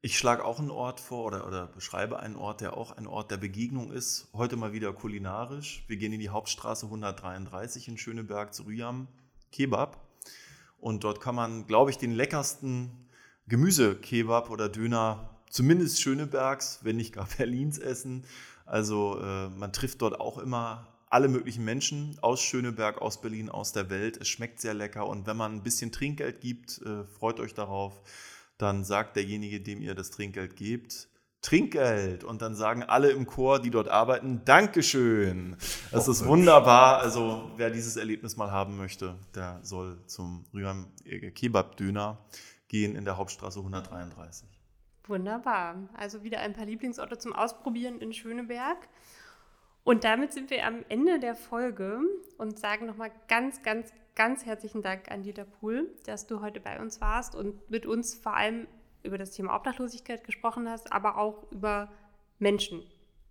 Ich 0.00 0.16
schlage 0.16 0.44
auch 0.44 0.60
einen 0.60 0.70
Ort 0.70 1.00
vor 1.00 1.24
oder, 1.24 1.46
oder 1.48 1.66
beschreibe 1.66 2.20
einen 2.20 2.36
Ort, 2.36 2.60
der 2.60 2.76
auch 2.76 2.92
ein 2.92 3.08
Ort 3.08 3.32
der 3.32 3.38
Begegnung 3.38 3.90
ist. 3.90 4.28
Heute 4.32 4.56
mal 4.56 4.72
wieder 4.72 4.92
kulinarisch. 4.92 5.84
Wir 5.88 5.96
gehen 5.96 6.12
in 6.12 6.20
die 6.20 6.28
Hauptstraße 6.28 6.86
133 6.86 7.88
in 7.88 7.98
Schöneberg 7.98 8.54
zu 8.54 8.62
Rüyam 8.62 9.08
Kebab. 9.50 10.00
Und 10.78 11.02
dort 11.02 11.20
kann 11.20 11.34
man, 11.34 11.66
glaube 11.66 11.90
ich, 11.90 11.98
den 11.98 12.12
leckersten 12.12 13.08
Gemüsekebab 13.48 14.50
oder 14.50 14.68
Döner, 14.68 15.40
zumindest 15.50 16.00
Schönebergs, 16.00 16.80
wenn 16.84 16.96
nicht 16.96 17.14
gar 17.14 17.26
Berlins 17.36 17.78
essen. 17.78 18.24
Also 18.68 19.18
äh, 19.20 19.48
man 19.48 19.72
trifft 19.72 20.02
dort 20.02 20.20
auch 20.20 20.38
immer 20.38 20.86
alle 21.10 21.28
möglichen 21.28 21.64
Menschen 21.64 22.18
aus 22.20 22.40
Schöneberg, 22.40 23.00
aus 23.00 23.20
Berlin, 23.20 23.48
aus 23.48 23.72
der 23.72 23.88
Welt. 23.88 24.18
Es 24.18 24.28
schmeckt 24.28 24.60
sehr 24.60 24.74
lecker 24.74 25.06
und 25.06 25.26
wenn 25.26 25.36
man 25.36 25.54
ein 25.54 25.62
bisschen 25.62 25.90
Trinkgeld 25.90 26.40
gibt, 26.40 26.82
äh, 26.82 27.04
freut 27.04 27.40
euch 27.40 27.54
darauf, 27.54 27.94
dann 28.58 28.84
sagt 28.84 29.16
derjenige, 29.16 29.60
dem 29.60 29.80
ihr 29.80 29.94
das 29.94 30.10
Trinkgeld 30.10 30.56
gebt, 30.56 31.08
Trinkgeld. 31.40 32.24
Und 32.24 32.42
dann 32.42 32.54
sagen 32.54 32.82
alle 32.82 33.10
im 33.10 33.24
Chor, 33.26 33.60
die 33.60 33.70
dort 33.70 33.88
arbeiten, 33.88 34.42
Dankeschön. 34.44 35.56
Das 35.90 36.08
ist 36.08 36.26
wunderbar. 36.26 36.98
Also 36.98 37.50
wer 37.56 37.70
dieses 37.70 37.96
Erlebnis 37.96 38.36
mal 38.36 38.50
haben 38.50 38.76
möchte, 38.76 39.14
der 39.34 39.60
soll 39.62 39.98
zum 40.06 40.44
Rüham 40.52 40.88
Kebab 41.34 41.76
Döner 41.76 42.18
gehen 42.66 42.96
in 42.96 43.04
der 43.04 43.16
Hauptstraße 43.16 43.60
133. 43.60 44.57
Wunderbar. 45.08 45.88
Also 45.94 46.22
wieder 46.22 46.40
ein 46.40 46.52
paar 46.52 46.66
Lieblingsorte 46.66 47.18
zum 47.18 47.32
Ausprobieren 47.32 48.00
in 48.00 48.12
Schöneberg. 48.12 48.88
Und 49.82 50.04
damit 50.04 50.34
sind 50.34 50.50
wir 50.50 50.66
am 50.66 50.84
Ende 50.90 51.18
der 51.18 51.34
Folge 51.34 52.00
und 52.36 52.58
sagen 52.58 52.84
nochmal 52.84 53.10
ganz, 53.26 53.62
ganz, 53.62 53.90
ganz 54.14 54.44
herzlichen 54.44 54.82
Dank 54.82 55.10
an 55.10 55.22
Dieter 55.22 55.46
Pohl, 55.46 55.90
dass 56.04 56.26
du 56.26 56.42
heute 56.42 56.60
bei 56.60 56.78
uns 56.78 57.00
warst 57.00 57.34
und 57.34 57.70
mit 57.70 57.86
uns 57.86 58.14
vor 58.14 58.36
allem 58.36 58.66
über 59.02 59.16
das 59.16 59.30
Thema 59.30 59.56
Obdachlosigkeit 59.56 60.24
gesprochen 60.24 60.68
hast, 60.68 60.92
aber 60.92 61.16
auch 61.16 61.50
über 61.50 61.90
Menschen. 62.38 62.82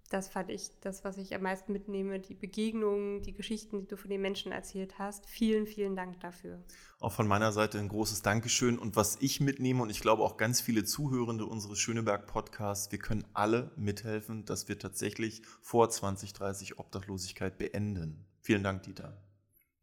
Das 0.10 0.30
fand 0.30 0.50
ich 0.50 0.70
das, 0.80 1.04
was 1.04 1.18
ich 1.18 1.36
am 1.36 1.42
meisten 1.42 1.74
mitnehme, 1.74 2.20
die 2.20 2.34
Begegnungen, 2.34 3.22
die 3.24 3.34
Geschichten, 3.34 3.82
die 3.82 3.88
du 3.88 3.98
von 3.98 4.10
den 4.10 4.22
Menschen 4.22 4.54
erzählt 4.54 4.98
hast. 5.00 5.26
Vielen, 5.28 5.68
vielen 5.68 5.98
Dank 5.98 6.22
dafür. 6.22 6.64
Auch 7.02 7.12
von 7.12 7.28
meiner 7.28 7.52
Seite 7.52 7.78
ein 7.78 7.90
großes 7.90 8.22
Dankeschön. 8.22 8.80
Und 8.80 8.96
was 8.96 9.18
ich 9.20 9.42
mitnehme, 9.42 9.84
und 9.84 9.90
ich 9.90 10.00
glaube 10.00 10.24
auch 10.24 10.38
ganz 10.38 10.62
viele 10.62 10.86
Zuhörende 10.86 11.46
unseres 11.46 11.80
Schöneberg-Podcasts, 11.80 12.90
wir 12.92 13.00
können 13.00 13.26
alle 13.34 13.72
mithelfen, 13.76 14.46
dass 14.46 14.70
wir 14.70 14.80
tatsächlich 14.80 15.42
vor 15.62 15.90
2030 15.90 16.80
Obdachlosigkeit 16.80 17.58
beenden. 17.58 18.26
Vielen 18.42 18.64
Dank, 18.64 18.84
Dieter. 18.84 19.18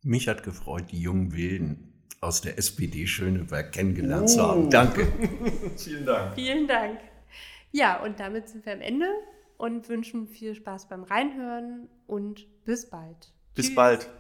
Mich 0.03 0.27
hat 0.27 0.43
gefreut, 0.43 0.85
die 0.91 1.01
jungen 1.01 1.35
Wilden 1.35 1.93
aus 2.23 2.41
der 2.41 2.57
SPD 2.57 3.07
Schöneberg 3.07 3.73
kennengelernt 3.73 4.25
oh. 4.31 4.35
zu 4.35 4.43
haben. 4.43 4.71
Danke. 4.71 5.07
Vielen 5.77 6.07
Dank. 6.07 6.35
Vielen 6.35 6.67
Dank. 6.67 6.99
Ja, 7.73 8.03
und 8.03 8.21
damit 8.21 8.49
sind 8.49 8.65
wir 8.65 8.73
am 8.73 8.81
Ende 8.81 9.07
und 9.57 9.89
wünschen 9.89 10.27
viel 10.27 10.55
Spaß 10.55 10.89
beim 10.89 11.05
Reinhören 11.05 11.89
und 12.07 12.47
bis 12.65 12.89
bald. 12.89 13.33
Bis 13.55 13.67
Tschüss. 13.67 13.75
bald. 13.75 14.11